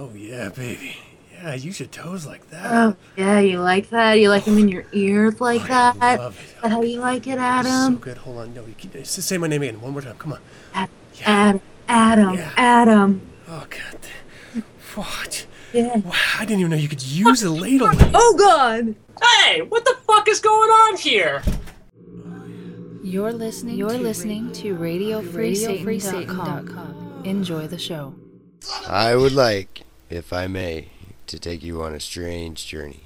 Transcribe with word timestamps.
Oh 0.00 0.08
yeah, 0.14 0.48
baby. 0.48 0.96
Yeah, 1.34 1.52
use 1.52 1.78
your 1.78 1.88
toes 1.88 2.24
like 2.24 2.48
that. 2.48 2.72
Oh, 2.72 2.96
yeah, 3.18 3.38
you 3.40 3.60
like 3.60 3.90
that? 3.90 4.14
You 4.14 4.30
like 4.30 4.46
them 4.46 4.56
in 4.56 4.68
your 4.68 4.86
ears 4.94 5.34
oh, 5.38 5.44
like 5.44 5.60
I 5.64 5.92
that? 5.92 6.18
love 6.18 6.38
it. 6.40 6.42
Is 6.42 6.54
that 6.62 6.70
how 6.70 6.80
you 6.80 7.00
like 7.00 7.26
it, 7.26 7.36
oh, 7.36 7.42
Adam? 7.42 7.70
So 7.70 7.76
Adam? 7.76 7.96
good. 7.96 8.16
Hold 8.16 8.38
on. 8.38 8.54
No, 8.54 8.64
you 8.64 8.72
keep, 8.78 8.96
s- 8.96 9.10
say 9.10 9.36
my 9.36 9.46
name 9.46 9.60
again. 9.60 9.78
One 9.82 9.92
more 9.92 10.00
time. 10.00 10.16
Come 10.16 10.32
on. 10.32 10.38
Ad- 10.72 10.88
Yeah. 11.16 11.30
Adam, 11.30 11.60
Adam, 11.86 12.34
Yeah. 12.34 12.50
Adam. 12.56 13.20
Oh 13.46 13.66
god. 13.68 13.98
What? 14.94 15.44
Yeah. 15.74 15.98
Wow, 15.98 16.12
I 16.38 16.46
didn't 16.46 16.60
even 16.60 16.70
know 16.70 16.78
you 16.78 16.88
could 16.88 17.02
use 17.02 17.42
a 17.42 17.50
ladle. 17.50 17.90
Oh 18.14 18.34
God! 18.38 18.94
Hey, 19.22 19.60
what 19.60 19.84
the 19.84 19.98
fuck 20.06 20.28
is 20.28 20.40
going 20.40 20.70
on 20.70 20.96
here? 20.96 21.42
You're 23.02 23.32
listening. 23.34 23.76
You're 23.76 23.98
listening 23.98 24.50
to 24.52 24.74
RadioFreeSatan.com. 24.76 27.22
Enjoy 27.24 27.66
the 27.66 27.78
show. 27.78 28.14
I 28.88 29.14
would 29.14 29.32
like, 29.32 29.82
if 30.10 30.32
I 30.32 30.48
may, 30.48 30.88
to 31.28 31.38
take 31.38 31.62
you 31.62 31.82
on 31.82 31.94
a 31.94 32.00
strange 32.00 32.66
journey. 32.66 33.04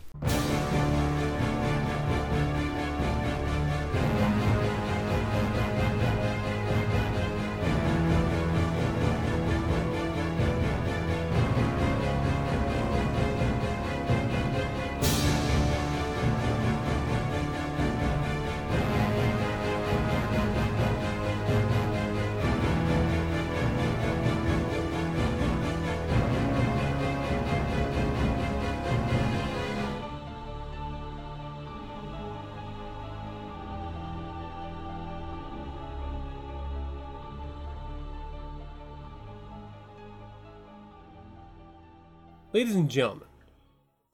Ladies 42.64 42.76
and 42.76 42.90
gentlemen, 42.90 43.28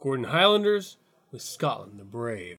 Gordon 0.03 0.25
Highlanders 0.25 0.97
with 1.31 1.41
Scotland 1.41 2.01
the 2.01 2.05
Brave. 2.05 2.57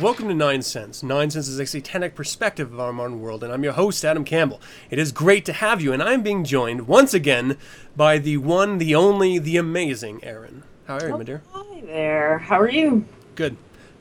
Welcome 0.00 0.28
to 0.28 0.34
Nine 0.34 0.62
Sins. 0.62 1.02
Nine 1.02 1.30
Sins 1.30 1.46
is 1.48 1.58
a 1.60 1.66
satanic 1.66 2.14
perspective 2.14 2.72
of 2.72 2.80
our 2.80 2.92
modern 2.92 3.20
world, 3.20 3.44
and 3.44 3.52
I'm 3.52 3.62
your 3.62 3.74
host, 3.74 4.02
Adam 4.04 4.24
Campbell. 4.24 4.60
It 4.88 4.98
is 4.98 5.12
great 5.12 5.44
to 5.44 5.52
have 5.52 5.82
you, 5.82 5.92
and 5.92 6.02
I'm 6.02 6.22
being 6.22 6.42
joined 6.44 6.86
once 6.88 7.12
again 7.12 7.58
by 7.96 8.16
the 8.18 8.38
one, 8.38 8.78
the 8.78 8.94
only, 8.94 9.38
the 9.38 9.58
amazing 9.58 10.24
Erin. 10.24 10.62
How 10.86 10.96
are 10.96 11.06
you, 11.08 11.18
my 11.18 11.24
dear? 11.24 11.42
Hi 11.52 11.80
there. 11.82 12.38
How 12.38 12.58
are 12.58 12.70
you? 12.70 13.04
Good. 13.34 13.56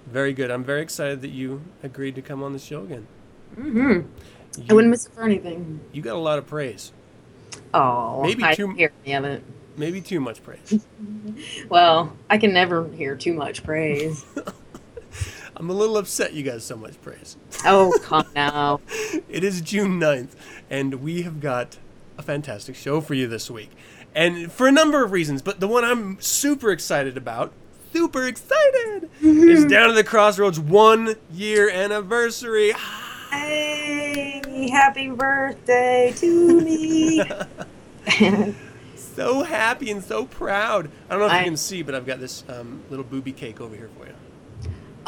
Very 0.08 0.32
good. 0.32 0.50
I'm 0.52 0.64
very 0.64 0.82
excited 0.82 1.22
that 1.22 1.32
you 1.32 1.62
agreed 1.84 2.16
to 2.16 2.22
come 2.22 2.44
on 2.44 2.54
the 2.54 2.60
show 2.60 2.84
again. 2.84 3.06
Mm-hmm. 3.58 4.08
I 4.70 4.74
wouldn't 4.74 4.92
miss 4.92 5.06
it 5.06 5.12
for 5.14 5.24
anything. 5.24 5.82
you 5.92 6.02
got 6.02 6.16
a 6.16 6.20
lot 6.20 6.38
of 6.40 6.48
praise. 6.48 6.94
Oh, 7.74 8.24
Maybe 8.24 8.44
I 8.44 8.56
too- 8.56 8.74
hear 8.74 8.92
any 9.06 9.16
of 9.16 9.26
it. 9.26 9.44
Maybe 9.76 10.00
too 10.02 10.20
much 10.20 10.44
praise. 10.44 10.86
Well, 11.70 12.18
I 12.30 12.38
can 12.38 12.54
never 12.54 12.90
hear 12.90 13.16
too 13.16 13.34
much 13.34 13.64
praise. 13.64 14.26
I'm 15.60 15.70
a 15.70 15.74
little 15.74 15.98
upset 15.98 16.34
you 16.34 16.42
got 16.44 16.62
so 16.62 16.78
much 16.78 17.00
praise. 17.02 17.36
oh, 17.66 17.94
come 18.04 18.26
now. 18.34 18.80
It 19.28 19.44
is 19.44 19.60
June 19.62 20.00
9th, 20.00 20.30
and 20.70 20.96
we 20.96 21.24
have 21.24 21.42
got 21.42 21.78
a 22.18 22.22
fantastic 22.24 22.76
show 22.76 23.02
for 23.02 23.14
you 23.14 23.28
this 23.28 23.52
week. 23.52 23.70
And 24.16 24.52
for 24.52 24.68
a 24.68 24.72
number 24.72 25.04
of 25.04 25.12
reasons, 25.12 25.42
but 25.42 25.60
the 25.60 25.68
one 25.68 25.84
I'm 25.84 26.20
super 26.22 26.72
excited 26.72 27.18
about, 27.18 27.52
super 27.94 28.26
excited, 28.26 29.10
is 29.22 29.66
Down 29.66 29.90
to 29.90 29.94
the 29.94 30.04
Crossroads 30.04 30.60
one 30.60 31.16
year 31.34 31.70
anniversary. 31.70 32.72
Hey, 33.30 34.42
happy 34.72 35.10
birthday 35.10 36.14
to 36.18 36.62
me. 36.62 37.22
So 38.96 39.44
happy 39.44 39.92
and 39.92 40.02
so 40.02 40.26
proud. 40.26 40.90
I 41.10 41.14
don't 41.14 41.20
know 41.20 41.26
if 41.26 41.32
I- 41.34 41.40
you 41.40 41.46
can 41.46 41.58
see, 41.58 41.82
but 41.82 41.94
I've 41.94 42.06
got 42.06 42.22
this 42.22 42.46
um, 42.48 42.82
little 42.90 43.04
booby 43.04 43.34
cake 43.34 43.60
over 43.60 43.76
here 43.76 43.90
for 43.98 44.06
you. 44.06 44.14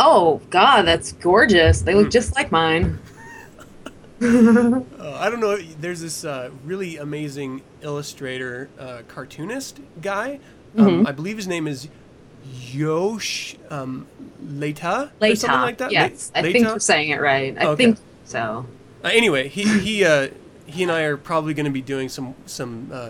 Oh, 0.04 0.42
God, 0.50 0.82
that's 0.84 1.14
gorgeous. 1.14 1.82
They 1.82 1.94
look 1.96 2.08
Mm. 2.08 2.12
just 2.12 2.36
like 2.36 2.52
mine. 2.52 3.00
Uh, 4.22 4.82
I 5.20 5.30
don't 5.30 5.40
know. 5.40 5.58
There's 5.80 6.02
this 6.02 6.24
uh, 6.26 6.50
really 6.66 6.98
amazing 6.98 7.62
illustrator, 7.82 8.70
uh, 8.80 9.02
cartoonist 9.08 9.80
guy. 10.02 10.40
Um, 10.78 11.04
Mhm. 11.04 11.08
I 11.08 11.12
believe 11.12 11.38
his 11.38 11.48
name 11.48 11.68
is 11.68 11.88
Yosh 12.72 13.56
um, 13.70 14.08
Leta, 14.44 15.12
or 15.22 15.36
something 15.36 15.60
like 15.62 15.78
that. 15.80 15.92
Yes, 15.92 16.32
Le- 16.36 16.40
I 16.40 16.52
think 16.52 16.66
you're 16.66 16.80
saying 16.80 17.10
it 17.10 17.22
right. 17.22 17.56
I 17.60 17.66
Okay. 17.68 17.86
think 17.86 17.98
so. 18.26 18.66
Uh, 19.04 19.10
anyway, 19.12 19.48
he 19.48 19.64
he 19.80 20.06
uh, 20.06 20.30
he 20.66 20.84
and 20.84 20.92
I 20.92 21.02
are 21.02 21.18
probably 21.18 21.54
going 21.54 21.66
to 21.66 21.72
be 21.72 21.82
doing 21.82 22.10
some 22.10 22.36
some 22.46 22.90
uh, 22.92 23.10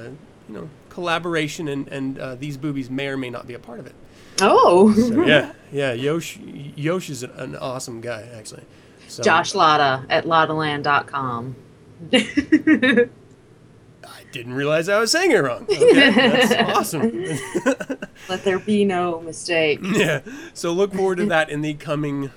you 0.50 0.56
know 0.56 0.70
collaboration, 0.90 1.68
and 1.68 1.88
and 1.90 2.20
uh, 2.20 2.36
these 2.36 2.58
boobies 2.58 2.90
may 2.90 3.08
or 3.08 3.18
may 3.18 3.30
not 3.30 3.48
be 3.48 3.54
a 3.54 3.60
part 3.60 3.80
of 3.80 3.86
it. 3.86 3.94
Oh, 4.40 4.94
So, 4.94 5.24
yeah, 5.26 5.52
yeah. 5.72 5.94
Yosh 5.94 6.38
Yosh 6.76 7.10
is 7.10 7.24
an, 7.24 7.32
an 7.38 7.56
awesome 7.58 8.02
guy, 8.02 8.28
actually. 8.34 8.64
So, 9.08 9.22
Josh 9.24 9.54
Lotta 9.54 10.06
at 10.10 10.26
lottaland.com. 10.26 11.56
I 14.04 14.24
didn't 14.32 14.54
realize 14.54 14.90
I 14.90 15.00
was 15.00 15.12
saying 15.12 15.32
it 15.32 15.36
wrong. 15.38 15.64
Okay, 15.70 16.10
that's 16.12 16.54
awesome. 16.72 17.26
Let 18.30 18.44
there 18.44 18.60
be 18.60 18.86
no 18.86 19.20
mistake. 19.22 19.80
yeah. 19.84 20.22
So 20.54 20.72
look 20.72 20.94
forward 20.94 21.18
to 21.18 21.26
that 21.28 21.50
in 21.50 21.62
the 21.62 21.74
coming 21.74 22.32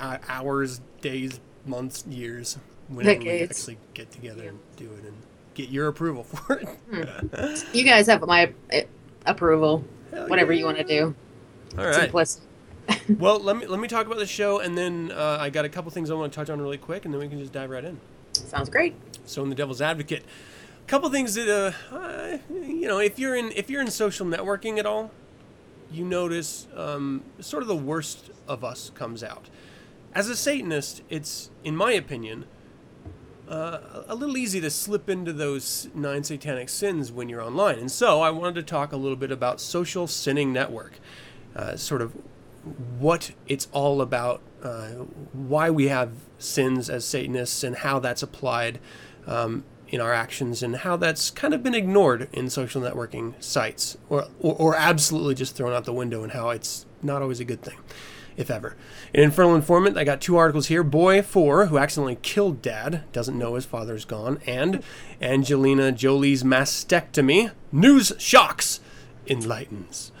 uh, 0.00 0.18
hours, 0.28 0.80
days, 1.00 1.40
months, 1.66 2.06
years, 2.06 2.58
whenever 2.88 3.18
we 3.18 3.24
Decades. 3.24 3.58
actually 3.58 3.78
get 3.94 4.10
together 4.12 4.48
and 4.48 4.58
do 4.76 4.84
it 4.84 5.04
and 5.04 5.14
get 5.54 5.68
your 5.68 5.88
approval 5.88 6.22
for 6.24 6.54
it. 6.62 7.64
You 7.74 7.84
guys 7.84 8.06
have 8.06 8.22
my 8.26 8.52
uh, 8.72 8.80
approval. 9.26 9.84
Hell 10.12 10.28
Whatever 10.28 10.52
yeah. 10.52 10.58
you 10.60 10.64
want 10.64 10.78
to 10.78 10.84
do. 10.84 11.14
All 11.78 11.84
right. 11.84 11.94
Simplicity. 11.94 12.46
Well, 13.18 13.38
let 13.40 13.56
me 13.56 13.66
let 13.66 13.80
me 13.80 13.88
talk 13.88 14.06
about 14.06 14.18
the 14.18 14.26
show, 14.26 14.58
and 14.60 14.76
then 14.76 15.12
uh, 15.12 15.38
I 15.40 15.50
got 15.50 15.64
a 15.64 15.68
couple 15.68 15.90
things 15.90 16.10
I 16.10 16.14
want 16.14 16.32
to 16.32 16.36
touch 16.36 16.50
on 16.50 16.60
really 16.60 16.78
quick, 16.78 17.04
and 17.04 17.12
then 17.12 17.20
we 17.20 17.28
can 17.28 17.38
just 17.38 17.52
dive 17.52 17.70
right 17.70 17.84
in. 17.84 18.00
Sounds 18.32 18.68
great. 18.68 18.94
So 19.24 19.42
in 19.42 19.48
the 19.48 19.54
Devil's 19.54 19.80
Advocate, 19.80 20.24
a 20.84 20.88
couple 20.88 21.08
things 21.10 21.34
that 21.34 21.48
uh, 21.48 21.94
uh, 21.94 22.38
you 22.50 22.88
know, 22.88 22.98
if 22.98 23.18
you're 23.18 23.34
in 23.36 23.52
if 23.52 23.70
you're 23.70 23.80
in 23.80 23.90
social 23.90 24.26
networking 24.26 24.78
at 24.78 24.86
all, 24.86 25.10
you 25.90 26.04
notice 26.04 26.66
um, 26.76 27.22
sort 27.40 27.62
of 27.62 27.68
the 27.68 27.76
worst 27.76 28.30
of 28.48 28.64
us 28.64 28.90
comes 28.94 29.22
out. 29.22 29.48
As 30.14 30.28
a 30.28 30.36
Satanist, 30.36 31.02
it's 31.08 31.50
in 31.64 31.76
my 31.76 31.92
opinion 31.92 32.46
uh, 33.48 34.02
a 34.08 34.14
little 34.14 34.36
easy 34.36 34.60
to 34.60 34.70
slip 34.70 35.08
into 35.08 35.32
those 35.32 35.88
nine 35.94 36.24
satanic 36.24 36.68
sins 36.68 37.12
when 37.12 37.28
you're 37.28 37.42
online, 37.42 37.78
and 37.78 37.90
so 37.90 38.20
I 38.22 38.30
wanted 38.30 38.54
to 38.56 38.62
talk 38.62 38.92
a 38.92 38.96
little 38.96 39.16
bit 39.16 39.30
about 39.30 39.60
social 39.60 40.06
sinning 40.06 40.52
network, 40.52 40.98
uh, 41.56 41.76
sort 41.76 42.02
of 42.02 42.12
what 42.98 43.32
it's 43.48 43.68
all 43.72 44.00
about, 44.00 44.40
uh, 44.62 44.88
why 45.32 45.70
we 45.70 45.88
have 45.88 46.12
sins 46.38 46.88
as 46.88 47.04
Satanists, 47.04 47.64
and 47.64 47.76
how 47.76 47.98
that's 47.98 48.22
applied 48.22 48.78
um, 49.26 49.64
in 49.88 50.00
our 50.00 50.12
actions, 50.12 50.62
and 50.62 50.76
how 50.76 50.96
that's 50.96 51.30
kind 51.30 51.52
of 51.52 51.62
been 51.62 51.74
ignored 51.74 52.28
in 52.32 52.48
social 52.48 52.80
networking 52.80 53.34
sites, 53.42 53.98
or, 54.08 54.26
or, 54.40 54.54
or 54.54 54.76
absolutely 54.76 55.34
just 55.34 55.56
thrown 55.56 55.72
out 55.72 55.84
the 55.84 55.92
window, 55.92 56.22
and 56.22 56.32
how 56.32 56.50
it's 56.50 56.86
not 57.02 57.20
always 57.20 57.40
a 57.40 57.44
good 57.44 57.62
thing, 57.62 57.78
if 58.36 58.50
ever. 58.50 58.76
In 59.12 59.22
Infernal 59.24 59.56
Informant, 59.56 59.98
I 59.98 60.04
got 60.04 60.20
two 60.20 60.36
articles 60.36 60.68
here 60.68 60.84
Boy 60.84 61.20
4, 61.20 61.66
who 61.66 61.78
accidentally 61.78 62.18
killed 62.22 62.62
dad, 62.62 63.02
doesn't 63.12 63.38
know 63.38 63.56
his 63.56 63.66
father's 63.66 64.04
gone, 64.04 64.38
and 64.46 64.82
Angelina 65.20 65.90
Jolie's 65.90 66.44
mastectomy, 66.44 67.50
news 67.72 68.12
shocks, 68.18 68.80
enlightens. 69.26 70.11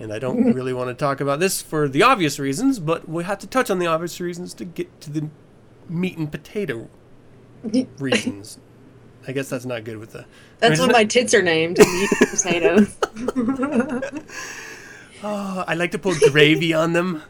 And 0.00 0.12
I 0.12 0.18
don't 0.18 0.52
really 0.54 0.72
want 0.72 0.88
to 0.88 0.94
talk 0.94 1.20
about 1.20 1.38
this 1.38 1.62
for 1.62 1.86
the 1.86 2.02
obvious 2.02 2.38
reasons, 2.38 2.80
but 2.80 3.08
we 3.08 3.22
have 3.24 3.38
to 3.40 3.46
touch 3.46 3.70
on 3.70 3.78
the 3.78 3.86
obvious 3.86 4.18
reasons 4.20 4.54
to 4.54 4.64
get 4.64 5.00
to 5.02 5.10
the 5.10 5.28
meat 5.88 6.16
and 6.16 6.32
potato 6.32 6.88
reasons. 7.98 8.58
I 9.28 9.32
guess 9.32 9.50
that's 9.50 9.66
not 9.66 9.84
good 9.84 9.98
with 9.98 10.12
the. 10.12 10.24
That's 10.58 10.80
what 10.80 10.90
my 10.92 11.04
tits 11.04 11.34
are 11.34 11.42
named. 11.42 11.78
Meat 11.78 12.10
and 12.20 12.30
potatoes. 12.30 12.96
Oh, 15.22 15.64
I 15.68 15.74
like 15.74 15.90
to 15.90 15.98
put 15.98 16.18
gravy 16.32 16.72
on 16.72 16.94
them. 16.94 17.22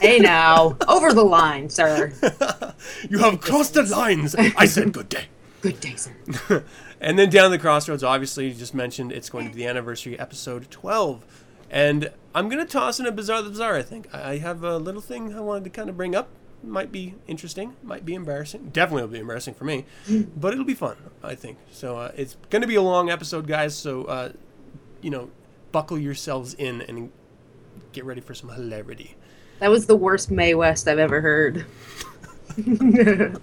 hey 0.00 0.18
now, 0.18 0.76
over 0.88 1.12
the 1.12 1.22
line, 1.22 1.70
sir. 1.70 2.12
You 3.08 3.18
have 3.18 3.40
crossed 3.40 3.74
the 3.74 3.84
lines. 3.84 4.34
I 4.34 4.64
said 4.64 4.92
good 4.92 5.08
day. 5.08 5.26
Good 5.62 5.78
day, 5.78 5.94
sir. 5.94 6.64
And 7.00 7.18
then 7.18 7.30
down 7.30 7.50
the 7.50 7.58
crossroads, 7.58 8.02
obviously, 8.02 8.48
you 8.48 8.54
just 8.54 8.74
mentioned 8.74 9.12
it's 9.12 9.30
going 9.30 9.46
to 9.46 9.54
be 9.54 9.62
the 9.62 9.68
anniversary 9.68 10.18
episode 10.18 10.70
12. 10.70 11.43
And 11.74 12.12
I'm 12.36 12.48
going 12.48 12.64
to 12.64 12.72
toss 12.72 13.00
in 13.00 13.06
a 13.06 13.10
bizarre 13.10 13.42
the 13.42 13.50
bizarre, 13.50 13.74
I 13.74 13.82
think. 13.82 14.14
I 14.14 14.36
have 14.36 14.62
a 14.62 14.78
little 14.78 15.00
thing 15.00 15.34
I 15.34 15.40
wanted 15.40 15.64
to 15.64 15.70
kind 15.70 15.90
of 15.90 15.96
bring 15.96 16.14
up. 16.14 16.28
Might 16.62 16.92
be 16.92 17.16
interesting, 17.26 17.74
might 17.82 18.06
be 18.06 18.14
embarrassing. 18.14 18.70
Definitely 18.72 19.02
will 19.02 19.08
be 19.08 19.18
embarrassing 19.18 19.54
for 19.54 19.64
me, 19.64 19.84
but 20.36 20.52
it'll 20.52 20.64
be 20.64 20.74
fun, 20.74 20.96
I 21.22 21.34
think. 21.34 21.58
So 21.72 21.98
uh, 21.98 22.12
it's 22.16 22.36
going 22.48 22.62
to 22.62 22.68
be 22.68 22.76
a 22.76 22.80
long 22.80 23.10
episode, 23.10 23.48
guys. 23.48 23.76
So, 23.76 24.04
uh, 24.04 24.32
you 25.02 25.10
know, 25.10 25.30
buckle 25.72 25.98
yourselves 25.98 26.54
in 26.54 26.80
and 26.82 27.10
get 27.92 28.04
ready 28.04 28.20
for 28.20 28.34
some 28.34 28.50
hilarity. 28.50 29.16
That 29.58 29.70
was 29.70 29.86
the 29.86 29.96
worst 29.96 30.30
Mae 30.30 30.54
West 30.54 30.86
I've 30.86 31.00
ever 31.00 31.20
heard. 31.20 31.66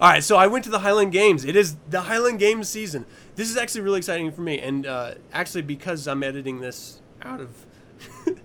All 0.00 0.08
right, 0.08 0.24
so 0.24 0.38
I 0.38 0.46
went 0.46 0.64
to 0.64 0.70
the 0.70 0.78
Highland 0.78 1.12
Games. 1.12 1.44
It 1.44 1.56
is 1.56 1.76
the 1.90 2.02
Highland 2.02 2.38
Games 2.38 2.70
season. 2.70 3.04
This 3.36 3.50
is 3.50 3.56
actually 3.56 3.82
really 3.82 3.98
exciting 3.98 4.30
for 4.32 4.42
me, 4.42 4.58
and 4.58 4.86
uh, 4.86 5.14
actually 5.32 5.62
because 5.62 6.06
I'm 6.06 6.22
editing 6.22 6.60
this 6.60 7.00
out 7.22 7.40
of 7.40 7.66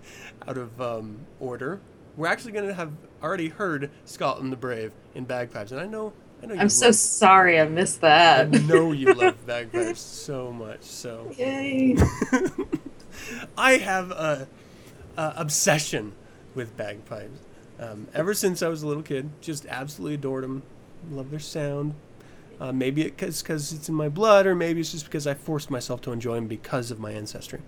out 0.47 0.57
of 0.57 0.79
um, 0.81 1.25
order, 1.39 1.81
we're 2.15 2.27
actually 2.27 2.51
going 2.53 2.67
to 2.67 2.73
have 2.73 2.91
already 3.21 3.49
heard 3.49 3.89
Scotland 4.05 4.51
the 4.51 4.57
Brave 4.57 4.91
in 5.13 5.25
bagpipes, 5.25 5.71
and 5.71 5.81
I 5.81 5.85
know 5.85 6.13
I 6.41 6.45
know 6.45 6.53
you 6.55 6.59
I'm 6.59 6.69
so 6.69 6.87
love, 6.87 6.95
sorry 6.95 7.59
I 7.59 7.67
missed 7.67 8.01
that. 8.01 8.47
I 8.53 8.59
know 8.59 8.91
you 8.91 9.13
love 9.15 9.45
bagpipes 9.45 10.01
so 10.01 10.51
much. 10.51 10.83
So 10.83 11.31
Yay. 11.37 11.95
I 13.57 13.73
have 13.77 14.11
a, 14.11 14.47
a 15.17 15.33
obsession 15.37 16.13
with 16.53 16.75
bagpipes. 16.77 17.39
Um, 17.79 18.07
ever 18.13 18.33
since 18.33 18.61
I 18.61 18.67
was 18.69 18.83
a 18.83 18.87
little 18.87 19.03
kid, 19.03 19.29
just 19.41 19.65
absolutely 19.65 20.15
adored 20.15 20.43
them. 20.43 20.63
Love 21.09 21.29
their 21.31 21.39
sound. 21.39 21.95
Uh, 22.59 22.71
maybe 22.71 23.03
it's 23.03 23.41
because 23.41 23.73
it's 23.73 23.89
in 23.89 23.95
my 23.95 24.09
blood, 24.09 24.45
or 24.45 24.55
maybe 24.55 24.79
it's 24.79 24.91
just 24.91 25.05
because 25.05 25.27
I 25.27 25.33
forced 25.33 25.69
myself 25.69 26.01
to 26.01 26.11
enjoy 26.11 26.35
them 26.35 26.47
because 26.47 26.89
of 26.91 26.99
my 26.99 27.11
ancestry. 27.11 27.59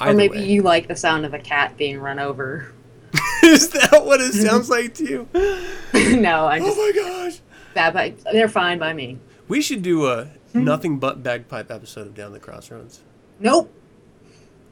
Or 0.00 0.12
maybe 0.12 0.38
way. 0.38 0.46
you 0.46 0.62
like 0.62 0.88
the 0.88 0.96
sound 0.96 1.24
of 1.24 1.34
a 1.34 1.38
cat 1.38 1.76
being 1.76 1.98
run 1.98 2.18
over. 2.18 2.72
is 3.42 3.70
that 3.70 4.04
what 4.04 4.20
it 4.20 4.32
sounds 4.34 4.68
like 4.68 4.94
to 4.94 5.04
you? 5.04 5.28
no, 6.20 6.46
I 6.46 6.58
just 6.60 6.76
Oh 6.78 6.86
my 6.86 6.92
gosh! 6.94 7.40
but 7.74 8.32
they're 8.32 8.48
fine 8.48 8.78
by 8.78 8.92
me. 8.92 9.18
We 9.48 9.60
should 9.62 9.82
do 9.82 10.06
a 10.06 10.28
Hmm. 10.52 10.64
nothing 10.64 10.98
but 10.98 11.22
bagpipe 11.22 11.70
episode 11.70 12.06
of 12.06 12.14
Down 12.14 12.32
the 12.32 12.38
Crossroads. 12.38 13.00
Nope, 13.40 13.70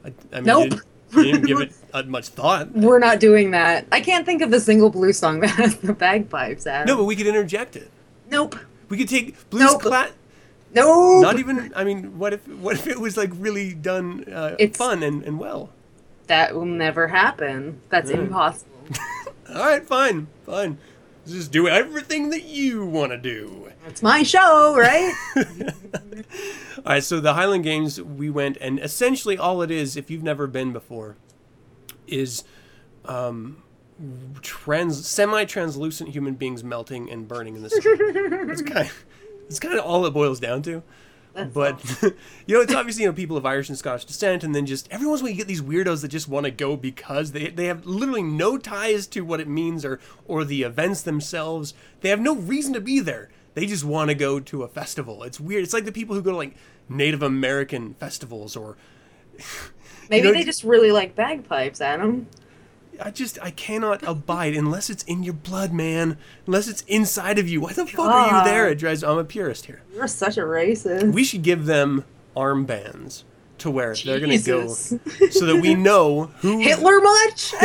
I, 0.03 0.13
I 0.31 0.35
mean, 0.37 0.45
Nope. 0.45 0.63
you 0.63 0.69
didn't, 0.69 0.83
you 1.13 1.23
didn't 1.23 1.45
give 1.45 1.61
it 1.61 2.07
much 2.07 2.29
thought. 2.29 2.71
we're 2.71 2.99
not 2.99 3.19
doing 3.19 3.51
that. 3.51 3.85
I 3.91 3.99
can't 4.01 4.25
think 4.25 4.41
of 4.41 4.51
a 4.53 4.59
single 4.59 4.89
blue 4.89 5.13
song 5.13 5.41
that 5.41 5.49
has 5.51 5.75
the 5.77 5.93
bagpipes. 5.93 6.65
Adam. 6.65 6.87
No, 6.87 6.97
but 6.97 7.03
we 7.05 7.15
could 7.15 7.27
interject 7.27 7.75
it. 7.75 7.91
nope, 8.29 8.55
We 8.89 8.97
could 8.97 9.09
take 9.09 9.49
blues 9.49 9.63
Nope. 9.71 9.81
cla- 9.81 10.09
no. 10.73 11.21
Not 11.21 11.39
even. 11.39 11.71
I 11.75 11.83
mean, 11.83 12.17
what 12.19 12.33
if 12.33 12.47
what 12.47 12.75
if 12.75 12.87
it 12.87 12.99
was 12.99 13.15
like 13.17 13.31
really 13.33 13.73
done 13.73 14.25
uh, 14.31 14.55
It's- 14.59 14.77
fun 14.77 15.03
and, 15.03 15.23
and 15.23 15.39
well? 15.39 15.69
That 16.27 16.55
will 16.55 16.65
never 16.65 17.07
happen. 17.07 17.81
That's 17.89 18.09
impossible. 18.09 18.71
All 19.49 19.55
right, 19.55 19.85
fine, 19.85 20.27
fine. 20.45 20.79
Just 21.27 21.51
do 21.51 21.67
everything 21.67 22.29
that 22.31 22.43
you 22.45 22.83
want 22.85 23.11
to 23.11 23.17
do. 23.17 23.71
It's 23.87 24.01
my 24.01 24.23
show, 24.23 24.75
right? 24.75 25.13
All 25.35 26.83
right, 26.85 27.03
so 27.03 27.19
the 27.19 27.33
Highland 27.33 27.63
Games, 27.63 28.01
we 28.01 28.29
went, 28.29 28.57
and 28.59 28.79
essentially 28.79 29.37
all 29.37 29.61
it 29.61 29.69
is, 29.71 29.95
if 29.97 30.09
you've 30.09 30.23
never 30.23 30.47
been 30.47 30.73
before, 30.73 31.15
is 32.07 32.43
um, 33.05 33.57
trans 34.41 35.07
semi-translucent 35.07 36.09
human 36.09 36.35
beings 36.35 36.63
melting 36.63 37.09
and 37.09 37.27
burning 37.27 37.55
in 37.55 37.63
the 37.63 37.69
sun. 37.69 37.81
it's 38.49 38.61
kind, 38.73 38.89
it's 39.47 39.59
kind 39.59 39.77
of 39.77 39.85
all 39.85 40.05
it 40.05 40.11
boils 40.11 40.39
down 40.39 40.61
to. 40.63 40.83
That's 41.33 41.53
but 41.53 42.01
you 42.45 42.55
know, 42.55 42.61
it's 42.61 42.73
obviously 42.73 43.03
you 43.03 43.09
know 43.09 43.13
people 43.13 43.35
of 43.35 43.45
Irish 43.45 43.69
and 43.69 43.77
Scottish 43.77 44.05
descent, 44.05 44.43
and 44.43 44.55
then 44.55 44.65
just 44.65 44.87
every 44.89 45.05
once 45.05 45.19
in 45.19 45.25
a 45.25 45.27
while 45.27 45.31
you 45.31 45.37
get 45.37 45.47
these 45.47 45.61
weirdos 45.61 46.01
that 46.01 46.07
just 46.07 46.29
want 46.29 46.45
to 46.45 46.51
go 46.51 46.77
because 46.77 47.33
they 47.33 47.47
they 47.47 47.65
have 47.65 47.85
literally 47.85 48.23
no 48.23 48.57
ties 48.57 49.05
to 49.07 49.21
what 49.21 49.41
it 49.41 49.47
means 49.47 49.83
or 49.83 49.99
or 50.27 50.45
the 50.45 50.63
events 50.63 51.01
themselves. 51.01 51.73
They 52.01 52.09
have 52.09 52.21
no 52.21 52.35
reason 52.35 52.73
to 52.73 52.81
be 52.81 52.99
there. 53.01 53.29
They 53.53 53.65
just 53.65 53.83
want 53.83 54.09
to 54.09 54.15
go 54.15 54.39
to 54.39 54.63
a 54.63 54.67
festival. 54.67 55.23
It's 55.23 55.39
weird. 55.39 55.63
It's 55.63 55.73
like 55.73 55.85
the 55.85 55.91
people 55.91 56.15
who 56.15 56.21
go 56.21 56.31
to 56.31 56.37
like 56.37 56.55
Native 56.87 57.23
American 57.23 57.93
festivals 57.95 58.55
or 58.55 58.77
Maybe 60.09 60.27
know, 60.27 60.33
they 60.33 60.43
just 60.43 60.63
really 60.63 60.91
like 60.91 61.15
bagpipes, 61.15 61.81
Adam. 61.81 62.27
I 63.01 63.11
just 63.11 63.37
I 63.41 63.51
cannot 63.51 64.03
abide 64.03 64.55
unless 64.55 64.89
it's 64.89 65.03
in 65.03 65.23
your 65.23 65.33
blood, 65.33 65.71
man. 65.73 66.17
Unless 66.45 66.67
it's 66.67 66.81
inside 66.83 67.39
of 67.39 67.47
you. 67.47 67.61
Why 67.61 67.73
the 67.73 67.85
fuck 67.85 67.99
are 68.07 68.39
you 68.39 68.43
there? 68.43 68.67
It 68.69 68.79
drives. 68.79 69.03
I'm 69.03 69.17
a 69.17 69.23
purist 69.23 69.65
here. 69.65 69.81
You're 69.93 70.07
such 70.07 70.37
a 70.37 70.41
racist. 70.41 71.13
We 71.13 71.23
should 71.23 71.41
give 71.41 71.65
them 71.65 72.05
armbands 72.35 73.23
to 73.59 73.71
wear 73.71 73.93
if 73.93 74.03
they're 74.03 74.19
gonna 74.19 74.37
go, 74.37 74.63
Jesus. 74.63 74.99
so 75.31 75.45
that 75.45 75.59
we 75.61 75.75
know 75.75 76.25
who 76.39 76.59
Hitler 76.61 76.99
much? 76.99 77.51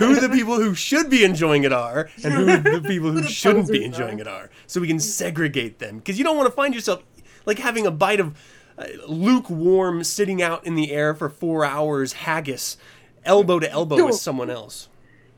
Who 0.00 0.16
the 0.20 0.30
people 0.32 0.56
who 0.56 0.74
should 0.74 1.08
be 1.08 1.24
enjoying 1.24 1.64
it 1.64 1.72
are 1.72 2.10
and 2.22 2.34
who 2.34 2.44
the 2.44 2.82
people 2.86 3.10
who 3.12 3.22
shouldn't 3.22 3.70
be 3.70 3.84
enjoying 3.84 4.18
are. 4.18 4.22
it 4.22 4.28
are, 4.28 4.50
so 4.66 4.80
we 4.80 4.86
can 4.88 5.00
segregate 5.00 5.78
them. 5.78 5.98
Because 5.98 6.18
you 6.18 6.24
don't 6.24 6.36
want 6.36 6.48
to 6.48 6.54
find 6.54 6.74
yourself 6.74 7.02
like 7.46 7.58
having 7.58 7.86
a 7.86 7.90
bite 7.90 8.20
of 8.20 8.36
uh, 8.78 8.86
lukewarm, 9.06 10.04
sitting 10.04 10.42
out 10.42 10.66
in 10.66 10.74
the 10.74 10.92
air 10.92 11.14
for 11.14 11.28
four 11.28 11.64
hours 11.64 12.12
haggis, 12.14 12.76
elbow 13.24 13.58
to 13.58 13.70
elbow 13.70 14.06
with 14.06 14.16
someone 14.16 14.50
else. 14.50 14.88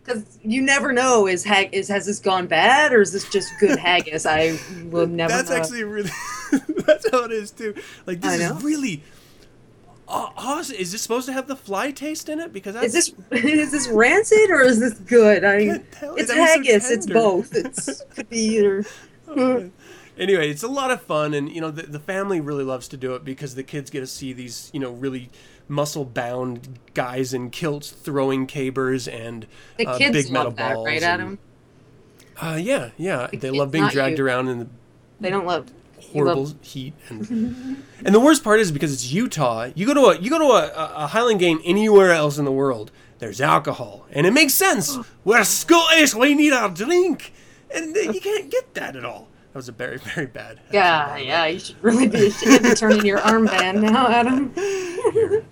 Because 0.04 0.38
you 0.42 0.60
never 0.62 0.92
know 0.92 1.28
is 1.28 1.44
hag 1.44 1.68
is 1.72 1.86
has 1.88 2.06
this 2.06 2.18
gone 2.18 2.46
bad 2.48 2.92
or 2.92 3.00
is 3.00 3.12
this 3.12 3.28
just 3.30 3.52
good 3.60 3.78
haggis? 3.86 4.26
I 4.26 4.58
will 4.90 5.06
never. 5.06 5.32
That's 5.32 5.50
know. 5.50 5.56
actually 5.56 5.84
really. 5.84 6.10
that's 6.86 7.08
how 7.10 7.24
it 7.24 7.32
is 7.32 7.50
too. 7.52 7.74
Like 8.06 8.20
this 8.20 8.40
is 8.40 8.62
really. 8.64 9.02
aw- 10.08 10.32
Awesome. 10.36 10.74
Is 10.76 10.90
this 10.92 11.02
supposed 11.02 11.26
to 11.26 11.32
have 11.32 11.46
the 11.46 11.54
fly 11.56 11.92
taste 11.92 12.28
in 12.28 12.40
it? 12.40 12.52
Because 12.52 12.74
that's, 12.74 12.86
Is 12.86 12.92
this 12.92 13.14
is 13.44 13.70
this 13.70 13.86
rancid 13.88 14.50
or 14.50 14.62
is 14.62 14.80
this 14.80 14.94
good? 14.98 15.44
I 15.44 15.56
it's 15.56 16.02
was 16.02 16.26
so 16.28 16.34
haggis. 16.34 16.90
it's 16.90 17.06
both. 17.06 17.54
It's 17.54 18.02
could 18.14 18.28
be 18.28 18.56
either. 18.56 18.84
Oh, 19.28 19.70
anyway, 20.18 20.50
it's 20.50 20.64
a 20.64 20.68
lot 20.68 20.90
of 20.90 21.00
fun, 21.02 21.32
and 21.32 21.48
you 21.48 21.60
know 21.60 21.70
the, 21.70 21.82
the 21.84 22.00
family 22.00 22.40
really 22.40 22.64
loves 22.64 22.88
to 22.88 22.96
do 22.96 23.14
it 23.14 23.24
because 23.24 23.54
the 23.54 23.62
kids 23.62 23.88
get 23.88 24.00
to 24.00 24.06
see 24.08 24.32
these 24.32 24.68
you 24.74 24.80
know 24.80 24.90
really 24.90 25.30
muscle 25.68 26.04
bound 26.04 26.78
guys 26.94 27.32
in 27.32 27.50
kilts 27.50 27.90
throwing 27.90 28.46
cabers 28.46 29.06
and 29.08 29.46
The 29.78 29.86
uh, 29.86 29.98
kids 29.98 30.12
big 30.12 30.30
metal 30.32 30.46
love 30.48 30.56
that, 30.56 30.74
balls. 30.74 30.86
right, 30.86 30.96
and- 30.96 31.04
Adam? 31.04 31.38
Uh, 32.40 32.58
yeah, 32.60 32.90
yeah. 32.96 33.28
They 33.30 33.38
kids, 33.38 33.56
love 33.56 33.70
being 33.70 33.86
dragged 33.88 34.18
you. 34.18 34.24
around 34.26 34.48
in 34.48 34.58
the 34.58 34.66
They 35.20 35.30
don't 35.30 35.46
love. 35.46 35.70
horrible 36.12 36.44
love- 36.44 36.54
heat 36.62 36.94
and 37.08 37.76
and 38.04 38.14
the 38.14 38.20
worst 38.20 38.42
part 38.42 38.58
is 38.60 38.72
because 38.72 38.92
it's 38.92 39.12
Utah. 39.12 39.70
You 39.74 39.86
go 39.86 39.94
to 39.94 40.00
a 40.06 40.18
you 40.18 40.30
go 40.30 40.38
to 40.38 40.44
a, 40.46 40.94
a, 41.04 41.06
Highland 41.08 41.40
game 41.40 41.60
anywhere 41.64 42.10
else 42.12 42.38
in 42.38 42.44
the 42.44 42.52
world. 42.52 42.90
There's 43.18 43.40
alcohol, 43.40 44.06
and 44.10 44.26
it 44.26 44.32
makes 44.32 44.54
sense. 44.54 44.98
We're 45.24 45.44
Scottish. 45.44 46.14
We 46.14 46.34
need 46.34 46.52
our 46.52 46.68
drink, 46.70 47.32
and 47.72 47.94
you 47.94 48.20
can't 48.20 48.50
get 48.50 48.74
that 48.74 48.96
at 48.96 49.04
all. 49.04 49.28
That 49.52 49.58
was 49.58 49.68
a 49.68 49.72
very 49.72 49.98
very 50.14 50.26
bad. 50.26 50.56
that 50.56 50.64
was 50.66 50.72
a 50.72 50.74
Yeah, 50.74 51.16
yeah. 51.18 51.46
You 51.46 51.58
should 51.60 51.82
really 51.84 52.08
be 52.08 52.26
ashamed 52.28 52.66
of 52.66 52.76
turning 52.78 53.06
your 53.06 53.18
armband 53.18 53.82
now, 53.82 54.08
Adam. 54.08 54.52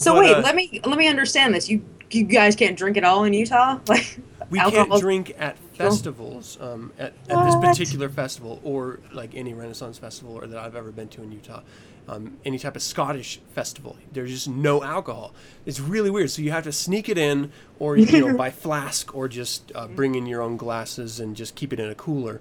So 0.00 0.14
But, 0.14 0.20
wait, 0.24 0.34
uh, 0.36 0.40
let 0.40 0.56
me 0.56 0.80
let 0.84 0.96
me 0.98 1.08
understand 1.08 1.54
this. 1.54 1.68
You 1.68 1.84
you 2.10 2.24
guys 2.24 2.56
can't 2.56 2.76
drink 2.76 2.96
at 2.96 3.04
all 3.04 3.24
in 3.24 3.34
Utah, 3.34 3.78
like 3.88 4.18
We 4.48 4.58
alcohol- 4.58 4.86
can't 4.86 5.00
drink 5.00 5.34
at 5.38 5.58
festivals, 5.74 6.58
um, 6.60 6.92
at, 6.98 7.12
at 7.28 7.44
this 7.44 7.54
particular 7.56 8.08
festival, 8.08 8.60
or 8.64 8.98
like 9.12 9.34
any 9.34 9.52
Renaissance 9.54 9.98
festival 9.98 10.34
or 10.36 10.46
that 10.46 10.58
I've 10.58 10.74
ever 10.74 10.90
been 10.90 11.08
to 11.08 11.22
in 11.22 11.30
Utah. 11.32 11.60
Um, 12.08 12.38
any 12.46 12.58
type 12.58 12.74
of 12.76 12.82
Scottish 12.82 13.40
festival, 13.54 13.96
there's 14.12 14.30
just 14.30 14.48
no 14.48 14.82
alcohol. 14.82 15.32
It's 15.66 15.78
really 15.78 16.10
weird. 16.10 16.30
So 16.30 16.42
you 16.42 16.50
have 16.50 16.64
to 16.64 16.72
sneak 16.72 17.08
it 17.10 17.18
in, 17.18 17.52
or 17.78 17.96
you 17.96 18.20
know, 18.26 18.36
by 18.36 18.50
flask, 18.64 19.14
or 19.14 19.28
just 19.28 19.70
uh, 19.74 19.86
bring 19.86 20.14
in 20.16 20.24
your 20.26 20.40
own 20.42 20.56
glasses 20.56 21.20
and 21.20 21.36
just 21.36 21.54
keep 21.54 21.72
it 21.74 21.78
in 21.78 21.88
a 21.90 21.94
cooler. 21.94 22.40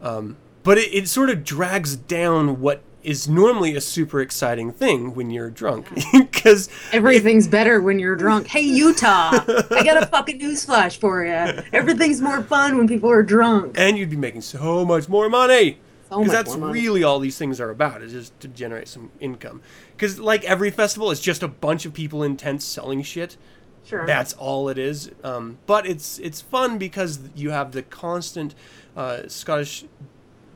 Um, 0.00 0.36
but 0.62 0.78
it, 0.78 0.94
it 0.94 1.08
sort 1.08 1.28
of 1.30 1.42
drags 1.44 1.96
down 1.96 2.60
what 2.60 2.82
is 3.02 3.28
normally 3.28 3.74
a 3.76 3.80
super 3.80 4.20
exciting 4.20 4.72
thing 4.72 5.14
when 5.14 5.30
you're 5.30 5.50
drunk, 5.50 5.88
because 6.12 6.68
Everything's 6.92 7.48
better 7.48 7.80
when 7.80 7.98
you're 7.98 8.16
drunk. 8.16 8.46
Hey 8.46 8.62
Utah, 8.62 9.30
I 9.70 9.82
got 9.84 10.02
a 10.02 10.06
fucking 10.06 10.38
newsflash 10.40 10.96
for 10.98 11.24
you. 11.24 11.62
Everything's 11.72 12.20
more 12.20 12.42
fun 12.42 12.78
when 12.78 12.86
people 12.88 13.10
are 13.10 13.22
drunk. 13.22 13.74
and 13.78 13.98
you'd 13.98 14.10
be 14.10 14.16
making 14.16 14.42
so 14.42 14.84
much 14.84 15.08
more 15.08 15.28
money. 15.28 15.78
Because 16.08 16.26
much 16.26 16.34
that's 16.34 16.56
really 16.56 17.02
all 17.02 17.18
these 17.18 17.38
things 17.38 17.58
are 17.58 17.70
about 17.70 18.02
is 18.02 18.12
just 18.12 18.38
to 18.40 18.48
generate 18.48 18.86
some 18.86 19.10
income. 19.18 19.62
Because 19.96 20.20
like 20.20 20.44
every 20.44 20.70
festival, 20.70 21.10
it's 21.10 21.22
just 21.22 21.42
a 21.42 21.48
bunch 21.48 21.86
of 21.86 21.94
people 21.94 22.22
in 22.22 22.36
tents 22.36 22.66
selling 22.66 23.02
shit. 23.02 23.38
Sure. 23.84 24.06
That's 24.06 24.34
all 24.34 24.68
it 24.68 24.76
is. 24.78 25.10
Um, 25.24 25.58
but 25.66 25.86
it's 25.86 26.18
it's 26.18 26.40
fun 26.42 26.76
because 26.76 27.18
you 27.34 27.50
have 27.50 27.72
the 27.72 27.82
constant 27.82 28.54
uh, 28.94 29.26
Scottish 29.26 29.86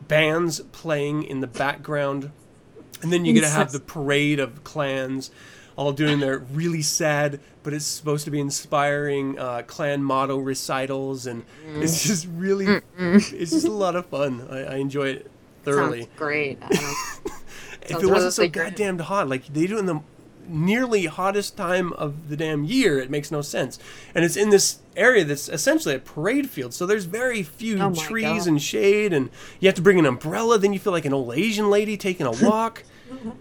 bands 0.08 0.60
playing 0.72 1.22
in 1.24 1.40
the 1.40 1.46
background, 1.46 2.30
and 3.02 3.12
then 3.12 3.24
you 3.24 3.32
get 3.32 3.42
to 3.42 3.48
have 3.48 3.72
the 3.72 3.80
parade 3.80 4.40
of 4.40 4.64
clans 4.64 5.30
all 5.76 5.92
doing 5.92 6.20
their 6.20 6.38
really 6.38 6.82
sad, 6.82 7.38
but 7.62 7.74
it's 7.74 7.84
supposed 7.84 8.24
to 8.24 8.30
be 8.30 8.40
inspiring 8.40 9.38
uh, 9.38 9.62
clan 9.66 10.02
motto 10.02 10.38
recitals, 10.38 11.26
and 11.26 11.44
it's 11.74 12.02
just 12.02 12.26
really, 12.34 12.80
it's 12.98 13.50
just 13.50 13.66
a 13.66 13.70
lot 13.70 13.94
of 13.94 14.06
fun. 14.06 14.46
I, 14.50 14.62
I 14.62 14.74
enjoy 14.76 15.08
it 15.08 15.30
thoroughly. 15.64 16.02
Sounds 16.02 16.12
great. 16.16 16.58
If 17.88 18.02
it 18.02 18.06
wasn't 18.06 18.32
so 18.32 18.42
really 18.42 18.50
great. 18.50 18.70
goddamn 18.70 18.98
hot, 18.98 19.28
like 19.28 19.46
they 19.46 19.68
do 19.68 19.78
in 19.78 19.86
the 19.86 20.00
nearly 20.48 21.06
hottest 21.06 21.56
time 21.56 21.92
of 21.94 22.28
the 22.28 22.36
damn 22.36 22.64
year, 22.64 22.98
it 22.98 23.10
makes 23.10 23.30
no 23.30 23.42
sense. 23.42 23.78
And 24.14 24.24
it's 24.24 24.36
in 24.36 24.50
this 24.50 24.78
area 24.96 25.24
that's 25.24 25.48
essentially 25.48 25.94
a 25.94 25.98
parade 25.98 26.48
field, 26.50 26.72
so 26.74 26.86
there's 26.86 27.04
very 27.04 27.42
few 27.42 27.80
Oh 27.82 27.94
trees 27.94 28.44
God. 28.44 28.48
and 28.48 28.62
shade, 28.62 29.12
and 29.12 29.30
you 29.60 29.68
have 29.68 29.74
to 29.76 29.82
bring 29.82 29.98
an 29.98 30.06
umbrella. 30.06 30.58
Then 30.58 30.72
you 30.72 30.78
feel 30.78 30.92
like 30.92 31.04
an 31.04 31.12
old 31.12 31.34
Asian 31.34 31.70
lady 31.70 31.96
taking 31.96 32.26
a 32.26 32.30
walk. 32.42 32.84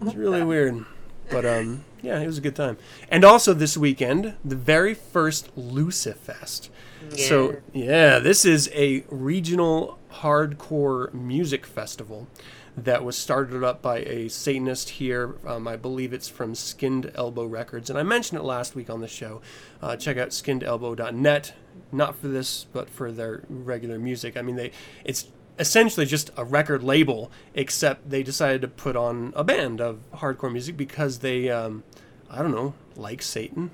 it's 0.02 0.14
really 0.14 0.44
weird, 0.44 0.84
but 1.30 1.44
um, 1.46 1.84
yeah, 2.02 2.20
it 2.20 2.26
was 2.26 2.38
a 2.38 2.42
good 2.42 2.56
time. 2.56 2.76
And 3.10 3.24
also 3.24 3.52
this 3.54 3.76
weekend, 3.76 4.34
the 4.44 4.56
very 4.56 4.94
first 4.94 5.50
Lucifest. 5.56 6.70
So 7.10 7.56
yeah, 7.72 8.18
this 8.18 8.44
is 8.44 8.68
a 8.74 9.04
regional 9.08 9.98
hardcore 10.12 11.12
music 11.14 11.64
festival 11.66 12.26
that 12.76 13.02
was 13.04 13.16
started 13.16 13.64
up 13.64 13.80
by 13.80 13.98
a 14.00 14.28
Satanist 14.28 14.90
here. 14.90 15.34
Um, 15.46 15.66
I 15.66 15.76
believe 15.76 16.12
it's 16.12 16.28
from 16.28 16.54
Skinned 16.54 17.10
Elbow 17.14 17.46
Records, 17.46 17.88
and 17.88 17.98
I 17.98 18.02
mentioned 18.02 18.38
it 18.38 18.44
last 18.44 18.74
week 18.74 18.90
on 18.90 19.00
the 19.00 19.08
show. 19.08 19.40
Uh, 19.80 19.96
check 19.96 20.16
out 20.18 20.28
skinnedelbow.net, 20.28 21.54
not 21.90 22.16
for 22.16 22.28
this, 22.28 22.66
but 22.72 22.90
for 22.90 23.10
their 23.12 23.44
regular 23.48 23.98
music. 23.98 24.36
I 24.36 24.42
mean, 24.42 24.56
they 24.56 24.72
it's 25.04 25.28
essentially 25.58 26.04
just 26.04 26.30
a 26.36 26.44
record 26.44 26.82
label, 26.82 27.30
except 27.54 28.10
they 28.10 28.22
decided 28.22 28.60
to 28.60 28.68
put 28.68 28.94
on 28.94 29.32
a 29.34 29.42
band 29.42 29.80
of 29.80 30.00
hardcore 30.16 30.52
music 30.52 30.76
because 30.76 31.20
they, 31.20 31.48
um, 31.48 31.82
I 32.28 32.42
don't 32.42 32.50
know, 32.52 32.74
like 32.94 33.22
Satan, 33.22 33.70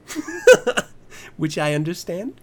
which 1.36 1.58
I 1.58 1.74
understand. 1.74 2.40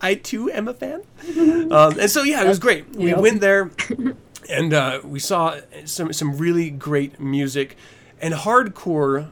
I 0.00 0.16
too 0.16 0.50
am 0.50 0.66
a 0.66 0.74
fan. 0.74 1.02
Um, 1.72 1.98
and 1.98 2.10
so 2.10 2.22
yeah, 2.24 2.44
it 2.44 2.48
was 2.48 2.58
great. 2.58 2.94
We 2.96 3.06
Yep. 3.10 3.18
went 3.20 3.40
there 3.40 3.70
and 4.48 4.72
uh, 4.72 5.00
we 5.04 5.18
saw 5.18 5.56
some 5.84 6.12
some 6.12 6.36
really 6.36 6.70
great 6.70 7.20
music 7.20 7.76
and 8.20 8.34
hardcore. 8.34 9.30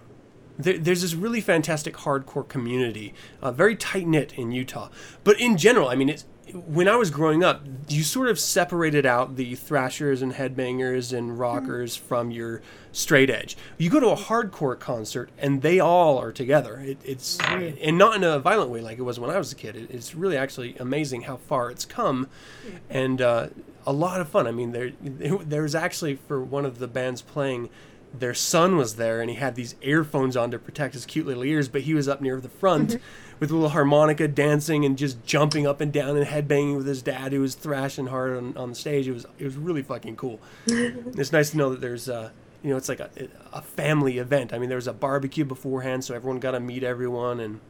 There, 0.59 0.77
there's 0.77 1.01
this 1.01 1.15
really 1.15 1.41
fantastic 1.41 1.95
hardcore 1.95 2.47
community, 2.47 3.15
uh, 3.41 3.51
very 3.51 3.77
tight 3.77 4.07
knit 4.07 4.35
in 4.35 4.53
Utah. 4.53 4.91
But 5.25 5.41
in 5.41 5.57
general, 5.57 5.89
I 5.89 5.95
mean, 5.95 6.11
it's 6.11 6.27
when 6.53 6.89
I 6.89 6.97
was 6.97 7.11
growing 7.11 7.45
up, 7.45 7.63
you 7.89 8.03
sort 8.03 8.29
of 8.29 8.39
separated 8.39 9.07
out 9.07 9.37
the 9.37 9.55
thrashers 9.55 10.23
and 10.23 10.35
headbangers 10.35 11.17
and 11.17 11.39
rockers 11.39 11.97
from 11.97 12.31
your 12.31 12.63
straight 12.93 13.31
edge. 13.31 13.57
You 13.79 13.91
go 13.91 14.01
to 14.01 14.09
a 14.09 14.17
hardcore 14.17 14.79
concert, 14.79 15.31
and 15.39 15.63
they 15.63 15.81
all 15.81 16.19
are 16.19 16.33
together. 16.33 16.81
It, 16.81 16.99
it's 17.05 17.39
and 17.41 17.99
not 17.99 18.17
in 18.17 18.25
a 18.25 18.39
violent 18.39 18.71
way 18.71 18.81
like 18.81 18.99
it 18.99 19.03
was 19.03 19.21
when 19.21 19.31
I 19.31 19.39
was 19.39 19.53
a 19.53 19.55
kid. 19.57 19.77
It, 19.77 19.91
it's 19.91 20.15
really 20.15 20.37
actually 20.37 20.77
amazing 20.79 21.23
how 21.23 21.37
far 21.37 21.71
it's 21.71 21.85
come, 21.85 22.29
and 22.89 23.21
uh, 23.21 23.49
a 23.87 23.93
lot 23.93 24.21
of 24.21 24.29
fun. 24.29 24.47
I 24.47 24.53
mean, 24.53 24.73
there 24.73 24.93
there 25.01 25.63
was 25.63 25.75
actually 25.75 26.17
for 26.17 26.43
one 26.43 26.65
of 26.65 26.79
the 26.79 26.89
bands 26.89 27.23
playing 27.23 27.71
their 28.13 28.35
son 28.35 28.77
was 28.77 28.97
there 28.97 29.21
and 29.21 29.31
he 29.31 29.37
had 29.37 29.55
these 29.55 29.77
earphones 29.83 30.37
on 30.37 30.51
to 30.51 30.59
protect 30.59 30.95
his 30.95 31.07
cute 31.07 31.27
little 31.27 31.45
ears, 31.45 31.69
but 31.69 31.83
he 31.83 31.95
was 31.95 32.09
up 32.09 32.21
near 32.21 32.41
the 32.41 32.49
front 32.49 32.97
with 33.39 33.51
a 33.51 33.55
little 33.55 33.69
harmonica 33.71 34.27
dancing 34.27 34.85
and 34.85 34.99
just 34.99 35.25
jumping 35.25 35.67
up 35.67 35.81
and 35.81 35.93
down 35.93 36.17
and 36.17 36.27
headbanging 36.27 36.77
with 36.77 36.87
his 36.87 37.03
dad 37.03 37.33
who 37.33 37.41
was 37.41 37.55
thrashing 37.55 38.09
hard 38.09 38.37
on, 38.37 38.57
on 38.57 38.71
the 38.71 38.75
stage. 38.75 39.07
It 39.07 39.13
was 39.13 39.27
it 39.39 39.45
was 39.45 39.57
really 39.57 39.83
fucking 39.83 40.17
cool. 40.17 40.41
it's 40.67 41.33
nice 41.33 41.51
to 41.51 41.57
know 41.57 41.71
that 41.71 41.81
there's 41.81 42.09
uh 42.09 42.31
you 42.63 42.71
know 42.71 42.77
it's 42.77 42.89
like 42.89 43.01
a, 43.01 43.11
a 43.53 43.63
family 43.63 44.19
event. 44.19 44.53
I 44.53 44.59
mean 44.59 44.69
there 44.69 44.77
was 44.77 44.89
a 44.89 44.93
barbecue 44.93 45.45
beforehand 45.45 46.05
so 46.05 46.15
everyone 46.15 46.41
got 46.41 46.53
to 46.53 46.61
meet 46.61 46.83
everyone 46.83 47.39
and 47.41 47.61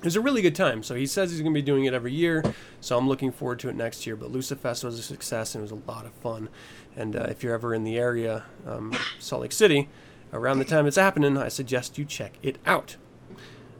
it 0.00 0.04
was 0.04 0.16
a 0.16 0.20
really 0.20 0.40
good 0.40 0.54
time. 0.54 0.82
So 0.82 0.94
he 0.94 1.06
says 1.06 1.30
he's 1.30 1.42
going 1.42 1.52
to 1.52 1.58
be 1.58 1.62
doing 1.62 1.84
it 1.84 1.92
every 1.92 2.12
year. 2.12 2.42
So 2.80 2.96
I'm 2.96 3.06
looking 3.06 3.30
forward 3.30 3.58
to 3.60 3.68
it 3.68 3.76
next 3.76 4.06
year. 4.06 4.16
But 4.16 4.32
Lucifest 4.32 4.82
was 4.82 4.98
a 4.98 5.02
success 5.02 5.54
and 5.54 5.60
it 5.60 5.70
was 5.70 5.72
a 5.72 5.90
lot 5.90 6.06
of 6.06 6.12
fun. 6.12 6.48
And 6.96 7.14
uh, 7.14 7.26
if 7.28 7.42
you're 7.42 7.52
ever 7.52 7.74
in 7.74 7.84
the 7.84 7.98
area, 7.98 8.44
um, 8.66 8.96
Salt 9.18 9.42
Lake 9.42 9.52
City, 9.52 9.90
around 10.32 10.58
the 10.58 10.64
time 10.64 10.86
it's 10.86 10.96
happening, 10.96 11.36
I 11.36 11.48
suggest 11.48 11.98
you 11.98 12.06
check 12.06 12.38
it 12.42 12.56
out. 12.64 12.96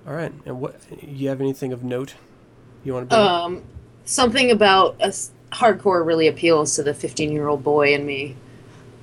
All 0.06 0.12
right. 0.12 0.32
And 0.44 0.60
what 0.60 0.76
you 1.02 1.30
have 1.30 1.40
anything 1.40 1.72
of 1.72 1.82
note 1.82 2.14
you 2.84 2.92
want 2.92 3.08
to 3.08 3.16
bring? 3.16 3.26
Um, 3.26 3.62
something 4.04 4.50
about 4.50 5.00
us 5.00 5.30
hardcore 5.52 6.04
really 6.04 6.28
appeals 6.28 6.76
to 6.76 6.82
the 6.82 6.92
15 6.92 7.32
year 7.32 7.48
old 7.48 7.64
boy 7.64 7.94
in 7.94 8.04
me. 8.04 8.36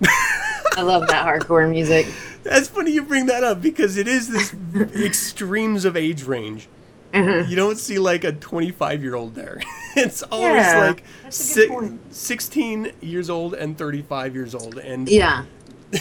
I 0.03 0.83
love 0.83 1.07
that 1.07 1.25
hardcore 1.25 1.67
music. 1.67 2.05
That's 2.43 2.67
funny 2.67 2.91
you 2.91 3.01
bring 3.01 3.25
that 3.25 3.43
up 3.43 3.61
because 3.61 3.97
it 3.97 4.07
is 4.07 4.29
this 4.29 4.55
extremes 4.95 5.83
of 5.83 5.97
age 5.97 6.23
range. 6.23 6.69
Uh-huh. 7.13 7.45
You 7.47 7.55
don't 7.55 7.77
see 7.77 7.99
like 7.99 8.23
a 8.23 8.31
25 8.33 9.01
year 9.03 9.15
old 9.15 9.33
there. 9.35 9.59
it's 9.95 10.23
always 10.23 10.53
Yeah, 10.65 10.87
like 10.87 11.03
that's 11.23 11.57
a 11.57 11.67
good 11.67 11.99
si- 12.09 12.19
16 12.37 12.91
years 13.01 13.29
old 13.29 13.53
and 13.53 13.77
35 13.77 14.35
years 14.35 14.53
old. 14.53 14.77
And 14.77 15.07
Yeah. 15.09 15.45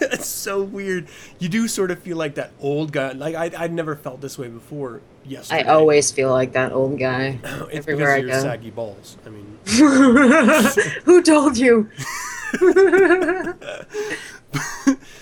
it's 0.00 0.26
so 0.26 0.62
weird. 0.62 1.06
You 1.38 1.48
do 1.48 1.68
sort 1.68 1.90
of 1.92 2.00
feel 2.00 2.16
like 2.16 2.34
that 2.34 2.50
old 2.60 2.90
guy. 2.92 3.12
Like 3.12 3.34
I, 3.36 3.50
I'd 3.56 3.72
never 3.72 3.94
felt 3.94 4.20
this 4.20 4.36
way 4.38 4.48
before. 4.48 5.00
Yesterday. 5.24 5.64
I 5.64 5.72
always 5.72 6.10
feel 6.12 6.30
like 6.30 6.52
that 6.52 6.72
old 6.72 6.98
guy 7.00 7.38
it's 7.44 7.78
everywhere 7.88 8.12
I 8.12 8.20
because 8.22 8.38
of 8.38 8.44
your 8.44 8.52
go. 8.52 8.56
saggy 8.56 8.70
balls. 8.70 9.16
I 9.26 9.28
mean, 9.30 9.58
Who 11.04 11.22
told 11.22 11.56
you? 11.58 11.90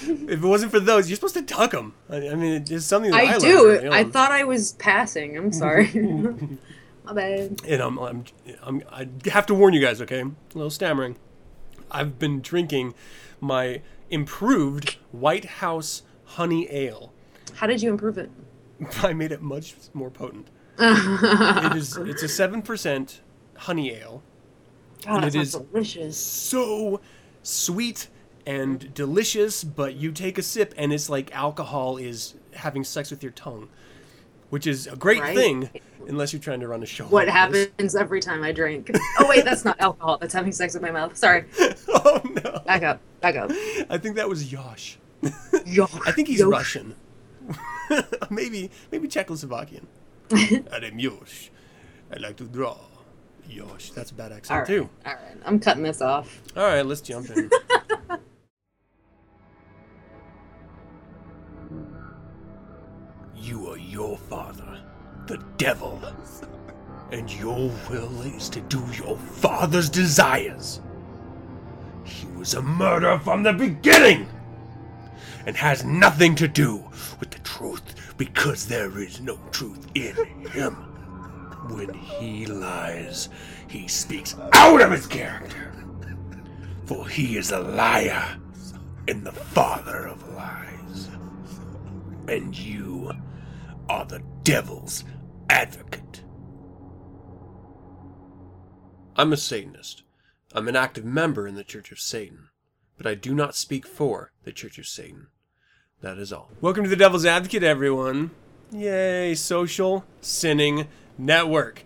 If 0.08 0.30
it 0.30 0.46
wasn't 0.46 0.72
for 0.72 0.80
those, 0.80 1.08
you're 1.08 1.16
supposed 1.16 1.34
to 1.34 1.42
tuck 1.42 1.72
them. 1.72 1.94
I, 2.08 2.28
I 2.28 2.34
mean, 2.34 2.64
it's 2.68 2.84
something 2.84 3.10
that 3.10 3.20
I, 3.20 3.34
I 3.34 3.38
do. 3.38 3.90
I 3.90 4.04
thought 4.04 4.32
I 4.32 4.44
was 4.44 4.72
passing. 4.72 5.36
I'm 5.36 5.52
sorry. 5.52 5.90
My 7.04 7.12
bad. 7.12 7.60
and 7.68 7.82
I'm, 7.82 7.98
I'm, 7.98 8.24
I'm, 8.62 8.82
I 8.90 9.08
have 9.28 9.44
to 9.46 9.54
warn 9.54 9.74
you 9.74 9.80
guys, 9.80 10.00
okay? 10.00 10.20
A 10.20 10.32
little 10.54 10.70
stammering. 10.70 11.16
I've 11.90 12.18
been 12.18 12.40
drinking 12.40 12.94
my 13.40 13.82
improved 14.08 14.96
White 15.12 15.44
House 15.44 16.02
Honey 16.24 16.66
Ale. 16.70 17.12
How 17.54 17.66
did 17.66 17.82
you 17.82 17.90
improve 17.90 18.16
it? 18.16 18.30
I 19.02 19.12
made 19.12 19.32
it 19.32 19.42
much 19.42 19.74
more 19.92 20.10
potent. 20.10 20.48
it 20.78 21.76
is. 21.76 21.96
It's 21.96 22.22
a 22.22 22.28
seven 22.28 22.62
percent 22.62 23.20
honey 23.56 23.92
ale, 23.92 24.22
oh, 25.06 25.20
God, 25.20 25.22
that 25.22 25.34
it 25.34 25.46
sounds 25.46 25.66
delicious. 25.66 26.16
so 26.16 27.00
sweet 27.42 28.08
and 28.46 28.92
delicious, 28.94 29.64
but 29.64 29.94
you 29.94 30.12
take 30.12 30.38
a 30.38 30.42
sip 30.42 30.74
and 30.76 30.92
it's 30.92 31.08
like 31.08 31.34
alcohol 31.34 31.96
is 31.96 32.34
having 32.54 32.84
sex 32.84 33.10
with 33.10 33.22
your 33.22 33.32
tongue, 33.32 33.68
which 34.50 34.66
is 34.66 34.86
a 34.86 34.96
great 34.96 35.20
Right. 35.20 35.34
thing 35.36 35.70
unless 36.08 36.32
you're 36.32 36.42
trying 36.42 36.60
to 36.60 36.68
run 36.68 36.82
a 36.82 36.86
show. 36.86 37.04
What 37.04 37.26
like 37.28 37.50
this. 37.52 37.66
happens 37.66 37.94
every 37.96 38.20
time 38.20 38.42
I 38.42 38.52
drink? 38.52 38.90
Oh 39.18 39.26
wait, 39.28 39.44
that's 39.44 39.64
not 39.64 39.80
alcohol. 39.80 40.18
That's 40.20 40.34
having 40.34 40.52
sex 40.52 40.74
with 40.74 40.82
my 40.82 40.90
mouth. 40.90 41.16
Sorry. 41.16 41.44
Oh 42.06 42.20
no! 42.44 42.60
Back 42.66 42.82
up. 42.82 43.00
Back 43.20 43.36
up. 43.36 43.50
I 43.88 43.96
think 43.98 44.16
that 44.16 44.28
was 44.28 44.52
Yosh. 44.52 44.98
Yo, 45.64 45.86
I 46.06 46.12
think 46.12 46.28
he's 46.28 46.40
yo. 46.40 46.50
Russian. 46.50 46.94
maybe 48.30 48.70
maybe 48.92 49.08
Czechoslovakian. 49.08 49.84
I'm 50.30 50.98
Yosh. 50.98 51.50
I 52.14 52.18
like 52.18 52.36
to 52.36 52.44
draw. 52.44 52.76
Yosh. 53.48 53.90
That's 53.90 54.10
a 54.10 54.14
bad 54.14 54.32
accent 54.32 54.50
All 54.52 54.58
right. 54.58 54.66
too. 54.66 54.88
All 55.06 55.12
right. 55.14 55.36
I'm 55.46 55.58
cutting 55.58 55.82
this 55.82 56.02
off. 56.02 56.42
All 56.56 56.62
right, 56.64 56.84
let's 56.84 57.00
jump 57.00 57.30
in. 57.30 57.50
You 63.44 63.70
are 63.70 63.76
your 63.76 64.16
father, 64.16 64.80
the 65.26 65.36
devil, 65.58 66.00
and 67.12 67.30
your 67.32 67.70
will 67.90 68.22
is 68.22 68.48
to 68.48 68.60
do 68.62 68.82
your 68.92 69.16
father's 69.16 69.90
desires. 69.90 70.80
He 72.04 72.26
was 72.28 72.54
a 72.54 72.62
murderer 72.62 73.18
from 73.18 73.42
the 73.42 73.52
beginning 73.52 74.28
and 75.46 75.56
has 75.56 75.84
nothing 75.84 76.34
to 76.36 76.48
do 76.48 76.84
with 77.20 77.30
the 77.30 77.38
truth 77.40 78.14
because 78.16 78.66
there 78.66 78.98
is 78.98 79.20
no 79.20 79.38
truth 79.50 79.86
in 79.94 80.16
him. 80.48 80.74
When 81.68 81.92
he 81.94 82.46
lies, 82.46 83.28
he 83.68 83.88
speaks 83.88 84.36
out 84.52 84.80
of 84.80 84.90
his 84.90 85.06
character. 85.06 85.72
For 86.86 87.08
he 87.08 87.36
is 87.36 87.50
a 87.50 87.60
liar 87.60 88.38
and 89.08 89.24
the 89.24 89.32
father 89.32 90.06
of 90.06 90.34
lies. 90.34 91.08
And 92.26 92.56
you 92.56 93.12
are 93.88 94.04
the 94.04 94.22
devil's 94.42 95.04
advocate. 95.50 96.22
I'm 99.16 99.32
a 99.32 99.36
Satanist. 99.36 100.02
I'm 100.52 100.68
an 100.68 100.76
active 100.76 101.04
member 101.04 101.46
in 101.46 101.54
the 101.54 101.64
Church 101.64 101.92
of 101.92 102.00
Satan, 102.00 102.48
but 102.96 103.06
I 103.06 103.14
do 103.14 103.34
not 103.34 103.54
speak 103.54 103.86
for 103.86 104.32
the 104.44 104.52
Church 104.52 104.78
of 104.78 104.86
Satan. 104.86 105.28
That 106.00 106.18
is 106.18 106.32
all. 106.32 106.50
Welcome 106.60 106.84
to 106.84 106.90
the 106.90 106.96
Devil's 106.96 107.26
Advocate, 107.26 107.62
everyone. 107.62 108.30
Yay, 108.72 109.34
social 109.34 110.04
sinning 110.20 110.88
network. 111.18 111.84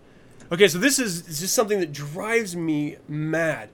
Okay, 0.51 0.69
so 0.69 0.79
this 0.79 0.99
is 0.99 1.23
just 1.41 1.55
something 1.55 1.81
that 1.81 1.93
drives 1.93 2.57
me 2.57 2.97
mad. 3.07 3.71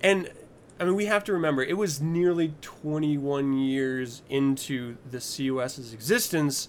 And 0.00 0.30
I 0.78 0.84
mean, 0.84 0.94
we 0.94 1.06
have 1.06 1.24
to 1.24 1.32
remember 1.32 1.62
it 1.62 1.76
was 1.76 2.00
nearly 2.00 2.54
21 2.60 3.54
years 3.54 4.22
into 4.28 4.96
the 5.10 5.18
COS's 5.18 5.92
existence 5.92 6.68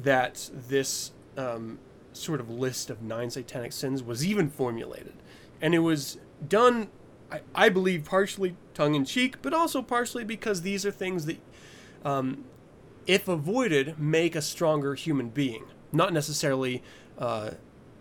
that 0.00 0.50
this 0.68 1.12
um, 1.36 1.78
sort 2.12 2.40
of 2.40 2.50
list 2.50 2.90
of 2.90 3.02
nine 3.02 3.30
satanic 3.30 3.72
sins 3.72 4.02
was 4.02 4.26
even 4.26 4.48
formulated. 4.48 5.14
And 5.60 5.74
it 5.74 5.80
was 5.80 6.18
done, 6.48 6.88
I, 7.30 7.40
I 7.54 7.68
believe, 7.68 8.04
partially 8.04 8.56
tongue 8.74 8.94
in 8.94 9.04
cheek, 9.04 9.40
but 9.42 9.54
also 9.54 9.82
partially 9.82 10.24
because 10.24 10.62
these 10.62 10.84
are 10.84 10.90
things 10.90 11.26
that, 11.26 11.38
um, 12.04 12.44
if 13.06 13.28
avoided, 13.28 13.98
make 13.98 14.34
a 14.34 14.42
stronger 14.42 14.94
human 14.94 15.28
being. 15.28 15.64
Not 15.92 16.12
necessarily 16.12 16.82
uh, 17.18 17.52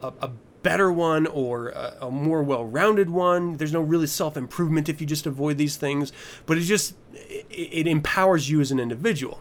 a, 0.01 0.13
a 0.21 0.31
better 0.63 0.91
one 0.91 1.27
or 1.27 1.69
a, 1.69 1.97
a 2.01 2.11
more 2.11 2.41
well-rounded 2.41 3.09
one. 3.09 3.57
There's 3.57 3.71
no 3.71 3.81
really 3.81 4.07
self-improvement 4.07 4.89
if 4.89 4.99
you 4.99 5.05
just 5.05 5.27
avoid 5.27 5.57
these 5.59 5.77
things, 5.77 6.11
but 6.47 6.57
it 6.57 6.61
just 6.61 6.95
it, 7.13 7.45
it 7.51 7.87
empowers 7.87 8.49
you 8.49 8.59
as 8.61 8.71
an 8.71 8.79
individual. 8.79 9.39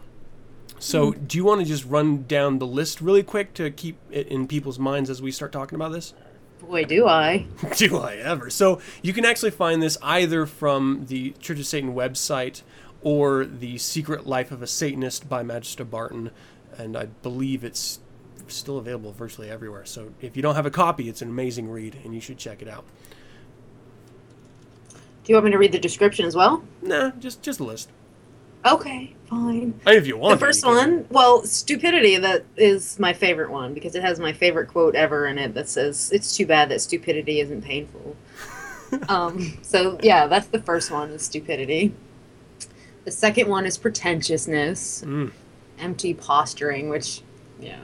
So, 0.79 1.11
mm-hmm. 1.11 1.25
do 1.25 1.37
you 1.37 1.45
want 1.45 1.61
to 1.61 1.65
just 1.65 1.85
run 1.85 2.23
down 2.23 2.59
the 2.59 2.67
list 2.67 3.01
really 3.01 3.23
quick 3.23 3.53
to 3.55 3.71
keep 3.71 3.97
it 4.11 4.27
in 4.27 4.47
people's 4.47 4.77
minds 4.77 5.09
as 5.09 5.21
we 5.21 5.31
start 5.31 5.51
talking 5.51 5.75
about 5.75 5.91
this? 5.91 6.13
Boy, 6.59 6.83
do 6.83 7.07
I. 7.07 7.45
do 7.77 7.97
I 7.97 8.15
ever? 8.15 8.49
So 8.49 8.81
you 9.01 9.13
can 9.13 9.25
actually 9.25 9.51
find 9.51 9.81
this 9.81 9.97
either 10.01 10.45
from 10.45 11.05
the 11.07 11.31
Church 11.39 11.59
of 11.59 11.67
Satan 11.67 11.93
website 11.93 12.61
or 13.01 13.45
the 13.45 13.77
Secret 13.77 14.25
Life 14.25 14.51
of 14.51 14.61
a 14.61 14.67
Satanist 14.67 15.29
by 15.29 15.43
Magister 15.43 15.85
Barton, 15.85 16.31
and 16.77 16.97
I 16.97 17.05
believe 17.05 17.63
it's 17.63 17.99
still 18.47 18.77
available 18.77 19.11
virtually 19.11 19.49
everywhere. 19.49 19.85
So 19.85 20.13
if 20.21 20.35
you 20.35 20.41
don't 20.41 20.55
have 20.55 20.65
a 20.65 20.71
copy, 20.71 21.07
it's 21.07 21.21
an 21.21 21.29
amazing 21.29 21.69
read, 21.69 21.97
and 22.03 22.13
you 22.13 22.21
should 22.21 22.37
check 22.37 22.61
it 22.61 22.67
out. 22.67 22.83
Do 24.89 25.31
you 25.31 25.35
want 25.35 25.45
me 25.45 25.51
to 25.51 25.57
read 25.57 25.71
the 25.71 25.79
description 25.79 26.25
as 26.25 26.35
well? 26.35 26.63
Nah, 26.81 27.11
just 27.11 27.41
just 27.41 27.59
a 27.59 27.63
list. 27.63 27.89
Okay, 28.65 29.13
fine. 29.29 29.59
Mean, 29.59 29.81
if 29.85 30.07
you 30.07 30.17
want. 30.17 30.39
The 30.39 30.45
first 30.45 30.63
you 30.63 30.69
one, 30.71 31.05
well, 31.09 31.43
stupidity. 31.45 32.17
That 32.17 32.45
is 32.57 32.99
my 32.99 33.13
favorite 33.13 33.51
one 33.51 33.73
because 33.73 33.95
it 33.95 34.01
has 34.01 34.19
my 34.19 34.33
favorite 34.33 34.67
quote 34.67 34.95
ever 34.95 35.27
in 35.27 35.37
it 35.37 35.53
that 35.53 35.69
says, 35.69 36.11
"It's 36.11 36.35
too 36.35 36.47
bad 36.47 36.69
that 36.69 36.81
stupidity 36.81 37.39
isn't 37.41 37.61
painful." 37.61 38.15
um, 39.09 39.57
so 39.61 39.99
yeah, 40.01 40.25
that's 40.27 40.47
the 40.47 40.61
first 40.61 40.89
one 40.89 41.11
is 41.11 41.23
stupidity. 41.23 41.93
The 43.03 43.11
second 43.11 43.47
one 43.49 43.67
is 43.67 43.77
pretentiousness, 43.77 45.03
Mm. 45.05 45.31
empty 45.77 46.15
posturing, 46.15 46.89
which 46.89 47.21
yeah, 47.61 47.81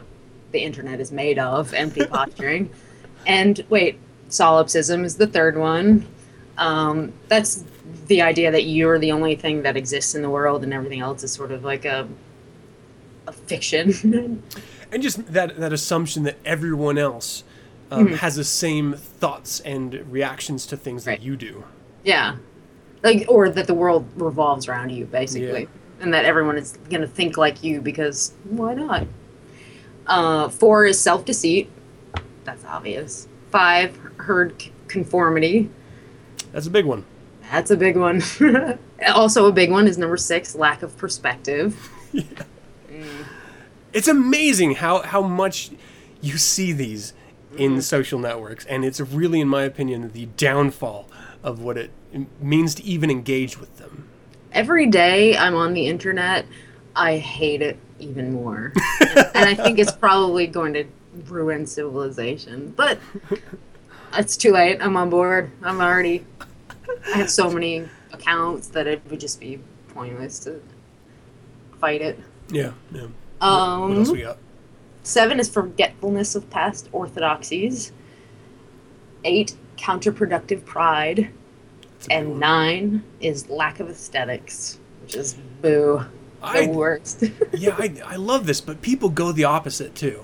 the 0.52 0.60
internet 0.60 1.00
is 1.00 1.12
made 1.12 1.38
of 1.38 1.74
empty 1.76 2.06
posturing. 2.08 2.72
And 3.28 3.64
wait, 3.70 4.00
solipsism 4.30 5.04
is 5.06 5.18
the 5.18 5.28
third 5.28 5.58
one. 5.58 6.08
Um, 6.58 7.14
that's 7.28 7.64
the 8.08 8.22
idea 8.22 8.52
that 8.52 8.64
you're 8.64 9.00
the 9.00 9.12
only 9.12 9.36
thing 9.36 9.64
that 9.64 9.76
exists 9.78 10.16
in 10.16 10.22
the 10.22 10.30
world 10.30 10.64
and 10.64 10.74
everything 10.74 11.00
else 11.02 11.24
is 11.24 11.32
sort 11.32 11.52
of 11.52 11.64
like 11.64 11.86
a 11.86 12.08
a 13.28 13.32
fiction. 13.32 14.42
and 14.92 15.04
just 15.04 15.26
that 15.34 15.58
that 15.60 15.72
assumption 15.74 16.24
that 16.24 16.38
everyone 16.46 16.98
else 16.98 17.44
um, 17.92 18.08
has 18.14 18.36
the 18.36 18.44
same 18.44 18.94
thoughts 18.94 19.60
and 19.62 19.94
reactions 20.12 20.66
to 20.68 20.78
things 20.78 21.06
Right. 21.06 21.20
that 21.20 21.26
you 21.26 21.36
do. 21.36 21.64
yeah. 22.04 22.38
Like 23.04 23.26
or 23.28 23.50
that 23.50 23.66
the 23.66 23.74
world 23.74 24.06
revolves 24.16 24.68
around 24.68 24.92
you 24.92 25.06
basically. 25.06 25.62
Yeah. 25.64 25.68
And 26.02 26.14
that 26.14 26.24
everyone 26.26 26.58
is 26.58 26.78
going 26.90 27.02
to 27.02 27.08
think 27.08 27.36
like 27.38 27.64
you 27.64 27.82
because 27.82 28.34
why 28.44 28.74
not? 28.76 29.08
Uh, 30.08 30.50
four 30.50 30.86
is 30.86 31.00
self-deceit. 31.00 31.70
That's 32.44 32.64
obvious. 32.66 33.28
Five, 33.52 33.98
herd 34.18 34.60
c- 34.62 34.72
conformity. 34.88 35.70
That's 36.52 36.66
a 36.68 36.72
big 36.72 36.86
one. 36.86 37.06
That's 37.52 37.70
a 37.72 37.78
big 37.78 37.98
one. 37.98 38.22
also, 39.14 39.48
a 39.48 39.52
big 39.52 39.70
one 39.72 39.88
is 39.88 39.98
number 39.98 40.18
six, 40.18 40.56
lack 40.56 40.82
of 40.84 40.98
perspective. 40.98 41.90
it's 43.94 44.08
amazing 44.08 44.76
how 44.76 45.02
how 45.02 45.22
much 45.22 45.72
you 46.22 46.38
see 46.38 46.72
these 46.72 47.14
in 47.58 47.78
mm. 47.78 47.82
social 47.82 48.20
networks 48.20 48.66
and 48.66 48.86
it's 48.86 49.02
really 49.02 49.42
in 49.42 49.48
my 49.48 49.64
opinion 49.64 50.10
the 50.12 50.26
downfall 50.38 51.10
of 51.44 51.62
what 51.62 51.78
it 51.78 51.92
means 52.40 52.76
to 52.76 52.84
even 52.84 53.10
engage 53.10 53.60
with 53.60 53.78
them 53.78 54.08
Every 54.54 54.86
day 54.88 55.38
I'm 55.38 55.56
on 55.56 55.74
the 55.74 55.88
internet, 55.88 56.46
I 56.94 57.18
hate 57.18 57.62
it 57.62 57.78
even 58.00 58.34
more. 58.34 58.74
and 59.00 59.48
I 59.48 59.54
think 59.54 59.80
it's 59.80 59.94
probably 59.94 60.46
going 60.46 60.74
to 60.74 60.84
ruin 61.26 61.66
civilization. 61.66 62.74
But 62.76 63.00
it's 64.14 64.36
too 64.36 64.52
late. 64.52 64.80
I'm 64.82 64.98
on 64.98 65.10
board. 65.10 65.52
I'm 65.64 65.80
already. 65.80 66.26
I 67.14 67.18
have 67.18 67.30
so 67.30 67.50
many 67.52 67.88
accounts 68.14 68.68
that 68.70 68.88
it 68.88 69.02
would 69.10 69.20
just 69.20 69.40
be 69.40 69.60
pointless 69.90 70.40
to 70.40 70.62
fight 71.80 72.02
it. 72.02 72.20
yeah 72.50 72.72
yeah 72.92 73.08
what 73.40 73.48
Um, 73.48 73.98
else 73.98 74.10
we 74.12 74.22
got 74.22 74.38
Seven 75.04 75.40
is 75.40 75.50
forgetfulness 75.50 76.36
of 76.36 76.48
past 76.52 76.88
orthodoxies. 76.92 77.92
Eight, 79.24 79.56
counterproductive 79.78 80.64
pride. 80.66 81.30
That's 81.92 82.06
a 82.08 82.10
big 82.10 82.18
And 82.18 82.40
nine 82.40 83.04
is 83.20 83.50
lack 83.50 83.80
of 83.80 83.90
aesthetics, 83.90 84.80
which 85.02 85.16
is 85.16 85.34
boo. 85.62 86.06
The 86.42 86.48
I, 86.48 86.68
worst. 86.68 87.24
yeah 87.54 87.76
I, 87.78 87.96
I 88.06 88.16
love 88.16 88.46
this 88.48 88.62
but 88.62 88.82
people 88.82 89.10
go 89.10 89.32
the 89.32 89.44
opposite 89.44 89.94
too 89.96 90.24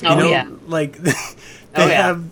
you 0.00 0.08
oh, 0.08 0.18
know 0.18 0.28
yeah. 0.28 0.48
like 0.66 0.96
they 1.02 1.12
Oh, 1.74 1.86
yeah. 1.86 2.02
have 2.06 2.24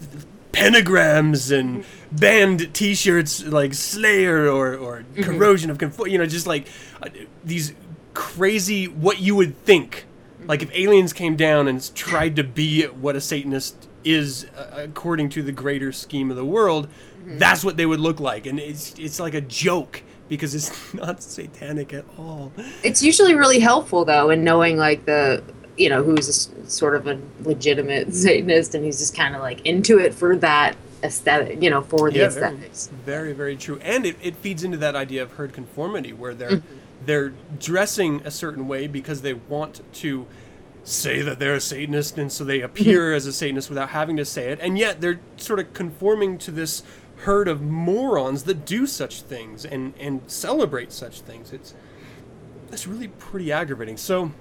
pentagrams 0.53 1.51
and 1.57 1.85
band 2.13 2.73
t-shirts 2.75 3.45
like 3.45 3.75
slayer 3.75 4.49
or, 4.49 4.75
or 4.77 5.05
Mm-hmm. 5.15 5.23
corrosion 5.23 5.71
of 5.71 5.79
conform 5.79 6.09
you 6.09 6.19
know 6.19 6.27
just 6.27 6.47
like 6.47 6.67
uh, 7.03 7.09
these 7.45 7.75
crazy 8.15 8.87
what 8.87 9.19
you 9.21 9.35
would 9.35 9.57
think 9.65 10.07
like 10.47 10.63
if 10.63 10.71
aliens 10.75 11.13
came 11.13 11.37
down 11.37 11.69
and 11.69 11.95
tried 11.95 12.37
to 12.37 12.45
be 12.45 12.85
what 12.85 13.17
a 13.17 13.21
satanist 13.21 13.89
is 14.05 14.47
uh, 14.57 14.71
according 14.77 15.29
to 15.31 15.43
the 15.43 15.53
greater 15.53 15.93
scheme 15.93 16.31
of 16.31 16.37
the 16.37 16.45
world 16.45 16.89
Mm-hmm. 17.25 17.39
that's 17.39 17.65
what 17.65 17.79
they 17.79 17.87
would 17.87 18.01
look 18.01 18.21
like 18.21 18.45
and 18.45 18.61
it's 18.61 18.95
it's 18.99 19.19
like 19.19 19.33
a 19.33 19.41
joke 19.41 20.03
because 20.29 20.55
it's 20.55 20.93
not 20.95 21.23
satanic 21.23 21.95
at 21.95 22.05
all 22.19 22.53
It's 22.83 23.03
usually 23.03 23.35
really 23.35 23.61
helpful, 23.61 24.05
though, 24.05 24.29
in 24.29 24.45
knowing, 24.45 24.77
like, 24.77 25.07
the, 25.07 25.43
you 25.79 25.89
know, 25.89 26.03
who's 26.03 26.29
a 26.29 26.69
sort 26.71 26.95
of 26.95 27.07
a 27.07 27.19
legitimate 27.45 28.13
Satanist 28.15 28.75
and 28.75 28.85
he's 28.85 28.99
just 28.99 29.17
kind 29.17 29.35
of, 29.35 29.41
like, 29.41 29.65
into 29.65 29.99
it 29.99 30.13
for 30.15 30.37
that 30.37 30.77
aesthetic, 31.05 31.63
you 31.63 31.71
know, 31.71 31.83
for 31.83 32.11
the 32.11 32.19
Yeah, 32.19 32.29
very, 32.31 32.47
aesthetics. 32.55 32.91
very, 33.05 33.33
very 33.33 33.57
true. 33.57 33.79
And 33.83 34.07
it, 34.07 34.17
it 34.23 34.37
feeds 34.37 34.65
into 34.65 34.79
that 34.79 34.97
idea 34.97 35.23
of 35.23 35.33
herd 35.33 35.53
conformity, 35.53 36.13
where 36.13 36.35
they're 36.35 36.51
Mm-hmm. 36.51 36.77
they're 37.07 37.33
dressing 37.61 38.23
a 38.25 38.31
certain 38.31 38.67
way 38.67 38.87
because 38.87 39.23
they 39.23 39.35
want 39.35 39.83
to 39.95 40.27
say 40.83 41.23
that 41.23 41.39
they're 41.39 41.55
a 41.55 41.61
Satanist, 41.61 42.19
and 42.19 42.31
so 42.33 42.45
they 42.45 42.61
appear 42.61 43.09
Mm-hmm. 43.09 43.17
as 43.17 43.27
a 43.27 43.33
Satanist 43.33 43.69
without 43.69 43.91
having 43.91 44.17
to 44.17 44.25
say 44.25 44.51
it, 44.53 44.59
and 44.61 44.79
yet 44.79 45.01
they're 45.01 45.21
sort 45.37 45.59
of 45.61 45.73
conforming 45.75 46.39
to 46.39 46.51
this 46.51 46.83
herd 47.19 47.49
of 47.49 47.63
morons 47.63 48.43
that 48.45 48.67
do 48.67 48.87
such 48.87 49.23
things 49.23 49.65
and 49.65 49.95
and 50.01 50.21
celebrate 50.27 50.93
such 50.93 51.21
things. 51.21 51.53
It's 51.53 51.75
it's 52.73 52.87
really 52.87 53.09
pretty 53.09 53.53
aggravating. 53.53 53.97
So. 53.99 54.33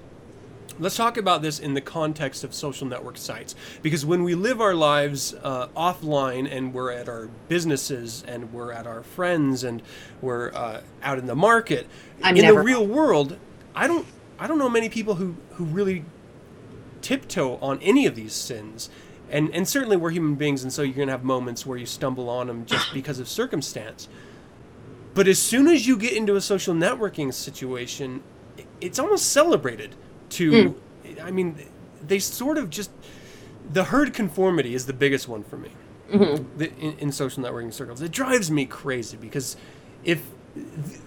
Let's 0.80 0.96
talk 0.96 1.16
about 1.16 1.40
this 1.40 1.60
in 1.60 1.74
the 1.74 1.80
context 1.80 2.42
of 2.42 2.52
social 2.52 2.86
network 2.86 3.16
sites. 3.16 3.54
Because 3.80 4.04
when 4.04 4.24
we 4.24 4.34
live 4.34 4.60
our 4.60 4.74
lives 4.74 5.34
uh, 5.42 5.68
offline 5.68 6.50
and 6.50 6.74
we're 6.74 6.90
at 6.90 7.08
our 7.08 7.28
businesses 7.48 8.24
and 8.26 8.52
we're 8.52 8.72
at 8.72 8.86
our 8.86 9.04
friends 9.04 9.62
and 9.62 9.82
we're 10.20 10.52
uh, 10.52 10.80
out 11.02 11.18
in 11.18 11.26
the 11.26 11.36
market, 11.36 11.86
I'm 12.22 12.36
in 12.36 12.42
never- 12.42 12.58
the 12.58 12.64
real 12.64 12.84
world, 12.84 13.38
I 13.74 13.86
don't, 13.86 14.06
I 14.38 14.48
don't 14.48 14.58
know 14.58 14.68
many 14.68 14.88
people 14.88 15.14
who, 15.14 15.36
who 15.52 15.64
really 15.64 16.04
tiptoe 17.02 17.56
on 17.62 17.80
any 17.80 18.06
of 18.06 18.16
these 18.16 18.32
sins. 18.32 18.90
And, 19.30 19.54
and 19.54 19.68
certainly 19.68 19.96
we're 19.96 20.10
human 20.10 20.34
beings, 20.34 20.62
and 20.64 20.72
so 20.72 20.82
you're 20.82 20.94
going 20.94 21.08
to 21.08 21.12
have 21.12 21.24
moments 21.24 21.64
where 21.64 21.78
you 21.78 21.86
stumble 21.86 22.28
on 22.28 22.48
them 22.48 22.66
just 22.66 22.90
because 22.94 23.20
of 23.20 23.28
circumstance. 23.28 24.08
But 25.14 25.28
as 25.28 25.38
soon 25.38 25.68
as 25.68 25.86
you 25.86 25.96
get 25.96 26.14
into 26.14 26.34
a 26.34 26.40
social 26.40 26.74
networking 26.74 27.32
situation, 27.32 28.24
it's 28.80 28.98
almost 28.98 29.30
celebrated 29.30 29.94
to, 30.34 30.70
hmm. 30.70 31.20
I 31.22 31.30
mean, 31.30 31.58
they 32.02 32.18
sort 32.18 32.58
of 32.58 32.70
just, 32.70 32.90
the 33.72 33.84
herd 33.84 34.14
conformity 34.14 34.74
is 34.74 34.86
the 34.86 34.92
biggest 34.92 35.28
one 35.28 35.42
for 35.42 35.56
me 35.56 35.70
mm-hmm. 36.12 36.58
the, 36.58 36.72
in, 36.76 36.98
in 36.98 37.12
social 37.12 37.42
networking 37.42 37.72
circles. 37.72 38.00
It 38.02 38.12
drives 38.12 38.50
me 38.50 38.66
crazy 38.66 39.16
because 39.16 39.56
if 40.04 40.22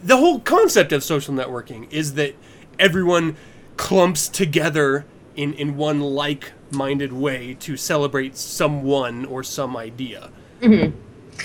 the 0.03 0.17
whole 0.17 0.39
concept 0.39 0.91
of 0.91 1.03
social 1.03 1.33
networking 1.33 1.91
is 1.91 2.15
that 2.15 2.35
everyone 2.79 3.37
clumps 3.77 4.27
together 4.27 5.05
in, 5.35 5.53
in 5.53 5.77
one 5.77 6.01
like 6.01 6.51
minded 6.71 7.13
way 7.13 7.55
to 7.61 7.77
celebrate 7.77 8.35
someone 8.35 9.25
or 9.25 9.43
some 9.43 9.77
idea. 9.77 10.31
Mm-hmm. 10.61 10.97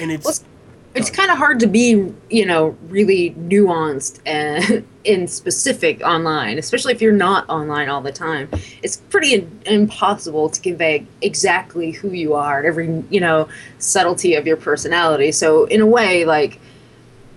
And 0.03 0.13
it's. 0.13 0.25
Well, 0.25 0.49
It's 0.95 1.11
kind 1.11 1.31
of 1.31 1.39
hard 1.39 1.59
to 1.61 1.67
be, 1.67 2.13
you 2.29 2.45
know, 2.45 2.77
really 2.89 3.31
nuanced 3.31 4.21
and 4.27 4.87
in 5.05 5.27
specific 5.27 6.03
online, 6.03 6.59
especially 6.59 6.93
if 6.93 7.01
you're 7.01 7.13
not 7.13 7.49
online 7.49 7.89
all 7.89 8.03
the 8.03 8.13
time. 8.13 8.49
It's 8.83 8.99
pretty 8.99 9.35
in- 9.35 9.61
impossible 9.65 10.51
to 10.51 10.61
convey 10.61 11.07
exactly 11.23 11.93
who 11.93 12.11
you 12.11 12.35
are 12.35 12.59
and 12.59 12.67
every, 12.67 13.05
you 13.11 13.21
know, 13.21 13.49
subtlety 13.79 14.35
of 14.35 14.47
your 14.47 14.57
personality. 14.59 15.33
So 15.33 15.65
in 15.65 15.81
a 15.81 15.87
way, 15.87 16.25
like 16.25 16.61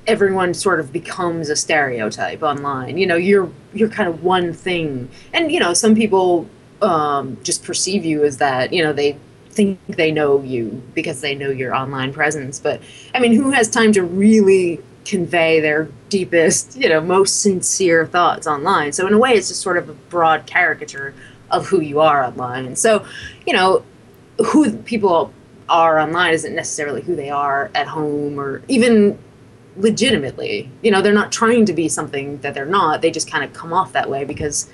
everyone 0.08 0.54
sort 0.54 0.80
of 0.80 0.91
becomes 0.91 1.50
a 1.50 1.56
stereotype 1.56 2.44
online. 2.44 2.98
You 2.98 3.08
know, 3.08 3.15
you're 3.15 3.50
you're 3.74 3.89
kind 3.89 4.10
of 4.10 4.24
one 4.24 4.54
thing, 4.54 5.10
and 5.34 5.52
you 5.52 5.60
know, 5.60 5.74
some 5.74 5.96
people 5.96 6.48
um, 6.82 7.38
just 7.44 7.63
perceive 7.63 8.06
you 8.06 8.24
as 8.24 8.38
that. 8.38 8.74
You 8.74 8.84
know, 8.84 8.94
they 8.94 9.18
think 9.56 9.80
they 9.88 10.12
know 10.12 10.41
you 10.41 10.84
because 10.94 11.22
they 11.22 11.34
know 11.34 11.50
your 11.50 11.74
online 11.74 12.13
presence. 12.13 12.60
But 12.60 12.82
I 13.13 13.20
mean, 13.20 13.34
who 13.34 13.52
has 13.52 13.70
time 13.70 13.94
to 13.94 14.04
really 14.04 14.82
convey 15.06 15.60
their 15.60 15.88
deepest, 16.10 16.76
you 16.76 16.89
know, 16.89 17.00
most 17.02 17.41
sincere 17.41 18.06
thoughts 18.06 18.46
online? 18.46 18.91
So 18.91 19.08
in 19.08 19.13
a 19.13 19.18
way, 19.18 19.32
it's 19.32 19.48
just 19.48 19.62
sort 19.62 19.78
of 19.78 19.89
a 19.89 19.94
broad 19.94 20.46
caricature 20.46 21.13
of 21.52 21.68
who 21.68 21.80
you 21.80 22.02
are 22.02 22.24
online. 22.24 22.65
And 22.65 22.78
so, 22.78 23.06
you 23.48 23.54
know, 23.54 23.84
who 24.46 24.76
people 24.80 25.34
are 25.70 26.00
online 26.00 26.34
isn't 26.34 26.54
necessarily 26.54 27.02
who 27.02 27.15
they 27.15 27.30
are 27.30 27.72
at 27.74 27.88
home 27.88 28.39
or 28.39 28.62
even 28.68 29.18
legitimately. 29.78 30.70
You 30.82 30.91
know, 30.91 31.02
they're 31.02 31.13
not 31.13 31.32
trying 31.32 31.65
to 31.65 31.74
be 31.74 31.88
something 31.88 32.39
that 32.39 32.54
they're 32.54 32.65
not. 32.65 33.02
They 33.02 33.12
just 33.12 33.30
kind 33.30 33.44
of 33.44 33.54
come 33.54 33.74
off 33.74 33.94
that 33.94 34.10
way 34.10 34.26
because 34.26 34.70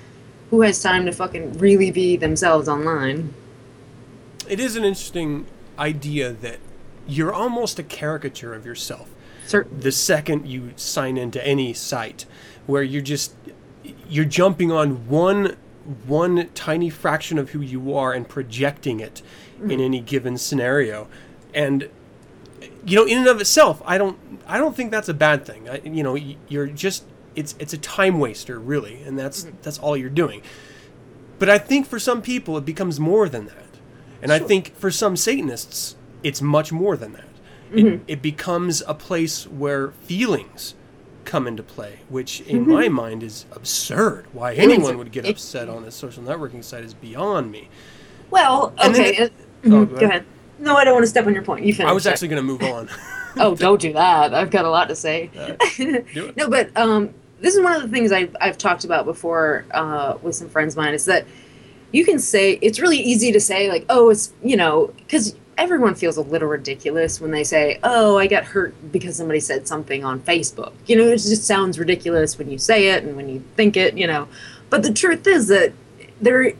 who 0.50 0.62
has 0.62 0.82
time 0.82 1.06
to 1.06 1.12
fucking 1.12 1.58
really 1.58 1.90
be 1.90 2.16
themselves 2.16 2.68
online? 2.68 3.32
It 4.52 4.60
is 4.60 4.76
an 4.76 4.84
interesting 4.84 5.46
idea 5.78 6.30
that 6.30 6.58
you're 7.08 7.32
almost 7.32 7.78
a 7.78 7.82
caricature 7.82 8.52
of 8.52 8.66
yourself. 8.66 9.08
Certain. 9.46 9.80
the 9.80 9.90
second 9.90 10.46
you 10.46 10.72
sign 10.76 11.16
into 11.16 11.44
any 11.44 11.72
site 11.72 12.26
where 12.66 12.82
you're 12.82 13.02
just 13.02 13.34
you're 14.08 14.26
jumping 14.26 14.70
on 14.70 15.08
one 15.08 15.56
one 16.06 16.48
tiny 16.54 16.90
fraction 16.90 17.38
of 17.38 17.50
who 17.50 17.60
you 17.60 17.94
are 17.94 18.12
and 18.12 18.28
projecting 18.28 19.00
it 19.00 19.20
mm-hmm. 19.56 19.70
in 19.70 19.80
any 19.80 20.00
given 20.00 20.36
scenario. 20.36 21.08
And 21.54 21.88
you 22.84 22.96
know 22.96 23.04
in 23.04 23.18
and 23.18 23.26
of 23.28 23.40
itself 23.40 23.80
i 23.84 23.96
don't 23.96 24.18
i 24.46 24.58
don't 24.58 24.76
think 24.76 24.90
that's 24.90 25.08
a 25.08 25.14
bad 25.14 25.46
thing. 25.46 25.68
I, 25.68 25.80
you 25.82 26.02
know 26.02 26.14
you're 26.48 26.66
just 26.66 27.04
it's 27.34 27.54
it's 27.58 27.72
a 27.72 27.78
time 27.78 28.18
waster 28.18 28.60
really 28.60 29.02
and 29.02 29.18
that's 29.18 29.44
mm-hmm. 29.44 29.56
that's 29.62 29.78
all 29.78 29.96
you're 29.96 30.10
doing. 30.10 30.42
But 31.38 31.48
i 31.48 31.58
think 31.58 31.86
for 31.86 31.98
some 31.98 32.20
people 32.20 32.58
it 32.58 32.66
becomes 32.66 33.00
more 33.00 33.30
than 33.30 33.46
that 33.46 33.71
and 34.22 34.32
i 34.32 34.38
think 34.38 34.74
for 34.76 34.90
some 34.90 35.16
satanists 35.16 35.96
it's 36.22 36.40
much 36.40 36.72
more 36.72 36.96
than 36.96 37.12
that 37.12 37.24
it, 37.74 38.00
it 38.06 38.22
becomes 38.22 38.82
a 38.86 38.94
place 38.94 39.46
where 39.46 39.92
feelings 39.92 40.74
come 41.24 41.46
into 41.46 41.62
play, 41.62 42.00
which 42.10 42.42
in 42.42 42.68
my 42.68 42.88
mind 42.90 43.22
is 43.22 43.46
absurd. 43.52 44.26
Why 44.34 44.52
anyone 44.52 44.98
would 44.98 45.10
get 45.10 45.26
upset 45.26 45.70
on 45.70 45.82
a 45.84 45.90
social 45.90 46.22
networking 46.22 46.62
site 46.62 46.84
is 46.84 46.92
beyond 46.92 47.50
me. 47.50 47.70
Well, 48.30 48.74
okay. 48.84 49.16
it- 49.16 49.32
uh, 49.32 49.34
Oh, 49.64 49.86
mhm, 49.86 49.98
go 50.00 50.04
ahead. 50.06 50.24
No, 50.58 50.76
I 50.76 50.84
don't 50.84 50.92
want 50.92 51.04
to 51.04 51.08
step 51.08 51.26
on 51.26 51.32
your 51.32 51.44
point. 51.44 51.64
You 51.64 51.72
finish. 51.72 51.88
I 51.88 51.92
was 51.94 52.06
actually 52.06 52.28
going 52.28 52.42
to 52.42 52.46
move 52.46 52.62
on. 52.62 52.90
Oh, 53.38 53.54
don't 53.54 53.80
do 53.80 53.94
that. 53.94 54.34
I've 54.34 54.50
got 54.50 54.66
a 54.66 54.70
lot 54.70 54.88
to 54.90 54.94
say. 54.94 55.30
no, 56.36 56.50
but 56.50 56.76
um, 56.76 57.14
this 57.40 57.54
is 57.54 57.62
one 57.62 57.72
of 57.72 57.80
the 57.80 57.88
things 57.88 58.12
I've, 58.12 58.36
I've 58.38 58.58
talked 58.58 58.84
about 58.84 59.06
before 59.06 59.64
uh, 59.70 60.18
with 60.20 60.34
some 60.36 60.50
friends 60.50 60.74
of 60.74 60.78
mine 60.78 60.92
is 60.92 61.06
that 61.06 61.26
you 61.92 62.04
can 62.04 62.18
say, 62.18 62.58
it's 62.62 62.80
really 62.80 62.98
easy 62.98 63.32
to 63.32 63.40
say, 63.40 63.68
like, 63.68 63.84
oh, 63.88 64.10
it's, 64.10 64.32
you 64.42 64.56
know, 64.56 64.92
because 64.96 65.36
everyone 65.58 65.94
feels 65.94 66.16
a 66.16 66.22
little 66.22 66.48
ridiculous 66.48 67.20
when 67.20 67.30
they 67.30 67.44
say, 67.44 67.78
oh, 67.82 68.18
I 68.18 68.26
got 68.26 68.44
hurt 68.44 68.74
because 68.90 69.16
somebody 69.16 69.40
said 69.40 69.68
something 69.68 70.04
on 70.04 70.20
Facebook. 70.20 70.72
You 70.86 70.96
know, 70.96 71.04
it 71.04 71.18
just 71.18 71.44
sounds 71.44 71.78
ridiculous 71.78 72.38
when 72.38 72.50
you 72.50 72.58
say 72.58 72.88
it 72.88 73.04
and 73.04 73.16
when 73.16 73.28
you 73.28 73.44
think 73.56 73.76
it, 73.76 73.96
you 73.96 74.06
know. 74.06 74.28
But 74.70 74.82
the 74.82 74.92
truth 74.92 75.26
is 75.26 75.48
that 75.48 75.72
there 76.20 76.52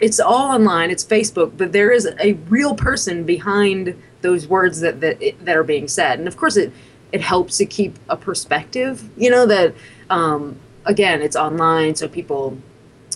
it's 0.00 0.18
all 0.18 0.50
online 0.52 0.90
it's 0.90 1.04
facebook 1.04 1.56
but 1.56 1.72
there 1.72 1.90
is 1.92 2.08
a 2.18 2.32
real 2.48 2.74
person 2.74 3.22
behind 3.24 3.94
those 4.20 4.48
words 4.48 4.80
that 4.80 5.00
that, 5.00 5.20
that 5.40 5.56
are 5.56 5.62
being 5.62 5.86
said 5.86 6.18
and 6.18 6.26
of 6.26 6.36
course 6.36 6.56
it 6.56 6.72
it 7.12 7.20
helps 7.20 7.58
to 7.58 7.64
keep 7.64 7.96
a 8.08 8.16
perspective 8.16 9.08
you 9.16 9.30
know 9.30 9.46
that 9.46 9.74
um, 10.10 10.56
again 10.84 11.22
it's 11.22 11.36
online 11.36 11.94
so 11.94 12.08
people 12.08 12.58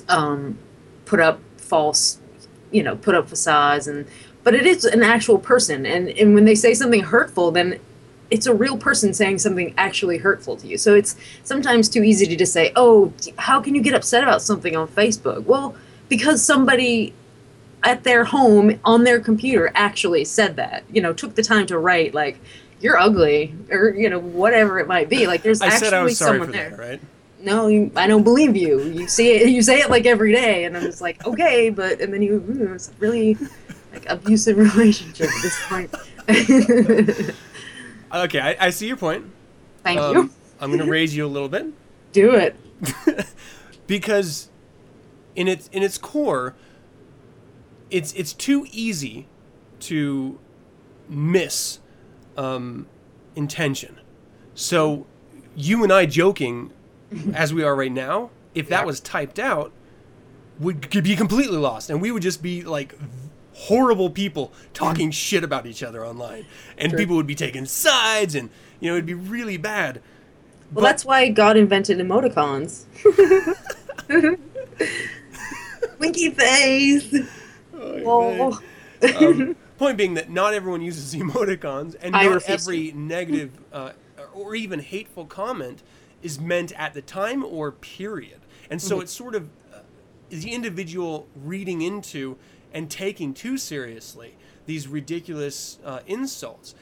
um, 0.08 0.56
put 1.06 1.18
up 1.18 1.40
false 1.66 2.18
you 2.70 2.82
know 2.82 2.96
put 2.96 3.14
up 3.14 3.28
facades 3.28 3.86
and 3.86 4.06
but 4.44 4.54
it 4.54 4.64
is 4.64 4.84
an 4.84 5.02
actual 5.02 5.38
person. 5.38 5.84
And 5.84 6.08
and 6.08 6.34
when 6.34 6.44
they 6.44 6.54
say 6.54 6.72
something 6.74 7.02
hurtful 7.02 7.50
then 7.50 7.80
it's 8.30 8.46
a 8.46 8.54
real 8.54 8.76
person 8.76 9.14
saying 9.14 9.38
something 9.38 9.72
actually 9.78 10.18
hurtful 10.18 10.56
to 10.56 10.66
you. 10.66 10.78
So 10.78 10.94
it's 10.94 11.16
sometimes 11.44 11.88
too 11.88 12.02
easy 12.02 12.26
to 12.26 12.36
just 12.36 12.52
say 12.52 12.72
oh 12.76 13.12
how 13.38 13.60
can 13.60 13.74
you 13.74 13.82
get 13.82 13.94
upset 13.94 14.22
about 14.22 14.42
something 14.42 14.76
on 14.76 14.88
facebook? 14.88 15.44
Well 15.44 15.74
because 16.08 16.44
somebody 16.44 17.12
at 17.82 18.04
their 18.04 18.24
home 18.24 18.78
on 18.84 19.04
their 19.04 19.20
computer 19.20 19.70
actually 19.74 20.24
said 20.24 20.56
that 20.56 20.84
you 20.90 21.00
know 21.00 21.12
took 21.12 21.34
the 21.34 21.42
time 21.42 21.66
to 21.66 21.78
write 21.78 22.14
like 22.14 22.38
you're 22.80 22.98
ugly 22.98 23.54
or 23.70 23.90
you 23.90 24.08
know 24.08 24.18
whatever 24.18 24.78
it 24.78 24.86
might 24.86 25.08
be. 25.08 25.26
Like 25.26 25.42
there's 25.42 25.62
I 25.62 25.66
actually 25.66 25.80
said 25.80 25.94
I 25.94 26.02
was 26.02 26.18
sorry 26.18 26.32
someone 26.32 26.48
for 26.48 26.52
there. 26.52 26.70
that, 26.70 26.78
right? 26.78 27.00
No 27.40 27.68
you, 27.68 27.90
i 27.96 28.06
don't 28.06 28.22
believe 28.24 28.56
you. 28.56 28.82
You 28.84 29.06
see 29.08 29.32
it 29.32 29.48
you 29.48 29.62
say 29.62 29.80
it 29.80 29.90
like 29.90 30.06
every 30.06 30.32
day 30.32 30.64
and 30.64 30.76
i'm 30.76 30.82
just 30.82 31.00
like 31.00 31.24
okay 31.26 31.70
but 31.70 32.00
and 32.00 32.12
then 32.12 32.22
you 32.22 32.34
ooh, 32.34 32.72
it's 32.74 32.90
really 32.98 33.36
like 33.92 34.06
abusive 34.08 34.56
relationship 34.76 35.28
at 35.28 35.42
this 35.42 35.58
point. 35.68 35.94
Okay, 38.14 38.38
I, 38.40 38.66
I 38.66 38.70
see 38.70 38.86
your 38.86 38.96
point. 38.96 39.24
thank 39.82 39.98
Um, 40.00 40.16
you. 40.16 40.30
I'm 40.60 40.70
going 40.70 40.82
to 40.82 40.90
raise 40.90 41.14
you 41.14 41.26
a 41.26 41.28
little 41.28 41.48
bit. 41.48 41.66
Do 42.12 42.34
it. 42.34 42.56
Because 43.86 44.48
in 45.36 45.46
its 45.48 45.68
in 45.72 45.82
its 45.84 45.96
core 45.96 46.54
it's 47.90 48.12
it's 48.14 48.32
too 48.32 48.66
easy 48.72 49.28
to 49.80 50.38
miss 51.08 51.78
um, 52.36 52.86
intention. 53.36 54.00
So 54.54 55.06
you 55.54 55.84
and 55.84 55.92
i 55.92 56.04
joking 56.06 56.72
as 57.34 57.54
we 57.54 57.62
are 57.62 57.74
right 57.76 57.92
now 57.92 58.30
if 58.54 58.68
that 58.68 58.86
was 58.86 59.00
typed 59.00 59.38
out 59.38 59.72
would 60.58 60.90
could 60.90 61.04
be 61.04 61.14
completely 61.16 61.56
lost 61.58 61.90
and 61.90 62.00
we 62.00 62.10
would 62.10 62.22
just 62.22 62.42
be 62.42 62.62
like 62.62 62.94
horrible 63.52 64.10
people 64.10 64.52
talking 64.74 65.10
shit 65.10 65.42
about 65.44 65.66
each 65.66 65.82
other 65.82 66.04
online 66.04 66.44
and 66.76 66.90
Sure. 66.90 66.98
people 66.98 67.16
would 67.16 67.26
be 67.26 67.34
taking 67.34 67.64
sides 67.64 68.34
and 68.34 68.50
you 68.80 68.90
know 68.90 68.96
it'd 68.96 69.06
be 69.06 69.14
really 69.14 69.56
bad. 69.56 70.02
Well 70.72 70.84
that's 70.84 71.04
why 71.04 71.28
god 71.28 71.56
invented 71.56 71.98
emoticons. 71.98 72.84
Winky 75.98 76.30
face. 76.30 77.14
Oh, 77.74 78.60
um, 79.20 79.56
point 79.78 79.96
being 79.96 80.14
that 80.14 80.30
not 80.30 80.54
everyone 80.54 80.82
uses 80.82 81.14
emoticons, 81.20 81.96
and 82.00 82.14
I 82.16 82.24
not 82.24 82.34
refuse 82.34 82.62
every 82.66 82.92
negative 82.92 83.50
uh, 83.72 83.92
or 84.34 84.54
even 84.54 84.80
hateful 84.80 85.24
comment 85.24 85.82
is 86.26 86.40
meant 86.40 86.72
at 86.72 86.92
the 86.92 87.00
time 87.00 87.44
or 87.44 87.70
period. 87.70 88.40
And 88.68 88.82
so 88.82 89.00
it's 89.00 89.12
sort 89.12 89.36
of 89.36 89.48
uh, 89.72 89.78
the 90.28 90.52
individual 90.52 91.28
reading 91.36 91.82
into 91.82 92.36
and 92.74 92.90
taking 92.90 93.32
too 93.32 93.56
seriously 93.56 94.34
these 94.66 94.88
ridiculous 94.88 95.78
uh, 95.84 96.00
insults. 96.08 96.74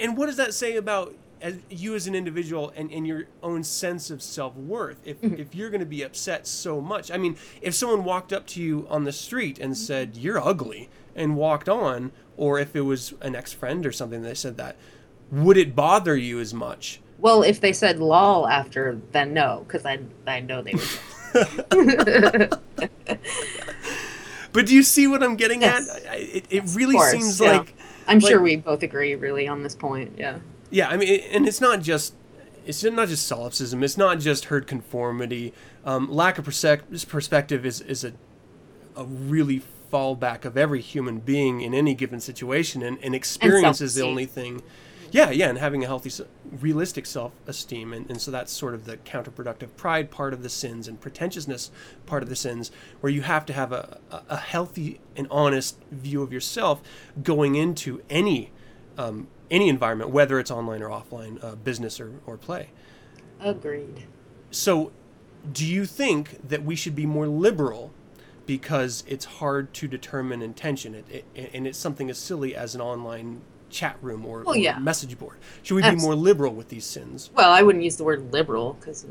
And 0.00 0.16
what 0.16 0.26
does 0.26 0.38
that 0.38 0.54
say 0.54 0.76
about 0.76 1.14
as 1.42 1.58
you 1.68 1.94
as 1.94 2.06
an 2.06 2.14
individual 2.14 2.72
and, 2.74 2.90
and 2.90 3.06
your 3.06 3.26
own 3.42 3.62
sense 3.62 4.10
of 4.10 4.22
self 4.22 4.56
worth? 4.56 5.00
If, 5.04 5.22
if 5.22 5.54
you're 5.54 5.68
going 5.68 5.80
to 5.80 5.86
be 5.86 6.02
upset 6.02 6.46
so 6.46 6.80
much, 6.80 7.10
I 7.10 7.18
mean, 7.18 7.36
if 7.60 7.74
someone 7.74 8.04
walked 8.04 8.32
up 8.32 8.46
to 8.48 8.62
you 8.62 8.86
on 8.88 9.04
the 9.04 9.12
street 9.12 9.58
and 9.58 9.76
said, 9.76 10.16
You're 10.16 10.40
ugly, 10.40 10.88
and 11.14 11.36
walked 11.36 11.68
on, 11.68 12.12
or 12.38 12.58
if 12.58 12.74
it 12.74 12.82
was 12.82 13.12
an 13.20 13.36
ex 13.36 13.52
friend 13.52 13.84
or 13.84 13.92
something 13.92 14.22
that 14.22 14.38
said 14.38 14.56
that, 14.56 14.76
would 15.30 15.58
it 15.58 15.76
bother 15.76 16.16
you 16.16 16.40
as 16.40 16.54
much? 16.54 17.01
Well, 17.22 17.42
if 17.42 17.60
they 17.60 17.72
said 17.72 17.98
lol 18.00 18.46
after, 18.46 18.98
then 19.12 19.32
no, 19.32 19.64
because 19.66 19.86
I 19.86 20.00
I 20.26 20.40
know 20.40 20.60
they 20.62 20.74
would. 20.74 22.52
But 24.52 24.66
do 24.66 24.74
you 24.74 24.82
see 24.82 25.06
what 25.06 25.22
I'm 25.22 25.36
getting 25.36 25.62
Yes. 25.62 25.88
at? 25.88 26.06
I- 26.10 26.16
It, 26.16 26.44
it 26.50 26.62
really 26.74 26.94
course, 26.94 27.10
seems 27.12 27.40
yeah. 27.40 27.58
like 27.58 27.74
I'm 28.06 28.18
Like- 28.18 28.30
sure 28.30 28.42
we 28.42 28.56
both 28.56 28.82
agree 28.82 29.14
really 29.14 29.48
on 29.48 29.62
this 29.62 29.74
point. 29.74 30.12
Yeah. 30.18 30.40
Yeah, 30.70 30.88
I 30.88 30.96
mean, 30.98 31.20
and 31.30 31.46
it's 31.48 31.60
not 31.60 31.80
just 31.80 32.14
it's 32.66 32.82
not 32.84 33.08
just 33.08 33.26
solipsism. 33.26 33.82
It's 33.82 33.96
not 33.96 34.18
just 34.20 34.46
herd 34.46 34.66
conformity. 34.66 35.52
Um, 35.84 36.10
lack 36.12 36.38
of 36.38 36.44
persec- 36.46 37.08
perspective 37.08 37.64
is 37.66 37.80
is 37.80 38.04
a 38.04 38.12
a 38.96 39.04
really 39.04 39.62
fallback 39.92 40.44
of 40.44 40.56
every 40.58 40.80
human 40.82 41.18
being 41.20 41.60
in 41.62 41.72
any 41.74 41.94
given 41.94 42.20
situation, 42.20 42.82
and, 42.82 42.98
and 43.02 43.14
experience 43.14 43.80
is 43.80 43.94
the 43.94 44.02
only 44.02 44.26
thing. 44.26 44.62
Yeah, 45.12 45.30
yeah, 45.30 45.50
and 45.50 45.58
having 45.58 45.84
a 45.84 45.86
healthy, 45.86 46.10
realistic 46.50 47.04
self-esteem, 47.04 47.92
and, 47.92 48.08
and 48.08 48.18
so 48.20 48.30
that's 48.30 48.50
sort 48.50 48.72
of 48.72 48.86
the 48.86 48.96
counterproductive 48.96 49.76
pride 49.76 50.10
part 50.10 50.32
of 50.32 50.42
the 50.42 50.48
sins 50.48 50.88
and 50.88 50.98
pretentiousness 50.98 51.70
part 52.06 52.22
of 52.22 52.30
the 52.30 52.36
sins, 52.36 52.70
where 53.02 53.12
you 53.12 53.20
have 53.20 53.44
to 53.46 53.52
have 53.52 53.72
a, 53.72 53.98
a, 54.10 54.22
a 54.30 54.36
healthy 54.38 55.00
and 55.14 55.26
honest 55.30 55.78
view 55.90 56.22
of 56.22 56.32
yourself 56.32 56.82
going 57.22 57.56
into 57.56 58.02
any 58.08 58.52
um, 58.96 59.28
any 59.50 59.68
environment, 59.68 60.08
whether 60.10 60.40
it's 60.40 60.50
online 60.50 60.82
or 60.82 60.88
offline, 60.88 61.42
uh, 61.44 61.56
business 61.56 62.00
or, 62.00 62.14
or 62.24 62.38
play. 62.38 62.70
Agreed. 63.38 64.06
So, 64.50 64.92
do 65.52 65.66
you 65.66 65.84
think 65.84 66.48
that 66.48 66.64
we 66.64 66.74
should 66.74 66.96
be 66.96 67.04
more 67.04 67.26
liberal 67.26 67.92
because 68.46 69.04
it's 69.06 69.26
hard 69.26 69.74
to 69.74 69.86
determine 69.86 70.40
intention, 70.40 70.94
it, 70.94 71.24
it, 71.34 71.50
and 71.52 71.66
it's 71.66 71.78
something 71.78 72.08
as 72.08 72.16
silly 72.16 72.56
as 72.56 72.74
an 72.74 72.80
online 72.80 73.42
chat 73.72 73.96
room 74.02 74.24
or, 74.24 74.42
Well, 74.42 74.54
or 74.54 74.58
yeah. 74.58 74.78
message 74.78 75.18
board? 75.18 75.38
Should 75.62 75.74
we 75.74 75.82
be 75.82 75.96
more 75.96 76.14
liberal 76.14 76.54
with 76.54 76.68
these 76.68 76.84
sins? 76.84 77.30
Well, 77.34 77.50
I 77.50 77.62
wouldn't 77.62 77.82
use 77.82 77.96
the 77.96 78.04
word 78.04 78.32
liberal 78.32 78.74
because 78.74 79.04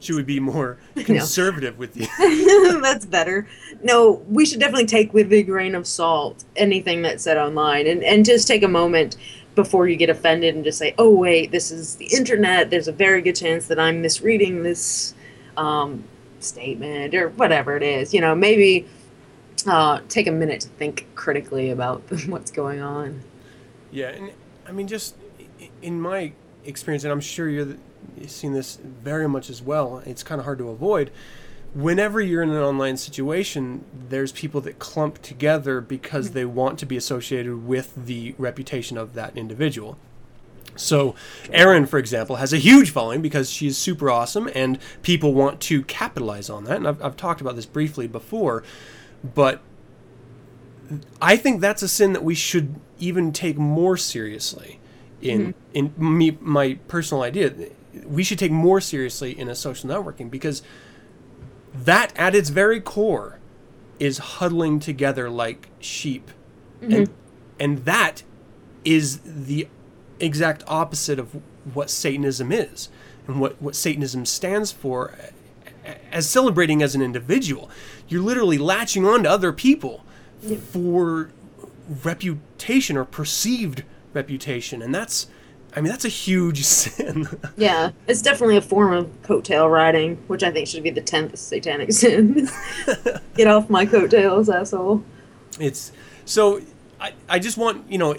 Should 0.00 0.16
we 0.16 0.22
be 0.22 0.40
more 0.40 0.78
conservative 0.96 1.78
with 1.78 1.94
these? 1.94 2.08
that's 2.82 3.06
better. 3.06 3.46
No, 3.82 4.22
we 4.28 4.46
should 4.46 4.58
definitely 4.58 4.86
take 4.86 5.12
with 5.12 5.32
a 5.32 5.42
grain 5.42 5.74
of 5.74 5.86
salt 5.86 6.44
anything 6.56 7.02
that's 7.02 7.22
said 7.22 7.36
online, 7.36 7.86
and 7.86 8.02
and 8.02 8.24
just 8.24 8.48
take 8.48 8.62
a 8.62 8.68
moment 8.68 9.16
before 9.54 9.86
you 9.88 9.96
get 9.96 10.08
offended 10.10 10.54
and 10.54 10.64
just 10.64 10.78
say, 10.78 10.94
"Oh 10.98 11.10
wait, 11.10 11.50
this 11.50 11.70
is 11.70 11.96
the 11.96 12.06
internet. 12.06 12.70
There's 12.70 12.88
a 12.88 12.92
very 12.92 13.20
good 13.20 13.36
chance 13.36 13.66
that 13.66 13.78
I'm 13.78 14.00
misreading 14.00 14.62
this 14.62 15.14
um, 15.56 16.04
statement 16.40 17.14
or 17.14 17.28
whatever 17.30 17.76
it 17.76 17.82
is." 17.82 18.14
You 18.14 18.22
know, 18.22 18.34
maybe 18.34 18.86
uh, 19.66 20.00
take 20.08 20.26
a 20.26 20.32
minute 20.32 20.60
to 20.62 20.68
think 20.68 21.06
critically 21.14 21.70
about 21.70 22.02
what's 22.28 22.50
going 22.50 22.80
on. 22.80 23.22
Yeah, 23.90 24.08
and 24.08 24.32
I 24.66 24.72
mean, 24.72 24.86
just 24.86 25.16
in 25.82 26.00
my 26.00 26.32
experience, 26.64 27.04
and 27.04 27.12
I'm 27.12 27.20
sure 27.20 27.48
you're 27.48 27.76
seen 28.26 28.52
this 28.52 28.76
very 28.76 29.28
much 29.28 29.50
as 29.50 29.62
well. 29.62 30.02
It's 30.06 30.22
kind 30.22 30.38
of 30.38 30.44
hard 30.44 30.58
to 30.58 30.68
avoid. 30.68 31.10
Whenever 31.74 32.20
you're 32.20 32.42
in 32.42 32.50
an 32.50 32.62
online 32.62 32.96
situation, 32.96 33.84
there's 34.08 34.32
people 34.32 34.60
that 34.62 34.78
clump 34.78 35.22
together 35.22 35.80
because 35.80 36.32
they 36.32 36.44
want 36.44 36.78
to 36.80 36.86
be 36.86 36.96
associated 36.96 37.66
with 37.66 38.06
the 38.06 38.34
reputation 38.38 38.98
of 38.98 39.14
that 39.14 39.36
individual. 39.36 39.96
So, 40.76 41.14
Erin, 41.52 41.86
for 41.86 41.98
example, 41.98 42.36
has 42.36 42.52
a 42.52 42.56
huge 42.56 42.90
following 42.90 43.22
because 43.22 43.50
she's 43.50 43.76
super 43.76 44.10
awesome, 44.10 44.50
and 44.54 44.78
people 45.02 45.32
want 45.34 45.60
to 45.62 45.82
capitalize 45.84 46.50
on 46.50 46.64
that. 46.64 46.76
And 46.76 46.88
I've, 46.88 47.02
I've 47.02 47.16
talked 47.16 47.40
about 47.40 47.54
this 47.54 47.66
briefly 47.66 48.06
before, 48.06 48.64
but 49.22 49.60
I 51.22 51.36
think 51.36 51.60
that's 51.60 51.82
a 51.82 51.88
sin 51.88 52.14
that 52.14 52.24
we 52.24 52.34
should 52.34 52.80
even 53.00 53.32
take 53.32 53.58
more 53.58 53.96
seriously. 53.96 54.78
In 55.20 55.54
mm-hmm. 55.74 55.94
in 55.98 56.18
me, 56.18 56.38
my 56.40 56.78
personal 56.88 57.22
idea, 57.22 57.52
we 58.04 58.22
should 58.22 58.38
take 58.38 58.52
more 58.52 58.80
seriously 58.80 59.38
in 59.38 59.48
a 59.48 59.54
social 59.54 59.90
networking 59.90 60.30
because 60.30 60.62
that, 61.74 62.12
at 62.16 62.34
its 62.34 62.48
very 62.48 62.80
core, 62.80 63.38
is 63.98 64.18
huddling 64.18 64.80
together 64.80 65.28
like 65.28 65.68
sheep, 65.78 66.30
and 66.80 66.92
mm-hmm. 66.92 67.12
and 67.58 67.84
that 67.84 68.22
is 68.84 69.20
the 69.24 69.68
exact 70.18 70.62
opposite 70.66 71.18
of 71.18 71.36
what 71.74 71.90
Satanism 71.90 72.50
is 72.50 72.88
and 73.26 73.40
what 73.40 73.60
what 73.60 73.74
Satanism 73.74 74.24
stands 74.24 74.72
for 74.72 75.14
as 76.10 76.28
celebrating 76.28 76.82
as 76.82 76.94
an 76.94 77.02
individual. 77.02 77.70
You're 78.08 78.22
literally 78.22 78.58
latching 78.58 79.06
on 79.06 79.22
to 79.24 79.30
other 79.30 79.52
people 79.52 80.04
for 80.72 81.30
reputation 82.04 82.96
or 82.96 83.04
perceived 83.04 83.82
reputation, 84.14 84.80
and 84.82 84.94
that's, 84.94 85.26
I 85.74 85.80
mean, 85.80 85.90
that's 85.90 86.04
a 86.04 86.08
huge 86.08 86.64
sin. 86.64 87.28
Yeah, 87.56 87.90
it's 88.06 88.22
definitely 88.22 88.56
a 88.56 88.62
form 88.62 88.92
of 88.92 89.22
coattail 89.22 89.70
riding, 89.70 90.16
which 90.28 90.42
I 90.42 90.50
think 90.50 90.68
should 90.68 90.82
be 90.82 90.90
the 90.90 91.00
tenth 91.00 91.36
satanic 91.38 91.92
sin. 92.02 92.48
Get 93.34 93.46
off 93.48 93.68
my 93.68 93.84
coattails, 93.86 94.48
asshole. 94.48 95.02
it's 95.58 95.92
so. 96.24 96.60
I, 97.00 97.12
I 97.28 97.38
just 97.38 97.56
want 97.58 97.90
you 97.90 97.98
know. 97.98 98.16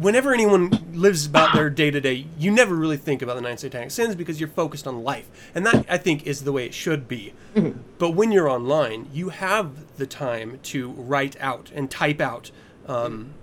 Whenever 0.00 0.34
anyone 0.34 0.70
lives 0.92 1.24
about 1.26 1.54
their 1.54 1.70
day 1.70 1.88
to 1.88 2.00
day, 2.00 2.26
you 2.36 2.50
never 2.50 2.74
really 2.74 2.96
think 2.96 3.22
about 3.22 3.36
the 3.36 3.42
nine 3.42 3.56
satanic 3.56 3.92
sins 3.92 4.16
because 4.16 4.40
you're 4.40 4.48
focused 4.48 4.88
on 4.88 5.04
life, 5.04 5.30
and 5.54 5.64
that 5.66 5.86
I 5.88 5.98
think 5.98 6.26
is 6.26 6.42
the 6.42 6.50
way 6.50 6.66
it 6.66 6.74
should 6.74 7.06
be. 7.06 7.32
Mm-hmm. 7.54 7.78
But 7.98 8.10
when 8.10 8.32
you're 8.32 8.48
online, 8.48 9.08
you 9.12 9.28
have 9.28 9.96
the 9.96 10.06
time 10.06 10.58
to 10.64 10.88
write 10.90 11.36
out 11.40 11.70
and 11.72 11.88
type 11.88 12.20
out 12.20 12.50
um, 12.86 13.34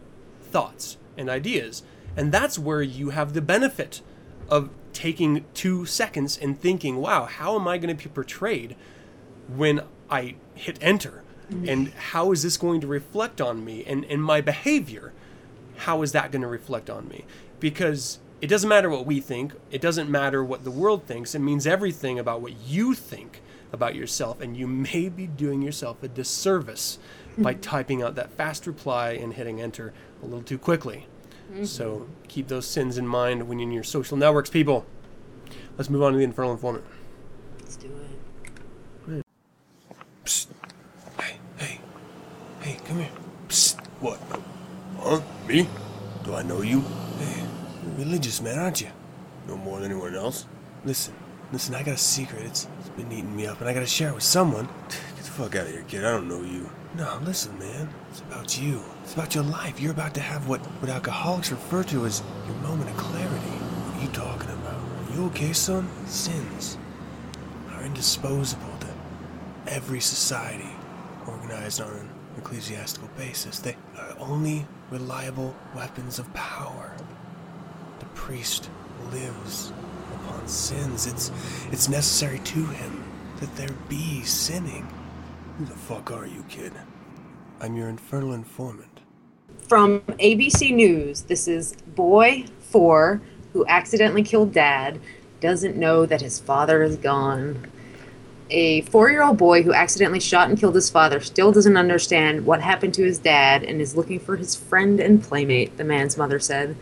thoughts 0.42 0.98
and 1.18 1.30
ideas, 1.30 1.84
and 2.16 2.32
that's 2.32 2.58
where 2.60 2.82
you 2.82 3.10
have 3.10 3.34
the 3.34 3.42
benefit 3.42 4.02
of 4.50 4.70
taking 4.94 5.46
two 5.54 5.86
seconds 5.86 6.38
and 6.38 6.60
thinking, 6.60 6.98
"Wow, 6.98 7.26
how 7.26 7.56
am 7.56 7.68
I 7.68 7.78
going 7.78 7.96
to 7.96 8.04
be 8.04 8.10
portrayed 8.10 8.76
when 9.48 9.82
I 10.10 10.36
hit 10.56 10.78
enter? 10.82 11.24
And 11.68 11.90
how 11.90 12.32
is 12.32 12.44
this 12.44 12.56
going 12.56 12.80
to 12.80 12.88
reflect 12.88 13.42
on 13.42 13.66
me 13.66 13.84
and, 13.84 14.06
and 14.06 14.24
my 14.24 14.40
behavior? 14.40 15.12
How 15.78 16.02
is 16.02 16.14
that 16.14 16.32
going 16.32 16.44
to 16.44 16.48
reflect 16.48 16.90
on 16.90 17.10
me? 17.10 17.26
Because 17.60 18.20
it 18.40 18.48
doesn't 18.48 18.70
matter 18.70 18.90
what 18.90 19.06
we 19.06 19.20
think, 19.20 19.54
it 19.70 19.82
doesn't 19.82 20.10
matter 20.10 20.44
what 20.44 20.64
the 20.64 20.72
world 20.72 21.06
thinks, 21.06 21.36
it 21.36 21.40
means 21.40 21.68
everything 21.68 22.18
about 22.18 22.42
what 22.42 22.54
you 22.66 22.94
think 22.94 23.42
about 23.74 23.96
yourself, 23.96 24.40
and 24.40 24.56
you 24.56 24.66
may 24.66 25.10
be 25.10 25.28
doing 25.28 25.62
yourself 25.62 26.02
a 26.04 26.08
disservice 26.08 26.98
by 27.38 27.54
typing 27.54 28.02
out 28.02 28.16
that 28.16 28.32
fast 28.32 28.68
reply 28.68 29.12
and 29.12 29.34
hitting 29.34 29.62
enter 29.62 29.94
a 30.22 30.26
little 30.26 30.44
too 30.44 30.58
quickly. 30.58 31.08
Mm-hmm. 31.52 31.66
So 31.66 32.08
keep 32.28 32.48
those 32.48 32.66
sins 32.66 32.98
in 32.98 33.08
mind 33.08 33.48
when 33.48 33.60
you're 33.60 33.68
in 33.68 33.74
your 33.74 33.84
social 33.84 34.18
networks, 34.18 34.50
people. 34.50 34.86
Let's 35.78 35.90
move 35.90 36.04
on 36.04 36.14
to 36.14 36.18
the 36.18 36.24
infernal 36.24 36.52
informant. 36.52 36.86
Let's 37.60 37.76
do 37.76 37.88
it. 37.88 39.26
Psst. 40.26 40.48
Hey, 41.20 41.38
hey, 41.58 41.80
hey, 42.62 42.78
come 42.86 43.00
here. 43.00 43.10
Psst. 43.48 43.86
What? 44.00 44.20
Huh? 45.00 45.22
Me? 45.48 45.68
Do 46.24 46.36
I 46.36 46.44
know 46.44 46.62
you? 46.62 46.82
Hey, 47.18 47.44
you're 47.84 48.06
religious, 48.06 48.42
man, 48.42 48.60
aren't 48.60 48.82
you? 48.82 48.90
No 49.48 49.58
more 49.58 49.80
than 49.80 49.92
anyone 49.92 50.16
else. 50.16 50.46
Listen, 50.86 51.14
listen, 51.52 51.76
I 51.76 51.84
got 51.84 51.96
a 51.96 51.98
secret. 51.98 52.44
It's, 52.44 52.68
it's 52.80 52.90
been 52.90 53.12
eating 53.12 53.36
me 53.36 53.48
up, 53.48 53.60
and 53.60 53.70
I 53.70 53.74
gotta 53.74 53.88
share 53.88 54.10
it 54.10 54.16
with 54.16 54.24
someone. 54.24 54.66
Get 55.16 55.18
the 55.18 55.32
fuck 55.32 55.56
out 55.56 55.68
of 55.68 55.74
here, 55.74 55.84
kid. 55.88 56.06
I 56.06 56.12
don't 56.12 56.30
know 56.30 56.42
you. 56.42 56.70
No, 56.96 57.20
listen, 57.24 57.58
man. 57.58 57.90
It's 58.10 58.20
about 58.20 58.62
you. 58.62 58.82
It's 59.04 59.14
about 59.14 59.34
your 59.34 59.46
life. 59.46 59.80
You're 59.80 59.94
about 59.94 60.14
to 60.16 60.20
have 60.20 60.50
what, 60.50 60.60
what 60.82 60.90
alcoholics 60.90 61.50
refer 61.50 61.84
to 61.84 62.06
as 62.06 62.22
your 62.46 62.56
moment 62.58 62.90
of 62.90 62.98
clarity. 62.98 63.32
What 63.32 63.98
are 63.98 64.06
you 64.06 64.12
talking 64.12 64.50
about? 64.50 64.76
Are 64.76 65.16
you 65.16 65.26
okay, 65.28 65.54
son? 65.54 65.88
Sins 66.06 66.78
are 67.72 67.84
indisposable 67.84 68.78
to 68.82 69.74
every 69.74 70.02
society 70.02 70.70
organized 71.28 71.80
on 71.80 71.92
an 71.92 72.10
ecclesiastical 72.38 73.08
basis. 73.18 73.60
They 73.60 73.78
are 73.98 74.16
only 74.20 74.66
reliable 74.90 75.56
weapons 75.74 76.20
of 76.20 76.32
power. 76.34 76.94
The 78.00 78.06
priest 78.08 78.70
lives 79.12 79.72
upon 80.14 80.46
sins. 80.48 81.08
It's 81.08 81.32
it's 81.72 81.88
necessary 81.88 82.40
to 82.40 82.66
him 82.66 83.04
that 83.40 83.56
there 83.56 83.72
be 83.88 84.24
sinning. 84.24 84.88
Who 85.62 85.68
the 85.68 85.74
fuck 85.74 86.10
are 86.10 86.26
you, 86.26 86.44
kid? 86.50 86.74
I'm 87.60 87.76
your 87.76 87.88
infernal 87.88 88.34
informant. 88.34 89.02
From 89.60 90.00
ABC 90.18 90.74
News, 90.74 91.22
this 91.22 91.48
is 91.48 91.76
boy 91.96 92.46
four 92.58 93.22
who 93.54 93.64
accidentally 93.68 94.24
killed 94.24 94.54
dad 94.54 95.00
doesn't 95.40 95.78
know 95.78 96.08
that 96.08 96.22
his 96.22 96.40
father 96.40 96.82
is 96.82 96.96
gone. 96.96 97.68
A 98.50 98.82
four 98.82 99.12
year 99.12 99.22
old 99.22 99.38
boy 99.38 99.62
who 99.62 99.72
accidentally 99.72 100.20
shot 100.20 100.50
and 100.50 100.58
killed 100.58 100.74
his 100.74 100.90
father 100.90 101.20
still 101.20 101.52
doesn't 101.52 101.78
understand 101.78 102.44
what 102.48 102.62
happened 102.62 102.96
to 102.96 103.04
his 103.04 103.20
dad 103.20 103.62
and 103.64 103.80
is 103.80 103.96
looking 103.96 104.20
for 104.20 104.38
his 104.38 104.56
friend 104.56 105.00
and 105.00 105.22
playmate, 105.22 105.78
the 105.78 105.84
man's 105.84 106.18
mother 106.18 106.40
said. 106.40 106.76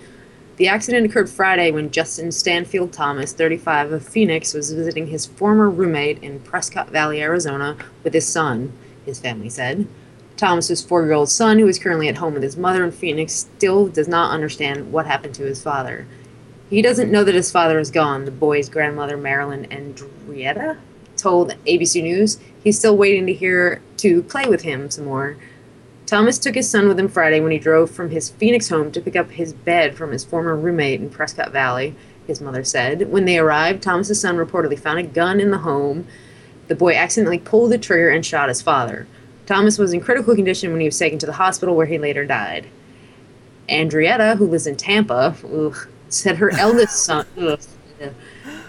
The 0.60 0.68
accident 0.68 1.06
occurred 1.06 1.30
Friday 1.30 1.72
when 1.72 1.90
Justin 1.90 2.34
Stanfield 2.34 2.92
Thomas, 2.92 3.32
35 3.32 3.94
of 3.94 4.06
Phoenix, 4.06 4.54
was 4.54 4.74
visiting 4.74 5.08
his 5.08 5.26
former 5.26 5.70
roommate 5.70 6.22
in 6.22 6.42
Prescott 6.42 6.90
Valley, 6.90 7.22
Arizona, 7.22 7.78
with 8.04 8.14
his 8.14 8.28
son, 8.28 8.74
his 9.06 9.22
family 9.22 9.48
said. 9.48 9.88
Thomas's 10.36 10.84
four 10.84 11.06
year 11.06 11.14
old 11.14 11.30
son, 11.30 11.60
who 11.60 11.68
is 11.70 11.80
currently 11.80 12.10
at 12.10 12.18
home 12.18 12.34
with 12.34 12.44
his 12.44 12.58
mother 12.58 12.84
in 12.84 12.92
Phoenix, 12.92 13.32
still 13.32 13.88
does 13.88 14.10
not 14.10 14.32
understand 14.34 14.92
what 14.92 15.06
happened 15.06 15.34
to 15.36 15.46
his 15.46 15.64
father. 15.64 16.06
He 16.70 16.82
doesn't 16.82 17.10
know 17.10 17.24
that 17.24 17.36
his 17.36 17.54
father 17.54 17.80
is 17.80 17.90
gone, 17.90 18.26
the 18.26 18.32
boy's 18.32 18.68
grandmother, 18.68 19.16
Marilyn 19.16 19.66
Andrietta, 19.68 20.78
told 21.16 21.56
ABC 21.68 22.04
News. 22.04 22.38
He's 22.62 22.78
still 22.78 22.98
waiting 22.98 23.26
to 23.28 23.34
hear 23.34 23.82
to 23.96 24.24
play 24.24 24.46
with 24.46 24.64
him 24.64 24.92
some 24.92 25.06
more. 25.06 25.38
Thomas 26.10 26.40
took 26.40 26.56
his 26.56 26.68
son 26.68 26.88
with 26.88 27.00
him 27.00 27.08
Friday 27.08 27.40
when 27.40 27.52
he 27.52 27.60
drove 27.60 27.92
from 27.92 28.10
his 28.10 28.32
Phoenix 28.32 28.70
home 28.70 28.92
to 28.94 29.00
pick 29.00 29.16
up 29.16 29.30
his 29.30 29.54
bed 29.54 29.96
from 29.96 30.12
his 30.12 30.26
former 30.26 30.56
roommate 30.56 31.00
in 31.00 31.12
Prescott 31.12 31.52
Valley, 31.52 31.94
his 32.26 32.42
mother 32.42 32.64
said. 32.64 33.12
When 33.12 33.26
they 33.26 33.38
arrived, 33.38 33.84
Thomas's 33.84 34.20
son 34.20 34.36
reportedly 34.36 34.80
found 34.80 34.98
a 34.98 35.04
gun 35.04 35.40
in 35.40 35.52
the 35.52 35.60
home. 35.60 36.08
The 36.68 36.74
boy 36.74 36.96
accidentally 36.96 37.38
pulled 37.38 37.72
the 37.72 37.78
trigger 37.78 38.10
and 38.10 38.26
shot 38.26 38.50
his 38.50 38.60
father. 38.60 39.06
Thomas 39.46 39.78
was 39.78 39.94
in 39.94 40.02
critical 40.02 40.34
condition 40.34 40.72
when 40.72 40.82
he 40.82 40.88
was 40.88 40.98
taken 40.98 41.20
to 41.20 41.28
the 41.28 41.34
hospital 41.34 41.76
where 41.76 41.86
he 41.86 42.00
later 42.00 42.26
died. 42.26 42.66
Andrietta, 43.70 44.36
who 44.38 44.48
lives 44.48 44.66
in 44.66 44.78
Tampa, 44.78 45.36
ugh, 45.46 45.88
said 46.08 46.38
her 46.38 46.50
eldest 46.58 47.06
son. 47.06 47.24
Ugh, 47.38 47.60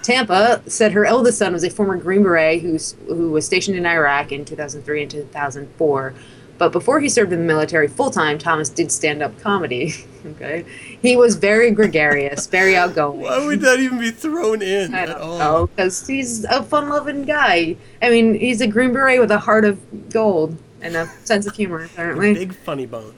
Tampa 0.02 0.62
said 0.66 0.92
her 0.92 1.06
eldest 1.06 1.38
son 1.38 1.54
was 1.54 1.64
a 1.64 1.70
former 1.70 1.96
Green 1.96 2.22
Beret 2.22 2.60
who's, 2.60 2.96
who 3.06 3.30
was 3.30 3.46
stationed 3.46 3.78
in 3.78 3.86
Iraq 3.86 4.30
in 4.30 4.44
2003 4.44 5.02
and 5.02 5.10
2004. 5.10 6.14
But 6.60 6.72
before 6.72 7.00
he 7.00 7.08
served 7.08 7.32
in 7.32 7.38
the 7.38 7.46
military 7.46 7.88
full 7.88 8.10
time, 8.10 8.36
Thomas 8.36 8.68
did 8.68 8.92
stand 8.92 9.22
up 9.22 9.40
comedy. 9.40 9.94
okay, 10.26 10.66
he 11.00 11.16
was 11.16 11.36
very 11.36 11.70
gregarious, 11.70 12.46
very 12.46 12.76
outgoing. 12.76 13.20
Why 13.20 13.46
would 13.46 13.62
that 13.62 13.80
even 13.80 13.98
be 13.98 14.10
thrown 14.10 14.60
in 14.60 14.94
I 14.94 15.04
at 15.04 15.06
don't 15.06 15.38
know, 15.38 15.68
because 15.68 16.06
he's 16.06 16.44
a 16.44 16.62
fun-loving 16.62 17.24
guy. 17.24 17.76
I 18.02 18.10
mean, 18.10 18.34
he's 18.34 18.60
a 18.60 18.66
Green 18.66 18.92
Beret 18.92 19.18
with 19.18 19.30
a 19.30 19.38
heart 19.38 19.64
of 19.64 20.10
gold 20.10 20.54
and 20.82 20.96
a 20.96 21.06
sense 21.24 21.46
of 21.46 21.56
humor, 21.56 21.82
apparently. 21.82 22.34
Big 22.34 22.54
funny 22.54 22.84
bone. 22.84 23.14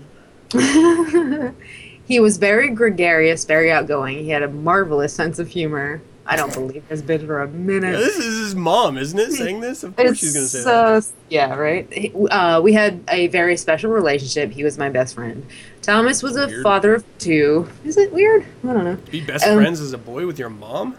he 2.07 2.21
was 2.21 2.37
very 2.37 2.69
gregarious, 2.69 3.45
very 3.45 3.73
outgoing. 3.73 4.19
He 4.19 4.29
had 4.29 4.45
a 4.45 4.49
marvelous 4.49 5.13
sense 5.13 5.41
of 5.41 5.49
humor. 5.49 6.01
I 6.25 6.37
don't 6.37 6.53
believe 6.53 6.89
this 6.89 7.03
bit 7.03 7.23
for 7.23 7.43
a 7.43 7.49
minute. 7.49 7.93
Yeah, 7.93 7.99
this 7.99 8.17
is 8.17 8.39
his 8.39 8.55
mom, 8.55 8.97
isn't 8.97 9.19
it, 9.19 9.33
saying 9.33 9.61
this? 9.61 9.83
Of 9.83 9.97
course 9.97 10.19
she's 10.19 10.33
going 10.33 10.45
to 10.45 10.49
say 10.49 10.63
that. 10.63 10.73
uh, 10.73 11.01
yeah, 11.29 11.55
right. 11.55 12.15
Uh, 12.31 12.61
we 12.63 12.73
had 12.73 13.03
a 13.09 13.27
very 13.29 13.57
special 13.57 13.91
relationship. 13.91 14.53
He 14.53 14.63
was 14.63 14.79
my 14.79 14.89
best 14.89 15.15
friend. 15.15 15.45
Thomas 15.81 16.23
was 16.23 16.37
a 16.37 16.63
father 16.63 16.95
of 16.95 17.05
two. 17.19 17.69
Is 17.85 17.97
it 17.97 18.13
weird? 18.13 18.47
I 18.63 18.73
don't 18.73 18.85
know. 18.85 18.97
Be 19.11 19.21
best 19.21 19.45
um, 19.47 19.57
friends 19.57 19.81
as 19.81 19.93
a 19.93 19.99
boy 19.99 20.27
with 20.27 20.39
your 20.39 20.51
mom? 20.51 20.97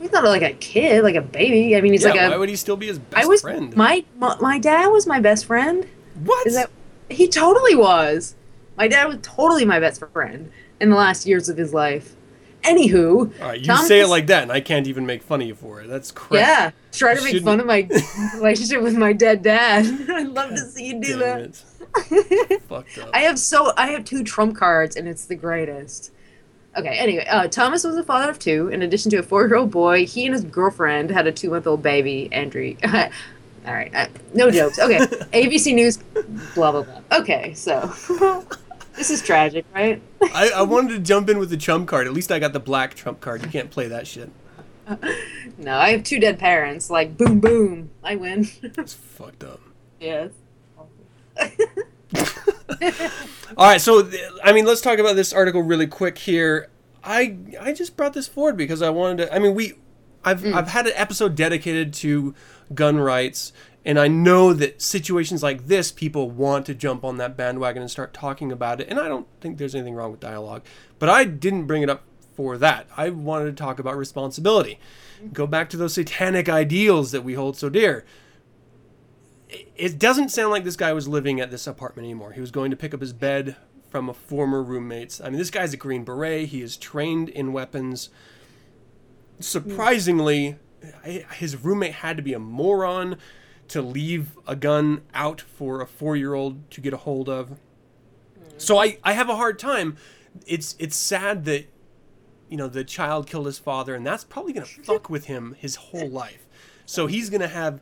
He's 0.00 0.12
not 0.12 0.24
like 0.24 0.42
a 0.42 0.52
kid, 0.52 1.02
like 1.02 1.16
a 1.16 1.22
baby. 1.22 1.76
I 1.76 1.80
mean, 1.80 1.92
he's 1.92 2.02
yeah, 2.02 2.10
like 2.10 2.20
a. 2.20 2.30
why 2.30 2.36
would 2.36 2.48
he 2.48 2.56
still 2.56 2.76
be 2.76 2.86
his 2.86 2.98
best 2.98 3.24
I 3.24 3.26
was 3.26 3.40
friend? 3.40 3.74
my, 3.76 4.04
my 4.18 4.36
my 4.40 4.58
dad 4.58 4.88
was 4.88 5.06
my 5.06 5.18
best 5.18 5.46
friend. 5.46 5.88
what? 6.22 6.46
Is 6.46 6.54
that 6.54 6.70
he 7.10 7.26
totally 7.26 7.74
was? 7.74 8.34
My 8.76 8.86
dad 8.88 9.06
was 9.06 9.18
totally 9.22 9.64
my 9.64 9.80
best 9.80 10.04
friend 10.12 10.52
in 10.80 10.90
the 10.90 10.96
last 10.96 11.26
years 11.26 11.48
of 11.48 11.56
his 11.56 11.72
life. 11.72 12.14
Anywho, 12.64 13.40
All 13.42 13.48
right, 13.48 13.60
you 13.60 13.66
Thomas 13.66 13.86
say 13.88 14.00
it 14.00 14.06
like 14.08 14.26
that, 14.28 14.42
and 14.44 14.50
I 14.52 14.60
can't 14.60 14.86
even 14.86 15.04
make 15.06 15.22
fun 15.22 15.42
of 15.42 15.46
you 15.46 15.54
for 15.54 15.80
it. 15.82 15.88
That's 15.88 16.10
crap. 16.10 16.40
yeah, 16.40 16.70
try 16.92 17.14
to 17.14 17.20
make 17.22 17.32
Shouldn't- 17.34 17.44
fun 17.44 17.60
of 17.60 17.66
my 17.66 17.88
relationship 18.34 18.82
with 18.82 18.96
my 18.96 19.12
dead 19.12 19.42
dad. 19.42 19.84
I'd 20.10 20.28
love 20.28 20.50
to 20.50 20.58
see 20.58 20.86
you 20.88 21.00
do 21.00 21.18
Damn 21.18 21.52
that. 21.52 21.62
it. 22.50 22.62
Fucked 22.68 22.98
up. 22.98 23.10
I 23.12 23.20
have 23.20 23.38
so 23.38 23.72
I 23.76 23.88
have 23.88 24.04
two 24.04 24.24
trump 24.24 24.56
cards 24.56 24.96
and 24.96 25.06
it's 25.06 25.26
the 25.26 25.36
greatest. 25.36 26.10
Okay, 26.76 26.88
anyway, 26.98 27.24
uh, 27.30 27.46
Thomas 27.46 27.84
was 27.84 27.96
a 27.96 28.02
father 28.02 28.28
of 28.30 28.38
two. 28.40 28.66
In 28.68 28.82
addition 28.82 29.08
to 29.12 29.18
a 29.18 29.22
four-year-old 29.22 29.70
boy, 29.70 30.06
he 30.06 30.24
and 30.26 30.34
his 30.34 30.42
girlfriend 30.44 31.08
had 31.10 31.26
a 31.28 31.32
two-month-old 31.32 31.82
baby, 31.84 32.28
Andrew. 32.32 32.74
All 32.82 33.72
right, 33.72 33.94
uh, 33.94 34.08
no 34.34 34.50
jokes. 34.50 34.78
Okay, 34.80 34.98
ABC 34.98 35.72
News, 35.72 35.98
blah 36.56 36.72
blah 36.72 36.82
blah. 36.82 37.00
Okay, 37.20 37.54
so 37.54 37.80
this 38.96 39.10
is 39.10 39.22
tragic, 39.22 39.64
right? 39.74 40.00
I, 40.22 40.50
I 40.56 40.62
wanted 40.62 40.90
to 40.90 40.98
jump 40.98 41.28
in 41.28 41.38
with 41.38 41.50
the 41.50 41.56
trump 41.56 41.88
card. 41.88 42.06
At 42.06 42.12
least 42.12 42.32
I 42.32 42.38
got 42.38 42.52
the 42.52 42.60
black 42.60 42.94
trump 42.94 43.20
card. 43.20 43.42
You 43.42 43.48
can't 43.48 43.70
play 43.70 43.88
that 43.88 44.06
shit. 44.06 44.30
No, 45.56 45.76
I 45.76 45.90
have 45.90 46.04
two 46.04 46.20
dead 46.20 46.38
parents. 46.38 46.90
Like 46.90 47.16
boom, 47.16 47.40
boom, 47.40 47.90
I 48.02 48.16
win. 48.16 48.48
It's 48.62 48.94
fucked 48.94 49.44
up. 49.44 49.60
yes. 50.00 50.30
All 53.56 53.66
right, 53.66 53.80
so 53.80 54.08
I 54.42 54.52
mean, 54.52 54.66
let's 54.66 54.80
talk 54.80 54.98
about 54.98 55.16
this 55.16 55.32
article 55.32 55.62
really 55.62 55.86
quick 55.86 56.18
here. 56.18 56.68
I 57.02 57.36
I 57.60 57.72
just 57.72 57.96
brought 57.96 58.12
this 58.12 58.28
forward 58.28 58.56
because 58.56 58.82
I 58.82 58.90
wanted 58.90 59.24
to. 59.24 59.34
I 59.34 59.38
mean, 59.38 59.54
we 59.54 59.74
I've 60.24 60.40
mm. 60.40 60.54
I've 60.54 60.68
had 60.68 60.86
an 60.86 60.92
episode 60.96 61.34
dedicated 61.34 61.92
to 61.94 62.34
gun 62.74 62.98
rights, 62.98 63.52
and 63.84 63.98
I 63.98 64.08
know 64.08 64.52
that 64.54 64.80
situations 64.80 65.42
like 65.42 65.66
this, 65.66 65.92
people 65.92 66.30
want 66.30 66.66
to 66.66 66.74
jump 66.74 67.04
on 67.04 67.18
that 67.18 67.36
bandwagon 67.36 67.82
and 67.82 67.90
start 67.90 68.14
talking 68.14 68.50
about 68.50 68.80
it. 68.80 68.88
And 68.88 68.98
I 68.98 69.08
don't 69.08 69.26
think 69.40 69.58
there's 69.58 69.74
anything 69.74 69.94
wrong 69.94 70.10
with 70.10 70.20
dialogue, 70.20 70.64
but 70.98 71.08
I 71.08 71.24
didn't 71.24 71.66
bring 71.66 71.82
it 71.82 71.90
up 71.90 72.04
for 72.34 72.56
that. 72.58 72.86
I 72.96 73.10
wanted 73.10 73.56
to 73.56 73.62
talk 73.62 73.78
about 73.78 73.96
responsibility. 73.96 74.78
Go 75.32 75.46
back 75.46 75.70
to 75.70 75.76
those 75.76 75.94
satanic 75.94 76.48
ideals 76.48 77.12
that 77.12 77.22
we 77.22 77.34
hold 77.34 77.56
so 77.56 77.68
dear 77.68 78.04
it 79.76 79.98
doesn't 79.98 80.30
sound 80.30 80.50
like 80.50 80.64
this 80.64 80.76
guy 80.76 80.92
was 80.92 81.08
living 81.08 81.40
at 81.40 81.50
this 81.50 81.66
apartment 81.66 82.04
anymore. 82.04 82.32
He 82.32 82.40
was 82.40 82.50
going 82.50 82.70
to 82.70 82.76
pick 82.76 82.94
up 82.94 83.00
his 83.00 83.12
bed 83.12 83.56
from 83.90 84.08
a 84.08 84.14
former 84.14 84.62
roommate's. 84.62 85.20
I 85.20 85.28
mean, 85.28 85.38
this 85.38 85.50
guy's 85.50 85.72
a 85.72 85.76
Green 85.76 86.04
Beret. 86.04 86.48
He 86.48 86.62
is 86.62 86.76
trained 86.76 87.28
in 87.28 87.52
weapons. 87.52 88.10
Surprisingly, 89.40 90.56
his 91.04 91.56
roommate 91.56 91.94
had 91.94 92.16
to 92.16 92.22
be 92.22 92.32
a 92.32 92.38
moron 92.38 93.16
to 93.68 93.80
leave 93.82 94.36
a 94.46 94.54
gun 94.56 95.02
out 95.14 95.40
for 95.40 95.80
a 95.80 95.86
four-year-old 95.86 96.70
to 96.70 96.80
get 96.80 96.92
a 96.92 96.98
hold 96.98 97.28
of. 97.28 97.58
So 98.58 98.78
I, 98.78 98.98
I 99.02 99.12
have 99.14 99.28
a 99.28 99.36
hard 99.36 99.58
time. 99.58 99.96
It's 100.46 100.76
it's 100.78 100.96
sad 100.96 101.44
that 101.46 101.66
you 102.48 102.56
know 102.56 102.68
the 102.68 102.84
child 102.84 103.26
killed 103.26 103.46
his 103.46 103.58
father, 103.58 103.94
and 103.94 104.06
that's 104.06 104.24
probably 104.24 104.52
gonna 104.52 104.66
fuck 104.84 105.08
with 105.10 105.26
him 105.26 105.56
his 105.58 105.76
whole 105.76 106.08
life. 106.08 106.46
So 106.86 107.06
he's 107.06 107.30
gonna 107.30 107.48
have 107.48 107.80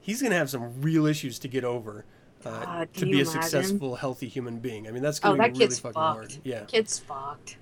he's 0.00 0.20
gonna 0.22 0.36
have 0.36 0.50
some 0.50 0.80
real 0.80 1.06
issues 1.06 1.38
to 1.40 1.48
get 1.48 1.64
over 1.64 2.04
uh, 2.44 2.64
God, 2.64 2.94
to 2.94 3.06
be 3.06 3.12
a 3.20 3.22
imagine? 3.22 3.42
successful, 3.42 3.96
healthy 3.96 4.28
human 4.28 4.58
being. 4.58 4.86
I 4.86 4.90
mean, 4.90 5.02
that's 5.02 5.18
Oh, 5.22 5.30
gonna 5.30 5.38
that 5.38 5.46
be 5.54 5.58
really 5.60 5.64
kid's 5.66 5.78
fucking 5.78 5.94
fucked. 5.94 6.16
hard. 6.16 6.36
Yeah. 6.44 6.64
Kid's 6.64 6.98
fucked. 6.98 7.56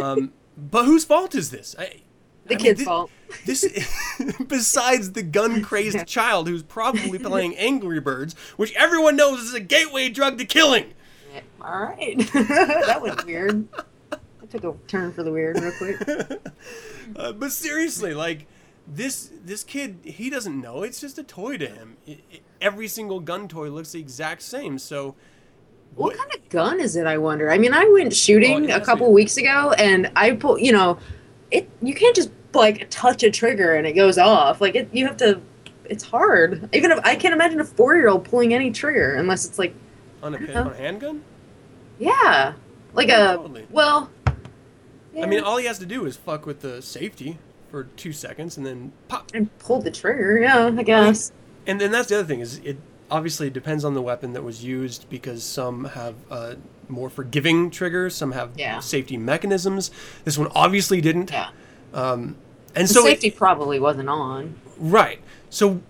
Um, 0.00 0.32
but 0.56 0.84
whose 0.84 1.04
fault 1.04 1.34
is 1.34 1.50
this? 1.50 1.74
I, 1.78 2.02
The 2.46 2.54
I 2.54 2.58
mean, 2.58 2.64
kid's 2.64 2.80
thi- 2.80 2.84
fault. 2.84 3.10
This, 3.46 3.64
besides 4.46 5.12
the 5.12 5.22
gun 5.22 5.62
crazed 5.62 6.06
child 6.06 6.48
who's 6.48 6.62
probably 6.62 7.18
playing 7.20 7.56
Angry 7.56 8.00
Birds, 8.00 8.34
which 8.56 8.72
everyone 8.74 9.16
knows 9.16 9.40
is 9.40 9.54
a 9.54 9.60
gateway 9.60 10.08
drug 10.08 10.38
to 10.38 10.44
killing. 10.44 10.92
All 11.60 11.80
right. 11.80 12.18
that 12.34 13.00
was 13.00 13.24
weird. 13.24 13.66
I 14.12 14.46
took 14.50 14.64
a 14.64 14.74
turn 14.88 15.12
for 15.12 15.22
the 15.22 15.30
weird 15.30 15.58
real 15.60 15.72
quick. 15.78 16.40
Uh, 17.16 17.32
but 17.32 17.52
seriously, 17.52 18.12
like 18.14 18.46
this 18.86 19.30
this 19.44 19.62
kid, 19.64 19.98
he 20.02 20.28
doesn't 20.28 20.60
know. 20.60 20.82
It's 20.82 21.00
just 21.00 21.18
a 21.18 21.22
toy 21.22 21.56
to 21.58 21.66
him. 21.66 21.96
I 22.06 22.18
i 22.32 22.40
every 22.60 22.88
single 22.88 23.20
gun 23.20 23.48
toy 23.48 23.70
looks 23.70 23.92
the 23.92 24.00
exact 24.00 24.42
same. 24.42 24.78
So, 24.78 25.14
What 25.94 26.16
kind 26.16 26.32
of 26.34 26.48
gun 26.48 26.80
is 26.80 26.96
it? 26.96 27.06
I 27.06 27.18
wonder. 27.18 27.50
I 27.50 27.58
mean, 27.58 27.72
I 27.72 27.84
went 27.86 28.12
shooting 28.14 28.70
a 28.70 28.80
couple 28.80 29.12
weeks 29.12 29.36
ago, 29.36 29.72
and 29.78 30.10
I 30.16 30.32
pull. 30.32 30.58
You 30.58 30.72
know, 30.72 30.98
it. 31.52 31.68
You 31.80 31.94
can't 31.94 32.14
just 32.16 32.30
like 32.54 32.88
touch 32.90 33.22
a 33.22 33.30
trigger 33.30 33.74
and 33.74 33.86
it 33.86 33.92
goes 33.92 34.18
off. 34.18 34.60
Like 34.60 34.74
it, 34.74 34.88
you 34.92 35.06
have 35.06 35.16
to. 35.18 35.40
It's 35.84 36.04
hard. 36.04 36.68
Even 36.72 36.90
if 36.90 37.00
I 37.04 37.16
can't 37.16 37.34
imagine 37.34 37.60
a 37.60 37.64
four-year-old 37.64 38.24
pulling 38.24 38.54
any 38.54 38.70
trigger 38.70 39.14
unless 39.14 39.44
it's 39.44 39.58
like, 39.58 39.74
on 40.22 40.34
a, 40.34 40.38
know. 40.38 40.60
on 40.62 40.66
a 40.68 40.76
handgun, 40.76 41.22
yeah, 41.98 42.54
like 42.94 43.08
Yeah, 43.08 43.32
a. 43.32 43.36
totally. 43.36 43.66
Well. 43.70 44.10
I 45.20 45.26
mean, 45.26 45.40
all 45.40 45.58
he 45.58 45.66
has 45.66 45.78
to 45.80 45.86
do 45.86 46.06
is 46.06 46.16
fuck 46.16 46.46
with 46.46 46.60
the 46.60 46.80
safety 46.80 47.38
for 47.70 47.84
two 47.84 48.12
seconds, 48.12 48.56
and 48.56 48.64
then 48.64 48.92
pop. 49.08 49.30
and 49.34 49.56
pull 49.58 49.82
the 49.82 49.90
trigger. 49.90 50.38
Yeah, 50.38 50.70
I 50.76 50.82
guess. 50.82 51.32
And 51.66 51.80
then 51.80 51.90
that's 51.90 52.08
the 52.08 52.18
other 52.18 52.26
thing 52.26 52.40
is 52.40 52.58
it 52.64 52.78
obviously 53.10 53.50
depends 53.50 53.84
on 53.84 53.94
the 53.94 54.00
weapon 54.02 54.32
that 54.32 54.42
was 54.42 54.64
used 54.64 55.08
because 55.10 55.44
some 55.44 55.84
have 55.84 56.14
uh, 56.30 56.54
more 56.92 57.10
forgiving 57.10 57.70
triggers, 57.70 58.14
some 58.14 58.32
have 58.32 58.50
Yeah. 58.56 58.78
safety 58.80 59.16
mechanisms. 59.16 59.90
This 60.24 60.38
one 60.38 60.48
obviously 60.54 61.00
didn't. 61.00 61.30
Yeah. 61.30 61.48
Um, 61.92 62.36
and 62.74 62.88
The 62.88 62.94
so 62.94 63.00
it- 63.06 63.10
safety 63.10 63.30
probably 63.30 63.80
wasn't 63.80 64.08
on. 64.08 64.54
Right. 64.78 65.20
So 65.50 65.80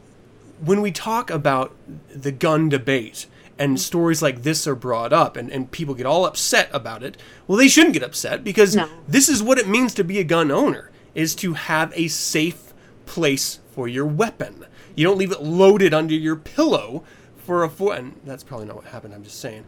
when 0.65 0.81
we 0.81 0.91
talk 0.93 1.31
about 1.31 1.75
the 2.15 2.33
gun 2.33 2.69
debate 2.69 3.27
and 3.59 3.73
mm-hmm. 3.73 3.77
stories 3.79 4.23
like 4.23 4.43
this 4.43 4.67
are 4.67 4.75
brought 4.75 5.13
up 5.13 5.37
and, 5.37 5.51
and 5.51 5.71
people 5.71 5.95
get 5.95 6.07
all 6.07 6.25
upset 6.25 6.69
about 6.73 7.03
it, 7.03 7.17
well, 7.47 7.59
they 7.59 7.69
shouldn't 7.69 7.95
get 7.95 8.03
upset 8.03 8.43
because 8.45 8.75
No. 8.77 8.89
this 9.09 9.29
is 9.29 9.43
what 9.43 9.59
it 9.59 9.69
means 9.69 9.95
to 9.95 10.05
be 10.05 10.19
a 10.19 10.25
gun 10.25 10.51
owner 10.51 10.91
is 11.15 11.35
to 11.37 11.55
have 11.55 11.93
a 11.95 12.09
safe 12.09 12.73
place 13.07 13.59
for 13.73 13.89
your 13.89 14.07
weapon. 14.07 14.65
You 14.95 15.05
don't 15.07 15.19
leave 15.19 15.33
it 15.33 15.43
loaded 15.43 15.95
under 15.95 16.15
your 16.15 16.37
pillow 16.37 17.05
for 17.45 17.65
a 17.65 17.69
four 17.69 17.95
and 17.95 18.19
that's 18.25 18.45
probably 18.45 18.67
not 18.67 18.77
what 18.77 18.85
happened, 18.85 19.15
I'm 19.15 19.25
just 19.25 19.41
saying. 19.41 19.65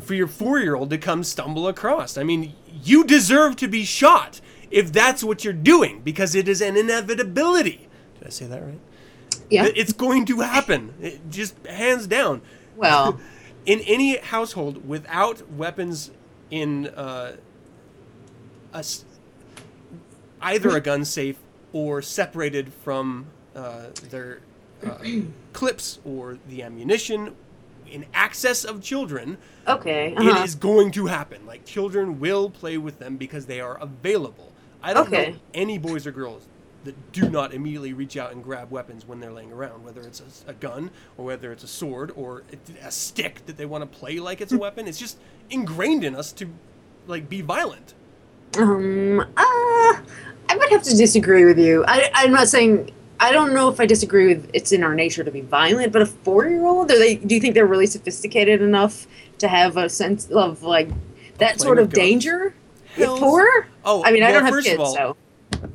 For 0.00 0.14
your 0.14 0.26
four 0.26 0.58
year 0.58 0.74
old 0.74 0.90
to 0.90 0.98
come 0.98 1.24
stumble 1.24 1.68
across. 1.68 2.16
I 2.18 2.22
mean, 2.22 2.54
you 2.82 3.04
deserve 3.04 3.56
to 3.56 3.68
be 3.68 3.84
shot 3.84 4.40
if 4.70 4.92
that's 4.92 5.22
what 5.22 5.44
you're 5.44 5.52
doing, 5.52 6.00
because 6.02 6.34
it 6.34 6.48
is 6.48 6.60
an 6.60 6.76
inevitability. 6.76 7.88
Did 8.18 8.26
I 8.26 8.30
say 8.30 8.46
that 8.46 8.62
right? 8.62 8.80
Yeah. 9.50 9.68
It's 9.74 9.92
going 9.92 10.24
to 10.26 10.40
happen. 10.40 10.94
It 11.00 11.30
just 11.30 11.54
hands 11.66 12.06
down. 12.06 12.42
Well, 12.76 13.20
In 13.66 13.80
any 13.80 14.18
household 14.18 14.86
without 14.86 15.50
weapons 15.52 16.10
in 16.50 16.88
uh, 16.88 17.36
a 18.74 18.84
either 20.42 20.76
a 20.76 20.80
gun 20.82 21.06
safe 21.06 21.38
or 21.72 22.02
separated 22.02 22.74
from 22.74 23.26
uh, 23.56 23.86
their 24.10 24.40
uh, 24.86 24.98
clips 25.54 26.00
or 26.04 26.38
the 26.48 26.62
ammunition 26.62 27.34
in 27.90 28.04
access 28.12 28.64
of 28.64 28.82
children, 28.82 29.38
okay. 29.68 30.12
it 30.12 30.18
Uh-huh. 30.18 30.42
is 30.42 30.54
going 30.54 30.90
to 30.92 31.06
happen. 31.06 31.46
Like 31.46 31.64
children 31.64 32.20
will 32.20 32.50
play 32.50 32.76
with 32.78 32.98
them 32.98 33.16
because 33.16 33.46
they 33.46 33.60
are 33.60 33.78
available. 33.80 34.52
I 34.82 34.92
don't 34.92 35.10
know 35.10 35.36
any 35.54 35.78
boys 35.78 36.06
or 36.06 36.12
girls 36.12 36.46
that 36.84 37.12
do 37.12 37.30
not 37.30 37.54
immediately 37.54 37.94
reach 37.94 38.18
out 38.18 38.32
and 38.32 38.44
grab 38.44 38.70
weapons 38.70 39.06
when 39.08 39.18
they're 39.20 39.32
laying 39.32 39.52
around, 39.52 39.82
whether 39.84 40.02
it's 40.02 40.20
a, 40.20 40.50
a 40.50 40.52
gun 40.54 40.90
or 41.16 41.24
whether 41.24 41.50
it's 41.52 41.64
a 41.64 41.68
sword 41.68 42.12
or 42.16 42.42
a, 42.52 42.86
a 42.86 42.90
stick 42.90 43.46
that 43.46 43.56
they 43.56 43.64
want 43.64 43.80
to 43.90 43.98
play 43.98 44.18
like 44.18 44.42
it's 44.42 44.52
a 44.52 44.58
weapon. 44.58 44.86
It's 44.86 44.98
just 44.98 45.16
ingrained 45.48 46.04
in 46.04 46.14
us 46.14 46.32
to 46.32 46.46
like 47.06 47.28
be 47.30 47.40
violent. 47.40 47.94
Um, 48.58 49.20
uh, 49.20 49.24
I 49.36 50.56
would 50.56 50.70
have 50.70 50.82
to 50.82 50.96
disagree 50.96 51.44
with 51.46 51.58
you. 51.58 51.84
I, 51.88 52.10
I'm 52.14 52.32
not 52.32 52.48
saying. 52.48 52.90
I 53.24 53.32
don't 53.32 53.54
know 53.54 53.68
if 53.70 53.80
I 53.80 53.86
disagree 53.86 54.26
with 54.28 54.50
it's 54.52 54.70
in 54.72 54.84
our 54.84 54.94
nature 54.94 55.24
to 55.24 55.30
be 55.30 55.40
violent, 55.40 55.92
but 55.92 56.02
a 56.02 56.06
four-year-old—they 56.06 57.16
Do 57.16 57.34
you 57.34 57.40
think 57.40 57.54
they're 57.54 57.66
really 57.66 57.86
sophisticated 57.86 58.60
enough 58.60 59.06
to 59.38 59.48
have 59.48 59.76
a 59.76 59.88
sense 59.88 60.30
of 60.30 60.62
like 60.62 60.88
that 61.38 61.56
Playing 61.56 61.58
sort 61.58 61.78
of 61.78 61.86
guns. 61.88 61.94
danger? 61.94 62.54
Hells- 62.96 63.18
Four? 63.20 63.66
Oh, 63.84 64.04
I 64.04 64.12
mean, 64.12 64.22
I 64.22 64.30
don't 64.30 64.44
have 64.44 64.52
first 64.54 64.66
kids, 64.66 64.78
all, 64.78 64.94
so 64.94 65.16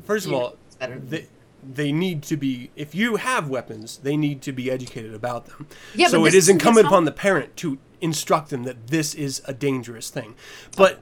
First 0.05 0.25
of 0.27 0.33
all, 0.33 0.55
it's 0.79 1.09
they, 1.09 1.25
they 1.73 1.91
need 1.91 2.21
to 2.23 2.37
be 2.37 2.69
if 2.75 2.93
you 2.95 3.17
have 3.17 3.49
weapons 3.49 3.97
they 4.03 4.15
need 4.15 4.41
to 4.43 4.51
be 4.53 4.71
educated 4.71 5.13
about 5.13 5.45
them 5.47 5.67
Yeah, 5.95 6.07
so 6.07 6.19
but 6.21 6.27
it 6.27 6.31
this- 6.31 6.43
is 6.45 6.49
incumbent 6.49 6.85
that's 6.85 6.91
not- 6.91 6.97
upon 6.97 7.05
the 7.05 7.11
parent 7.11 7.57
to 7.57 7.77
instruct 7.99 8.49
them 8.51 8.63
that 8.63 8.87
this 8.87 9.13
is 9.13 9.41
a 9.45 9.53
dangerous 9.53 10.09
thing 10.09 10.35
but 10.77 10.99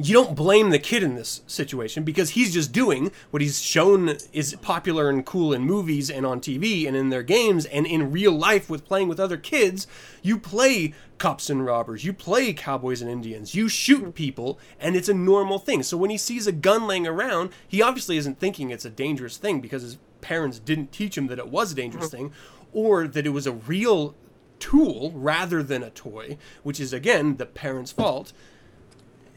you 0.00 0.14
don't 0.14 0.36
blame 0.36 0.70
the 0.70 0.78
kid 0.78 1.02
in 1.02 1.16
this 1.16 1.42
situation 1.46 2.04
because 2.04 2.30
he's 2.30 2.54
just 2.54 2.72
doing 2.72 3.10
what 3.30 3.42
he's 3.42 3.60
shown 3.60 4.16
is 4.32 4.54
popular 4.62 5.08
and 5.08 5.26
cool 5.26 5.52
in 5.52 5.62
movies 5.62 6.08
and 6.08 6.24
on 6.24 6.40
TV 6.40 6.86
and 6.86 6.96
in 6.96 7.10
their 7.10 7.24
games 7.24 7.66
and 7.66 7.84
in 7.84 8.12
real 8.12 8.32
life 8.32 8.70
with 8.70 8.84
playing 8.84 9.08
with 9.08 9.18
other 9.18 9.36
kids. 9.36 9.88
You 10.22 10.38
play 10.38 10.94
cops 11.18 11.50
and 11.50 11.66
robbers, 11.66 12.04
you 12.04 12.12
play 12.12 12.52
cowboys 12.52 13.02
and 13.02 13.10
Indians, 13.10 13.56
you 13.56 13.68
shoot 13.68 14.14
people, 14.14 14.60
and 14.78 14.94
it's 14.94 15.08
a 15.08 15.14
normal 15.14 15.58
thing. 15.58 15.82
So 15.82 15.96
when 15.96 16.10
he 16.10 16.18
sees 16.18 16.46
a 16.46 16.52
gun 16.52 16.86
laying 16.86 17.06
around, 17.06 17.50
he 17.66 17.82
obviously 17.82 18.16
isn't 18.18 18.38
thinking 18.38 18.70
it's 18.70 18.84
a 18.84 18.90
dangerous 18.90 19.36
thing 19.36 19.60
because 19.60 19.82
his 19.82 19.98
parents 20.20 20.60
didn't 20.60 20.92
teach 20.92 21.18
him 21.18 21.26
that 21.26 21.40
it 21.40 21.48
was 21.48 21.72
a 21.72 21.74
dangerous 21.74 22.06
mm-hmm. 22.06 22.28
thing 22.28 22.32
or 22.72 23.08
that 23.08 23.26
it 23.26 23.30
was 23.30 23.48
a 23.48 23.52
real 23.52 24.14
tool 24.60 25.12
rather 25.14 25.62
than 25.62 25.82
a 25.82 25.90
toy, 25.90 26.38
which 26.62 26.78
is 26.78 26.92
again 26.92 27.36
the 27.36 27.46
parents' 27.46 27.92
fault. 27.92 28.32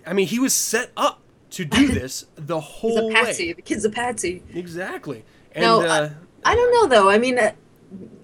I 0.06 0.14
mean, 0.14 0.28
he 0.28 0.40
was 0.40 0.54
set 0.54 0.92
up 0.98 1.20
to 1.52 1.66
do 1.66 1.88
this 1.94 2.26
the 2.36 2.60
He's 2.60 2.70
whole 2.70 3.10
a 3.10 3.14
patsy. 3.14 3.48
way. 3.48 3.54
The 3.54 3.62
kid's 3.62 3.86
a 3.86 3.90
patsy. 3.90 4.44
Exactly. 4.54 5.24
And 5.54 5.64
No, 5.64 5.82
uh, 5.82 6.10
I 6.46 6.56
don't 6.56 6.72
know 6.72 6.88
though. 6.88 7.10
I 7.10 7.18
mean, 7.18 7.38
uh, 7.40 7.52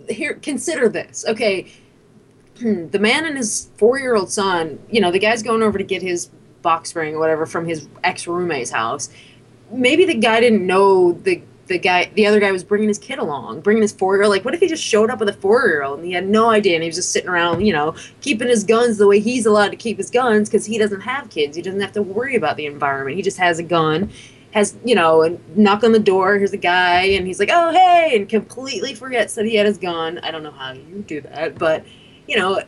here, 0.10 0.36
consider 0.36 0.90
this. 0.90 1.26
Okay, 1.28 1.72
the 2.60 3.00
man 3.00 3.26
and 3.26 3.38
his 3.38 3.70
four-year-old 3.78 4.32
son. 4.32 4.80
You 4.90 5.02
know, 5.02 5.12
the 5.12 5.20
guy's 5.20 5.44
going 5.44 5.62
over 5.64 5.78
to 5.78 5.84
get 5.84 6.02
his 6.02 6.30
box 6.62 6.90
spring 6.90 7.16
or 7.16 7.20
whatever 7.20 7.46
from 7.46 7.66
his 7.68 7.88
ex-roommate's 8.04 8.72
house. 8.72 9.10
Maybe 9.72 10.06
the 10.06 10.16
guy 10.16 10.40
didn't 10.40 10.66
know 10.66 11.12
the 11.12 11.42
the 11.68 11.78
guy, 11.78 12.10
the 12.16 12.26
other 12.26 12.40
guy 12.40 12.52
was 12.52 12.64
bringing 12.64 12.88
his 12.88 12.98
kid 12.98 13.20
along, 13.20 13.62
bringing 13.62 13.82
his 13.82 13.92
four-year-old. 13.92 14.32
Like, 14.32 14.46
what 14.46 14.54
if 14.54 14.60
he 14.60 14.68
just 14.68 14.84
showed 14.84 15.10
up 15.10 15.20
with 15.20 15.30
a 15.30 15.34
four-year-old 15.34 16.00
and 16.00 16.08
he 16.08 16.14
had 16.14 16.28
no 16.28 16.50
idea 16.50 16.76
and 16.76 16.84
he 16.84 16.90
was 16.90 16.96
just 16.96 17.12
sitting 17.12 17.30
around, 17.30 17.66
you 17.66 17.74
know, 17.74 17.96
keeping 18.22 18.48
his 18.48 18.64
guns 18.64 18.98
the 18.98 19.08
way 19.08 19.20
he's 19.20 19.46
allowed 19.46 19.70
to 19.70 19.76
keep 19.76 19.98
his 19.98 20.10
guns 20.10 20.50
because 20.50 20.66
he 20.66 20.78
doesn't 20.78 21.02
have 21.02 21.30
kids. 21.30 21.56
He 21.56 21.62
doesn't 21.62 21.82
have 21.82 21.92
to 21.94 22.02
worry 22.02 22.36
about 22.36 22.58
the 22.58 22.66
environment. 22.66 23.18
He 23.18 23.24
just 23.24 23.38
has 23.38 23.60
a 23.60 23.64
gun 23.64 24.12
has 24.54 24.78
you 24.86 24.96
know 24.96 25.24
and 25.24 25.40
knock 25.58 25.84
on 25.84 25.92
the 25.92 26.00
door 26.00 26.38
here's 26.38 26.54
a 26.54 26.58
guy 26.58 27.02
and 27.02 27.28
he's 27.28 27.38
like 27.38 27.50
oh 27.52 27.70
hey 27.72 28.16
and 28.16 28.30
completely 28.30 28.96
forgets 28.96 29.36
that 29.36 29.46
he 29.46 29.56
had 29.56 29.66
his 29.66 29.78
gun 29.78 30.18
i 30.20 30.32
don't 30.32 30.42
know 30.42 30.52
how 30.52 30.72
you 30.72 31.04
do 31.06 31.20
that 31.20 31.60
but 31.60 31.86
you 32.28 32.38
know 32.38 32.62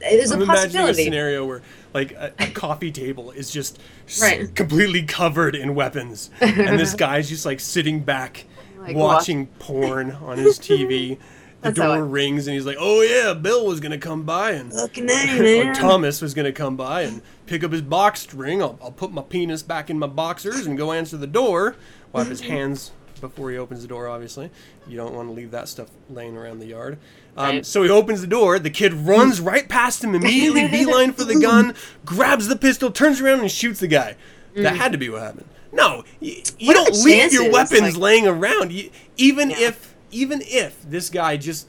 there's 0.00 0.30
I'm 0.30 0.40
a 0.40 0.44
imagining 0.44 0.88
a 0.88 0.94
scenario 0.94 1.44
where, 1.46 1.62
like, 1.94 2.12
a, 2.12 2.32
a 2.38 2.46
coffee 2.50 2.90
table 2.92 3.30
is 3.30 3.50
just 3.50 3.78
s- 4.08 4.48
completely 4.54 5.02
covered 5.02 5.54
in 5.54 5.74
weapons, 5.74 6.30
and 6.40 6.78
this 6.78 6.94
guy's 7.06 7.28
just 7.28 7.44
like 7.46 7.60
sitting 7.60 8.00
back, 8.00 8.44
Like, 8.78 8.96
watching 8.96 9.46
porn 9.58 10.12
on 10.12 10.38
his 10.38 10.58
TV. 10.58 11.18
The 11.62 11.72
That's 11.72 11.76
door 11.78 12.02
rings, 12.06 12.46
and 12.46 12.54
he's 12.54 12.64
like, 12.64 12.78
"Oh 12.80 13.02
yeah, 13.02 13.34
Bill 13.34 13.66
was 13.66 13.80
gonna 13.80 13.98
come 13.98 14.22
by, 14.22 14.52
and 14.52 14.72
looking 14.72 15.10
at 15.10 15.38
or 15.38 15.42
man. 15.42 15.74
Thomas 15.74 16.22
was 16.22 16.32
gonna 16.32 16.52
come 16.52 16.74
by 16.74 17.02
and 17.02 17.20
pick 17.44 17.62
up 17.62 17.70
his 17.72 17.82
box 17.82 18.20
string. 18.22 18.62
I'll, 18.62 18.78
I'll 18.82 18.90
put 18.92 19.12
my 19.12 19.20
penis 19.20 19.62
back 19.62 19.90
in 19.90 19.98
my 19.98 20.06
boxers 20.06 20.66
and 20.66 20.78
go 20.78 20.92
answer 20.92 21.18
the 21.18 21.26
door. 21.26 21.76
Wipe 22.14 22.28
his 22.28 22.40
hands 22.40 22.92
before 23.20 23.50
he 23.50 23.58
opens 23.58 23.82
the 23.82 23.88
door. 23.88 24.08
Obviously, 24.08 24.50
you 24.88 24.96
don't 24.96 25.12
want 25.12 25.28
to 25.28 25.32
leave 25.34 25.50
that 25.50 25.68
stuff 25.68 25.88
laying 26.08 26.34
around 26.34 26.60
the 26.60 26.66
yard. 26.66 26.96
Um, 27.36 27.46
Right. 27.56 27.66
So 27.66 27.82
he 27.82 27.90
opens 27.90 28.20
the 28.20 28.26
door. 28.26 28.58
The 28.58 28.70
kid 28.70 28.92
runs 28.92 29.40
right 29.40 29.68
past 29.68 30.02
him 30.04 30.14
immediately, 30.14 30.68
beeline 30.70 31.12
for 31.12 31.24
the 31.24 31.38
gun, 31.40 31.74
grabs 32.04 32.48
the 32.48 32.56
pistol, 32.56 32.90
turns 32.90 33.20
around 33.20 33.40
and 33.40 33.50
shoots 33.50 33.80
the 33.80 33.86
guy. 33.88 34.16
That 34.56 34.76
had 34.76 34.92
to 34.92 34.98
be 34.98 35.08
what 35.08 35.22
happened. 35.22 35.46
No, 35.72 36.02
you, 36.18 36.42
you 36.58 36.72
Mm. 36.72 36.74
Don't 36.74 37.04
leave 37.04 37.32
your 37.32 37.50
weapons 37.52 37.80
like- 37.82 37.96
laying 37.96 38.26
around. 38.26 38.72
You, 38.72 38.90
even 39.16 39.50
Yeah. 39.50 39.68
if 39.68 39.94
even 40.10 40.42
if 40.44 40.82
this 40.82 41.08
guy 41.08 41.36
just 41.36 41.68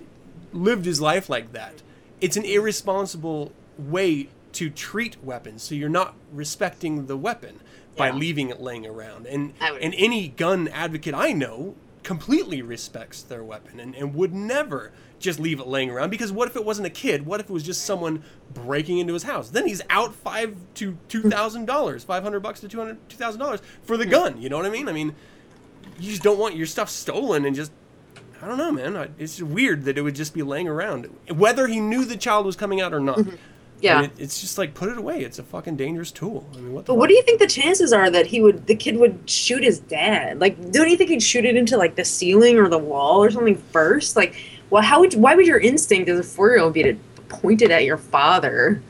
lived 0.51 0.85
his 0.85 0.99
life 0.99 1.29
like 1.29 1.53
that, 1.53 1.83
it's 2.19 2.35
an 2.35 2.43
irresponsible 2.43 3.51
way 3.77 4.27
to 4.53 4.69
treat 4.71 5.23
weapons. 5.23 5.61
So 5.61 5.75
you're 5.75 5.89
not 5.89 6.15
respecting 6.33 7.05
the 7.05 7.15
weapon 7.15 7.59
by 7.95 8.07
Yeah. 8.07 8.15
leaving 8.15 8.49
it 8.49 8.59
laying 8.59 8.85
around. 8.87 9.27
And 9.27 9.53
and 9.61 9.93
any 9.95 10.29
gun 10.29 10.67
advocate 10.69 11.13
I 11.13 11.31
know 11.33 11.75
completely 12.01 12.63
respects 12.63 13.21
their 13.21 13.43
weapon 13.43 13.79
and, 13.79 13.93
and 13.95 14.15
would 14.15 14.33
never 14.33 14.91
just 15.21 15.39
leave 15.39 15.59
it 15.59 15.67
laying 15.67 15.89
around 15.89 16.09
because 16.09 16.31
what 16.31 16.47
if 16.47 16.55
it 16.55 16.65
wasn't 16.65 16.87
a 16.87 16.89
kid? 16.89 17.25
What 17.25 17.39
if 17.39 17.49
it 17.49 17.53
was 17.53 17.63
just 17.63 17.85
someone 17.85 18.23
breaking 18.53 18.97
into 18.99 19.13
his 19.13 19.23
house? 19.23 19.49
Then 19.49 19.67
he's 19.67 19.81
out 19.89 20.13
five 20.13 20.55
to 20.75 20.97
two 21.07 21.21
thousand 21.23 21.65
dollars, 21.65 22.03
five 22.03 22.23
hundred 22.23 22.41
bucks 22.41 22.59
to 22.61 22.67
two 22.67 22.79
hundred 22.79 22.97
two 23.09 23.17
thousand 23.17 23.39
dollars 23.39 23.61
for 23.83 23.97
the 23.97 24.05
gun. 24.05 24.41
You 24.41 24.49
know 24.49 24.57
what 24.57 24.65
I 24.65 24.69
mean? 24.69 24.89
I 24.89 24.91
mean, 24.91 25.15
you 25.99 26.09
just 26.09 26.23
don't 26.23 26.39
want 26.39 26.55
your 26.55 26.67
stuff 26.67 26.89
stolen 26.89 27.45
and 27.45 27.55
just 27.55 27.71
I 28.41 28.47
don't 28.47 28.57
know, 28.57 28.71
man. 28.71 28.97
I- 28.97 29.09
It's 29.19 29.41
weird 29.41 29.83
that 29.85 29.97
it 29.97 30.01
would 30.01 30.15
just 30.15 30.33
be 30.33 30.41
laying 30.41 30.67
around, 30.67 31.05
whether 31.29 31.67
he 31.67 31.79
knew 31.79 32.03
the 32.05 32.17
child 32.17 32.45
was 32.45 32.55
coming 32.55 32.81
out 32.81 32.91
or 32.93 32.99
not. 32.99 33.19
Mm-hmm. 33.19 33.35
yeah 33.81 33.97
And 34.01 34.05
it, 34.07 34.11
it's 34.17 34.41
just 34.41 34.57
like 34.57 34.73
put 34.73 34.89
it 34.89 34.97
away. 34.97 35.21
It's 35.23 35.37
a 35.37 35.43
fucking 35.43 35.75
dangerous 35.75 36.11
tool. 36.11 36.49
I 36.53 36.57
mean, 36.57 36.73
what? 36.73 36.85
The 36.85 36.93
but 36.93 36.97
what 36.97 37.07
do 37.07 37.13
you 37.13 37.21
think 37.21 37.39
the 37.39 37.45
chances 37.45 37.93
are 37.93 38.09
that 38.09 38.25
he 38.25 38.41
would 38.41 38.65
the 38.65 38.75
kid 38.75 38.97
would 38.97 39.29
shoot 39.29 39.63
his 39.63 39.79
dad 39.79 40.39
like 40.39 40.71
don't 40.71 40.89
you 40.89 40.97
think 40.97 41.11
he'd 41.11 41.21
shoot 41.21 41.45
it 41.45 41.55
into 41.55 41.77
like 41.77 41.95
the 41.95 42.05
ceiling 42.05 42.57
or 42.57 42.67
the 42.67 42.79
wall 42.79 43.23
or 43.23 43.29
something 43.29 43.55
first 43.57 44.15
like 44.15 44.35
well 44.71 44.81
how 44.81 44.99
would 45.01 45.13
why 45.13 45.35
would 45.35 45.45
your 45.45 45.59
instinct 45.59 46.09
as 46.09 46.17
a 46.19 46.23
four-year-old 46.23 46.73
be 46.73 46.81
to 46.83 46.95
point 47.29 47.61
it 47.61 47.69
at 47.71 47.83
your 47.85 47.97
father 47.97 48.81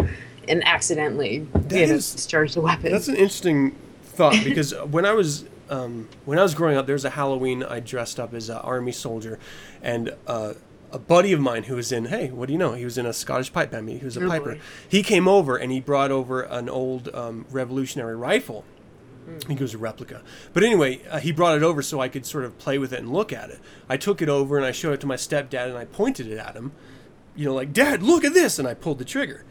and 0.47 0.65
accidentally 0.65 1.39
That 1.53 1.71
you 1.79 1.87
know, 1.87 1.93
is- 1.95 2.13
discharge 2.13 2.53
the 2.53 2.61
weapon 2.61 2.91
That's 2.93 3.07
an 3.09 3.15
interesting 3.15 3.75
thought 4.03 4.35
because 4.43 4.73
when 4.89 5.05
I 5.05 5.11
was 5.13 5.45
um, 5.69 6.09
when 6.25 6.37
I 6.37 6.43
was 6.43 6.53
growing 6.53 6.75
up, 6.75 6.85
there 6.85 6.95
was 6.95 7.05
a 7.05 7.11
Halloween 7.11 7.63
I 7.63 7.79
dressed 7.79 8.19
up 8.19 8.33
as 8.33 8.49
an 8.49 8.57
army 8.57 8.91
soldier, 8.91 9.39
and 9.81 10.13
uh, 10.27 10.53
a 10.91 10.99
buddy 10.99 11.31
of 11.31 11.39
mine 11.39 11.63
who 11.63 11.77
was 11.77 11.93
in 11.93 12.05
hey, 12.05 12.29
what 12.29 12.47
do 12.47 12.51
you 12.53 12.59
know? 12.59 12.73
He 12.73 12.83
was 12.83 12.97
in 12.97 13.05
a 13.05 13.13
Scottish 13.13 13.53
pipe 13.53 13.71
band. 13.71 13.87
He 13.87 14.03
was 14.03 14.17
a 14.17 14.25
Oh, 14.25 14.27
piper. 14.27 14.55
boy. 14.55 14.59
He 14.89 15.01
came 15.01 15.29
over 15.29 15.55
and 15.55 15.71
he 15.71 15.79
brought 15.79 16.11
over 16.11 16.41
an 16.41 16.67
old 16.67 17.07
um, 17.15 17.45
Revolutionary 17.51 18.17
rifle. 18.17 18.65
I 19.27 19.39
think 19.45 19.59
it 19.59 19.63
was 19.63 19.73
a 19.73 19.77
replica. 19.77 20.21
But 20.53 20.63
anyway, 20.63 21.01
uh, 21.09 21.19
he 21.19 21.31
brought 21.31 21.55
it 21.57 21.63
over 21.63 21.81
so 21.81 21.99
I 21.99 22.09
could 22.09 22.25
sort 22.25 22.43
of 22.43 22.57
play 22.57 22.77
with 22.77 22.93
it 22.93 22.99
and 22.99 23.11
look 23.11 23.31
at 23.31 23.49
it. 23.49 23.59
I 23.89 23.97
took 23.97 24.21
it 24.21 24.29
over 24.29 24.57
and 24.57 24.65
I 24.65 24.71
showed 24.71 24.93
it 24.93 25.01
to 25.01 25.07
my 25.07 25.15
stepdad 25.15 25.67
and 25.67 25.77
I 25.77 25.85
pointed 25.85 26.27
it 26.27 26.37
at 26.37 26.55
him. 26.55 26.71
You 27.35 27.45
know, 27.45 27.53
like, 27.53 27.71
Dad, 27.71 28.03
look 28.03 28.23
at 28.25 28.33
this. 28.33 28.59
And 28.59 28.67
I 28.67 28.73
pulled 28.73 28.99
the 28.99 29.05
trigger 29.05 29.45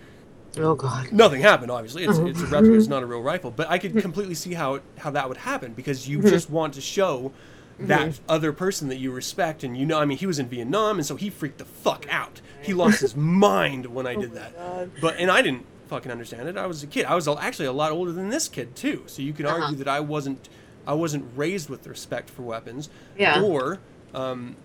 oh 0.58 0.74
god 0.74 1.12
nothing 1.12 1.40
happened 1.40 1.70
obviously 1.70 2.04
it's, 2.04 2.18
it's 2.18 2.40
a 2.40 2.46
replica 2.46 2.74
it's 2.74 2.88
not 2.88 3.02
a 3.02 3.06
real 3.06 3.20
rifle 3.20 3.50
but 3.50 3.68
i 3.70 3.78
could 3.78 3.96
completely 3.98 4.34
see 4.34 4.54
how 4.54 4.80
how 4.98 5.10
that 5.10 5.28
would 5.28 5.36
happen 5.38 5.72
because 5.72 6.08
you 6.08 6.18
mm-hmm. 6.18 6.28
just 6.28 6.50
want 6.50 6.74
to 6.74 6.80
show 6.80 7.32
that 7.78 8.08
mm-hmm. 8.08 8.24
other 8.28 8.52
person 8.52 8.88
that 8.88 8.96
you 8.96 9.10
respect 9.10 9.62
and 9.62 9.76
you 9.76 9.86
know 9.86 9.98
i 9.98 10.04
mean 10.04 10.18
he 10.18 10.26
was 10.26 10.38
in 10.38 10.48
vietnam 10.48 10.96
and 10.96 11.06
so 11.06 11.16
he 11.16 11.30
freaked 11.30 11.58
the 11.58 11.64
fuck 11.64 12.06
out 12.10 12.40
he 12.62 12.74
lost 12.74 13.00
his 13.00 13.14
mind 13.16 13.86
when 13.86 14.06
i 14.06 14.14
oh 14.14 14.20
did 14.20 14.32
that 14.32 14.90
but 15.00 15.16
and 15.18 15.30
i 15.30 15.40
didn't 15.40 15.64
fucking 15.90 16.10
understand 16.10 16.48
it. 16.48 16.56
I 16.56 16.66
was 16.66 16.82
a 16.82 16.86
kid. 16.86 17.04
I 17.04 17.14
was 17.14 17.28
actually 17.28 17.66
a 17.66 17.72
lot 17.72 17.92
older 17.92 18.12
than 18.12 18.30
this 18.30 18.48
kid 18.48 18.74
too. 18.74 19.04
So 19.06 19.20
you 19.22 19.32
can 19.34 19.44
Uh-huh. 19.46 19.60
argue 19.62 19.76
that 19.78 19.88
i 19.88 20.00
wasn't 20.00 20.48
i 20.86 20.94
wasn't 20.94 21.24
raised 21.36 21.68
with 21.68 21.86
respect 21.86 22.30
for 22.30 22.42
weapons 22.42 22.88
Yeah. 23.18 23.42
or 23.42 23.78
um, 24.14 24.56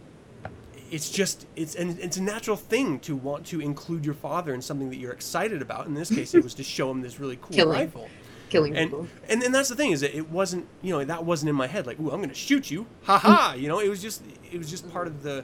it's 0.91 1.09
just 1.09 1.45
it's 1.55 1.75
and 1.75 1.99
it's 1.99 2.17
a 2.17 2.21
natural 2.21 2.55
thing 2.55 2.99
to 2.99 3.15
want 3.15 3.45
to 3.47 3.59
include 3.59 4.05
your 4.05 4.13
father 4.13 4.53
in 4.53 4.61
something 4.61 4.89
that 4.91 4.97
you're 4.97 5.11
excited 5.13 5.61
about. 5.61 5.87
In 5.87 5.93
this 5.95 6.09
case 6.09 6.33
it 6.33 6.43
was 6.43 6.53
to 6.55 6.63
show 6.75 6.89
him 6.91 7.01
this 7.01 7.19
really 7.19 7.37
cool 7.41 7.51
Killing. 7.55 7.77
rifle. 7.79 8.07
Killing 8.49 8.77
and, 8.77 8.89
people. 8.91 9.07
and 9.27 9.41
and 9.43 9.53
that's 9.53 9.69
the 9.69 9.75
thing 9.75 9.91
is 9.91 10.01
that 10.01 10.15
it 10.15 10.29
wasn't 10.29 10.65
you 10.81 10.91
know 10.93 11.03
that 11.03 11.25
wasn't 11.25 11.49
in 11.49 11.55
my 11.55 11.67
head. 11.67 11.87
Like 11.87 11.99
ooh 11.99 12.11
I'm 12.11 12.21
gonna 12.21 12.33
shoot 12.35 12.69
you. 12.69 12.85
Ha 13.03 13.17
ha. 13.17 13.55
You 13.57 13.67
know 13.67 13.79
it 13.79 13.89
was 13.89 14.01
just 14.01 14.21
it 14.51 14.57
was 14.57 14.69
just 14.69 14.89
part 14.91 15.07
of 15.07 15.23
the 15.23 15.43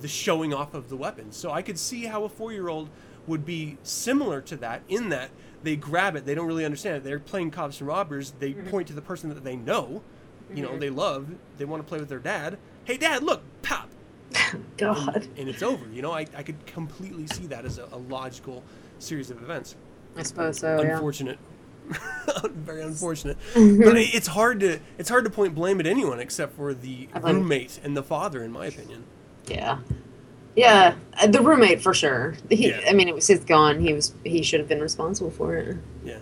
the 0.00 0.08
showing 0.08 0.54
off 0.54 0.74
of 0.74 0.88
the 0.88 0.96
weapons 0.96 1.36
so 1.36 1.50
I 1.50 1.60
could 1.60 1.76
see 1.78 2.04
how 2.06 2.22
a 2.22 2.28
four 2.28 2.52
year 2.52 2.68
old 2.68 2.88
would 3.28 3.46
be 3.46 3.78
similar 3.82 4.40
to 4.40 4.56
that 4.56 4.82
in 4.88 5.10
that 5.10 5.30
they 5.62 5.76
grab 5.76 6.16
it. 6.16 6.24
They 6.24 6.34
don't 6.34 6.46
really 6.46 6.64
understand 6.64 6.96
it. 6.96 7.04
They're 7.04 7.18
playing 7.18 7.50
cops 7.50 7.80
and 7.80 7.88
robbers. 7.88 8.32
They 8.38 8.52
mm-hmm. 8.52 8.68
point 8.68 8.88
to 8.88 8.94
the 8.94 9.02
person 9.02 9.28
that 9.30 9.44
they 9.44 9.56
know 9.56 10.02
you 10.54 10.62
know 10.62 10.70
mm-hmm. 10.70 10.78
they 10.78 10.90
love. 10.90 11.28
They 11.58 11.64
want 11.64 11.82
to 11.82 11.88
play 11.88 11.98
with 11.98 12.08
their 12.08 12.18
dad. 12.18 12.58
Hey 12.84 12.96
dad 12.96 13.22
look 13.22 13.42
pop. 13.62 13.88
God. 14.76 15.26
and 15.38 15.48
it's 15.48 15.62
over 15.62 15.86
you 15.90 16.02
know? 16.02 16.12
I, 16.12 16.26
I 16.36 16.42
could 16.42 16.66
completely 16.66 17.26
see 17.28 17.46
that 17.46 17.64
as 17.64 17.78
a, 17.78 17.88
a 17.92 17.96
logical 17.96 18.62
series 18.98 19.30
of 19.30 19.42
events. 19.42 19.74
I 20.16 20.22
suppose 20.22 20.58
so. 20.58 20.82
Yeah. 20.82 20.94
unfortunate. 20.94 21.38
Very 22.50 22.82
unfortunate. 22.82 23.38
Mm-hmm. 23.54 23.82
But 23.82 23.96
it's 23.96 24.26
hard 24.26 24.60
to 24.60 24.80
it's 24.98 25.08
hard 25.08 25.24
to 25.24 25.30
point 25.30 25.54
blame 25.54 25.80
at 25.80 25.86
anyone 25.86 26.20
except 26.20 26.56
for 26.56 26.74
the 26.74 27.08
roommate 27.22 27.80
and 27.82 27.96
the 27.96 28.02
father 28.02 28.42
in 28.42 28.52
my 28.52 28.66
opinion. 28.66 29.04
Yeah. 29.46 29.78
Yeah, 30.58 30.94
uh, 31.20 31.26
the 31.28 31.40
roommate 31.40 31.80
for 31.80 31.94
sure. 31.94 32.34
He, 32.48 32.68
Yeah. 32.70 32.80
I 32.88 32.92
mean, 32.92 33.08
it 33.08 33.14
was 33.14 33.26
his 33.26 33.40
gun. 33.44 33.80
He 33.80 33.92
was 33.92 34.12
he 34.24 34.42
should 34.42 34.60
have 34.60 34.68
been 34.68 34.80
responsible 34.80 35.30
for 35.30 35.54
it. 35.56 35.76
yeah 36.04 36.18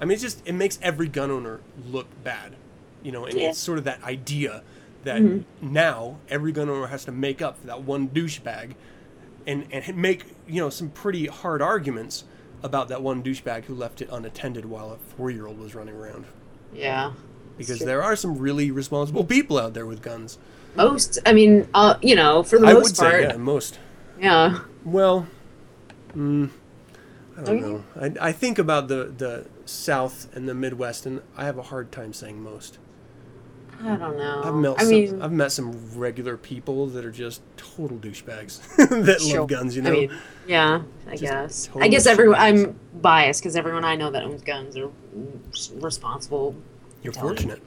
i 0.00 0.04
mean 0.04 0.12
it's 0.12 0.22
just 0.22 0.42
it 0.46 0.52
makes 0.52 0.78
every 0.82 1.08
gun 1.08 1.30
owner 1.30 1.60
look 1.90 2.06
bad 2.22 2.54
you 3.02 3.10
know 3.10 3.24
and 3.24 3.34
Yeah. 3.38 3.48
it's 3.48 3.58
sort 3.58 3.78
of 3.78 3.84
that 3.84 4.02
idea 4.04 4.62
that 5.04 5.22
Mm-hmm. 5.22 5.72
now 5.72 6.18
every 6.28 6.52
gun 6.52 6.68
owner 6.68 6.88
has 6.88 7.04
to 7.06 7.12
make 7.12 7.40
up 7.40 7.58
for 7.60 7.66
that 7.68 7.82
one 7.82 8.08
douchebag 8.08 8.74
and 9.46 9.66
and 9.72 9.96
make 9.96 10.24
you 10.46 10.60
know 10.60 10.68
some 10.70 10.90
pretty 10.90 11.26
hard 11.26 11.62
arguments 11.62 12.24
about 12.62 12.88
that 12.88 13.00
one 13.02 13.22
douchebag 13.22 13.64
who 13.64 13.74
left 13.74 14.02
it 14.02 14.08
unattended 14.12 14.64
while 14.66 14.90
a 14.92 14.98
four-year-old 15.16 15.58
was 15.58 15.74
running 15.74 15.94
around 15.94 16.26
Yeah. 16.74 17.12
because 17.56 17.78
there 17.78 18.02
are 18.02 18.16
some 18.16 18.36
really 18.36 18.70
responsible 18.70 19.24
people 19.24 19.56
out 19.58 19.72
there 19.72 19.86
with 19.86 20.02
guns 20.02 20.36
Most, 20.76 21.18
I 21.26 21.32
mean, 21.32 21.68
uh, 21.74 21.96
you 22.02 22.14
know, 22.14 22.42
for 22.42 22.58
the 22.58 22.66
i 22.66 22.72
most 22.72 22.90
would 22.90 22.96
part, 22.96 23.22
say 23.22 23.28
yeah 23.28 23.36
most 23.36 23.78
yeah. 24.18 24.60
Well, 24.84 25.26
mm, 26.14 26.50
I 27.36 27.42
don't 27.42 27.60
know. 27.60 27.84
I, 28.00 28.28
I 28.28 28.32
think 28.32 28.58
about 28.58 28.88
the, 28.88 29.12
the 29.16 29.46
South 29.64 30.28
and 30.34 30.48
the 30.48 30.54
Midwest, 30.54 31.06
and 31.06 31.20
I 31.36 31.44
have 31.44 31.58
a 31.58 31.62
hard 31.62 31.92
time 31.92 32.12
saying 32.12 32.42
most. 32.42 32.78
I 33.82 33.96
don't 33.96 34.16
know. 34.16 34.42
I've 34.42 34.54
met 34.54 34.74
I 34.78 34.82
some, 34.84 34.90
mean, 34.90 35.22
I've 35.22 35.32
met 35.32 35.52
some 35.52 35.98
regular 35.98 36.38
people 36.38 36.86
that 36.86 37.04
are 37.04 37.10
just 37.10 37.42
total 37.58 37.98
douchebags 37.98 38.60
that 39.04 39.20
sure. 39.20 39.40
love 39.40 39.48
guns. 39.50 39.76
You 39.76 39.82
know, 39.82 39.90
I 39.90 39.92
mean, 39.92 40.10
yeah, 40.46 40.82
I 41.06 41.10
Just 41.16 41.22
guess. 41.22 41.68
I 41.78 41.88
guess 41.88 42.06
everyone. 42.06 42.40
I'm 42.40 42.80
biased 42.94 43.42
because 43.42 43.54
everyone 43.54 43.84
I 43.84 43.96
know 43.96 44.10
that 44.10 44.22
owns 44.22 44.42
guns 44.42 44.78
are 44.78 44.90
responsible. 45.74 46.56
you're 47.02 47.12
fortunate. 47.12 47.60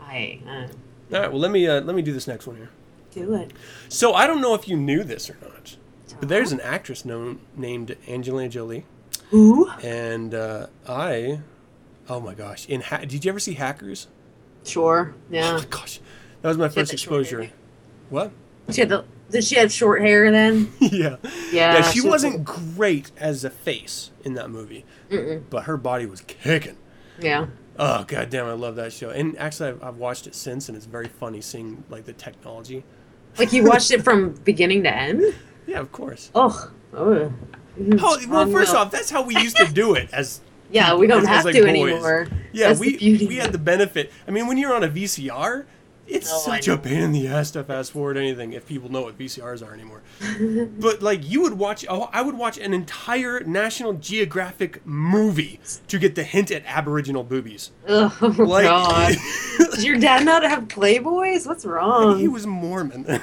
I 0.00 0.40
uh, 0.48 0.66
All 1.12 1.20
right, 1.20 1.30
well 1.30 1.40
let 1.40 1.50
me 1.50 1.66
uh, 1.66 1.80
let 1.82 1.94
me 1.96 2.02
do 2.02 2.12
this 2.12 2.26
next 2.26 2.46
one 2.46 2.56
here. 2.56 2.70
do 3.12 3.34
it. 3.34 3.52
So 3.88 4.14
I 4.14 4.26
don't 4.26 4.40
know 4.40 4.54
if 4.54 4.68
you 4.68 4.76
knew 4.76 5.04
this 5.04 5.30
or 5.30 5.36
not, 5.42 5.76
but 6.20 6.28
there's 6.28 6.52
an 6.52 6.60
actress 6.60 7.04
known 7.04 7.38
named 7.56 7.96
Angelina 8.08 8.48
Jolie, 8.48 8.84
Who? 9.30 9.70
and 9.82 10.34
uh, 10.34 10.66
I, 10.88 11.40
oh 12.08 12.20
my 12.20 12.34
gosh, 12.34 12.66
in 12.68 12.80
ha- 12.80 12.98
did 13.06 13.24
you 13.24 13.28
ever 13.30 13.38
see 13.40 13.54
Hackers? 13.54 14.08
Sure. 14.64 15.14
Yeah. 15.30 15.52
Oh 15.52 15.58
my 15.58 15.64
gosh, 15.70 16.00
that 16.42 16.48
was 16.48 16.58
my 16.58 16.68
first 16.68 16.92
exposure. 16.92 17.50
What? 18.10 18.32
She 18.70 18.80
had 18.80 18.88
the. 18.88 19.04
Did 19.30 19.42
she 19.44 19.56
have 19.56 19.72
short 19.72 20.00
hair 20.02 20.30
then? 20.30 20.72
yeah. 20.80 21.16
Yeah. 21.20 21.20
Yeah. 21.52 21.82
she, 21.82 22.00
was- 22.00 22.10
wasn't 22.24 22.44
great 22.44 23.10
as 23.16 23.42
a 23.44 23.50
face 23.50 24.10
in 24.24 24.34
that 24.34 24.50
movie, 24.50 24.84
but 25.50 25.64
her 25.64 25.76
body 25.76 26.06
was 26.06 26.20
kicking. 26.22 26.76
Yeah. 27.20 27.46
Oh 27.78 28.04
god 28.04 28.30
damn, 28.30 28.46
I 28.46 28.52
love 28.52 28.76
that 28.76 28.92
show. 28.92 29.10
And 29.10 29.36
actually, 29.38 29.70
I've, 29.70 29.82
I've 29.82 29.96
watched 29.96 30.26
it 30.26 30.34
since, 30.34 30.68
and 30.68 30.76
it's 30.76 30.86
very 30.86 31.08
funny 31.08 31.40
seeing 31.40 31.84
like 31.90 32.04
the 32.04 32.12
technology. 32.12 32.84
Like 33.38 33.52
you 33.52 33.64
watched 33.64 33.90
it 33.90 34.02
from 34.02 34.32
beginning 34.44 34.82
to 34.84 34.94
end. 34.94 35.22
Yeah, 35.68 35.80
of 35.80 35.90
course. 35.90 36.30
Oh. 36.32 36.70
Oh. 36.94 37.32
Well, 37.76 38.46
first 38.52 38.72
off, 38.72 38.92
that's 38.92 39.10
how 39.10 39.22
we 39.22 39.34
used 39.36 39.56
to 39.56 39.66
do 39.66 39.94
it 39.94 40.08
as 40.12 40.40
Yeah, 40.70 40.94
we 40.94 41.08
don't 41.08 41.22
as- 41.22 41.28
as, 41.28 41.34
have 41.36 41.44
like, 41.44 41.54
to 41.56 41.62
boys. 41.62 41.68
anymore. 41.70 42.28
Yeah, 42.52 42.68
That's 42.68 42.78
we 42.80 42.96
we 43.28 43.34
had 43.36 43.50
the 43.50 43.58
benefit. 43.58 44.12
I 44.28 44.30
mean, 44.30 44.46
when 44.46 44.58
you're 44.58 44.72
on 44.72 44.84
a 44.84 44.88
VCR, 44.88 45.64
it's 46.06 46.30
Oh, 46.32 46.38
such 46.38 46.68
a 46.68 46.76
pain 46.78 47.02
in 47.02 47.12
the 47.12 47.26
ass 47.28 47.50
to 47.52 47.64
fast 47.64 47.92
forward 47.92 48.16
anything 48.16 48.52
if 48.52 48.66
people 48.66 48.90
know 48.90 49.02
what 49.02 49.18
VCRs 49.18 49.66
are 49.66 49.72
anymore. 49.74 50.02
but 50.78 51.02
like, 51.02 51.28
you 51.28 51.42
would 51.42 51.54
watch. 51.54 51.84
Oh, 51.88 52.08
I 52.12 52.22
would 52.22 52.36
watch 52.36 52.58
an 52.58 52.72
entire 52.74 53.40
National 53.40 53.92
Geographic 53.94 54.84
movie 54.86 55.60
to 55.88 55.98
get 55.98 56.14
the 56.14 56.22
hint 56.24 56.50
at 56.50 56.62
Aboriginal 56.66 57.22
boobies. 57.24 57.70
Oh 57.88 58.16
Like, 58.38 58.64
God! 58.66 59.14
Does 59.58 59.84
your 59.84 59.98
dad 59.98 60.24
not 60.24 60.42
have 60.42 60.64
Playboys? 60.68 61.46
What's 61.46 61.64
wrong? 61.64 62.18
he 62.18 62.28
was 62.28 62.46
Mormon. 62.46 63.20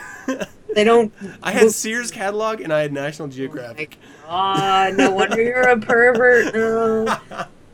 They 0.75 0.83
don't. 0.83 1.13
I 1.43 1.51
had 1.51 1.69
Sears 1.71 2.09
catalog 2.09 2.59
and 2.59 2.73
I 2.73 2.81
had 2.81 2.91
National 2.91 3.27
Geographic. 3.27 3.97
Ah, 4.27 4.89
no 4.95 5.11
wonder 5.11 5.41
you're 5.41 5.61
a 5.69 5.79
pervert. 5.79 6.53
No. 6.55 7.19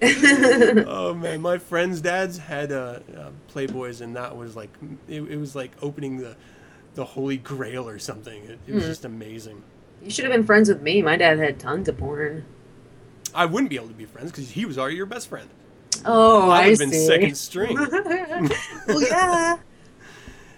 Oh 0.01 1.13
man, 1.13 1.41
my 1.41 1.57
friends' 1.57 2.01
dads 2.01 2.37
had 2.37 2.71
uh, 2.71 2.99
uh, 3.17 3.29
Playboys, 3.53 4.01
and 4.01 4.15
that 4.15 4.35
was 4.37 4.55
like 4.55 4.69
it, 5.07 5.21
it 5.23 5.37
was 5.37 5.55
like 5.55 5.71
opening 5.81 6.17
the 6.17 6.35
the 6.95 7.05
Holy 7.05 7.37
Grail 7.37 7.87
or 7.87 7.99
something. 7.99 8.43
It, 8.43 8.59
it 8.67 8.73
was 8.73 8.83
Hmm. 8.83 8.89
just 8.89 9.05
amazing. 9.05 9.61
you 10.03 10.09
should 10.09 10.25
have 10.25 10.33
been 10.33 10.45
friends 10.45 10.69
with 10.69 10.81
me. 10.81 11.01
My 11.01 11.17
dad 11.17 11.37
had 11.39 11.59
tons 11.59 11.87
of 11.89 11.97
porn. 11.97 12.45
I 13.35 13.45
wouldn't 13.45 13.69
be 13.69 13.75
able 13.75 13.89
to 13.89 13.93
be 13.93 14.05
friends 14.05 14.31
because 14.31 14.51
he 14.51 14.65
was 14.65 14.77
already 14.77 14.95
your 14.95 15.05
best 15.05 15.27
friend. 15.27 15.49
Oh, 16.05 16.49
I, 16.49 16.59
I 16.59 16.69
have 16.69 16.79
been 16.79 16.93
second 16.93 17.35
string. 17.37 17.75
well, 18.87 19.01
yeah. 19.01 19.57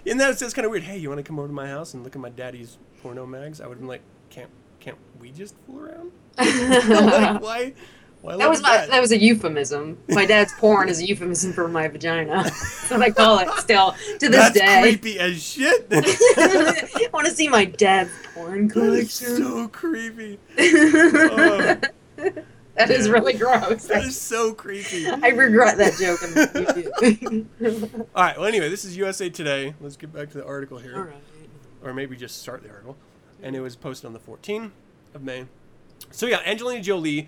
and 0.05 0.19
that's 0.19 0.39
that's 0.39 0.53
kind 0.53 0.65
of 0.65 0.71
weird. 0.71 0.83
Hey, 0.83 0.97
you 0.97 1.09
want 1.09 1.17
to 1.19 1.23
come 1.23 1.39
over 1.39 1.47
to 1.47 1.53
my 1.53 1.67
house 1.67 1.93
and 1.95 2.03
look 2.03 2.15
at 2.15 2.21
my 2.21 2.29
daddy's 2.29 2.77
porno 3.01 3.25
mags? 3.25 3.59
I 3.59 3.65
would 3.65 3.73
have 3.73 3.79
been 3.79 3.87
like, 3.87 4.03
can't 4.29 4.49
can't 4.79 4.97
we 5.19 5.31
just 5.31 5.55
fool 5.65 5.79
around? 5.79 6.11
like, 6.37 7.41
why? 7.41 7.73
Why 8.21 8.37
That 8.37 8.49
was 8.49 8.61
my, 8.61 8.77
that? 8.77 8.89
that 8.91 9.01
was 9.01 9.11
a 9.11 9.17
euphemism. 9.19 9.97
My 10.09 10.25
dad's 10.25 10.53
porn 10.53 10.89
is 10.89 10.99
a 10.99 11.07
euphemism 11.07 11.53
for 11.53 11.67
my 11.67 11.87
vagina. 11.87 12.43
That's 12.43 12.91
what 12.91 13.01
I 13.01 13.09
call 13.09 13.39
it 13.39 13.49
still 13.59 13.93
to 14.19 14.29
this 14.29 14.51
That's 14.51 14.59
day. 14.59 14.81
creepy 14.81 15.19
as 15.19 15.41
shit. 15.41 15.87
I 15.91 17.09
want 17.13 17.25
to 17.27 17.33
see 17.33 17.47
my 17.49 17.65
dad's 17.65 18.11
porn 18.35 18.69
collection. 18.69 19.37
so 19.37 19.67
creepy. 19.69 20.37
Oh, 22.13 22.85
that 22.87 22.89
is 22.91 23.07
yeah. 23.07 23.13
really 23.13 23.33
gross. 23.33 23.85
that 23.87 24.03
is 24.03 24.19
so 24.19 24.53
creepy. 24.53 25.07
I 25.07 25.29
regret 25.29 25.77
that 25.77 25.95
joke. 25.99 26.21
All 28.15 28.23
right. 28.23 28.37
Well, 28.37 28.45
anyway, 28.47 28.69
this 28.69 28.85
is 28.85 28.95
USA 28.95 29.29
Today. 29.29 29.73
Let's 29.81 29.97
get 29.97 30.13
back 30.13 30.29
to 30.31 30.37
the 30.37 30.45
article 30.45 30.77
here, 30.77 30.95
All 30.95 31.01
right. 31.03 31.15
or 31.83 31.93
maybe 31.93 32.15
just 32.15 32.41
start 32.41 32.63
the 32.63 32.69
article. 32.69 32.95
And 33.43 33.55
it 33.55 33.59
was 33.61 33.75
posted 33.75 34.05
on 34.07 34.13
the 34.13 34.19
14th 34.19 34.71
of 35.13 35.23
May. 35.23 35.45
So 36.11 36.27
yeah, 36.27 36.39
Angelina 36.45 36.81
Jolie, 36.81 37.27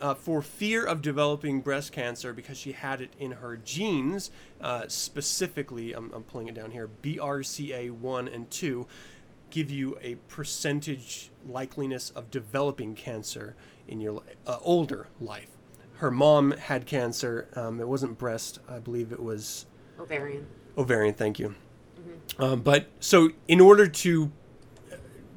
uh, 0.00 0.14
for 0.14 0.42
fear 0.42 0.84
of 0.84 1.02
developing 1.02 1.60
breast 1.60 1.92
cancer 1.92 2.32
because 2.32 2.58
she 2.58 2.72
had 2.72 3.00
it 3.00 3.12
in 3.18 3.32
her 3.32 3.56
genes, 3.56 4.30
uh, 4.60 4.84
specifically, 4.88 5.92
I'm, 5.92 6.10
I'm 6.12 6.22
pulling 6.22 6.48
it 6.48 6.54
down 6.54 6.70
here, 6.70 6.88
BRCA1 7.02 8.34
and 8.34 8.50
2, 8.50 8.86
give 9.50 9.70
you 9.70 9.96
a 10.02 10.16
percentage 10.28 11.30
likeliness 11.48 12.14
of 12.14 12.30
developing 12.30 12.94
cancer 12.94 13.56
in 13.88 14.00
your 14.00 14.22
uh, 14.46 14.58
older 14.62 15.08
life. 15.20 15.50
Her 15.94 16.10
mom 16.10 16.50
had 16.52 16.84
cancer. 16.84 17.48
Um, 17.54 17.80
it 17.80 17.88
wasn't 17.88 18.18
breast. 18.18 18.58
I 18.68 18.78
believe 18.78 19.12
it 19.12 19.22
was 19.22 19.66
Ovarian. 19.98 20.46
ovarian. 20.76 21.14
Thank 21.14 21.38
you. 21.38 21.54
Um, 22.38 22.60
but 22.60 22.86
so 23.00 23.30
in 23.48 23.60
order 23.60 23.86
to 23.86 24.30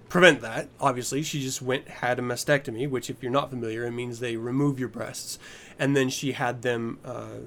prevent 0.09 0.41
that, 0.41 0.69
obviously, 0.79 1.21
she 1.23 1.39
just 1.39 1.61
went 1.61 1.87
had 1.87 2.19
a 2.19 2.21
mastectomy, 2.21 2.89
which, 2.89 3.09
if 3.09 3.21
you're 3.21 3.31
not 3.31 3.49
familiar, 3.49 3.85
it 3.85 3.91
means 3.91 4.19
they 4.19 4.35
remove 4.35 4.79
your 4.79 4.89
breasts, 4.89 5.39
and 5.77 5.95
then 5.95 6.09
she 6.09 6.33
had 6.33 6.63
them, 6.63 6.99
uh, 7.05 7.39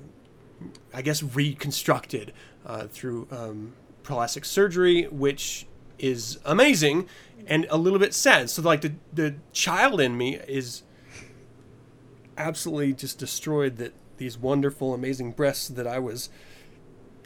I 0.94 1.02
guess, 1.02 1.22
reconstructed 1.22 2.32
uh, 2.64 2.86
through 2.86 3.26
um, 3.30 3.74
plastic 4.04 4.44
surgery, 4.44 5.04
which 5.04 5.66
is 5.98 6.38
amazing 6.44 7.08
and 7.46 7.66
a 7.68 7.76
little 7.76 7.98
bit 7.98 8.14
sad. 8.14 8.48
So, 8.48 8.62
like 8.62 8.80
the 8.80 8.92
the 9.12 9.34
child 9.52 10.00
in 10.00 10.16
me 10.16 10.36
is 10.36 10.82
absolutely 12.38 12.92
just 12.94 13.18
destroyed 13.18 13.76
that 13.76 13.92
these 14.16 14.38
wonderful, 14.38 14.94
amazing 14.94 15.32
breasts 15.32 15.68
that 15.68 15.86
I 15.86 15.98
was 15.98 16.30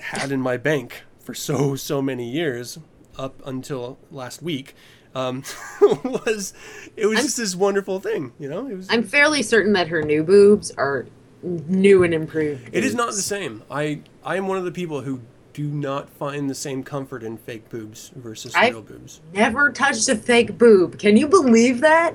had 0.00 0.32
in 0.32 0.40
my 0.40 0.56
bank 0.56 1.02
for 1.18 1.34
so 1.34 1.76
so 1.76 2.00
many 2.00 2.28
years 2.28 2.78
up 3.18 3.40
until 3.46 3.98
last 4.10 4.42
week 4.42 4.74
um, 5.16 5.42
was 5.80 6.52
it 6.96 7.06
was 7.06 7.16
I'm- 7.18 7.24
just 7.26 7.36
this 7.36 7.56
wonderful 7.56 8.00
thing, 8.00 8.32
you 8.38 8.48
know. 8.48 8.66
It 8.68 8.76
was. 8.76 8.86
I'm 8.90 9.02
fairly 9.02 9.42
certain 9.42 9.72
that 9.72 9.88
her 9.88 10.02
new 10.02 10.22
boobs 10.22 10.70
are 10.72 11.06
new 11.42 12.02
and 12.02 12.12
improved. 12.14 12.68
it 12.72 12.84
is 12.84 12.94
not 12.94 13.08
the 13.12 13.22
same. 13.22 13.62
I 13.70 14.00
I 14.24 14.36
am 14.36 14.46
one 14.48 14.58
of 14.58 14.64
the 14.64 14.72
people 14.72 15.00
who 15.02 15.20
do 15.52 15.64
not 15.68 16.10
find 16.10 16.50
the 16.50 16.54
same 16.54 16.82
comfort 16.82 17.22
in 17.22 17.38
fake 17.38 17.68
boobs 17.70 18.10
versus 18.14 18.54
I- 18.54 18.68
real 18.70 18.82
boobs. 18.82 19.20
Never 19.32 19.72
touched 19.72 20.08
a 20.08 20.16
fake 20.16 20.58
boob. 20.58 20.98
Can 20.98 21.16
you 21.16 21.26
believe 21.28 21.80
that? 21.80 22.14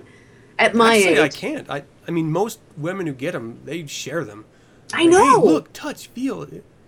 At 0.60 0.76
my 0.76 0.96
Actually, 0.96 1.14
age, 1.14 1.20
I 1.20 1.28
can't. 1.30 1.70
I 1.72 1.84
I 2.08 2.12
mean, 2.12 2.32
most 2.32 2.60
women 2.78 3.08
who 3.08 3.14
get 3.14 3.32
them, 3.32 3.60
they 3.66 3.88
share 3.88 4.24
them. 4.24 4.46
I 4.94 5.06
know. 5.06 5.40
Hey, 5.42 5.48
look, 5.48 5.74
touch, 5.74 6.08
feel. 6.08 6.48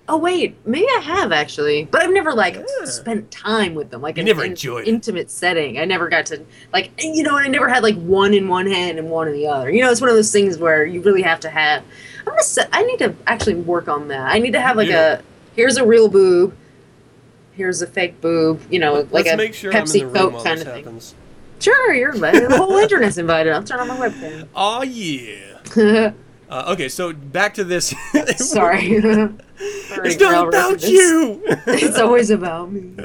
Oh 0.09 0.17
wait, 0.17 0.57
maybe 0.65 0.85
I 0.97 0.99
have 1.01 1.31
actually, 1.31 1.85
but 1.89 2.01
I've 2.03 2.11
never 2.11 2.33
like 2.33 2.55
Yeah. 2.55 2.85
spent 2.85 3.31
time 3.31 3.73
with 3.73 3.89
them, 3.89 4.01
like 4.01 4.17
You 4.17 4.21
an 4.21 4.25
never 4.27 4.43
enjoyed 4.43 4.85
it. 4.85 4.89
intimate 4.89 5.31
setting. 5.31 5.77
I 5.79 5.85
never 5.85 6.09
got 6.09 6.25
to 6.27 6.41
like 6.73 6.91
you 6.99 7.23
know, 7.23 7.37
and 7.37 7.45
I 7.45 7.47
never 7.47 7.69
had 7.69 7.83
like 7.83 7.95
one 7.95 8.33
in 8.33 8.49
one 8.49 8.67
hand 8.67 8.99
and 8.99 9.09
one 9.09 9.27
in 9.29 9.33
the 9.33 9.47
other. 9.47 9.69
You 9.71 9.81
know, 9.81 9.89
it's 9.91 10.01
one 10.01 10.09
of 10.09 10.15
those 10.17 10.31
things 10.31 10.57
where 10.57 10.85
you 10.85 11.01
really 11.01 11.21
have 11.21 11.39
to 11.41 11.49
have. 11.49 11.83
I'm 12.19 12.25
gonna. 12.33 12.43
Set, 12.43 12.67
I 12.73 12.83
need 12.83 12.99
to 12.99 13.15
actually 13.27 13.55
work 13.55 13.87
on 13.87 14.09
that. 14.09 14.29
I 14.29 14.39
need 14.39 14.51
to 14.51 14.61
have 14.61 14.75
like 14.75 14.89
Yeah. 14.89 15.19
a 15.19 15.21
here's 15.55 15.77
a 15.77 15.85
real 15.85 16.09
boob, 16.09 16.53
here's 17.53 17.81
a 17.81 17.87
fake 17.87 18.19
boob. 18.19 18.59
You 18.69 18.79
know, 18.79 18.93
like 19.09 19.25
Let's 19.25 19.29
a 19.29 19.51
sure 19.53 19.71
Pepsi 19.71 20.13
Coke 20.13 20.43
kind 20.43 20.59
of 20.61 20.67
thing. 20.67 21.01
Sure, 21.59 21.93
you're 21.93 22.11
invited. 22.13 22.49
The 22.51 22.57
whole 22.57 22.75
internet's 22.75 23.17
invited. 23.17 23.53
I'll 23.53 23.63
turn 23.63 23.79
on 23.79 23.87
my 23.87 24.09
webcam. 24.09 24.47
Oh 24.55 24.81
yeah. 24.83 26.11
Uh, 26.53 26.65
okay, 26.67 26.87
so 26.87 27.11
back 27.11 27.55
to 27.55 27.63
this. 27.63 27.95
Sorry. 28.37 29.01
It's 29.95 30.19
not 30.19 30.49
about 30.49 30.83
you. 30.83 31.41
It's 31.67 31.97
always 31.97 32.29
about 32.29 32.71
me. 32.71 32.95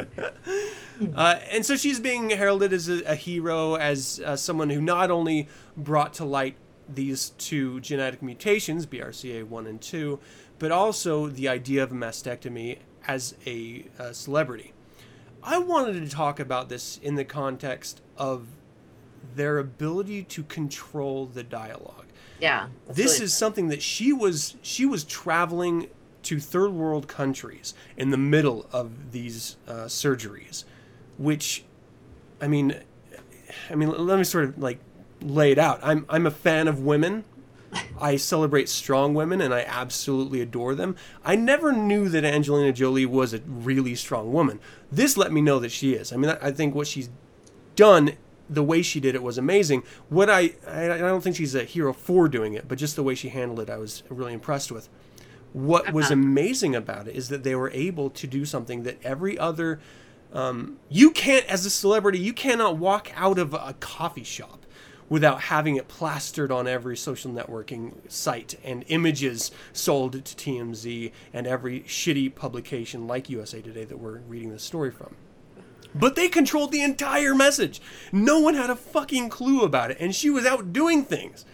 Uh, 1.14 1.38
and 1.51 1.64
so 1.64 1.76
she's 1.76 2.01
being 2.01 2.30
heralded 2.30 2.72
as 2.72 2.88
a, 2.88 3.03
a 3.05 3.14
hero, 3.14 3.76
as 3.76 4.20
uh, 4.24 4.36
someone 4.36 4.68
who 4.68 4.80
not 4.80 5.11
only 5.11 5.49
brought 5.76 6.12
to 6.14 6.24
light 6.24 6.57
these 6.88 7.30
two 7.38 7.80
genetic 7.80 8.22
mutations, 8.22 8.86
BRCA1 8.86 9.66
and 9.66 9.80
2, 9.80 10.18
but 10.59 10.72
also 10.72 11.28
the 11.28 11.49
idea 11.49 11.82
of 11.82 11.92
a 11.92 11.94
mastectomy 11.94 12.78
as 13.07 13.34
a, 13.46 13.86
uh 13.99 14.12
celebrity. 14.12 14.72
I 15.42 15.59
wanted 15.59 16.03
to 16.03 16.11
talk 16.11 16.40
about 16.40 16.68
this 16.68 16.99
in 17.03 17.14
the 17.14 17.24
context 17.24 18.03
of 18.16 18.46
their 19.35 19.59
ability 19.59 20.23
to 20.25 20.43
control 20.45 21.27
the 21.27 21.43
dialogue. 21.43 22.07
Yeah. 22.41 22.69
this 22.89 23.14
really- 23.14 23.25
is 23.25 23.35
something 23.35 23.69
that 23.69 23.83
she 23.83 24.12
was 24.12 24.57
she 24.62 24.87
was 24.87 25.03
traveling 25.05 25.89
to 26.23 26.39
third 26.39 26.71
world 26.73 27.09
countries 27.09 27.75
in 27.97 28.11
the 28.11 28.16
middle 28.16 28.66
of 28.73 29.12
these 29.12 29.57
uh, 29.66 29.87
surgeries 29.87 30.64
which 31.16 31.64
i 32.41 32.47
mean 32.47 32.77
i 33.71 33.75
mean 33.75 33.91
let 33.91 34.19
me 34.19 34.25
sort 34.25 34.45
of 34.45 34.59
like 34.59 34.79
lay 35.21 35.51
it 35.51 35.59
out. 35.59 35.81
I'm 35.83 36.07
i'm 36.09 36.27
a 36.27 36.31
fan 36.31 36.69
of 36.69 36.81
women. 36.81 37.25
I 38.01 38.16
celebrate 38.16 38.69
strong 38.69 39.14
women 39.14 39.41
and 39.41 39.53
i 39.53 39.62
absolutely 39.66 40.41
adore 40.41 40.75
them. 40.77 40.95
I 41.25 41.35
never 41.35 41.73
knew 41.73 42.09
that 42.09 42.25
angelina 42.25 42.73
jolie 42.73 43.05
was 43.07 43.35
a 43.35 43.41
really 43.41 43.97
strong 43.97 44.33
woman. 44.33 44.61
This 44.93 45.16
let 45.16 45.33
me 45.33 45.41
know 45.41 45.59
that 45.59 45.73
she 45.73 45.95
is. 45.95 46.12
I 46.12 46.16
mean 46.16 46.31
i, 46.31 46.49
I 46.49 46.51
think 46.53 46.75
what 46.75 46.87
she's 46.87 47.11
done 47.75 48.12
the 48.51 48.62
way 48.62 48.80
she 48.82 48.99
did 49.01 49.14
it 49.14 49.22
was 49.22 49.36
amazing 49.38 49.82
what 50.09 50.30
I, 50.30 50.53
I 50.66 50.84
i 50.92 50.99
don't 50.99 51.22
think 51.22 51.36
she's 51.36 51.55
a 51.55 51.64
hero 51.64 51.92
for 51.92 52.28
doing 52.28 52.55
it 52.55 52.66
but 52.68 52.78
just 52.78 52.96
the 52.96 53.03
way 53.03 53.14
she 53.14 53.28
handled 53.28 53.61
it 53.61 53.70
i 53.70 53.76
was 53.76 54.03
really 54.09 54.32
impressed 54.32 54.72
with 54.72 54.88
what 55.53 55.92
was 55.92 56.07
Uh-huh. 56.07 56.14
amazing 56.14 56.74
about 56.74 57.09
it 57.09 57.14
is 57.16 57.28
that 57.30 57.42
they 57.42 57.55
were 57.55 57.70
able 57.70 58.11
to 58.11 58.26
do 58.26 58.44
something 58.44 58.82
that 58.84 58.99
every 59.05 59.38
other 59.38 59.80
um, 60.32 60.76
you 60.90 61.11
can't 61.11 61.46
as 61.46 61.64
a 61.64 61.70
celebrity 61.70 62.18
you 62.18 62.32
cannot 62.34 62.76
walk 62.76 63.11
out 63.16 63.38
of 63.38 63.55
a 63.55 63.74
coffee 63.80 64.24
shop 64.24 64.66
without 65.09 65.40
having 65.42 65.76
it 65.76 65.88
plastered 65.88 66.53
on 66.53 66.68
every 66.68 66.94
social 66.94 67.32
networking 67.32 67.94
site 68.09 68.59
and 68.62 68.84
images 68.88 69.51
sold 69.72 70.12
to 70.12 70.20
TMZ 70.36 71.11
and 71.32 71.46
every 71.46 71.80
shitty 71.80 72.34
publication 72.34 73.07
like 73.07 73.30
USA 73.30 73.62
Today 73.62 73.84
that 73.86 73.99
we're 73.99 74.18
reading 74.28 74.51
this 74.51 74.62
story 74.62 74.90
from. 74.90 75.16
But 75.95 76.16
they 76.16 76.28
controlled 76.28 76.72
the 76.72 76.82
entire 76.82 77.34
message. 77.34 77.80
No 78.12 78.41
one 78.41 78.55
had 78.55 78.70
a 78.70 78.76
fucking 78.76 79.30
clue 79.30 79.62
about 79.62 79.91
it, 79.91 79.97
and 80.01 80.14
she 80.14 80.30
was 80.30 80.47
out 80.47 80.72
doing 80.72 81.05
things. 81.05 81.45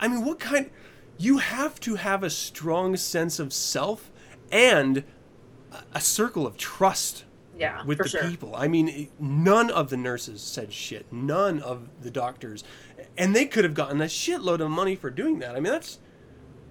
I 0.00 0.08
mean, 0.08 0.24
what 0.24 0.40
kind? 0.40 0.70
You 1.18 1.38
have 1.38 1.78
to 1.80 1.96
have 1.96 2.22
a 2.22 2.30
strong 2.30 2.96
sense 2.96 3.38
of 3.38 3.52
self 3.52 4.10
and 4.50 5.04
a- 5.94 6.00
circle 6.00 6.46
of 6.46 6.56
trust 6.56 7.24
yeah, 7.56 7.84
with 7.84 7.98
the 7.98 8.08
sure. 8.08 8.28
people. 8.28 8.54
I 8.56 8.66
mean, 8.66 9.08
none 9.20 9.70
of 9.70 9.90
the 9.90 9.96
nurses 9.96 10.40
said 10.40 10.72
shit. 10.72 11.12
None 11.12 11.60
of 11.60 11.88
the 12.02 12.10
doctors, 12.10 12.64
and 13.16 13.36
they 13.36 13.44
could 13.46 13.64
have 13.64 13.74
gotten 13.74 14.00
a 14.00 14.06
shitload 14.06 14.60
of 14.60 14.70
money 14.70 14.96
for 14.96 15.10
doing 15.10 15.38
that. 15.40 15.54
I 15.54 15.60
mean, 15.60 15.72
that's 15.72 15.98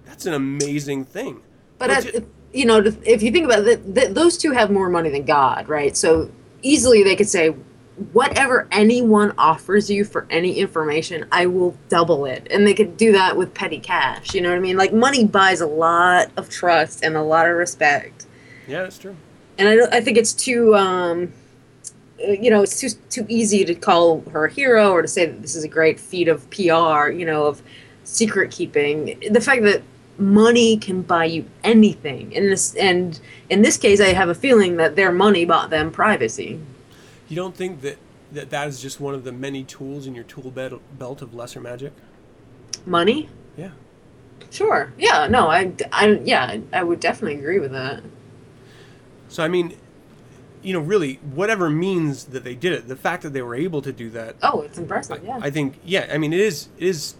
that's 0.04 0.26
an 0.26 0.34
amazing 0.34 1.04
thing. 1.04 1.42
But 1.78 1.88
But 1.88 2.02
ju- 2.04 2.30
you 2.52 2.66
know, 2.66 2.78
if 3.04 3.22
you 3.22 3.32
think 3.32 3.46
about 3.46 3.66
it, 3.66 4.14
those 4.14 4.36
two 4.36 4.52
have 4.52 4.70
more 4.70 4.88
money 4.88 5.08
than 5.10 5.24
God, 5.24 5.68
right? 5.68 5.96
So 5.96 6.30
easily 6.64 7.04
they 7.04 7.14
could 7.14 7.28
say, 7.28 7.54
whatever 8.12 8.66
anyone 8.72 9.32
offers 9.38 9.88
you 9.88 10.04
for 10.04 10.26
any 10.28 10.58
information, 10.58 11.26
I 11.30 11.46
will 11.46 11.76
double 11.88 12.24
it, 12.26 12.48
and 12.50 12.66
they 12.66 12.74
could 12.74 12.96
do 12.96 13.12
that 13.12 13.36
with 13.36 13.54
petty 13.54 13.78
cash. 13.78 14.34
You 14.34 14.40
know 14.40 14.48
what 14.48 14.56
I 14.56 14.60
mean? 14.60 14.76
Like 14.76 14.92
money 14.92 15.24
buys 15.24 15.60
a 15.60 15.66
lot 15.66 16.32
of 16.36 16.48
trust 16.50 17.04
and 17.04 17.16
a 17.16 17.22
lot 17.22 17.46
of 17.48 17.56
respect, 17.56 18.26
yeah, 18.66 18.82
that's 18.82 18.98
true. 18.98 19.14
and 19.58 19.68
I 19.68 19.98
I 19.98 20.00
think 20.00 20.18
it's 20.18 20.32
too. 20.32 20.74
Um, 20.74 21.32
uh, 22.26 22.32
you 22.32 22.50
know, 22.50 22.62
it's 22.62 22.80
too 22.80 22.88
too 23.10 23.26
easy 23.28 23.64
to 23.64 23.74
call 23.74 24.22
her 24.32 24.46
a 24.46 24.52
hero 24.52 24.90
or 24.90 25.02
to 25.02 25.08
say 25.08 25.26
that 25.26 25.42
this 25.42 25.54
is 25.54 25.62
a 25.62 25.68
great 25.68 26.00
feat 26.00 26.26
of 26.26 26.48
PR. 26.50 27.10
You 27.10 27.24
know, 27.26 27.46
of 27.46 27.62
secret 28.02 28.50
keeping. 28.50 29.20
The 29.30 29.40
fact 29.40 29.62
that 29.62 29.82
money 30.18 30.76
can 30.76 31.02
buy 31.02 31.24
you 31.24 31.44
anything, 31.62 32.34
and 32.36 32.50
this 32.50 32.74
and 32.74 33.18
in 33.50 33.62
this 33.62 33.76
case, 33.76 34.00
I 34.00 34.08
have 34.08 34.28
a 34.28 34.34
feeling 34.34 34.76
that 34.76 34.96
their 34.96 35.12
money 35.12 35.44
bought 35.44 35.70
them 35.70 35.90
privacy. 35.90 36.60
You 37.28 37.36
don't 37.36 37.54
think 37.54 37.80
that 37.82 37.98
that, 38.32 38.50
that 38.50 38.68
is 38.68 38.80
just 38.80 39.00
one 39.00 39.14
of 39.14 39.24
the 39.24 39.32
many 39.32 39.64
tools 39.64 40.06
in 40.06 40.14
your 40.14 40.24
tool 40.24 40.50
belt, 40.50 40.80
belt 40.98 41.22
of 41.22 41.34
lesser 41.34 41.60
magic? 41.60 41.92
Money? 42.84 43.28
Yeah. 43.56 43.70
Sure. 44.50 44.92
Yeah. 44.98 45.26
No. 45.28 45.48
I. 45.48 45.72
I. 45.92 46.20
Yeah. 46.24 46.58
I 46.72 46.82
would 46.82 47.00
definitely 47.00 47.38
agree 47.38 47.58
with 47.60 47.72
that. 47.72 48.02
So 49.28 49.42
I 49.42 49.48
mean, 49.48 49.76
you 50.62 50.72
know, 50.72 50.80
really, 50.80 51.14
whatever 51.16 51.70
means 51.70 52.26
that 52.26 52.44
they 52.44 52.54
did 52.54 52.72
it, 52.72 52.88
the 52.88 52.96
fact 52.96 53.22
that 53.22 53.32
they 53.32 53.42
were 53.42 53.54
able 53.54 53.82
to 53.82 53.92
do 53.92 54.10
that 54.10 54.36
Oh, 54.42 54.62
it's 54.62 54.78
impressive. 54.78 55.22
Yeah. 55.24 55.38
I 55.40 55.50
think, 55.50 55.78
yeah, 55.84 56.08
I 56.12 56.18
mean, 56.18 56.32
it 56.32 56.40
is 56.40 56.68
it 56.78 56.88
is 56.88 57.14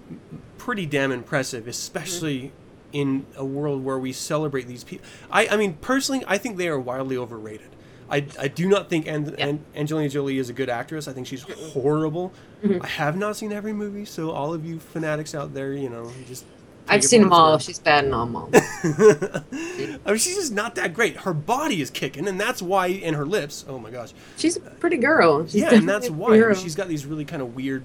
pretty 0.59 0.87
damn 0.87 1.13
impressive, 1.13 1.69
especially 1.69 2.53
in 2.95 3.27
a 3.37 3.45
world 3.45 3.85
where 3.85 3.99
we 3.99 4.13
celebrate 4.13 4.67
these 4.67 4.85
people. 4.85 5.05
I, 5.31 5.49
I 5.49 5.57
mean, 5.59 5.75
personally, 5.75 6.25
I 6.27 6.39
think 6.39 6.57
they 6.57 6.69
are 6.69 6.79
wildly 6.81 7.17
overrated. 7.19 7.69
I, 8.09 8.27
I 8.39 8.49
do 8.49 8.69
not 8.69 8.89
think 8.89 9.07
An- 9.09 9.35
Yeah. 9.37 9.47
An- 9.49 9.65
Angelina 9.75 10.09
Jolie 10.09 10.39
is 10.39 10.49
a 10.49 10.53
good 10.53 10.71
actress. 10.71 11.09
I 11.09 11.13
think 11.13 11.27
she's 11.27 11.43
horrible. 11.43 12.33
Mm-hmm. 12.63 12.83
I 12.83 12.87
have 12.87 13.17
not 13.17 13.37
seen 13.37 13.53
every 13.53 13.73
movie, 13.73 14.05
so 14.05 14.31
all 14.31 14.55
of 14.55 14.65
you 14.65 14.79
fanatics 14.79 15.35
out 15.35 15.53
there, 15.53 15.73
you 15.73 15.89
know, 15.91 16.11
just. 16.29 16.45
I've 16.87 17.03
seen 17.03 17.23
them 17.23 17.33
all. 17.33 17.55
it's 17.55 17.65
She's 17.65 17.79
bad 17.79 18.05
in 18.05 18.13
all 18.13 18.27
them. 18.27 18.35
worth. 18.53 19.45
I 20.05 20.11
mean, 20.11 20.19
she's 20.19 20.37
just 20.37 20.53
not 20.53 20.75
that 20.75 20.93
great. 20.93 21.17
Her 21.17 21.33
body 21.33 21.81
is 21.81 21.89
kicking, 21.91 22.29
and 22.29 22.39
that's 22.39 22.61
why, 22.61 22.89
and 22.89 23.17
her 23.17 23.25
lips. 23.25 23.65
Oh 23.67 23.79
my 23.79 23.91
gosh. 23.91 24.13
She's 24.37 24.57
a 24.57 24.61
pretty 24.61 24.99
girl. 24.99 25.47
She's 25.47 25.57
yeah, 25.63 25.75
and 25.75 25.89
that's 25.89 26.11
why. 26.11 26.35
I 26.35 26.39
mean, 26.41 26.55
she's 26.57 26.75
got 26.75 26.89
these 26.89 27.07
really 27.07 27.25
kind 27.25 27.41
of 27.41 27.55
weird, 27.57 27.85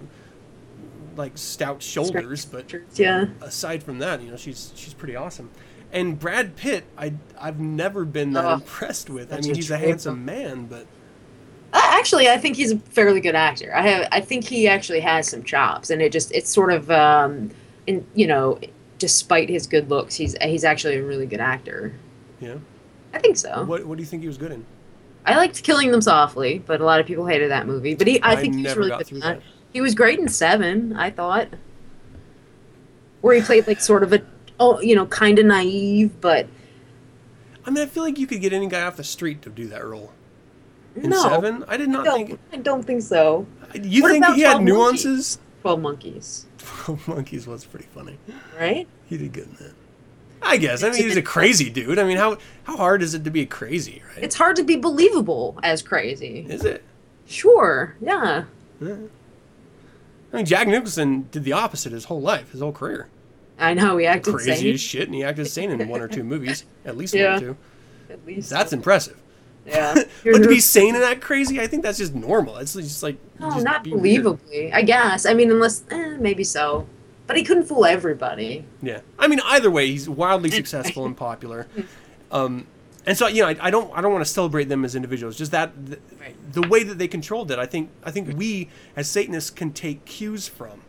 like 1.19 1.37
stout 1.37 1.83
shoulders, 1.83 2.45
but 2.45 2.65
Yeah. 2.95 3.25
aside 3.41 3.83
from 3.83 3.99
that, 3.99 4.23
you 4.23 4.31
know, 4.31 4.37
she's 4.37 4.71
she's 4.75 4.93
pretty 4.95 5.15
awesome. 5.15 5.51
And 5.91 6.19
Brad 6.19 6.55
Pitt, 6.55 6.85
I 6.97 7.13
I've 7.39 7.59
never 7.59 8.05
been 8.05 8.33
that 8.33 8.45
Oh, 8.45 8.53
impressed 8.53 9.09
with. 9.09 9.31
I 9.31 9.41
mean, 9.41 9.53
he's 9.53 9.69
a 9.69 9.77
handsome 9.77 10.25
man, 10.25 10.65
but 10.65 10.87
Uh, 11.71 11.81
actually, 11.83 12.27
I 12.29 12.37
think 12.37 12.55
he's 12.55 12.71
a 12.71 12.79
fairly 12.79 13.21
good 13.21 13.35
actor. 13.35 13.71
I 13.75 13.87
have, 13.87 14.07
I 14.11 14.21
think 14.21 14.43
he 14.45 14.67
actually 14.67 15.01
has 15.01 15.27
some 15.27 15.43
chops, 15.43 15.91
and 15.91 16.01
it 16.01 16.11
just, 16.11 16.31
it's 16.31 16.49
sort 16.49 16.71
of, 16.71 16.89
um, 16.89 17.51
in, 17.85 18.03
you 18.15 18.25
know, 18.25 18.59
despite 18.97 19.49
his 19.49 19.67
good 19.67 19.89
looks, 19.89 20.15
he's 20.15 20.35
he's 20.41 20.63
actually 20.63 20.97
a 20.97 21.03
really 21.03 21.27
good 21.27 21.39
actor. 21.39 21.93
know, 22.41 22.59
I 23.13 23.19
think 23.19 23.37
so. 23.37 23.65
what 23.65 23.85
what 23.85 23.97
do 23.97 24.03
you 24.03 24.07
think 24.07 24.21
he 24.23 24.27
was 24.27 24.37
good 24.37 24.51
in? 24.51 24.65
I 25.25 25.35
liked 25.35 25.61
Killing 25.63 25.91
Them 25.91 26.01
Softly, 26.01 26.63
but 26.65 26.81
a 26.81 26.85
lot 26.85 26.99
of 26.99 27.05
people 27.05 27.25
hated 27.25 27.51
that 27.51 27.67
movie. 27.67 27.93
But 27.93 28.07
he, 28.07 28.21
I, 28.21 28.31
I 28.31 28.35
think 28.37 28.55
he's 28.55 28.75
really 28.75 28.89
good. 28.89 29.05
that. 29.07 29.19
that. 29.21 29.41
He 29.73 29.81
was 29.81 29.93
great 29.95 30.19
in 30.19 30.27
Seven, 30.27 30.95
I 30.95 31.09
thought, 31.11 31.49
where 33.21 33.35
he 33.35 33.41
played 33.41 33.67
like 33.67 33.79
sort 33.81 34.03
of 34.03 34.13
a, 34.13 34.21
oh, 34.59 34.79
you 34.81 34.95
know, 34.95 35.05
kind 35.05 35.37
of 35.39 35.45
naive, 35.45 36.19
but 36.21 36.47
I 37.65 37.71
mean, 37.71 37.83
I 37.83 37.87
feel 37.87 38.03
like 38.03 38.17
you 38.17 38.25
could 38.25 38.41
get 38.41 38.51
any 38.53 38.67
guy 38.67 38.81
off 38.81 38.95
the 38.97 39.03
street 39.03 39.41
to 39.43 39.49
do 39.49 39.67
that 39.67 39.85
role. 39.85 40.11
In 40.95 41.11
no, 41.11 41.21
Seven, 41.21 41.63
I 41.67 41.77
did 41.77 41.89
not 41.89 42.05
no, 42.05 42.15
think. 42.15 42.39
I 42.51 42.57
don't 42.57 42.83
think 42.83 43.03
so. 43.03 43.45
You 43.75 44.01
What 44.01 44.11
think 44.11 44.25
he 44.35 44.41
had 44.41 44.53
12 44.59 44.63
Monkeys? 44.63 44.73
nuances? 45.05 45.39
Twelve 45.61 45.81
Monkeys, 45.81 46.45
Twelve 46.57 47.07
Monkeys 47.07 47.45
was 47.45 47.65
pretty 47.65 47.85
funny. 47.93 48.17
right? 48.57 48.87
He 49.07 49.17
did 49.17 49.33
good 49.33 49.47
in 49.49 49.55
that. 49.55 49.73
I 50.41 50.55
guess. 50.55 50.83
I 50.83 50.89
mean, 50.89 51.03
he's 51.03 51.17
a 51.17 51.21
crazy 51.21 51.69
dude. 51.69 51.99
I 51.99 52.05
mean, 52.05 52.15
how 52.17 52.37
how 52.63 52.77
hard 52.77 53.03
is 53.03 53.13
it 53.13 53.25
to 53.25 53.29
be 53.29 53.45
crazy, 53.45 54.01
right? 54.15 54.23
It's 54.23 54.35
hard 54.35 54.55
to 54.55 54.63
be 54.63 54.77
believable 54.77 55.59
as 55.61 55.81
crazy. 55.81 56.45
Is 56.49 56.63
it? 56.63 56.81
Sure, 57.27 57.95
yeah. 58.01 58.45
I 60.31 60.37
mean, 60.37 60.45
Jack 60.45 60.67
Nicholson 60.67 61.27
did 61.31 61.43
the 61.43 61.53
opposite 61.53 61.91
his 61.91 62.05
whole 62.05 62.21
life, 62.21 62.51
his 62.51 62.61
whole 62.61 62.71
career. 62.71 63.07
I 63.57 63.73
know 63.73 63.97
he 63.97 64.05
acted 64.05 64.35
Crazy 64.35 64.55
sane. 64.55 64.73
as 64.73 64.81
shit, 64.81 65.03
and 65.07 65.15
he 65.15 65.23
acted 65.23 65.47
sane 65.47 65.71
in 65.71 65.87
one 65.89 66.01
or 66.01 66.07
two 66.07 66.23
movies, 66.23 66.65
at 66.85 66.95
least 66.97 67.13
one 67.13 67.23
or 67.23 67.39
two. 67.39 67.57
At 68.09 68.25
least. 68.25 68.49
That's 68.49 68.71
impressive. 68.73 69.19
yeah. 69.65 69.93
but 70.23 70.39
to 70.43 70.47
be 70.47 70.59
sane 70.59 70.95
and 70.95 71.03
that 71.03 71.19
crazy, 71.21 71.59
I 71.59 71.67
think 71.67 71.83
that's 71.83 71.97
just 71.97 72.15
normal. 72.15 72.57
It's 72.57 72.73
just 72.73 73.03
like 73.03 73.17
No, 73.39 73.49
just 73.51 73.65
not 73.65 73.83
be 73.83 73.91
weird. 73.93 74.23
believably. 74.23 74.73
I 74.73 74.81
guess. 74.83 75.25
I 75.25 75.33
mean, 75.33 75.51
unless 75.51 75.83
eh, 75.91 76.15
maybe 76.19 76.43
so, 76.43 76.87
but 77.27 77.35
he 77.37 77.43
couldn't 77.43 77.65
fool 77.65 77.85
everybody. 77.85 78.65
Yeah, 78.81 79.01
I 79.17 79.27
mean, 79.27 79.41
either 79.45 79.69
way, 79.69 79.87
he's 79.87 80.07
wildly 80.07 80.51
successful 80.61 81.05
and 81.05 81.15
popular. 81.17 81.67
Um, 82.31 82.67
and 83.05 83.17
so, 83.17 83.27
you 83.27 83.41
know, 83.41 83.47
I, 83.49 83.57
I 83.59 83.69
don't, 83.71 83.91
I 83.95 84.01
don't 84.01 84.11
want 84.11 84.25
to 84.25 84.31
celebrate 84.31 84.65
them 84.65 84.83
as 84.83 84.95
individuals. 84.95 85.37
Just 85.37 85.51
that 85.51 85.73
the, 85.85 85.99
the 86.51 86.67
way 86.67 86.83
that 86.83 86.97
they 86.97 87.07
controlled 87.07 87.51
it, 87.51 87.59
I 87.59 87.65
think, 87.65 87.89
I 88.03 88.11
think 88.11 88.37
we 88.37 88.69
as 88.95 89.09
Satanists 89.09 89.49
can 89.49 89.71
take 89.71 90.05
cues 90.05 90.47
from 90.47 90.81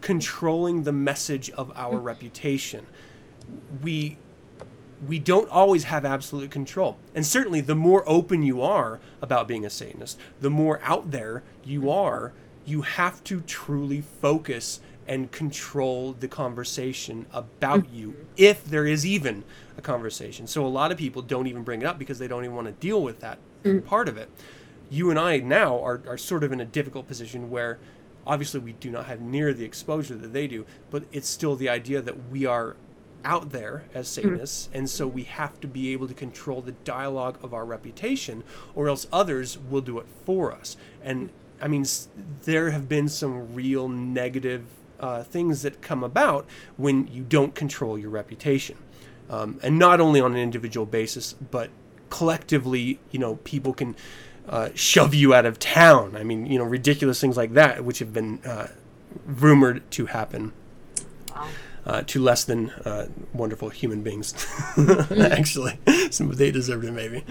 controlling 0.00 0.82
the 0.82 0.92
message 0.92 1.50
of 1.50 1.72
our 1.74 1.94
mm. 1.94 2.04
reputation. 2.04 2.86
We 3.82 4.18
we 5.06 5.18
don't 5.18 5.50
always 5.50 5.84
have 5.84 6.04
absolute 6.04 6.50
control. 6.50 6.96
And 7.14 7.26
certainly, 7.26 7.60
the 7.60 7.74
more 7.74 8.04
open 8.06 8.42
you 8.42 8.62
are 8.62 9.00
about 9.20 9.48
being 9.48 9.64
a 9.64 9.70
Satanist, 9.70 10.18
the 10.40 10.50
more 10.50 10.80
out 10.82 11.10
there 11.10 11.42
you 11.64 11.82
mm. 11.82 11.92
are, 11.92 12.32
you 12.64 12.82
have 12.82 13.24
to 13.24 13.40
truly 13.40 14.00
focus 14.00 14.80
and 15.08 15.32
control 15.32 16.12
the 16.12 16.28
conversation 16.28 17.26
about 17.32 17.84
mm. 17.84 17.94
you, 17.94 18.16
if 18.36 18.64
there 18.64 18.86
is 18.86 19.04
even 19.04 19.42
a 19.76 19.82
conversation. 19.82 20.46
So, 20.46 20.64
a 20.64 20.68
lot 20.68 20.92
of 20.92 20.98
people 20.98 21.22
don't 21.22 21.46
even 21.46 21.62
bring 21.62 21.82
it 21.82 21.86
up 21.86 21.98
because 21.98 22.18
they 22.18 22.28
don't 22.28 22.44
even 22.44 22.56
want 22.56 22.66
to 22.68 22.72
deal 22.72 23.02
with 23.02 23.20
that 23.20 23.38
part 23.86 24.08
of 24.08 24.16
it. 24.16 24.28
You 24.90 25.10
and 25.10 25.18
I 25.18 25.38
now 25.38 25.82
are, 25.82 26.02
are 26.06 26.18
sort 26.18 26.44
of 26.44 26.52
in 26.52 26.60
a 26.60 26.64
difficult 26.64 27.08
position 27.08 27.50
where 27.50 27.78
obviously 28.26 28.60
we 28.60 28.72
do 28.72 28.90
not 28.90 29.06
have 29.06 29.20
near 29.20 29.52
the 29.52 29.64
exposure 29.64 30.14
that 30.16 30.32
they 30.32 30.46
do, 30.46 30.66
but 30.90 31.04
it's 31.12 31.28
still 31.28 31.56
the 31.56 31.68
idea 31.68 32.00
that 32.02 32.30
we 32.30 32.46
are 32.46 32.76
out 33.24 33.50
there 33.50 33.84
as 33.94 34.08
Satanists, 34.08 34.68
and 34.72 34.88
so 34.90 35.06
we 35.06 35.22
have 35.24 35.60
to 35.60 35.68
be 35.68 35.92
able 35.92 36.08
to 36.08 36.14
control 36.14 36.60
the 36.60 36.72
dialogue 36.72 37.38
of 37.42 37.54
our 37.54 37.64
reputation, 37.64 38.42
or 38.74 38.88
else 38.88 39.06
others 39.12 39.58
will 39.58 39.80
do 39.80 39.98
it 39.98 40.06
for 40.26 40.52
us. 40.52 40.76
And 41.02 41.30
I 41.60 41.68
mean, 41.68 41.86
there 42.42 42.70
have 42.70 42.88
been 42.88 43.08
some 43.08 43.54
real 43.54 43.88
negative 43.88 44.64
uh, 44.98 45.22
things 45.22 45.62
that 45.62 45.80
come 45.82 46.02
about 46.02 46.46
when 46.76 47.08
you 47.08 47.22
don't 47.22 47.54
control 47.54 47.98
your 47.98 48.10
reputation, 48.10 48.76
um, 49.32 49.58
and 49.64 49.78
not 49.78 50.00
only 50.00 50.20
on 50.20 50.32
an 50.32 50.38
individual 50.38 50.86
basis, 50.86 51.32
but 51.50 51.70
collectively. 52.10 53.00
You 53.10 53.18
know, 53.18 53.36
people 53.42 53.72
can. 53.72 53.96
Uh, 54.48 54.70
shove 54.74 55.14
you 55.14 55.32
out 55.32 55.46
of 55.46 55.56
town. 55.60 56.16
I 56.16 56.24
mean, 56.24 56.46
you 56.46 56.58
know, 56.58 56.64
ridiculous 56.64 57.20
things 57.20 57.36
like 57.36 57.52
that, 57.54 57.84
which 57.84 58.00
have 58.00 58.12
been 58.12 58.40
uh, 58.44 58.66
rumored 59.24 59.88
to 59.92 60.06
happen 60.06 60.52
uh, 61.86 62.02
to 62.08 62.20
less 62.20 62.44
than 62.44 62.70
uh, 62.84 63.06
wonderful 63.32 63.68
human 63.70 64.02
beings. 64.02 64.34
Actually, 65.20 65.78
some 66.10 66.28
they 66.32 66.50
deserved 66.50 66.84
it 66.84 66.92
maybe. 66.92 67.24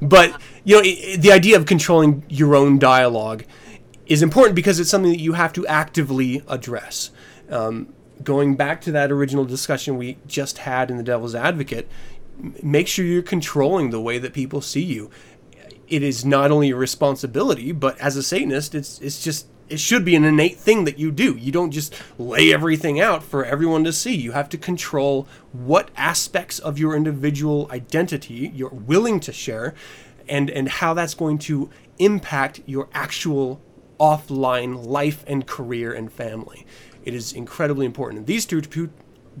But 0.00 0.38
you 0.64 0.76
know, 0.76 0.82
i 0.82 1.12
i- 1.12 1.16
the 1.16 1.32
idea 1.32 1.56
of 1.56 1.64
controlling 1.66 2.22
your 2.28 2.54
own 2.54 2.78
dialogue 2.78 3.44
is 4.06 4.22
important 4.22 4.54
because 4.54 4.78
it's 4.78 4.90
something 4.90 5.12
that 5.12 5.20
you 5.20 5.32
have 5.32 5.54
to 5.54 5.66
actively 5.66 6.42
address. 6.48 7.10
Um, 7.50 7.92
going 8.22 8.56
back 8.56 8.80
to 8.82 8.92
that 8.92 9.10
original 9.10 9.44
discussion 9.44 9.96
we 9.96 10.18
just 10.26 10.58
had 10.58 10.90
in 10.90 10.96
the 10.96 11.02
Devil's 11.02 11.34
Advocate, 11.34 11.88
make 12.62 12.88
sure 12.88 13.04
you're 13.04 13.22
controlling 13.22 13.90
the 13.90 14.00
way 14.00 14.18
that 14.18 14.32
people 14.32 14.60
see 14.60 14.82
you. 14.82 15.10
It 15.88 16.02
is 16.02 16.24
not 16.24 16.50
only 16.50 16.68
your 16.68 16.78
responsibility, 16.78 17.72
but 17.72 17.98
as 17.98 18.16
a 18.16 18.22
Satanist, 18.22 18.74
it's 18.74 19.00
it's 19.00 19.22
just 19.22 19.46
it 19.68 19.80
should 19.80 20.04
be 20.04 20.16
an 20.16 20.24
innate 20.24 20.58
thing 20.58 20.84
that 20.84 20.98
you 20.98 21.10
do. 21.10 21.34
You 21.36 21.52
don't 21.52 21.70
just 21.70 21.94
lay 22.18 22.52
everything 22.52 23.00
out 23.00 23.22
for 23.22 23.44
everyone 23.44 23.84
to 23.84 23.92
see. 23.92 24.14
You 24.14 24.32
have 24.32 24.48
to 24.50 24.58
control 24.58 25.26
what 25.52 25.90
aspects 25.96 26.58
of 26.58 26.78
your 26.78 26.94
individual 26.94 27.68
identity 27.70 28.52
you're 28.54 28.70
willing 28.70 29.20
to 29.20 29.32
share 29.32 29.74
and 30.28 30.50
and 30.50 30.68
how 30.68 30.94
that's 30.94 31.14
going 31.14 31.38
to 31.38 31.70
impact 31.98 32.60
your 32.66 32.88
actual 32.92 33.60
offline 33.98 34.86
life 34.86 35.24
and 35.26 35.46
career 35.46 35.92
and 35.92 36.12
family. 36.12 36.66
It 37.08 37.14
is 37.14 37.32
incredibly 37.32 37.86
important. 37.86 38.18
And 38.18 38.26
these 38.26 38.44
two 38.44 38.60
pu- 38.60 38.90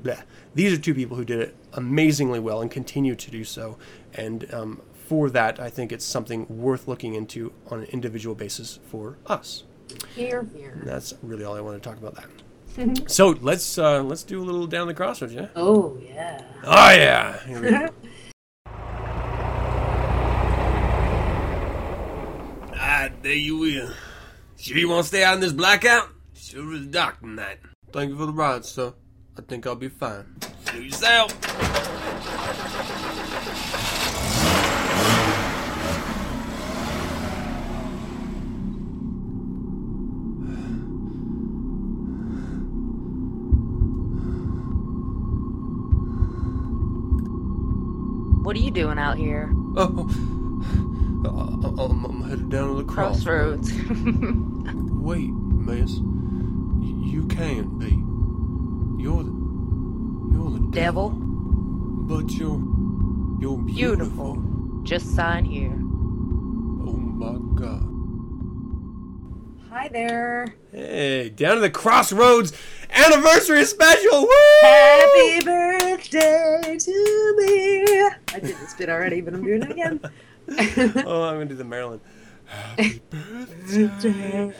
bleh, 0.00 0.22
these 0.54 0.72
are 0.72 0.80
two 0.80 0.94
people 0.94 1.18
who 1.18 1.24
did 1.26 1.38
it 1.38 1.54
amazingly 1.74 2.40
well 2.40 2.62
and 2.62 2.70
continue 2.70 3.14
to 3.14 3.30
do 3.30 3.44
so. 3.44 3.76
And 4.14 4.50
um, 4.54 4.80
for 5.06 5.28
that, 5.28 5.60
I 5.60 5.68
think 5.68 5.92
it's 5.92 6.06
something 6.06 6.46
worth 6.48 6.88
looking 6.88 7.12
into 7.14 7.52
on 7.70 7.80
an 7.80 7.84
individual 7.88 8.34
basis 8.34 8.78
for 8.90 9.18
us. 9.26 9.64
Here, 10.16 10.46
here. 10.56 10.80
That's 10.82 11.12
really 11.22 11.44
all 11.44 11.54
I 11.54 11.60
want 11.60 11.82
to 11.82 11.86
talk 11.86 11.98
about 11.98 12.14
that. 12.14 12.30
so 13.10 13.36
let's 13.42 13.76
uh, 13.76 14.02
let's 14.02 14.22
do 14.22 14.42
a 14.42 14.44
little 14.44 14.66
down 14.66 14.86
the 14.86 14.94
crossroads, 14.94 15.34
yeah. 15.34 15.48
Oh 15.54 15.98
yeah. 16.02 16.42
Oh 16.64 16.90
yeah. 16.90 17.38
Here 17.44 17.60
we 17.60 17.70
go. 17.70 17.90
ah, 22.74 23.10
there 23.20 23.34
you 23.34 23.58
will. 23.58 23.90
Sure 24.56 24.78
you 24.78 24.88
want 24.88 25.02
to 25.02 25.08
stay 25.08 25.22
out 25.22 25.34
in 25.34 25.40
this 25.40 25.52
blackout? 25.52 26.14
Sure 26.40 26.72
is 26.72 26.86
dark 26.86 27.20
tonight. 27.20 27.58
Thank 27.92 28.10
you 28.10 28.16
for 28.16 28.26
the 28.26 28.32
ride, 28.32 28.64
sir. 28.64 28.94
I 29.36 29.42
think 29.42 29.66
I'll 29.66 29.74
be 29.74 29.88
fine. 29.88 30.36
Do 30.70 30.82
yourself. 30.82 31.34
What 48.44 48.56
are 48.56 48.60
you 48.60 48.70
doing 48.70 48.98
out 48.98 49.18
here? 49.18 49.52
Oh, 49.76 50.08
uh, 51.26 51.84
I'm, 51.84 52.04
I'm 52.04 52.22
headed 52.22 52.48
down 52.48 52.68
to 52.68 52.74
the 52.82 52.84
crossroads. 52.84 53.72
Crossroads. 53.72 54.12
Wait, 55.02 55.30
miss. 55.30 55.98
Y- 57.08 57.12
You 57.12 57.26
can't 57.28 57.78
be. 57.78 57.90
You're 59.02 59.22
the. 59.22 59.32
You're 60.32 60.50
the 60.50 60.68
Devil. 60.72 61.10
But 61.10 62.30
you're. 62.32 62.60
You're 63.40 63.58
beautiful. 63.58 64.34
Beautiful. 64.34 64.82
Just 64.84 65.14
sign 65.14 65.44
here. 65.44 65.72
Oh 65.72 66.92
my 66.96 67.38
god. 67.60 67.84
Hi 69.70 69.88
there. 69.88 70.54
Hey, 70.72 71.28
down 71.30 71.56
to 71.56 71.60
the 71.60 71.70
crossroads 71.70 72.52
anniversary 72.90 73.64
special. 73.64 74.22
Woo! 74.22 74.28
Happy 74.62 75.40
birthday 75.44 76.76
to 76.78 77.34
me. 77.38 77.84
I 78.34 78.40
did 78.40 78.56
this 78.58 78.74
bit 78.74 78.88
already, 78.88 79.20
but 79.20 79.34
I'm 79.34 79.44
doing 79.44 79.62
it 79.62 79.70
again. 79.70 80.00
Oh, 81.06 81.24
I'm 81.24 81.34
gonna 81.34 81.44
do 81.44 81.54
the 81.54 81.64
Marilyn. 81.64 82.00
Happy 82.46 83.02
birthday. 83.10 84.54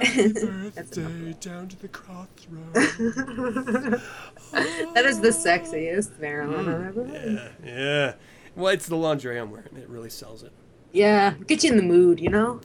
birthday 0.74 1.36
down 1.40 1.68
to 1.68 1.80
the 1.80 1.88
crossroads. 1.88 2.72
that 4.94 5.04
is 5.04 5.20
the 5.20 5.28
sexiest 5.28 6.18
Marilyn 6.18 6.68
I've 6.68 6.86
ever. 6.86 7.04
Mm, 7.04 7.52
yeah, 7.64 7.64
yeah. 7.64 8.14
Well, 8.56 8.72
it's 8.72 8.86
the 8.86 8.96
lingerie 8.96 9.38
I'm 9.38 9.50
wearing. 9.50 9.76
It 9.76 9.88
really 9.88 10.10
sells 10.10 10.42
it. 10.42 10.52
Yeah, 10.92 11.34
get 11.46 11.62
you 11.62 11.70
in 11.70 11.76
the 11.76 11.82
mood, 11.82 12.20
you 12.20 12.30
know? 12.30 12.60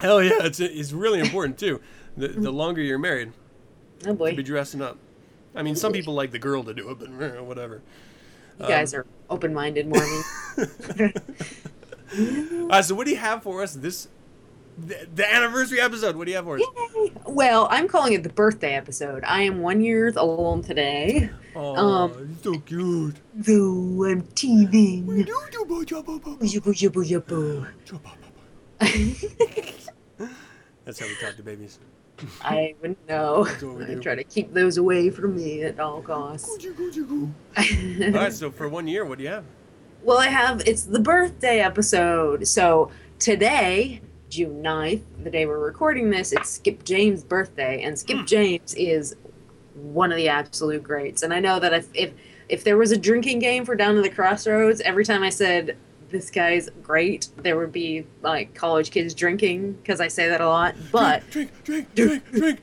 Hell 0.00 0.22
yeah, 0.22 0.38
it's 0.40 0.60
it's 0.60 0.92
really 0.92 1.20
important 1.20 1.58
too. 1.58 1.80
The 2.16 2.28
the 2.36 2.50
longer 2.50 2.80
you're 2.80 2.98
married, 2.98 3.32
Oh 4.06 4.14
boy. 4.14 4.30
to 4.30 4.36
be 4.36 4.42
dressing 4.42 4.80
up. 4.80 4.96
I 5.54 5.62
mean, 5.62 5.76
some 5.76 5.92
people 5.92 6.14
like 6.14 6.30
the 6.30 6.38
girl 6.38 6.62
to 6.64 6.74
do 6.74 6.90
it, 6.90 6.98
but 6.98 7.44
whatever. 7.44 7.82
You 8.60 8.66
guys 8.66 8.94
um, 8.94 9.00
are 9.00 9.06
open 9.30 9.54
minded 9.54 9.88
Mormons. 9.88 10.24
All 12.18 12.68
right, 12.68 12.84
so 12.84 12.94
what 12.94 13.06
do 13.06 13.12
you 13.12 13.18
have 13.18 13.42
for 13.42 13.62
us 13.62 13.74
this 13.74 14.08
the, 14.78 15.08
the 15.14 15.34
anniversary 15.34 15.80
episode? 15.80 16.16
What 16.16 16.24
do 16.26 16.30
you 16.30 16.36
have 16.36 16.46
for 16.46 16.58
us? 16.58 16.64
well, 17.26 17.68
I'm 17.70 17.88
calling 17.88 18.12
it 18.12 18.22
the 18.22 18.28
birthday 18.28 18.74
episode. 18.74 19.24
I 19.24 19.42
am 19.42 19.60
one 19.60 19.80
year 19.80 20.12
old 20.16 20.64
today. 20.64 21.30
Oh, 21.54 21.76
Um, 21.76 22.38
so 22.42 22.58
cute. 22.60 23.16
Though 23.34 24.04
I'm 24.04 24.22
teething. 24.34 25.06
That's 30.84 31.00
how 31.00 31.06
we 31.06 31.16
talk 31.20 31.36
to 31.36 31.42
babies. 31.42 31.78
I 32.42 32.74
wouldn't 32.80 33.08
know. 33.08 33.46
I 33.88 33.94
try 33.96 34.14
to 34.14 34.24
keep 34.24 34.52
those 34.52 34.76
away 34.76 35.10
from 35.10 35.36
me 35.36 35.62
at 35.62 35.78
all 35.78 36.02
costs. 36.02 36.48
All 37.56 38.10
right, 38.10 38.32
so 38.32 38.50
for 38.50 38.68
one 38.68 38.88
year, 38.88 39.04
what 39.04 39.18
do 39.18 39.24
you 39.24 39.30
have? 39.30 39.44
Well, 40.02 40.18
I 40.18 40.26
have 40.28 40.62
it's 40.66 40.82
the 40.84 41.00
birthday 41.00 41.60
episode. 41.60 42.46
So 42.48 42.90
today, 43.18 44.00
June 44.28 44.62
9th, 44.62 45.02
the 45.22 45.30
day 45.30 45.46
we're 45.46 45.58
recording 45.58 46.10
this, 46.10 46.32
it's 46.32 46.50
Skip 46.50 46.84
James' 46.84 47.24
birthday, 47.24 47.82
and 47.82 47.98
Skip 47.98 48.18
hmm. 48.18 48.24
James 48.24 48.74
is 48.74 49.16
one 49.74 50.10
of 50.10 50.16
the 50.16 50.28
absolute 50.28 50.82
greats. 50.82 51.22
And 51.22 51.32
I 51.32 51.40
know 51.40 51.58
that 51.60 51.72
if 51.72 51.88
if 51.94 52.12
if 52.48 52.64
there 52.64 52.76
was 52.76 52.92
a 52.92 52.96
drinking 52.96 53.40
game 53.40 53.64
for 53.64 53.74
Down 53.74 53.94
to 53.94 54.02
the 54.02 54.10
Crossroads, 54.10 54.80
every 54.82 55.04
time 55.04 55.22
I 55.22 55.30
said 55.30 55.76
this 56.10 56.30
guy's 56.30 56.70
great, 56.82 57.28
there 57.36 57.58
would 57.58 57.72
be 57.72 58.06
like 58.22 58.54
college 58.54 58.90
kids 58.90 59.14
drinking 59.14 59.74
because 59.74 60.00
I 60.00 60.08
say 60.08 60.28
that 60.28 60.40
a 60.40 60.48
lot. 60.48 60.74
But 60.90 61.28
drink, 61.30 61.50
drink, 61.64 61.94
drink, 61.94 62.30
drink 62.30 62.60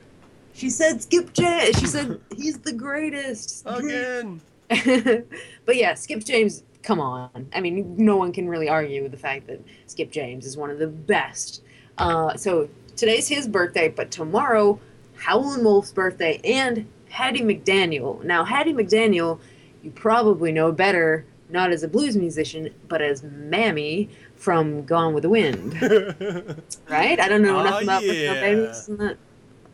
she 0.56 0.70
said 0.70 1.04
Skip 1.04 1.34
James. 1.34 1.78
She 1.78 1.86
said 1.86 2.20
he's 2.36 2.58
the 2.60 2.72
greatest. 2.72 3.64
again. 3.66 4.42
but 5.66 5.76
yeah, 5.76 5.94
Skip 5.94 6.24
James. 6.24 6.64
Come 6.86 7.00
on. 7.00 7.50
I 7.52 7.62
mean, 7.62 7.96
no 7.98 8.16
one 8.16 8.32
can 8.32 8.48
really 8.48 8.70
argue 8.70 9.02
with 9.02 9.12
the 9.12 9.18
fact 9.18 9.48
that 9.48 9.60
Skip 9.88 10.12
James 10.12 10.46
is 10.46 10.56
one 10.56 10.70
of 10.70 10.78
the 10.78 10.86
best. 10.86 11.64
Uh, 11.98 12.38
so 12.38 12.70
today's 12.96 13.28
his 13.28 13.48
birthday, 13.48 13.90
but 13.90 14.12
tomorrow, 14.12 14.80
Howlin' 15.16 15.64
Wolf's 15.64 15.92
birthday 15.92 16.40
and 16.44 16.86
Hattie 17.10 17.42
McDaniel. 17.42 18.24
Now, 18.24 18.46
Hattie 18.46 18.72
McDaniel, 18.72 19.40
you 19.82 19.90
probably 19.90 20.52
know 20.52 20.72
better 20.72 21.26
not 21.50 21.72
as 21.72 21.82
a 21.82 21.88
blues 21.88 22.16
musician, 22.16 22.72
but 22.88 23.02
as 23.02 23.24
Mammy 23.24 24.08
from 24.36 24.86
Gone 24.86 25.16
with 25.16 25.24
the 25.24 25.30
Wind. 25.30 25.74
right? 26.88 27.20
I 27.20 27.28
don't 27.28 27.42
know 27.42 27.62
enough 27.62 27.82
about 27.82 28.04
yeah. 28.06 28.34
No 28.34 28.42
Babies. 28.42 28.78
Isn't 28.78 29.00
that 29.00 29.18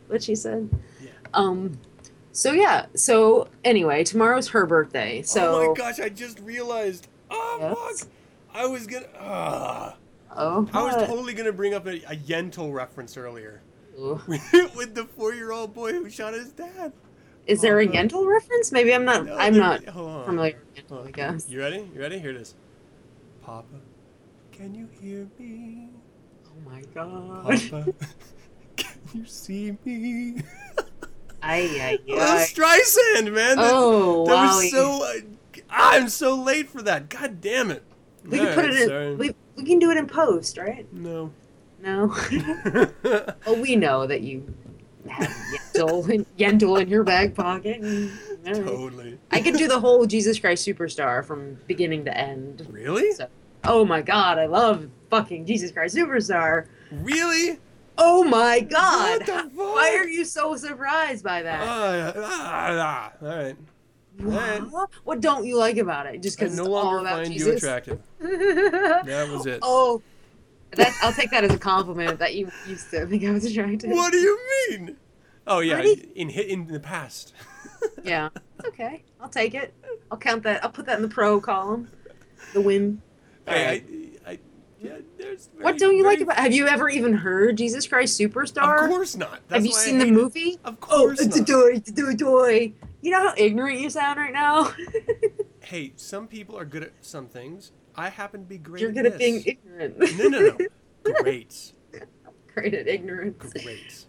what 0.07 0.23
she 0.23 0.35
said? 0.35 0.69
Yeah. 1.03 1.09
Um. 1.33 1.77
So 2.33 2.51
yeah. 2.53 2.85
So 2.95 3.47
anyway, 3.63 4.03
tomorrow's 4.03 4.47
her 4.49 4.65
birthday. 4.65 5.21
So 5.21 5.61
oh 5.61 5.67
my 5.69 5.73
gosh, 5.75 5.99
I 5.99 6.09
just 6.09 6.39
realized. 6.39 7.07
Oh 7.29 7.57
Yes? 7.59 8.01
fuck! 8.01 8.09
I 8.53 8.65
was 8.67 8.87
gonna. 8.87 9.07
ah. 9.19 9.95
Oh. 10.35 10.67
I 10.73 10.83
was 10.83 10.95
totally 11.07 11.33
gonna 11.33 11.51
bring 11.51 11.73
up 11.73 11.85
a, 11.87 11.95
a 12.09 12.15
Yentl 12.15 12.73
reference 12.73 13.17
earlier 13.17 13.61
with 13.97 14.95
the 14.95 15.05
four-year-old 15.17 15.73
boy 15.73 15.91
who 15.93 16.09
shot 16.09 16.33
his 16.33 16.49
dad. 16.53 16.93
Is 17.47 17.59
there 17.61 17.79
a 17.79 17.83
Oh, 17.87 17.91
no. 17.91 17.91
Yentl 17.91 18.25
reference? 18.27 18.71
Maybe 18.71 18.93
I'm 18.93 19.03
not. 19.03 19.25
No, 19.25 19.35
I'm 19.35 19.57
not 19.57 19.83
familiar 19.83 20.57
with 20.75 20.87
Yentl. 20.87 21.07
I 21.07 21.11
guess. 21.11 21.49
You 21.49 21.59
ready? 21.59 21.85
You 21.93 21.99
ready? 21.99 22.17
Here 22.19 22.29
it 22.29 22.37
is. 22.37 22.55
Papa, 23.41 23.65
can 24.53 24.73
you 24.73 24.87
hear 25.01 25.27
me? 25.37 25.89
Oh 26.45 26.69
my 26.69 26.81
god. 26.93 27.43
Papa, 27.69 27.93
can 28.77 28.97
you 29.13 29.25
see 29.25 29.75
me? 29.83 30.41
Ay 31.43 31.79
ay 31.81 31.99
ay. 32.13 32.45
Streisand, 32.47 33.33
man. 33.33 33.57
That- 33.57 33.71
Oh 33.73 34.25
that 34.27 34.33
wow. 34.33 34.57
was 34.57 34.71
so. 34.71 35.03
Uh, 35.03 35.61
I'm 35.69 36.09
so 36.09 36.35
late 36.35 36.69
for 36.69 36.81
that. 36.81 37.09
God 37.09 37.39
damn 37.41 37.71
it. 37.71 37.83
we 38.25 38.37
can 38.39 38.47
put 38.53 38.65
Alright, 38.65 38.73
it 38.75 38.81
in. 38.81 38.87
sorry. 38.89 39.15
We, 39.15 39.35
we 39.55 39.63
can 39.63 39.79
do 39.79 39.89
it 39.91 39.97
in 39.97 40.05
post, 40.05 40.57
right? 40.57 40.85
No. 40.93 41.31
No. 41.81 42.13
well, 43.03 43.55
we 43.55 43.75
know 43.77 44.05
that 44.05 44.21
you 44.21 44.53
have 45.09 45.29
Yentl 45.73 46.09
in, 46.09 46.25
Yentl 46.37 46.79
in 46.81 46.87
your 46.89 47.03
back 47.03 47.33
pocket. 47.33 47.81
and- 47.81 48.11
all 48.45 48.53
right. 48.53 48.63
totally. 48.65 49.17
I 49.31 49.39
could 49.41 49.55
do 49.55 49.67
the 49.67 49.79
whole 49.79 50.05
Jesus 50.05 50.39
Christ 50.39 50.67
Superstar 50.67 51.23
from 51.23 51.57
beginning 51.67 52.03
to 52.05 52.17
end. 52.17 52.67
Really? 52.69 53.11
So, 53.13 53.27
oh 53.63 53.85
my 53.85 54.01
god, 54.01 54.39
I 54.39 54.47
love 54.47 54.87
fucking 55.09 55.45
Jesus 55.45 55.71
Christ 55.71 55.95
Superstar. 55.95 56.65
Really? 56.91 57.59
Oh 57.97 58.23
my 58.23 58.61
god! 58.61 59.19
What 59.19 59.25
the 59.25 59.33
fuck? 59.33 59.51
Why 59.53 59.95
are 59.97 60.07
you 60.07 60.25
so 60.25 60.55
surprised 60.55 61.23
by 61.23 61.43
that? 61.43 61.61
Ah, 61.61 62.13
ah, 62.15 63.11
ah. 63.21 63.25
All 63.25 63.27
right. 63.27 63.55
What? 64.71 64.89
What 65.03 65.21
don't 65.21 65.45
you 65.45 65.57
like 65.57 65.77
about 65.77 66.05
it? 66.07 66.21
Just 66.21 66.37
because 66.37 66.55
no 66.55 66.63
it's 66.63 66.69
all 66.69 66.83
longer 66.83 66.99
about 66.99 67.23
find 67.23 67.33
you 67.35 67.51
attractive. 67.51 67.99
That 68.19 69.29
was 69.31 69.45
it. 69.45 69.59
oh, 69.61 70.01
that 70.71 70.97
I'll 71.01 71.13
take 71.13 71.31
that 71.31 71.43
as 71.43 71.53
a 71.53 71.57
compliment 71.57 72.19
that 72.19 72.35
you 72.35 72.51
used 72.67 72.91
to 72.91 73.05
think 73.05 73.23
I 73.23 73.31
was 73.31 73.45
attractive. 73.45 73.89
What 73.91 74.11
do 74.11 74.17
you 74.17 74.39
mean? 74.69 74.97
Oh 75.47 75.59
yeah, 75.59 75.81
in 76.15 76.29
in 76.29 76.67
the 76.67 76.79
past. 76.79 77.33
Yeah, 78.03 78.29
okay. 78.63 79.01
I'll 79.19 79.27
take 79.29 79.55
it. 79.55 79.73
I'll 80.11 80.17
count 80.17 80.43
that. 80.43 80.63
I'll 80.63 80.69
put 80.69 80.85
that 80.85 80.97
in 80.97 81.01
the 81.01 81.09
pro 81.09 81.41
column. 81.41 81.87
The 82.53 82.61
win. 82.61 83.01
Hey, 83.47 83.65
I, 83.67 84.00
yeah, 84.81 84.97
there's 85.17 85.49
What 85.59 85.77
don't 85.77 85.95
you 85.95 86.03
like 86.03 86.17
very- 86.19 86.23
about? 86.23 86.37
Have 86.37 86.53
you 86.53 86.67
ever 86.67 86.89
even 86.89 87.13
heard 87.13 87.57
Jesus 87.57 87.87
Christ 87.87 88.19
Superstar? 88.19 88.83
Of 88.85 88.89
course 88.89 89.15
not. 89.15 89.39
That's 89.47 89.59
Have 89.59 89.65
you 89.65 89.73
seen 89.73 89.97
the 89.99 90.05
hate 90.05 90.13
it. 90.13 90.15
movie? 90.15 90.59
Of 90.65 90.75
Oh, 90.83 90.85
course 91.05 91.21
it's 91.21 91.35
a 91.35 91.39
not. 91.39 91.47
toy, 91.47 91.69
it's 91.75 91.89
a 91.89 91.93
toy, 91.93 92.15
toy. 92.15 92.73
You 93.01 93.11
know 93.11 93.19
how 93.29 93.33
ignorant 93.37 93.79
you 93.79 93.89
sound 93.89 94.17
right 94.19 94.33
now? 94.33 94.73
Hey, 95.63 95.93
some 95.95 96.27
people 96.27 96.57
are 96.57 96.65
good 96.65 96.83
at 96.83 96.91
some 97.01 97.27
things. 97.27 97.71
I 97.95 98.09
happen 98.09 98.41
to 98.41 98.45
be 98.47 98.57
great. 98.57 98.77
At. 98.77 98.81
You're 98.81 98.89
at 98.89 98.95
good 98.95 99.05
at 99.05 99.11
this. 99.19 99.19
being 99.19 99.43
ignorant. 99.45 100.17
No, 100.17 100.27
no, 100.27 100.39
no. 100.57 101.13
Great, 101.21 101.73
Great 102.53 102.73
at 102.73 102.87
ignorance. 102.87 103.53
great. 103.53 104.05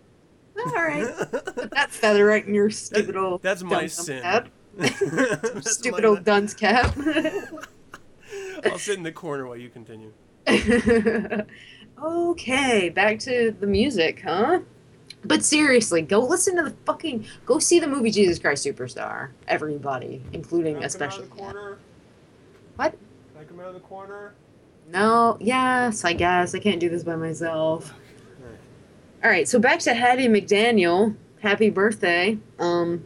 All 0.58 0.72
right. 0.72 1.06
Put 1.30 1.70
that 1.72 1.90
feather 1.90 2.24
right 2.26 2.44
in 2.44 2.54
your 2.54 2.70
stupid 2.70 3.16
old 3.16 3.42
that's 3.42 3.62
my 3.62 3.86
sin. 3.86 4.22
cap. 4.22 4.48
That's 4.76 5.72
stupid 5.74 6.02
my- 6.02 6.08
old 6.08 6.24
dunce 6.24 6.52
cap. 6.54 6.96
I'll 8.64 8.78
sit 8.78 8.96
in 8.96 9.02
the 9.04 9.12
corner 9.12 9.46
while 9.46 9.56
you 9.56 9.68
continue. 9.68 10.12
Okay, 12.02 12.88
back 12.88 13.18
to 13.20 13.54
the 13.58 13.66
music, 13.66 14.22
huh? 14.24 14.60
But 15.24 15.44
seriously, 15.44 16.02
go 16.02 16.18
listen 16.18 16.56
to 16.56 16.64
the 16.64 16.74
fucking 16.84 17.26
go 17.46 17.58
see 17.58 17.78
the 17.78 17.86
movie 17.86 18.10
Jesus 18.10 18.38
Christ 18.38 18.66
Superstar. 18.66 19.30
Everybody, 19.46 20.22
including 20.32 20.82
especially 20.82 21.26
corner. 21.28 21.78
What? 22.76 22.92
Can 22.92 23.42
I 23.42 23.44
come 23.44 23.60
out 23.60 23.68
of 23.68 23.74
the 23.74 23.80
corner? 23.80 24.34
No, 24.90 25.36
yes, 25.40 26.04
I 26.04 26.12
guess 26.12 26.54
I 26.54 26.58
can't 26.58 26.80
do 26.80 26.88
this 26.88 27.04
by 27.04 27.16
myself. 27.16 27.94
All 29.22 29.30
right, 29.30 29.48
so 29.48 29.60
back 29.60 29.78
to 29.80 29.94
Hattie 29.94 30.26
McDaniel. 30.26 31.14
Happy 31.40 31.70
birthday. 31.70 32.36
Um, 32.58 33.04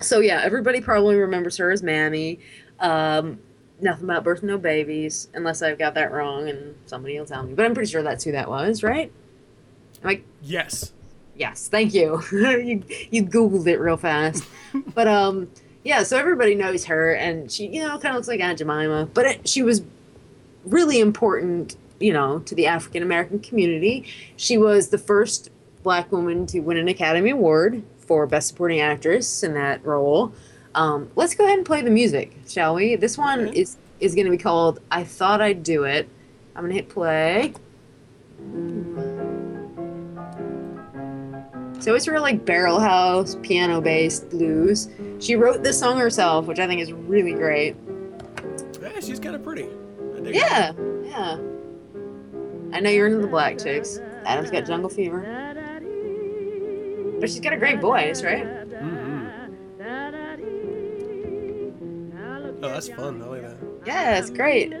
so 0.00 0.20
yeah, 0.20 0.40
everybody 0.44 0.80
probably 0.80 1.16
remembers 1.16 1.56
her 1.56 1.72
as 1.72 1.82
Mammy. 1.82 2.38
Um, 2.78 3.40
nothing 3.80 4.04
about 4.04 4.24
birth 4.24 4.42
no 4.42 4.58
babies, 4.58 5.28
unless 5.34 5.62
I've 5.62 5.78
got 5.78 5.94
that 5.94 6.12
wrong 6.12 6.48
and 6.48 6.74
somebody 6.86 7.18
will 7.18 7.26
tell 7.26 7.42
me. 7.42 7.54
But 7.54 7.64
I'm 7.64 7.74
pretty 7.74 7.90
sure 7.90 8.02
that's 8.02 8.24
who 8.24 8.32
that 8.32 8.48
was, 8.48 8.82
right? 8.82 9.10
I'm 10.02 10.08
like 10.08 10.24
Yes. 10.42 10.92
Yes, 11.36 11.68
thank 11.68 11.92
you. 11.92 12.22
you 12.32 12.82
you 13.10 13.22
googled 13.24 13.66
it 13.66 13.78
real 13.78 13.96
fast, 13.96 14.44
but 14.94 15.06
um, 15.06 15.50
yeah. 15.84 16.02
So 16.02 16.16
everybody 16.16 16.54
knows 16.54 16.86
her, 16.86 17.12
and 17.12 17.52
she 17.52 17.66
you 17.66 17.82
know 17.82 17.98
kind 17.98 18.06
of 18.06 18.14
looks 18.16 18.28
like 18.28 18.40
Aunt 18.40 18.58
Jemima, 18.58 19.06
but 19.12 19.26
it, 19.26 19.48
she 19.48 19.62
was 19.62 19.82
really 20.64 20.98
important, 20.98 21.76
you 22.00 22.12
know, 22.12 22.38
to 22.40 22.54
the 22.54 22.66
African 22.66 23.02
American 23.02 23.38
community. 23.38 24.06
She 24.36 24.56
was 24.56 24.88
the 24.88 24.98
first 24.98 25.50
black 25.82 26.10
woman 26.10 26.46
to 26.46 26.60
win 26.60 26.78
an 26.78 26.88
Academy 26.88 27.30
Award 27.30 27.82
for 27.98 28.26
Best 28.26 28.48
Supporting 28.48 28.80
Actress 28.80 29.42
in 29.42 29.54
that 29.54 29.84
role. 29.84 30.32
Um, 30.76 31.10
let's 31.16 31.34
go 31.34 31.44
ahead 31.44 31.56
and 31.56 31.66
play 31.66 31.80
the 31.80 31.90
music, 31.90 32.36
shall 32.46 32.74
we? 32.74 32.96
This 32.96 33.16
one 33.16 33.48
is 33.48 33.78
is 33.98 34.14
going 34.14 34.26
to 34.26 34.30
be 34.30 34.36
called 34.36 34.78
"I 34.90 35.04
Thought 35.04 35.40
I'd 35.40 35.62
Do 35.62 35.84
It." 35.84 36.08
I'm 36.54 36.62
going 36.62 36.70
to 36.70 36.76
hit 36.76 36.88
play. 36.90 37.54
So 41.82 41.94
it's 41.94 42.04
her 42.04 42.20
like 42.20 42.44
barrel 42.44 42.78
house, 42.78 43.36
piano 43.42 43.80
based 43.80 44.28
blues. 44.28 44.88
She 45.18 45.34
wrote 45.34 45.62
this 45.62 45.78
song 45.78 45.98
herself, 45.98 46.46
which 46.46 46.58
I 46.58 46.66
think 46.66 46.82
is 46.82 46.92
really 46.92 47.32
great. 47.32 47.74
Yeah, 48.82 49.00
she's 49.00 49.18
kind 49.18 49.34
of 49.34 49.42
pretty. 49.42 49.68
I 50.16 50.20
dig 50.20 50.34
it. 50.34 50.34
Yeah, 50.36 50.72
yeah. 51.04 51.38
I 52.72 52.80
know 52.80 52.90
you're 52.90 53.06
into 53.06 53.20
the 53.20 53.28
black 53.28 53.58
chicks. 53.58 53.98
Adam's 54.24 54.50
got 54.50 54.66
jungle 54.66 54.90
fever. 54.90 55.20
But 57.18 57.30
she's 57.30 57.40
got 57.40 57.54
a 57.54 57.56
great 57.56 57.80
voice, 57.80 58.22
right? 58.22 58.55
Oh, 62.62 62.68
that's 62.68 62.88
fun. 62.88 63.22
I 63.22 63.26
like 63.26 63.42
that. 63.42 63.56
Yeah, 63.84 64.18
it's 64.18 64.30
great. 64.30 64.72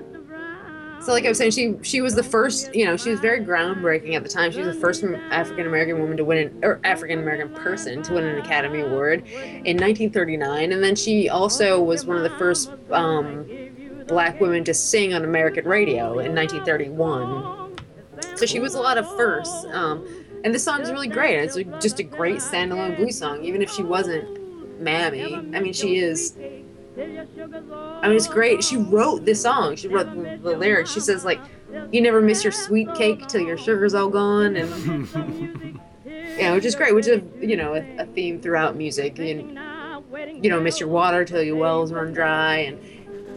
So, 1.00 1.12
like 1.12 1.24
I 1.24 1.28
was 1.28 1.38
saying, 1.38 1.50
she 1.52 1.76
she 1.82 2.00
was 2.00 2.14
the 2.14 2.22
first. 2.22 2.74
You 2.74 2.86
know, 2.86 2.96
she 2.96 3.10
was 3.10 3.20
very 3.20 3.44
groundbreaking 3.44 4.14
at 4.14 4.22
the 4.22 4.28
time. 4.28 4.50
She 4.50 4.58
was 4.60 4.74
the 4.74 4.80
first 4.80 5.04
African 5.30 5.66
American 5.66 6.00
woman 6.00 6.16
to 6.16 6.24
win 6.24 6.38
an 6.38 6.58
or 6.64 6.80
African 6.84 7.18
American 7.18 7.54
person 7.54 8.02
to 8.04 8.14
win 8.14 8.24
an 8.24 8.38
Academy 8.38 8.80
Award 8.80 9.26
in 9.28 9.76
1939, 9.76 10.72
and 10.72 10.82
then 10.82 10.96
she 10.96 11.28
also 11.28 11.82
was 11.82 12.06
one 12.06 12.16
of 12.16 12.22
the 12.22 12.36
first 12.38 12.72
um, 12.90 13.46
black 14.08 14.40
women 14.40 14.64
to 14.64 14.74
sing 14.74 15.12
on 15.12 15.22
American 15.24 15.66
radio 15.66 16.18
in 16.18 16.34
1931. 16.34 17.76
So 18.36 18.46
she 18.46 18.58
was 18.58 18.74
a 18.74 18.80
lot 18.80 18.98
of 18.98 19.06
firsts. 19.16 19.66
Um, 19.72 20.06
and 20.44 20.54
this 20.54 20.64
song 20.64 20.80
is 20.80 20.90
really 20.90 21.08
great. 21.08 21.38
It's 21.38 21.56
just 21.82 21.98
a 21.98 22.02
great 22.02 22.36
standalone 22.36 22.96
blues 22.96 23.18
song, 23.18 23.44
even 23.44 23.62
if 23.62 23.70
she 23.70 23.82
wasn't 23.82 24.80
Mammy. 24.80 25.34
I 25.34 25.60
mean, 25.60 25.72
she 25.72 25.96
is. 25.98 26.36
I 26.98 28.08
mean, 28.08 28.16
it's 28.16 28.28
great. 28.28 28.64
She 28.64 28.76
wrote 28.76 29.24
this 29.24 29.42
song. 29.42 29.76
She 29.76 29.88
wrote 29.88 30.06
the, 30.14 30.38
the 30.42 30.56
lyrics. 30.56 30.92
She 30.92 31.00
says 31.00 31.24
like, 31.24 31.40
"You 31.92 32.00
never 32.00 32.20
miss 32.20 32.42
your 32.44 32.52
sweet 32.52 32.92
cake 32.94 33.26
till 33.26 33.42
your 33.42 33.58
sugar's 33.58 33.94
all 33.94 34.08
gone," 34.08 34.56
and 34.56 35.14
know, 36.38 36.54
which 36.54 36.64
is 36.64 36.74
great. 36.74 36.94
Which 36.94 37.06
is 37.06 37.22
you 37.40 37.56
know 37.56 37.74
a, 37.74 38.02
a 38.02 38.06
theme 38.06 38.40
throughout 38.40 38.76
music. 38.76 39.18
You, 39.18 39.56
you 40.42 40.50
don't 40.50 40.62
miss 40.62 40.80
your 40.80 40.88
water 40.88 41.24
till 41.24 41.42
your 41.42 41.56
wells 41.56 41.92
run 41.92 42.12
dry, 42.12 42.56
and 42.58 42.78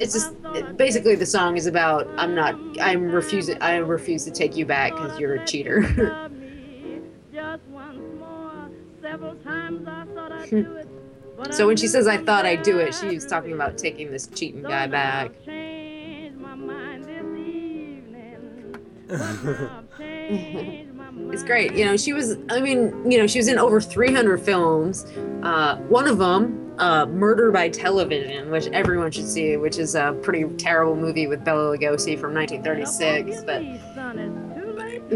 it's 0.02 0.14
just 0.14 0.34
it- 0.56 0.78
basically 0.78 1.16
the 1.16 1.26
song 1.26 1.58
is 1.58 1.66
about 1.66 2.08
I'm 2.18 2.36
not 2.36 2.56
I'm 2.80 3.12
refusing 3.12 3.62
I 3.62 3.78
refuse 3.78 4.24
to 4.26 4.32
take 4.32 4.56
you 4.56 4.66
back 4.66 4.94
because 4.94 5.20
you're 5.20 5.36
a 5.36 5.46
cheater. 5.46 6.30
So 11.52 11.68
when 11.68 11.78
she 11.78 11.88
says 11.88 12.08
I 12.08 12.18
thought 12.18 12.46
I'd 12.46 12.64
do 12.64 12.80
it, 12.80 12.94
she 12.94 13.08
was 13.08 13.26
talking 13.26 13.54
about 13.54 13.78
taking 13.78 14.12
this 14.12 14.28
cheating 14.28 14.64
guy 14.64 14.88
back. 14.88 15.32
It's 21.32 21.44
great. 21.44 21.74
You 21.74 21.86
know, 21.86 21.98
she 21.98 22.14
was, 22.14 22.38
I 22.50 22.60
mean, 22.60 23.10
you 23.10 23.18
know, 23.18 23.28
she 23.28 23.40
was 23.40 23.48
in 23.48 23.60
over 23.60 23.80
300 23.82 24.42
films. 24.42 25.06
Uh, 25.44 25.78
one 25.78 26.08
of 26.08 26.18
them, 26.18 26.74
uh, 26.80 27.06
Murder 27.08 27.52
by 27.52 27.70
Television, 27.70 28.50
which 28.50 28.68
everyone 28.68 29.12
should 29.12 29.28
see, 29.28 29.58
which 29.58 29.78
is 29.78 29.96
a 29.96 30.18
pretty 30.24 30.46
terrible 30.56 30.96
movie 30.96 31.28
with 31.28 31.44
Bela 31.44 31.78
Lugosi 31.78 32.20
from 32.20 32.34
1936. 32.34 33.44
But, 33.44 33.62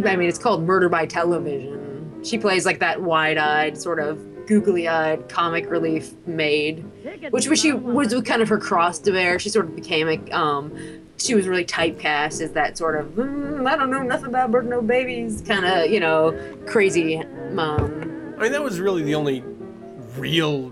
I 0.08 0.16
mean, 0.16 0.30
it's 0.30 0.38
called 0.38 0.64
Murder 0.64 0.90
by 0.90 1.06
Television. 1.06 2.24
She 2.24 2.38
plays 2.38 2.66
like 2.66 2.80
that 2.80 3.02
wide 3.02 3.38
eyed, 3.38 3.78
sort 3.78 4.00
of 4.00 4.20
googly 4.48 4.88
eyed 4.88 5.28
comic 5.30 5.70
relief 5.70 6.14
maid, 6.26 6.84
which 7.32 7.48
was 7.48 7.60
she 7.60 7.72
was 7.72 8.14
kind 8.24 8.42
of 8.42 8.50
her 8.50 8.58
cross 8.58 9.00
to 9.00 9.12
bear. 9.12 9.40
She 9.40 9.50
sort 9.50 9.66
of 9.66 9.76
became 9.76 10.08
a, 10.10 10.32
um, 10.32 10.74
she 11.18 11.36
was 11.36 11.48
really 11.48 11.66
typecast 11.66 12.42
as 12.42 12.52
that 12.52 12.78
sort 12.78 13.00
of 13.00 13.08
mm, 13.12 13.68
I 13.68 13.76
don't 13.78 13.90
know 13.92 14.02
nothing 14.02 14.28
about 14.28 14.52
birth 14.52 14.66
no 14.66 14.82
babies 14.82 15.42
kind 15.48 15.66
of 15.66 15.90
you 15.90 16.00
know 16.00 16.38
crazy 16.66 17.22
mom. 17.52 18.36
I 18.38 18.44
mean, 18.44 18.52
that 18.52 18.64
was 18.64 18.80
really 18.80 19.04
the 19.04 19.16
only 19.16 19.44
real 20.18 20.72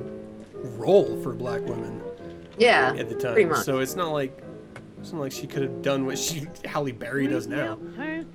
role 0.77 1.21
for 1.21 1.33
black 1.33 1.61
women 1.61 2.01
Yeah, 2.57 2.93
at 2.97 3.09
the 3.09 3.15
pretty 3.15 3.41
time. 3.43 3.49
much. 3.49 3.65
So 3.65 3.79
it's 3.79 3.95
not 3.95 4.11
like 4.11 4.37
it's 4.99 5.11
not 5.13 5.21
like 5.21 5.31
she 5.31 5.47
could 5.47 5.63
have 5.63 5.81
done 5.81 6.05
what 6.05 6.17
she 6.19 6.47
Halle 6.65 6.91
Berry 6.91 7.27
does 7.27 7.47
now, 7.47 7.77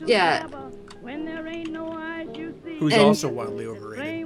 yeah, 0.07 0.49
who's 2.79 2.93
And- 2.93 3.03
also 3.03 3.29
wildly 3.29 3.67
overrated. 3.67 4.26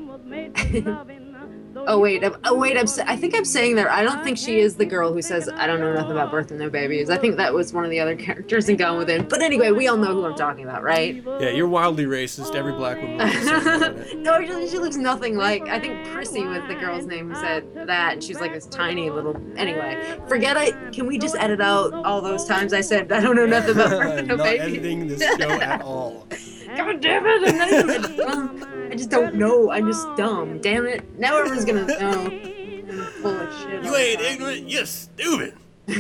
Oh, 1.77 1.85
oh 1.87 1.99
wait, 2.01 2.23
I'm- 2.25 2.37
oh 2.45 2.57
wait, 2.59 2.77
I'm. 2.77 2.87
I 3.07 3.15
think 3.17 3.35
I'm 3.35 3.45
saying 3.45 3.77
there. 3.77 3.89
I 3.91 4.03
don't 4.03 4.25
think 4.25 4.37
she 4.37 4.59
is 4.59 4.75
the 4.75 4.85
girl 4.85 5.13
who 5.13 5.23
says 5.23 5.49
I 5.49 5.69
don't 5.69 5.79
know 5.79 5.95
nothing 5.95 6.11
about 6.13 6.31
birth 6.31 6.51
and 6.51 6.59
no 6.59 6.69
babies. 6.69 7.11
I 7.11 7.17
think 7.17 7.37
that 7.37 7.55
was 7.55 7.73
one 7.73 7.85
of 7.85 7.91
the 7.91 8.01
other 8.01 8.17
characters 8.17 8.69
in 8.69 8.77
Gone 8.77 8.99
with 8.99 9.07
the 9.07 9.15
Wind. 9.15 9.29
But 9.29 9.41
anyway, 9.41 9.71
we 9.71 9.87
all 9.87 9.97
know 9.97 10.13
who 10.13 10.25
I'm 10.27 10.35
talking 10.35 10.65
about, 10.65 10.83
right? 10.83 11.23
Yeah, 11.41 11.51
you're 11.51 11.69
wildly 11.69 12.07
racist. 12.07 12.57
Every 12.57 12.73
black 12.73 13.01
woman. 13.01 13.19
looks 13.19 13.35
the 13.35 13.61
same 13.63 13.83
in 13.95 13.99
it. 14.01 14.19
no, 14.19 14.41
she, 14.61 14.69
she 14.69 14.79
looks 14.79 14.97
nothing 14.97 15.37
like. 15.37 15.63
I 15.69 15.79
think 15.79 16.05
Prissy 16.09 16.45
was 16.45 16.61
the 16.67 16.75
girl's 16.75 17.07
name 17.07 17.29
who 17.33 17.37
said 17.37 17.87
that, 17.87 18.15
and 18.15 18.25
she's 18.25 18.41
like 18.41 18.53
this 18.53 18.67
tiny 18.67 19.09
little. 19.09 19.37
Anyway, 19.57 20.19
forget 20.29 20.57
it. 20.57 20.93
Can 20.93 21.07
we 21.07 21.19
just 21.19 21.37
edit 21.37 21.61
out 21.61 21.93
all 21.95 22.21
those 22.21 22.47
times 22.47 22.73
I 22.73 22.81
said 22.81 23.13
I 23.13 23.21
don't 23.21 23.37
know 23.37 23.47
nothing 23.47 23.77
about 23.77 23.91
birth 23.91 24.19
and 24.19 24.29
no 24.29 24.35
not 24.37 24.45
babies? 24.45 24.61
editing 24.63 25.07
this 25.07 25.21
show 25.39 25.51
at 25.51 25.83
all. 25.83 26.27
God 26.77 27.01
damn 27.01 27.27
it! 27.27 27.49
I'm 27.49 27.59
not 27.59 27.71
even 27.73 28.17
dumb. 28.17 28.89
I 28.91 28.95
just 28.95 29.11
don't 29.11 29.35
know. 29.37 29.71
I'm 29.71 29.87
just 29.87 30.07
dumb. 30.17 30.61
Damn 30.61 30.87
it! 30.87 31.19
Now 31.19 31.39
everyone's 31.39 31.65
gonna 31.65 31.87
know. 31.87 32.27
I'm 32.27 33.07
full 33.23 33.39
of 33.41 33.61
shit. 33.63 33.85
You 33.85 33.97
ain't 33.97 34.21
ignorant. 34.21 34.69
You're 34.69 34.87
stupid. 34.87 35.55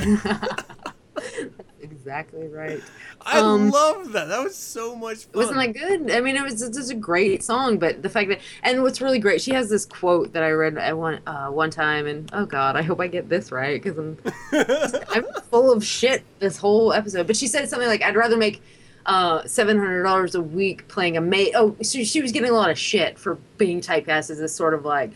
Exactly 1.83 2.47
right. 2.49 2.81
I 3.23 3.41
Um, 3.41 3.71
love 3.71 4.13
that. 4.13 4.29
That 4.29 4.43
was 4.43 4.57
so 4.57 4.95
much 4.97 5.25
fun. 5.25 5.33
Wasn't 5.35 5.57
that 5.57 5.73
good? 5.79 6.11
I 6.11 6.21
mean, 6.21 6.37
it 6.37 6.43
was 6.43 6.61
just 6.61 6.91
a 6.91 6.95
great 6.95 7.43
song, 7.45 7.79
but 7.79 8.03
the 8.03 8.09
fact 8.09 8.29
that 8.31 8.41
and 8.63 8.83
what's 8.83 9.01
really 9.01 9.19
great, 9.19 9.41
she 9.43 9.53
has 9.53 9.69
this 9.69 9.85
quote 9.87 10.33
that 10.33 10.43
I 10.43 10.51
read 10.51 10.79
at 10.79 10.97
one 10.97 11.21
uh, 11.27 11.49
one 11.49 11.71
time, 11.71 12.07
and 12.07 12.31
oh 12.33 12.47
god, 12.47 12.77
I 12.77 12.83
hope 12.83 13.01
I 13.01 13.07
get 13.07 13.29
this 13.29 13.53
right 13.53 13.83
because 13.83 13.99
I'm 13.99 14.17
I'm 15.11 15.25
full 15.51 15.73
of 15.73 15.85
shit 15.85 16.23
this 16.39 16.57
whole 16.57 16.93
episode. 16.93 17.27
But 17.27 17.37
she 17.37 17.47
said 17.47 17.69
something 17.69 17.89
like, 17.89 18.03
"I'd 18.03 18.17
rather 18.17 18.37
make 18.37 18.63
uh, 19.07 19.45
seven 19.47 19.79
hundred 19.79 20.03
dollars 20.03 20.35
a 20.35 20.41
week 20.41 20.87
playing 20.89 21.17
a 21.17 21.21
maid." 21.21 21.53
Oh, 21.55 21.77
so 21.83 22.03
she 22.05 22.21
was 22.21 22.33
getting 22.33 22.51
a 22.51 22.55
lot 22.55 22.71
of 22.71 22.79
shit 22.79 23.19
for 23.19 23.37
being 23.59 23.81
typecast 23.81 24.31
as 24.31 24.39
this 24.39 24.55
sort 24.55 24.75
of 24.75 24.85
like, 24.85 25.13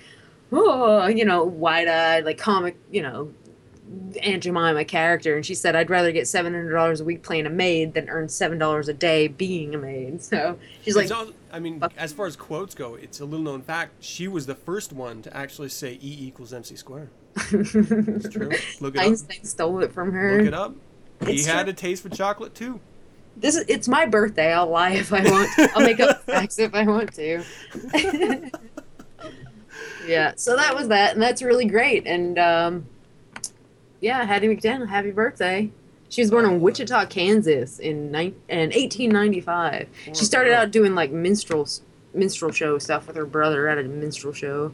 oh, 0.52 1.06
you 1.06 1.24
know, 1.24 1.44
wide 1.44 1.88
eyed, 1.88 2.24
like 2.24 2.38
comic, 2.38 2.76
you 2.90 3.02
know, 3.02 3.30
Aunt 4.22 4.42
Jemima 4.42 4.84
character, 4.84 5.36
and 5.36 5.44
she 5.44 5.54
said, 5.54 5.76
"I'd 5.76 5.90
rather 5.90 6.10
get 6.12 6.26
seven 6.26 6.54
hundred 6.54 6.72
dollars 6.72 7.00
a 7.00 7.04
week 7.04 7.22
playing 7.22 7.46
a 7.46 7.50
maid 7.50 7.94
than 7.94 8.08
earn 8.08 8.28
seven 8.28 8.58
dollars 8.58 8.88
a 8.88 8.94
day 8.94 9.28
being 9.28 9.74
a 9.74 9.78
maid." 9.78 10.20
So 10.22 10.58
she's 10.82 10.96
like, 10.96 11.04
It's 11.04 11.12
al- 11.12 11.32
I 11.52 11.60
mean, 11.60 11.82
as 11.96 12.12
far 12.12 12.26
as 12.26 12.34
quotes 12.34 12.74
go, 12.74 12.94
it's 12.94 13.20
a 13.20 13.24
little 13.24 13.44
known 13.44 13.62
fact. 13.62 13.92
She 14.02 14.26
was 14.26 14.46
the 14.46 14.54
first 14.54 14.92
one 14.92 15.22
to 15.22 15.36
actually 15.36 15.68
say 15.68 15.92
E 16.02 16.18
equals 16.26 16.52
MC 16.52 16.76
squared. 16.76 17.10
It's 17.36 18.28
true. 18.28 18.50
Look 18.80 18.94
it 18.94 18.98
up. 19.00 19.04
Einstein 19.06 19.44
stole 19.44 19.80
it 19.82 19.92
from 19.92 20.12
her. 20.12 20.38
Look 20.38 20.48
it 20.48 20.54
up. 20.54 20.74
He 21.26 21.34
It's 21.34 21.46
had 21.46 21.68
a 21.68 21.72
taste 21.72 22.02
for 22.02 22.08
chocolate 22.08 22.54
too. 22.54 22.80
This 23.36 23.56
is 23.56 23.64
it's 23.68 23.88
my 23.88 24.06
birthday. 24.06 24.52
I'll 24.52 24.68
lie 24.68 24.92
if 24.92 25.12
I 25.12 25.22
want. 25.22 25.50
I'll 25.74 25.84
make 25.84 26.00
up 26.00 26.22
facts 26.26 26.58
if 26.58 26.74
I 26.74 26.84
want 26.84 27.12
to. 27.14 27.42
yeah, 30.06 30.32
so 30.36 30.56
that 30.56 30.74
was 30.74 30.88
that, 30.88 31.14
and 31.14 31.22
that's 31.22 31.42
really 31.42 31.66
great. 31.66 32.06
And 32.06 32.38
um, 32.38 32.86
yeah, 34.00 34.24
Hattie 34.24 34.48
McDaniel, 34.48 34.88
happy 34.88 35.10
birthday. 35.10 35.70
She 36.08 36.20
was 36.20 36.30
born 36.30 36.44
in 36.44 36.60
Wichita, 36.60 37.06
Kansas, 37.06 37.80
in, 37.80 38.12
nine, 38.12 38.36
in 38.48 38.70
1895. 38.70 39.88
She 40.12 40.24
started 40.24 40.52
out 40.52 40.70
doing 40.70 40.94
like 40.94 41.10
minstrel 41.10 41.66
minstrel 42.12 42.52
show 42.52 42.78
stuff 42.78 43.08
with 43.08 43.16
her 43.16 43.26
brother 43.26 43.66
at 43.68 43.78
a 43.78 43.82
minstrel 43.82 44.32
show. 44.32 44.72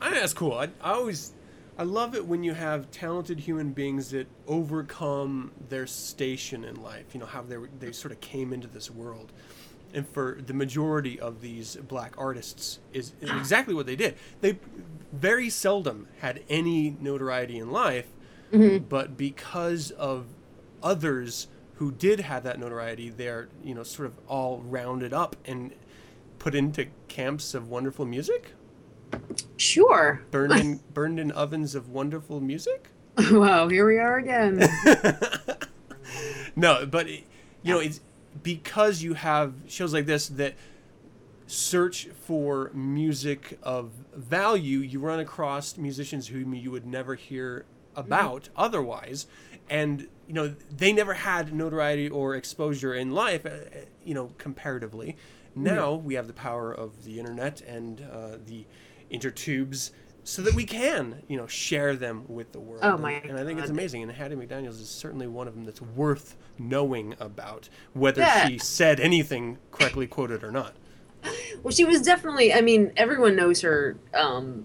I 0.00 0.10
think 0.10 0.20
that's 0.20 0.34
cool. 0.34 0.52
I, 0.52 0.68
I 0.80 0.92
always, 0.92 1.32
I 1.82 1.84
love 1.84 2.14
it 2.14 2.24
when 2.24 2.44
you 2.44 2.54
have 2.54 2.92
talented 2.92 3.40
human 3.40 3.72
beings 3.72 4.10
that 4.10 4.28
overcome 4.46 5.50
their 5.68 5.88
station 5.88 6.62
in 6.62 6.80
life. 6.80 7.06
You 7.12 7.18
know 7.18 7.26
how 7.26 7.42
they 7.42 7.56
they 7.80 7.90
sort 7.90 8.12
of 8.12 8.20
came 8.20 8.52
into 8.52 8.68
this 8.68 8.88
world, 8.88 9.32
and 9.92 10.08
for 10.08 10.38
the 10.46 10.54
majority 10.54 11.18
of 11.18 11.40
these 11.40 11.74
black 11.74 12.14
artists 12.16 12.78
is, 12.92 13.14
is 13.20 13.30
exactly 13.36 13.74
what 13.74 13.86
they 13.86 13.96
did. 13.96 14.14
They 14.42 14.60
very 15.12 15.50
seldom 15.50 16.06
had 16.20 16.44
any 16.48 16.96
notoriety 17.00 17.58
in 17.58 17.72
life, 17.72 18.06
mm-hmm. 18.52 18.84
but 18.84 19.16
because 19.16 19.90
of 19.90 20.26
others 20.84 21.48
who 21.78 21.90
did 21.90 22.20
have 22.20 22.44
that 22.44 22.60
notoriety, 22.60 23.08
they're 23.10 23.48
you 23.64 23.74
know 23.74 23.82
sort 23.82 24.06
of 24.06 24.14
all 24.28 24.62
rounded 24.64 25.12
up 25.12 25.34
and 25.44 25.72
put 26.38 26.54
into 26.54 26.86
camps 27.08 27.54
of 27.54 27.68
wonderful 27.68 28.04
music 28.04 28.52
Sure. 29.56 30.22
burned 30.30 30.52
in 30.52 30.80
burned 30.94 31.20
in 31.20 31.30
ovens 31.32 31.74
of 31.74 31.88
wonderful 31.88 32.40
music? 32.40 32.88
Wow, 33.30 33.68
here 33.68 33.86
we 33.86 33.98
are 33.98 34.16
again. 34.16 34.62
no 36.56 36.84
but 36.86 37.08
it, 37.08 37.24
you 37.62 37.72
know 37.72 37.80
it's 37.80 38.00
because 38.42 39.02
you 39.02 39.14
have 39.14 39.54
shows 39.66 39.92
like 39.92 40.06
this 40.06 40.28
that 40.28 40.54
search 41.46 42.08
for 42.24 42.70
music 42.72 43.58
of 43.62 43.92
value 44.14 44.78
you 44.78 45.00
run 45.00 45.20
across 45.20 45.76
musicians 45.76 46.28
whom 46.28 46.54
you 46.54 46.70
would 46.70 46.86
never 46.86 47.14
hear 47.14 47.66
about 47.94 48.48
otherwise. 48.56 49.26
And 49.68 50.08
you 50.26 50.34
know 50.34 50.54
they 50.70 50.92
never 50.92 51.14
had 51.14 51.52
notoriety 51.52 52.08
or 52.08 52.34
exposure 52.34 52.94
in 52.94 53.12
life 53.12 53.46
uh, 53.46 53.50
you 54.04 54.14
know 54.14 54.32
comparatively. 54.38 55.16
Now 55.54 55.92
we 55.92 56.14
have 56.14 56.26
the 56.26 56.32
power 56.32 56.72
of 56.72 57.04
the 57.04 57.18
internet 57.18 57.60
and 57.60 58.00
uh, 58.10 58.38
the 58.44 58.64
intertubes 59.12 59.90
so 60.24 60.40
that 60.42 60.54
we 60.54 60.64
can 60.64 61.22
you 61.28 61.36
know 61.36 61.46
share 61.48 61.96
them 61.96 62.24
with 62.28 62.52
the 62.52 62.60
world 62.60 62.80
Oh 62.84 62.96
my 62.96 63.12
and 63.12 63.36
i 63.38 63.44
think 63.44 63.58
it's 63.58 63.70
amazing 63.70 64.02
and 64.04 64.12
hattie 64.12 64.36
mcdaniels 64.36 64.80
is 64.80 64.88
certainly 64.88 65.26
one 65.26 65.48
of 65.48 65.54
them 65.54 65.64
that's 65.64 65.82
worth 65.82 66.36
knowing 66.58 67.14
about 67.18 67.68
whether 67.92 68.20
Yeah. 68.20 68.46
she 68.48 68.58
said 68.58 69.00
anything 69.00 69.58
correctly 69.72 70.06
quoted 70.06 70.44
or 70.44 70.52
not 70.52 70.74
Well, 71.62 71.70
she 71.72 71.84
was 71.84 72.02
definitely. 72.02 72.52
I 72.52 72.62
mean, 72.62 72.90
everyone 72.96 73.36
knows 73.36 73.60
her 73.60 73.96
um, 74.12 74.64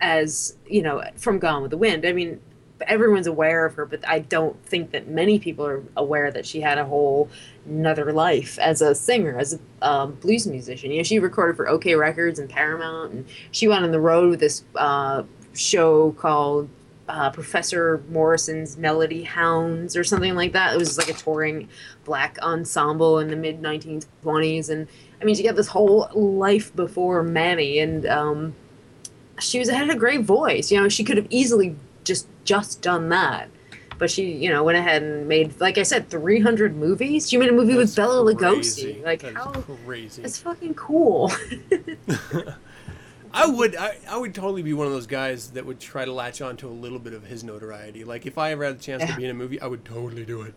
as 0.00 0.56
you 0.66 0.82
know 0.82 1.02
from 1.16 1.38
Gone 1.38 1.62
with 1.62 1.70
the 1.70 1.78
Wind. 1.78 2.04
I 2.04 2.12
mean, 2.12 2.40
everyone's 2.86 3.26
aware 3.26 3.66
of 3.66 3.74
her, 3.74 3.86
but 3.86 4.06
I 4.08 4.20
don't 4.20 4.62
think 4.64 4.90
that 4.92 5.08
many 5.08 5.38
people 5.38 5.66
are 5.66 5.82
aware 5.96 6.30
that 6.30 6.46
she 6.46 6.60
had 6.60 6.78
a 6.78 6.84
whole 6.84 7.28
another 7.66 8.12
life 8.12 8.58
as 8.58 8.80
a 8.80 8.94
singer, 8.94 9.38
as 9.38 9.54
a 9.54 9.86
um, 9.86 10.14
blues 10.14 10.46
musician. 10.46 10.90
You 10.90 10.98
know, 10.98 11.02
she 11.02 11.18
recorded 11.18 11.56
for 11.56 11.66
Okeh 11.66 11.98
Records 11.98 12.38
and 12.38 12.48
Paramount, 12.48 13.12
and 13.12 13.26
she 13.50 13.68
went 13.68 13.84
on 13.84 13.90
the 13.90 14.00
road 14.00 14.30
with 14.30 14.40
this 14.40 14.64
uh, 14.76 15.22
show 15.54 16.12
called. 16.12 16.68
Uh, 17.08 17.28
Professor 17.28 18.04
Morrison's 18.08 18.76
Melody 18.76 19.24
Hounds 19.24 19.96
or 19.96 20.04
something 20.04 20.36
like 20.36 20.52
that. 20.52 20.74
It 20.74 20.78
was 20.78 20.96
like 20.96 21.08
a 21.08 21.12
touring 21.12 21.68
black 22.04 22.38
ensemble 22.40 23.18
in 23.18 23.26
the 23.26 23.34
mid 23.34 23.60
1920s, 23.60 24.70
and 24.70 24.86
I 25.20 25.24
mean, 25.24 25.34
she 25.34 25.42
got 25.42 25.56
this 25.56 25.66
whole 25.66 26.08
life 26.14 26.72
before 26.76 27.24
Mammy, 27.24 27.80
and 27.80 28.06
um, 28.06 28.54
she 29.40 29.58
was 29.58 29.68
had 29.68 29.90
a 29.90 29.96
great 29.96 30.22
voice. 30.22 30.70
You 30.70 30.80
know, 30.80 30.88
she 30.88 31.02
could 31.04 31.16
have 31.16 31.26
easily 31.30 31.74
just 32.10 32.26
just 32.44 32.82
done 32.82 33.08
that, 33.10 33.48
but 33.96 34.10
she, 34.10 34.32
you 34.32 34.50
know, 34.50 34.64
went 34.64 34.76
ahead 34.76 35.02
and 35.04 35.28
made, 35.28 35.60
like 35.60 35.78
I 35.78 35.84
said, 35.84 36.10
300 36.10 36.74
movies. 36.74 37.30
She 37.30 37.36
made 37.36 37.48
a 37.48 37.52
movie 37.52 37.76
with 37.76 37.94
Bela 37.94 38.34
crazy. 38.34 38.94
Lugosi. 38.94 39.04
Like, 39.04 39.20
That 39.22 39.28
is 39.30 39.36
how? 39.36 39.52
crazy 39.86 40.22
It's 40.24 40.38
fucking 40.38 40.74
cool. 40.74 41.30
I 43.32 43.46
would 43.46 43.76
I, 43.76 43.96
I 44.08 44.18
would 44.18 44.34
totally 44.34 44.62
be 44.62 44.72
one 44.72 44.88
of 44.88 44.92
those 44.92 45.06
guys 45.06 45.50
that 45.52 45.64
would 45.64 45.78
try 45.78 46.04
to 46.04 46.12
latch 46.12 46.42
on 46.42 46.56
to 46.58 46.66
a 46.66 46.74
little 46.84 46.98
bit 46.98 47.12
of 47.12 47.24
his 47.24 47.44
notoriety. 47.44 48.02
Like 48.02 48.26
if 48.26 48.38
I 48.38 48.50
ever 48.50 48.64
had 48.64 48.78
the 48.78 48.82
chance 48.82 49.04
to 49.08 49.16
be 49.16 49.24
in 49.24 49.30
a 49.30 49.34
movie, 49.34 49.60
I 49.60 49.68
would 49.68 49.84
totally 49.84 50.24
do 50.24 50.42
it. 50.42 50.54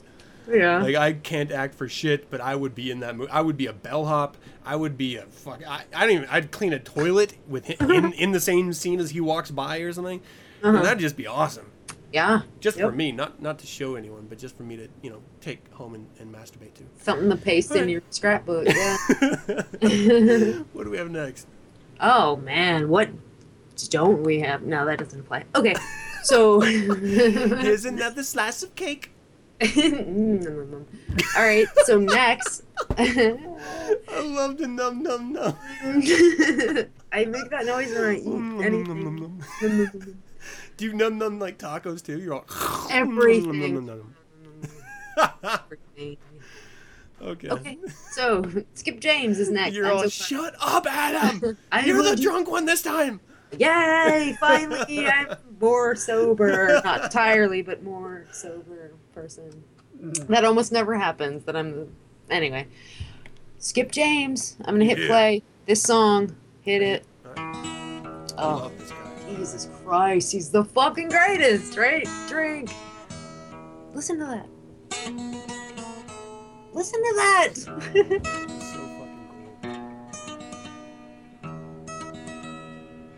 Yeah. 0.51 0.81
Like 0.81 0.95
I 0.95 1.13
can't 1.13 1.51
act 1.51 1.75
for 1.75 1.87
shit, 1.87 2.31
but 2.31 2.41
I 2.41 2.55
would 2.55 2.73
be 2.73 2.89
in 2.89 3.01
that 3.01 3.15
movie. 3.15 3.31
I 3.31 3.41
would 3.41 3.57
be 3.57 3.67
a 3.67 3.73
bellhop. 3.73 4.37
I 4.65 4.75
would 4.75 4.97
be 4.97 5.17
a 5.17 5.23
fuck. 5.27 5.61
I, 5.67 5.83
I 5.93 6.01
don't 6.01 6.15
even. 6.15 6.29
I'd 6.29 6.51
clean 6.51 6.73
a 6.73 6.79
toilet 6.79 7.35
with 7.47 7.65
him 7.65 7.91
in, 7.91 8.13
in 8.13 8.31
the 8.31 8.39
same 8.41 8.73
scene 8.73 8.99
as 8.99 9.11
he 9.11 9.21
walks 9.21 9.51
by 9.51 9.77
or 9.77 9.93
something. 9.93 10.21
And 10.63 10.77
that'd 10.85 10.99
just 10.99 11.17
be 11.17 11.27
awesome. 11.27 11.69
yeah. 12.11 12.41
Just 12.59 12.77
for 12.77 12.85
Uh-huh. 12.87 12.95
Me, 12.95 13.11
not 13.11 13.41
not 13.41 13.59
to 13.59 13.67
show 13.67 13.95
anyone, 13.95 14.25
but 14.29 14.37
just 14.37 14.55
for 14.55 14.63
me 14.63 14.77
to 14.77 14.87
you 15.01 15.09
know 15.09 15.21
take 15.41 15.61
home 15.73 15.93
and, 15.95 16.07
and 16.19 16.33
masturbate 16.33 16.73
to. 16.75 16.83
Something 17.01 17.29
to 17.29 17.35
paste 17.35 17.75
in 17.75 17.89
your 17.89 18.01
scrapbook. 18.09 18.67
Yeah. 18.67 18.97
What 20.73 20.83
do 20.85 20.89
we 20.89 20.97
have 20.97 21.11
next? 21.11 21.47
oh 21.99 22.37
man, 22.37 22.89
what 22.89 23.09
don't 23.89 24.23
we 24.23 24.39
have? 24.41 24.63
No, 24.63 24.85
that 24.85 24.99
doesn't 24.99 25.19
apply. 25.19 25.43
Okay, 25.55 25.75
so. 26.23 26.61
Isn't 26.63 27.95
that 27.97 28.15
the 28.15 28.23
slice 28.23 28.63
of 28.63 28.73
cake? 28.75 29.09
All 29.61 31.43
right, 31.43 31.67
so 31.85 31.99
next. 31.99 32.63
I 32.97 33.37
love 34.21 34.57
the 34.57 34.67
num 34.67 35.01
num 35.03 35.31
num. 35.33 35.55
I 37.11 37.25
make 37.25 37.49
that 37.49 37.65
noise 37.65 37.91
when 37.93 38.03
I 38.03 38.15
eat 38.17 38.25
Num, 38.25 38.57
num, 38.59 39.39
anything. 39.61 40.17
Num, 40.77 40.77
num. 40.77 40.77
Do 40.77 40.85
you 40.85 40.93
num 40.93 41.17
num 41.17 41.39
like 41.39 41.57
tacos 41.57 42.03
too? 42.03 42.19
You're 42.19 42.35
all 42.35 42.87
Everything. 42.91 43.75
Num, 43.75 43.85
num, 43.85 44.03
num. 45.17 45.59
Okay. 47.21 47.47
Okay, 47.49 47.77
so 48.11 48.43
Skip 48.73 48.99
James 48.99 49.39
is 49.39 49.49
next. 49.49 49.73
You're 49.75 49.85
I'm 49.85 49.93
all 49.97 50.03
so 50.03 50.09
shut 50.09 50.55
up, 50.59 50.85
Adam. 50.85 51.57
I 51.71 51.85
You're 51.85 52.03
the 52.03 52.09
would- 52.11 52.21
drunk 52.21 52.49
one 52.51 52.65
this 52.65 52.81
time. 52.81 53.21
Yay! 53.57 54.35
Finally, 54.39 55.07
I'm 55.07 55.35
more 55.61 55.95
sober. 55.95 56.81
Not 56.83 57.03
entirely, 57.05 57.61
but 57.61 57.83
more 57.83 58.25
sober 58.31 58.91
person. 59.13 59.63
Mm. 60.01 60.27
That 60.27 60.43
almost 60.43 60.71
never 60.71 60.95
happens. 60.95 61.43
That 61.45 61.55
I'm. 61.55 61.95
Anyway, 62.31 62.67
Skip 63.59 63.91
James. 63.91 64.57
I'm 64.65 64.73
gonna 64.75 64.85
hit 64.85 64.97
Yeah. 64.97 65.07
play. 65.07 65.43
This 65.67 65.81
song. 65.83 66.35
Hit 66.61 66.81
it. 66.81 67.05
I 67.37 67.91
Oh, 68.37 68.47
love 68.63 68.79
this 68.79 68.89
guy. 68.91 68.97
Jesus 69.35 69.67
Christ! 69.83 70.31
He's 70.31 70.49
the 70.49 70.63
fucking 70.63 71.09
greatest. 71.09 71.77
Right? 71.77 72.07
Drink. 72.27 72.69
Listen 73.93 74.19
to 74.19 74.25
that. 74.25 74.47
Listen 76.73 77.01
to 77.03 77.13
that. 77.15 77.49
He's 77.53 77.63
so 78.73 78.79
fucking 78.79 79.27
cool. 79.61 79.73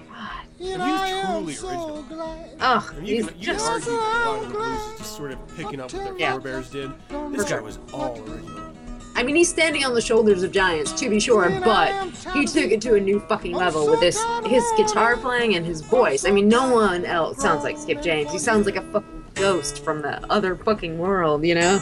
God. 0.10 0.46
And 0.60 0.82
he's 0.84 1.60
truly 1.62 1.74
original. 1.78 2.06
Ugh, 2.60 2.94
I 2.96 3.00
mean, 3.00 3.06
you 3.06 3.16
he's 3.16 3.26
can, 3.28 3.40
you 3.40 3.46
can 3.46 3.54
just 3.56 3.70
argue 3.70 3.86
that 3.92 4.26
a 4.26 4.30
lot 4.30 4.44
of 4.44 4.48
the 4.48 4.54
blues 4.54 4.80
is 4.94 4.98
just 5.00 5.16
sort 5.18 5.32
of 5.32 5.56
picking 5.56 5.80
up 5.80 5.94
what 5.94 6.04
their 6.04 6.18
Yeah. 6.18 6.32
forebears 6.34 6.70
did. 6.70 6.92
This 7.32 7.44
guy 7.50 7.60
was 7.60 7.80
all 7.94 8.20
original. 8.22 8.65
I 9.16 9.24
mean, 9.24 9.36
he's 9.38 9.50
standing 9.50 9.86
on 9.86 9.94
the 9.94 10.02
shoulders 10.02 10.44
of 10.44 10.52
giants, 10.52 10.92
to 11.00 11.10
be 11.10 11.22
sure, 11.22 11.50
but 11.64 11.92
he 12.34 12.46
took 12.46 12.72
it 12.72 12.82
to 12.82 12.96
a 12.96 13.00
new 13.00 13.20
fucking 13.22 13.54
level 13.54 13.90
with 13.90 14.02
this 14.02 14.22
his 14.46 14.64
guitar 14.76 15.16
playing 15.16 15.56
and 15.56 15.66
his 15.66 15.80
voice. 15.82 16.26
I 16.26 16.32
mean, 16.32 16.50
no 16.50 16.74
one 16.74 17.06
else 17.06 17.42
sounds 17.42 17.64
like 17.64 17.78
Skip 17.78 18.02
James. 18.02 18.32
He 18.32 18.40
sounds 18.40 18.66
like 18.66 18.76
a 18.76 18.82
fucking 18.82 19.26
ghost 19.36 19.84
from 19.84 20.02
the 20.02 20.26
other 20.30 20.56
fucking 20.56 20.98
world, 20.98 21.46
you 21.46 21.56
know? 21.56 21.82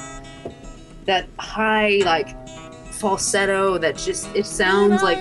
That 1.05 1.27
high, 1.39 2.01
like, 2.05 2.47
falsetto 2.91 3.77
that 3.79 3.97
just, 3.97 4.33
it 4.35 4.45
sounds 4.45 5.01
like, 5.01 5.17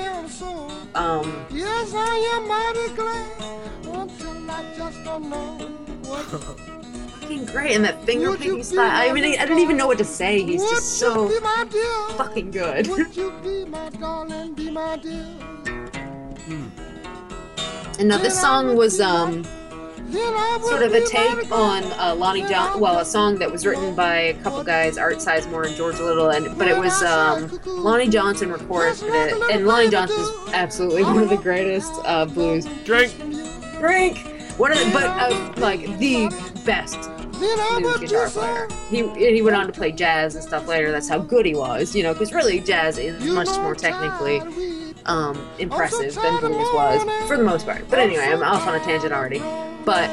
um, 0.95 1.47
Yes, 1.51 1.95
I 1.95 2.17
am 2.37 2.49
mighty 2.49 2.95
glad 2.95 4.11
until 4.11 4.51
I 4.51 4.75
just 4.77 5.05
don't 5.05 5.31
know 5.31 5.57
what. 6.05 6.79
fucking 7.33 7.53
great. 7.53 7.77
And 7.77 7.85
that 7.85 8.05
finger 8.05 8.37
picking 8.37 8.63
style. 8.63 9.11
I 9.11 9.13
mean, 9.13 9.25
I, 9.25 9.43
I 9.43 9.47
don't 9.47 9.61
even 9.61 9.77
know 9.77 9.87
what 9.87 9.99
to 9.99 10.05
say. 10.05 10.43
He's 10.43 10.61
would 10.61 10.71
just 10.71 10.99
so 10.99 11.29
be 11.29 11.41
my 11.41 11.67
dear? 11.71 12.17
fucking 12.17 12.51
good. 12.51 12.87
Would 12.89 13.17
you 13.17 13.33
be 13.43 13.65
my 13.65 13.89
darling, 13.91 14.55
be 14.55 14.71
my 14.71 14.97
dear? 14.97 15.27
And 17.99 18.09
now 18.09 18.19
this 18.19 18.41
song 18.41 18.77
was, 18.77 19.01
um, 19.01 19.43
Then 19.43 20.35
I 20.35 20.59
would 20.61 20.67
sort 20.69 20.83
of 20.83 20.93
a 20.93 21.05
take 21.07 21.53
on 21.53 21.85
uh, 21.85 22.15
Lonnie 22.17 22.43
John. 22.49 22.81
Well, 22.81 22.99
a 22.99 23.05
song 23.05 23.39
that 23.39 23.51
was 23.51 23.67
written 23.67 23.95
by 23.95 24.15
a 24.17 24.35
couple 24.43 24.65
guys, 24.65 24.99
Art 24.99 25.17
Sizemore 25.17 25.67
and 25.67 25.77
George 25.77 26.01
Little, 26.01 26.31
and 26.31 26.57
but 26.59 26.69
it 26.69 26.77
was 26.77 27.03
um, 27.03 27.61
Lonnie 27.65 28.09
Johnson 28.09 28.51
recorded 28.51 29.03
it, 29.03 29.51
and 29.53 29.67
Lonnie 29.67 29.91
Johnson 29.91 30.19
is 30.21 30.31
absolutely 30.53 31.05
one 31.05 31.23
of 31.23 31.29
the 31.29 31.37
greatest 31.37 31.93
uh, 32.05 32.25
blues. 32.25 32.67
Drink. 32.85 33.15
Drink. 33.79 34.42
One 34.59 34.73
of 34.73 34.79
the, 34.79 34.91
but 34.93 35.05
uh, 35.05 35.53
like 35.57 35.81
the 35.99 36.29
best 36.65 37.11
blues 37.33 37.99
guitar 38.01 38.29
player. 38.31 38.69
He 38.91 39.09
he 39.35 39.43
went 39.43 39.57
on 39.57 39.67
to 39.67 39.73
play 39.73 39.93
jazz 39.93 40.35
and 40.35 40.45
stuff 40.45 40.69
later. 40.69 40.91
That's 40.93 41.09
how 41.09 41.19
good 41.19 41.47
he 41.47 41.55
was, 41.55 41.95
you 41.97 42.03
know, 42.03 42.13
because 42.13 42.33
really 42.33 42.61
jazz 42.61 42.99
is 42.99 43.25
much 43.25 43.49
more 43.59 43.75
technically 43.75 44.39
tired 44.41 44.49
of 44.49 44.57
weed. 44.57 44.95
um, 45.07 45.49
impressive 45.59 46.15
than 46.15 46.39
blues 46.41 46.69
was 46.75 47.03
for 47.27 47.37
the 47.37 47.43
most 47.45 47.67
part. 47.67 47.89
But 47.89 47.99
anyway, 47.99 48.25
I'm 48.25 48.43
off 48.43 48.67
on 48.67 48.75
a 48.75 48.81
tangent 48.81 49.13
already. 49.13 49.41
But 49.85 50.09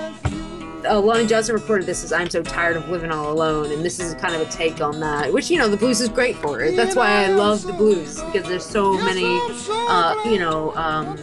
uh, 0.90 1.00
Lonnie 1.00 1.28
Johnson 1.28 1.54
recorded 1.56 1.86
this 1.86 2.04
as 2.04 2.12
"I'm 2.14 2.30
so 2.30 2.42
tired 2.42 2.78
of 2.78 2.90
living 2.90 3.12
all 3.12 3.32
alone," 3.32 3.72
and 3.72 3.84
this 3.86 4.00
is 4.00 4.16
kind 4.16 4.34
of 4.34 4.42
a 4.42 4.50
take 4.50 4.82
on 4.82 5.00
that, 5.02 5.32
which 5.32 5.52
you 5.52 5.58
know 5.60 5.68
the 5.68 5.78
blues 5.78 6.00
is 6.02 6.10
great 6.10 6.38
for. 6.38 6.62
it. 6.62 6.76
That's 6.76 6.96
why 6.96 7.26
I 7.26 7.28
love 7.28 7.62
the 7.64 7.74
blues 7.74 8.22
because 8.24 8.48
there's 8.48 8.66
so 8.66 8.94
many, 8.94 9.26
uh, 9.70 10.16
you 10.26 10.40
know, 10.40 10.74
um, 10.76 11.18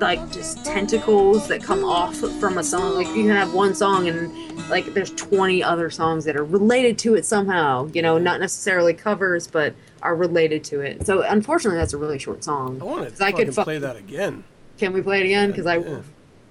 like 0.00 0.32
just 0.32 0.64
tentacles 0.64 1.46
that 1.48 1.62
come 1.62 1.84
off 1.84 2.16
from 2.16 2.58
a 2.58 2.64
song. 2.64 2.94
Like 2.94 3.06
you 3.08 3.24
can 3.24 3.28
have 3.36 3.52
one 3.52 3.74
song 3.74 4.08
and 4.08 4.68
like 4.70 4.86
there's 4.94 5.10
20 5.12 5.62
other 5.62 5.90
songs 5.90 6.24
that 6.24 6.36
are 6.36 6.44
related 6.44 6.98
to 7.00 7.14
it 7.14 7.24
somehow. 7.24 7.88
You 7.92 8.02
know, 8.02 8.18
not 8.18 8.40
necessarily 8.40 8.94
covers, 8.94 9.46
but 9.46 9.74
are 10.02 10.14
related 10.16 10.64
to 10.64 10.80
it. 10.80 11.06
So 11.06 11.22
unfortunately, 11.22 11.78
that's 11.78 11.92
a 11.92 11.98
really 11.98 12.18
short 12.18 12.42
song. 12.42 12.80
I 12.80 12.84
want 12.84 13.14
to 13.16 13.24
I 13.24 13.32
could 13.32 13.52
play 13.52 13.78
that 13.78 13.96
again. 13.96 14.44
Can 14.78 14.92
we 14.92 15.02
play 15.02 15.20
it 15.20 15.26
again? 15.26 15.50
Because 15.50 15.66
I, 15.66 15.76
Yeah. 15.76 16.00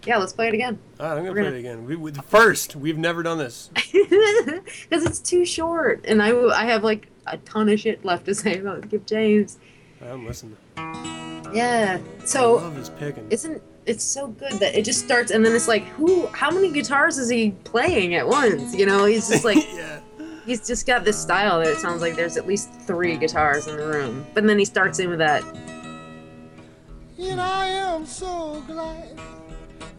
yeah, 0.05 0.17
let's 0.17 0.33
play 0.33 0.47
it 0.49 0.53
again. 0.53 0.77
All 0.99 1.07
right, 1.07 1.11
I'm 1.13 1.17
gonna 1.19 1.29
We're 1.29 1.33
play 1.35 1.43
gonna- 1.45 1.55
it 1.55 1.59
again. 1.59 1.85
We, 1.85 1.95
we, 1.95 2.11
first, 2.11 2.75
we've 2.75 2.97
never 2.97 3.23
done 3.23 3.37
this. 3.39 3.69
Because 4.89 5.05
it's 5.05 5.19
too 5.19 5.45
short, 5.45 6.03
and 6.07 6.21
I, 6.21 6.29
I 6.49 6.65
have 6.65 6.83
like 6.83 7.07
a 7.27 7.37
ton 7.37 7.69
of 7.69 7.79
shit 7.79 8.03
left 8.05 8.25
to 8.25 8.35
say 8.35 8.57
about 8.59 8.83
Skip 8.85 9.05
James. 9.05 9.57
I'm 10.01 10.25
listening. 10.25 10.57
Yeah. 11.53 11.99
I 12.21 12.25
So 12.25 12.55
love 12.55 12.75
his 12.75 12.89
picking. 12.89 13.27
isn't 13.29 13.61
it's 13.85 14.03
so 14.03 14.27
good 14.27 14.51
that 14.53 14.75
it 14.77 14.83
just 14.85 15.03
starts 15.03 15.31
and 15.31 15.43
then 15.43 15.55
it's 15.55 15.67
like 15.67 15.83
who 15.89 16.27
how 16.27 16.51
many 16.51 16.71
guitars 16.71 17.17
is 17.17 17.29
he 17.29 17.51
playing 17.63 18.13
at 18.15 18.27
once 18.27 18.75
you 18.75 18.85
know 18.85 19.05
he's 19.05 19.27
just 19.29 19.43
like 19.51 19.57
yeah. 19.73 19.99
he's 20.45 20.67
just 20.67 20.85
got 20.85 21.03
this 21.03 21.17
style 21.19 21.59
that 21.59 21.67
it 21.69 21.77
sounds 21.77 22.01
like 22.01 22.15
there's 22.15 22.37
at 22.37 22.45
least 22.45 22.69
three 22.81 23.17
guitars 23.17 23.67
in 23.67 23.77
the 23.77 23.85
room 23.87 24.25
but 24.35 24.45
then 24.45 24.59
he 24.59 24.65
starts 24.65 24.99
in 24.99 25.09
with 25.09 25.17
that 25.19 25.43
And 27.17 27.41
I 27.41 27.67
am 27.67 28.05
so 28.05 28.61
glad. 28.67 29.19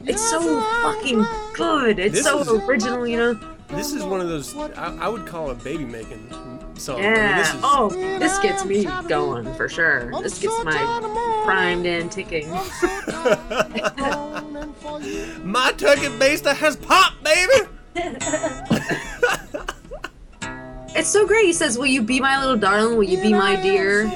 it's 0.07 0.23
so 0.31 0.61
fucking 0.83 1.25
good 1.55 1.99
it's 1.99 2.15
This 2.17 2.25
so 2.25 2.41
is- 2.41 2.49
original 2.69 3.07
you 3.09 3.17
know 3.17 3.35
This 3.71 3.93
is 3.93 4.05
one 4.05 4.21
of 4.21 4.29
those 4.29 4.55
I, 4.57 4.97
I 5.01 5.09
would 5.09 5.27
call 5.27 5.51
it 5.51 5.65
baby 5.65 5.85
making 5.85 6.29
song. 6.81 6.99
I 6.99 7.03
mean, 7.03 7.13
yeah 7.15 7.39
this 7.39 7.49
is, 7.55 7.61
oh 7.63 7.89
this 8.19 8.39
gets 8.41 8.65
me 8.65 8.85
going 9.09 9.53
for 9.55 9.69
sure 9.69 10.11
this 10.23 10.39
gets 10.41 10.65
my 10.65 10.73
tired 10.73 11.05
of 11.05 11.11
mourning. 11.11 11.45
primed 11.45 11.87
and 11.87 12.11
ticking 12.11 12.51
I'm 12.53 12.65
so 12.71 13.01
tired 13.11 14.01
of 14.01 14.51
mourning 14.51 14.73
for 14.75 15.01
you. 15.01 15.27
My 15.45 15.73
turkey 15.73 16.09
baster 16.09 16.55
has 16.57 16.77
popped, 16.77 17.23
baby. 17.23 17.69
It's 20.93 21.09
so 21.09 21.25
great. 21.25 21.45
He 21.47 21.53
says, 21.53 21.79
"Will 21.79 21.87
you 21.87 22.03
be 22.03 22.19
my 22.21 22.41
little 22.41 22.57
darling? 22.57 22.97
Will 22.99 23.05
you 23.05 23.23
be 23.23 23.33
my 23.33 23.55
dear?" 23.55 24.07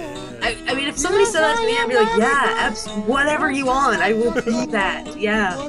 I, 0.42 0.56
I 0.66 0.74
mean, 0.74 0.88
if 0.88 0.98
somebody 0.98 1.24
said 1.24 1.40
that 1.42 1.56
to 1.56 1.64
me, 1.64 1.78
I'd 1.78 1.88
be 1.88 1.94
like, 1.94 2.08
"Yeah, 2.18 2.56
abs- 2.58 2.88
whatever 3.06 3.48
you 3.50 3.66
want, 3.66 4.02
I 4.02 4.12
will 4.12 4.32
be 4.32 4.66
that." 4.72 5.16
Yeah. 5.16 5.68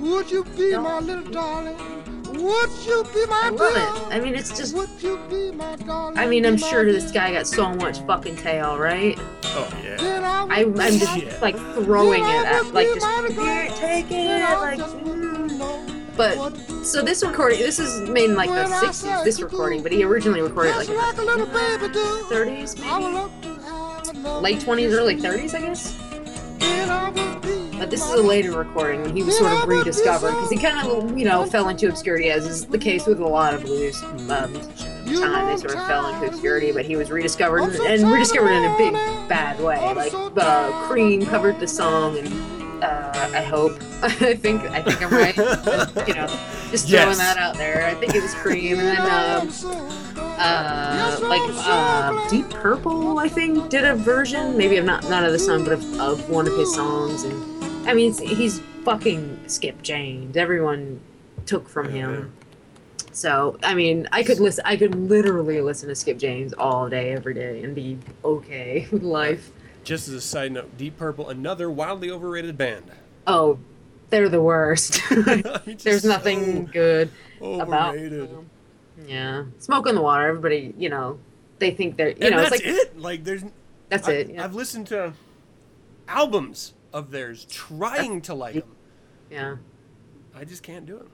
Would 0.00 0.30
you 0.30 0.42
be 0.56 0.76
my 0.76 0.98
little 0.98 1.30
darling? 1.30 1.76
Would 2.44 2.70
you 2.84 3.04
be 3.14 3.24
my 3.26 3.40
I 3.44 3.48
love 3.48 3.74
it. 4.10 4.14
I 4.14 4.20
mean, 4.20 4.34
it's 4.34 4.50
just. 4.54 4.74
Would 4.74 4.90
you 5.00 5.18
be 5.30 5.50
my 5.52 5.76
darling? 5.76 6.18
I 6.18 6.26
mean, 6.26 6.44
I'm 6.44 6.58
sure 6.58 6.84
this 6.84 7.10
guy 7.10 7.32
got 7.32 7.46
so 7.46 7.72
much 7.74 8.00
fucking 8.00 8.36
tail, 8.36 8.76
right? 8.76 9.18
Oh 9.44 9.80
yeah. 9.82 9.96
Then 9.96 10.24
I 10.24 10.64
would 10.64 10.78
I, 10.78 10.86
I'm 10.88 10.98
just 10.98 11.16
Yeah. 11.16 11.38
like 11.40 11.56
throwing 11.56 12.22
it 12.22 12.44
at, 12.46 12.66
like, 12.74 12.88
just 12.88 13.00
Then 13.06 13.32
here, 13.32 13.68
take 13.76 14.10
it, 14.10 14.42
I 14.42 14.60
like. 14.60 14.78
just 14.78 14.94
mm. 14.96 15.58
know 15.58 15.86
But 16.18 16.54
so 16.84 17.02
this 17.02 17.24
recording, 17.24 17.60
this 17.60 17.78
is 17.78 18.06
made 18.10 18.28
in 18.28 18.36
like 18.36 18.50
the 18.50 18.64
60s. 18.64 19.24
This 19.24 19.40
recording, 19.40 19.82
but 19.82 19.90
he 19.90 20.04
originally 20.04 20.42
recorded 20.42 20.72
it 20.72 20.76
like 20.76 20.88
in 20.90 20.96
like 20.96 21.16
a 21.16 21.22
little 21.22 21.46
baby 21.46 21.86
do. 21.94 22.26
the 22.28 22.34
30s, 22.34 22.78
maybe 22.78 23.14
love 23.14 23.32
to 23.40 23.48
have 23.62 24.08
a 24.08 24.20
love 24.20 24.42
late 24.42 24.58
20s, 24.58 24.92
early 24.92 25.16
30s, 25.16 25.54
I 25.54 25.60
guess. 25.60 25.94
Then 27.90 27.90
I 27.90 27.90
would 27.90 27.90
be 27.90 27.90
But 27.90 27.90
this 27.90 28.04
is 28.06 28.12
a 28.12 28.22
later 28.22 28.52
recording 28.52 29.02
when 29.02 29.16
he 29.16 29.22
was 29.22 29.36
sort 29.36 29.52
of 29.52 29.68
rediscovered 29.68 30.30
because 30.32 30.50
he 30.50 30.56
kind 30.58 30.86
of, 30.88 31.18
you 31.18 31.24
know, 31.24 31.44
fell 31.44 31.68
into 31.68 31.88
obscurity, 31.88 32.30
as 32.30 32.46
is 32.46 32.64
the 32.66 32.78
case 32.78 33.06
with 33.06 33.20
a 33.20 33.26
lot 33.26 33.54
of 33.54 33.62
blues 33.62 34.02
um, 34.02 34.52
musicians 34.52 34.82
at 34.82 35.04
the 35.06 35.20
time. 35.20 35.46
They 35.48 35.56
sort 35.56 35.74
of 35.76 35.86
fell 35.86 36.06
into 36.14 36.26
obscurity, 36.26 36.72
but 36.72 36.84
he 36.86 36.96
was 36.96 37.10
rediscovered 37.10 37.62
and, 37.62 37.74
and 37.74 38.10
rediscovered 38.10 38.52
in 38.52 38.64
a 38.64 38.76
big 38.78 38.92
bad 39.28 39.60
way. 39.60 39.94
Like 39.94 40.12
uh, 40.14 40.88
Cream 40.88 41.24
covered 41.26 41.60
the 41.60 41.68
song, 41.68 42.18
and 42.18 42.28
Uh, 42.82 43.30
I 43.34 43.42
hope. 43.42 43.72
I 44.02 44.34
think 44.34 44.60
I 44.62 44.82
think 44.82 45.00
I'm 45.02 45.10
right. 45.10 45.36
you 46.08 46.14
know, 46.14 46.26
just 46.70 46.88
Yes. 46.88 47.02
throwing 47.04 47.18
that 47.18 47.38
out 47.38 47.54
there. 47.56 47.86
I 47.86 47.94
think 47.94 48.14
it 48.14 48.22
was 48.22 48.34
Cream, 48.34 48.78
and 48.78 48.88
then 48.88 49.00
um, 49.00 49.48
uh, 50.38 51.18
like 51.22 51.40
uh, 51.44 52.28
Deep 52.28 52.50
Purple, 52.50 53.18
I 53.18 53.28
think, 53.28 53.70
did 53.70 53.84
a 53.84 53.94
version, 53.94 54.56
maybe 54.58 54.76
of 54.76 54.84
not 54.84 55.04
not 55.08 55.24
of 55.24 55.32
the 55.32 55.38
song, 55.38 55.64
but 55.64 55.72
of, 55.74 56.00
of 56.00 56.28
one 56.28 56.46
of 56.46 56.54
his 56.56 56.74
songs. 56.74 57.22
And 57.24 57.53
I 57.86 57.94
mean, 57.94 58.14
he's 58.14 58.60
fucking 58.84 59.40
Skip 59.46 59.82
James. 59.82 60.36
Everyone 60.36 61.00
took 61.46 61.68
from 61.68 61.90
him. 61.90 62.32
So 63.12 63.58
I 63.62 63.74
mean, 63.74 64.08
I 64.12 64.22
could 64.22 64.40
listen. 64.40 64.64
I 64.66 64.76
could 64.76 64.94
literally 64.94 65.60
listen 65.60 65.88
to 65.88 65.94
Skip 65.94 66.18
James 66.18 66.52
all 66.54 66.88
day, 66.88 67.12
every 67.12 67.34
day, 67.34 67.62
and 67.62 67.74
be 67.74 67.98
okay 68.24 68.88
with 68.92 69.02
life. 69.02 69.50
Just 69.84 70.08
as 70.08 70.14
a 70.14 70.20
side 70.20 70.52
note, 70.52 70.76
Deep 70.78 70.96
Purple, 70.96 71.28
another 71.28 71.70
wildly 71.70 72.10
overrated 72.10 72.56
band. 72.56 72.90
Oh, 73.26 73.58
they're 74.10 74.28
the 74.28 74.42
worst. 74.42 75.00
I 75.10 75.14
mean, 75.14 75.42
just 75.66 75.84
There's 75.84 76.04
nothing 76.04 76.66
so 76.66 76.72
good 76.72 77.10
about 77.40 77.94
overrated. 77.94 78.30
them. 78.30 78.50
Yeah, 79.06 79.44
smoke 79.58 79.86
in 79.88 79.94
the 79.94 80.00
water. 80.00 80.26
Everybody, 80.26 80.74
you 80.78 80.88
know, 80.88 81.18
they 81.58 81.70
think 81.70 81.96
they're, 81.96 82.10
you 82.10 82.16
and 82.20 82.30
know, 82.36 82.40
it's 82.42 82.50
that's 82.50 82.64
like 82.64 82.74
it. 82.74 82.98
Like 82.98 83.24
there's 83.24 83.44
that's 83.90 84.08
I, 84.08 84.12
it. 84.12 84.30
Yeah. 84.30 84.44
I've 84.44 84.54
listened 84.54 84.86
to 84.88 85.12
albums 86.08 86.74
of 86.94 87.10
theirs 87.10 87.44
trying 87.50 88.22
to 88.22 88.32
like 88.34 88.54
them. 88.54 88.76
yeah. 89.30 89.56
I 90.36 90.44
just 90.44 90.62
can't 90.62 90.86
do 90.86 90.96
it. 90.96 91.06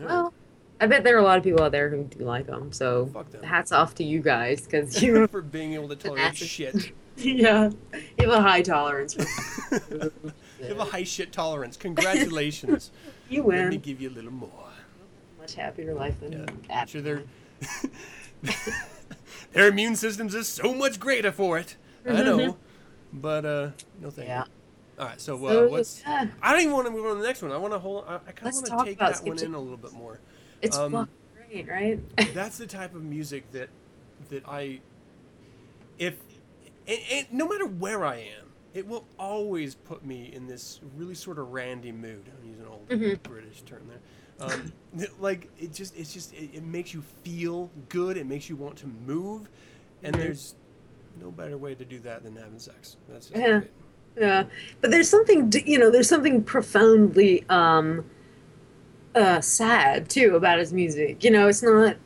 No. 0.00 0.06
Well, 0.06 0.34
I 0.80 0.86
bet 0.86 1.04
there 1.04 1.16
are 1.16 1.20
a 1.20 1.22
lot 1.24 1.36
of 1.38 1.44
people 1.44 1.62
out 1.62 1.72
there 1.72 1.88
who 1.90 2.04
do 2.04 2.24
like 2.24 2.46
them. 2.46 2.70
So 2.72 3.06
Fuck 3.06 3.30
them. 3.30 3.42
hats 3.42 3.72
off 3.72 3.94
to 3.96 4.04
you 4.04 4.20
guys 4.20 4.62
because 4.62 5.02
you, 5.02 5.26
for 5.26 5.42
being 5.42 5.72
able 5.74 5.88
to 5.88 5.96
tolerate 5.96 6.36
shit. 6.36 6.92
yeah, 7.16 7.70
you 8.18 8.28
have 8.30 8.38
a 8.38 8.40
high 8.42 8.62
tolerance. 8.62 9.14
For 9.14 10.10
You 10.58 10.68
have 10.68 10.78
a 10.78 10.84
high 10.84 11.02
shit 11.04 11.32
tolerance. 11.32 11.76
Congratulations. 11.76 12.90
you 13.28 13.42
win. 13.42 13.58
Let 13.64 13.68
me 13.70 13.76
give 13.76 14.00
you 14.00 14.08
a 14.08 14.14
little 14.14 14.32
more. 14.32 14.50
Much 15.38 15.54
happier 15.54 15.92
life 15.94 16.18
than 16.20 16.32
Yeah. 16.32 16.46
at- 16.70 16.88
Sure, 16.88 17.02
their 17.02 17.22
their 19.52 19.68
immune 19.68 19.96
systems 19.96 20.34
is 20.34 20.48
so 20.48 20.74
much 20.74 20.98
greater 21.00 21.30
for 21.32 21.58
it. 21.58 21.76
I 22.08 22.22
know, 22.22 22.56
but 23.12 23.44
uh, 23.44 23.70
no 24.00 24.10
thank 24.10 24.28
Yeah. 24.28 24.44
you. 24.44 24.50
All 24.98 25.06
right, 25.06 25.20
so, 25.20 25.44
uh, 25.46 25.62
So, 25.62 25.66
what's? 25.66 26.04
yeah, 26.06 26.26
I 26.40 26.52
don't 26.52 26.62
even 26.62 26.72
want 26.72 26.86
to 26.86 26.90
move 26.92 27.04
on 27.06 27.16
to 27.16 27.20
the 27.22 27.26
next 27.26 27.42
one. 27.42 27.52
I 27.52 27.56
want 27.58 27.74
to 27.74 27.78
hold. 27.78 28.04
I, 28.08 28.16
I 28.26 28.32
kind 28.32 28.48
of 28.48 28.54
want 28.54 28.66
to 28.66 28.72
take 28.72 29.04
that 29.06 29.24
one 29.24 29.38
in 29.38 29.54
a 29.54 29.58
little 29.60 29.76
bit 29.76 29.92
more. 29.92 30.20
it's 30.62 30.78
Um, 30.78 31.08
great, 31.34 31.68
right? 31.68 32.00
That's 32.32 32.58
the 32.58 32.66
type 32.66 32.94
of 32.94 33.02
music 33.02 33.50
that 33.52 33.70
that 34.30 34.42
I, 34.48 34.80
if, 35.98 36.16
and, 36.86 36.98
and 37.12 37.26
no 37.32 37.48
matter 37.48 37.66
where 37.66 38.04
I 38.04 38.16
am, 38.16 38.52
it 38.74 38.86
will 38.86 39.06
always 39.18 39.74
put 39.74 40.04
me 40.04 40.30
in 40.32 40.46
this 40.46 40.80
really 40.96 41.14
sort 41.14 41.38
of 41.38 41.48
randy 41.52 41.92
mood. 41.92 42.30
I'm 42.36 42.44
using 42.48 42.62
an 42.64 42.68
old 42.68 42.88
Mm-hmm. 42.90 43.14
British 43.22 43.62
term 43.62 43.88
there. 43.88 44.00
Um, 44.38 44.72
like 45.18 45.50
it 45.58 45.72
just, 45.72 45.96
it's 45.96 46.12
just, 46.12 46.32
it, 46.34 46.50
it 46.54 46.62
makes 46.64 46.92
you 46.92 47.02
feel 47.22 47.70
good. 47.88 48.16
It 48.16 48.26
makes 48.26 48.48
you 48.48 48.56
want 48.56 48.76
to 48.78 48.86
move, 48.86 49.48
and 50.02 50.14
Mm-hmm. 50.14 50.18
there's 50.18 50.54
no 51.20 51.30
better 51.30 51.56
way 51.58 51.74
to 51.74 51.84
do 51.84 52.00
that 52.00 52.22
than 52.24 52.36
having 52.36 52.58
sex. 52.58 52.96
That's 53.08 53.28
just 53.28 53.40
Yeah. 53.40 53.62
Yeah, 54.18 54.44
but 54.80 54.90
there's 54.90 55.08
something 55.10 55.52
you 55.66 55.78
know. 55.78 55.90
There's 55.90 56.08
something 56.08 56.42
profoundly 56.42 57.44
um, 57.48 58.04
uh, 59.14 59.40
sad 59.40 60.08
too 60.08 60.36
about 60.36 60.58
his 60.58 60.72
music. 60.72 61.22
You 61.24 61.30
know, 61.30 61.48
it's 61.48 61.62
not. 61.62 61.96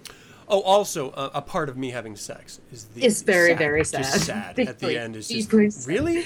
Oh, 0.48 0.62
also, 0.62 1.10
uh, 1.10 1.30
a 1.32 1.40
part 1.42 1.68
of 1.68 1.76
me 1.76 1.90
having 1.90 2.16
sex 2.16 2.60
is 2.72 2.86
the 2.86 3.04
It's 3.04 3.22
very, 3.22 3.50
sad, 3.50 3.58
very 3.58 3.80
Just 3.84 3.92
sad. 4.26 4.56
sad 4.56 4.58
at 4.68 4.78
the 4.80 4.98
end. 4.98 5.14
Is 5.14 5.28
just 5.28 5.50
sad. 5.50 5.86
really. 5.86 6.24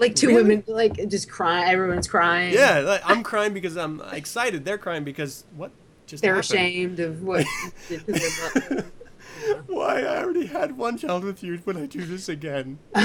Like 0.00 0.16
two 0.16 0.28
Really? 0.28 0.42
women, 0.42 0.64
like 0.66 1.08
just 1.08 1.30
crying. 1.30 1.68
Everyone's 1.70 2.08
crying. 2.08 2.52
Yeah, 2.54 2.80
like, 2.80 3.02
I'm 3.04 3.22
crying 3.32 3.52
because 3.54 3.76
I'm 3.76 4.00
excited. 4.12 4.64
They're 4.64 4.78
crying 4.78 5.04
because 5.04 5.44
what 5.54 5.70
just 6.06 6.22
they're 6.22 6.34
happened? 6.34 6.50
ashamed 6.58 7.00
of 7.00 7.22
what. 7.22 7.44
they 9.40 9.48
did 9.48 9.52
to 9.52 9.52
their 9.52 9.62
mother. 9.62 9.64
Why 9.66 10.02
I 10.02 10.22
already 10.22 10.46
had 10.46 10.76
one 10.76 10.98
child 10.98 11.24
with 11.24 11.42
you, 11.42 11.58
but 11.64 11.76
I 11.76 11.86
do 11.86 12.04
this 12.04 12.28
again. 12.28 12.78
wow, 12.94 13.02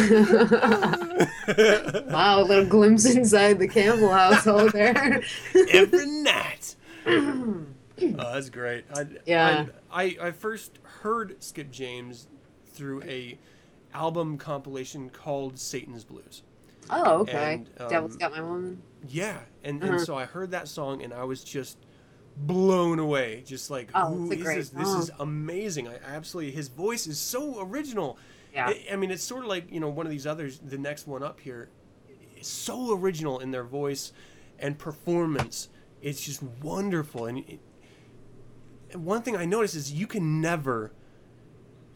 a 2.42 2.44
little 2.44 2.66
glimpse 2.66 3.06
inside 3.06 3.60
the 3.60 3.68
Campbell 3.68 4.12
household 4.12 4.72
there. 4.72 5.22
Every 5.72 6.06
night. 6.06 6.76
oh, 7.08 7.66
that's 8.00 8.50
great. 8.50 8.86
I, 8.94 9.06
Yeah. 9.26 9.66
I, 9.92 10.04
I 10.04 10.18
I 10.28 10.32
first 10.32 10.80
heard 11.02 11.42
Skip 11.44 11.72
James 11.72 12.28
through 12.68 13.04
a 13.04 13.38
album 13.94 14.38
compilation 14.38 15.10
called 15.10 15.58
Satan's 15.58 16.04
Blues. 16.04 16.44
oh, 16.90 17.22
okay. 17.22 17.64
And, 17.78 17.90
Devil's 17.90 18.14
um, 18.14 18.18
got 18.20 18.32
my 18.32 18.42
woman. 18.42 18.82
Yeah, 19.08 19.38
and, 19.64 19.82
Uh-huh. 19.82 19.94
and 19.94 20.02
so 20.02 20.18
I 20.18 20.26
heard 20.26 20.52
that 20.52 20.68
song 20.68 21.02
and 21.04 21.14
I 21.14 21.24
was 21.24 21.44
just 21.44 21.78
blown 22.38 23.00
away. 23.00 23.44
Just 23.46 23.70
like, 23.70 23.90
Oh, 23.94 24.08
who 24.14 24.32
is 24.32 24.44
this? 24.44 24.70
This 24.70 24.88
is 24.90 25.12
amazing. 25.20 25.88
I 25.88 25.98
absolutely 26.06 26.52
his 26.52 26.68
voice 26.68 27.08
is 27.08 27.18
so 27.20 27.62
original. 27.62 28.18
Yeah. 28.54 28.68
I, 28.70 28.86
I 28.94 28.96
mean, 28.96 29.12
it's 29.12 29.24
sort 29.24 29.44
of 29.44 29.50
like 29.50 29.72
you 29.72 29.80
know 29.80 29.90
one 29.90 30.06
of 30.06 30.12
these 30.12 30.28
others. 30.28 30.60
The 30.60 30.78
next 30.78 31.08
one 31.08 31.24
up 31.24 31.40
here 31.40 31.70
is 32.40 32.48
so 32.48 32.98
original 32.98 33.40
in 33.40 33.52
their 33.52 33.64
voice 33.64 34.12
and 34.60 34.78
performance. 34.78 35.70
It's 36.02 36.22
just 36.24 36.44
wonderful. 36.62 37.26
And, 37.26 37.40
it, 37.40 37.60
one 38.98 39.22
thing 39.24 39.36
I 39.36 39.46
noticed 39.46 39.76
is 39.76 39.92
you 39.92 40.08
can 40.08 40.42
never. 40.42 40.92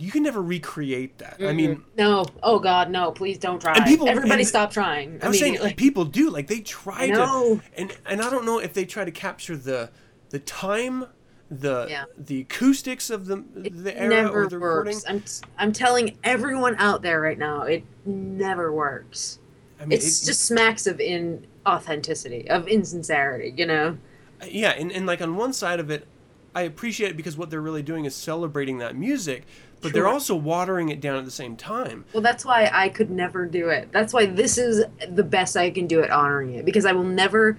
You 0.02 0.12
can 0.12 0.24
never 0.24 0.42
recreate 0.42 1.18
that. 1.18 1.42
I 1.42 1.52
mean, 1.52 1.84
No. 1.98 2.26
Oh 2.42 2.58
God, 2.58 2.90
no! 2.90 3.12
Please 3.12 3.38
don't 3.38 3.60
try. 3.60 3.74
And 3.76 3.84
people- 3.86 4.08
Everybody, 4.08 4.42
and- 4.44 4.48
stop 4.48 4.72
trying. 4.72 5.20
I'm 5.22 5.34
saying 5.34 5.58
people 5.76 6.06
do 6.06 6.30
like 6.30 6.48
they 6.48 6.62
try 6.62 7.08
to, 7.10 7.62
and 7.76 7.92
and 8.06 8.22
I 8.22 8.30
don't 8.30 8.46
know 8.46 8.60
if 8.60 8.74
they 8.74 8.86
try 8.86 9.04
to 9.04 9.12
capture 9.12 9.58
the 9.58 9.92
the 10.30 10.40
time, 10.40 11.06
the 11.52 11.88
Yeah. 11.90 12.06
the 12.18 12.42
acoustics 12.42 13.10
of 13.10 13.26
the 13.26 13.44
the 13.56 13.92
It 13.92 13.98
era 14.02 14.10
never 14.10 14.44
or 14.44 14.48
the 14.48 14.60
recording. 14.60 14.96
works. 14.96 15.42
I'm 15.58 15.68
I'm 15.68 15.72
telling 15.72 16.18
everyone 16.24 16.76
out 16.78 17.02
there 17.02 17.20
right 17.22 17.38
now, 17.40 17.64
it 17.64 17.84
never 18.06 18.72
works. 18.72 19.40
I 19.82 19.86
mean, 19.86 19.94
It's 19.98 20.24
it- 20.24 20.26
just 20.28 20.42
smacks 20.46 20.86
of 20.88 21.00
in 21.00 21.46
authenticity, 21.68 22.50
of 22.50 22.68
insincerity. 22.68 23.54
You 23.58 23.66
know. 23.66 23.98
Uh, 24.42 24.46
yeah, 24.50 24.72
and 24.72 24.92
and 24.92 25.06
like 25.06 25.22
on 25.22 25.36
one 25.36 25.54
side 25.54 25.80
of 25.80 25.90
it, 25.90 26.06
I 26.56 26.62
appreciate 26.64 27.12
it 27.12 27.18
because 27.18 27.38
what 27.38 27.50
they're 27.50 27.62
really 27.62 27.84
doing 27.84 28.06
is 28.06 28.16
celebrating 28.16 28.78
that 28.80 28.96
music, 28.96 29.44
but 29.82 29.94
they're 29.94 30.08
also 30.08 30.36
watering 30.36 30.90
it 30.90 31.00
down 31.00 31.18
at 31.18 31.26
the 31.26 31.32
same 31.32 31.56
time. 31.56 32.06
Well, 32.14 32.24
that's 32.24 32.44
why 32.46 32.70
I 32.74 32.90
could 32.90 33.10
never 33.12 33.46
do 33.46 33.70
it. 33.70 33.90
That's 33.92 34.14
why 34.14 34.26
this 34.26 34.58
is 34.58 34.84
the 35.10 35.24
best 35.24 35.56
I 35.58 35.70
can 35.72 35.88
do 35.88 36.02
at 36.02 36.10
honoring 36.10 36.56
it 36.56 36.66
because 36.66 36.86
I 36.86 36.92
will 36.92 37.04
never 37.04 37.58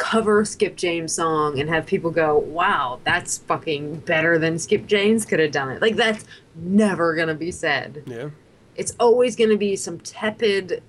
cover 0.00 0.44
Skip 0.46 0.76
James 0.76 1.12
song 1.12 1.60
and 1.60 1.68
have 1.68 1.84
people 1.86 2.10
go, 2.10 2.38
"Wow, 2.38 3.00
that's 3.04 3.38
fucking 3.38 3.96
better 4.00 4.38
than 4.38 4.58
Skip 4.58 4.86
James 4.86 5.24
could 5.26 5.38
have 5.40 5.52
done 5.52 5.68
it." 5.70 5.82
Like 5.82 5.94
that's 5.96 6.24
never 6.56 7.14
gonna 7.14 7.34
be 7.34 7.50
said. 7.52 8.02
Yeah, 8.06 8.30
It's 8.76 8.94
always 8.98 9.36
gonna 9.36 9.58
be 9.58 9.76
some 9.76 9.98
tepid 10.00 10.82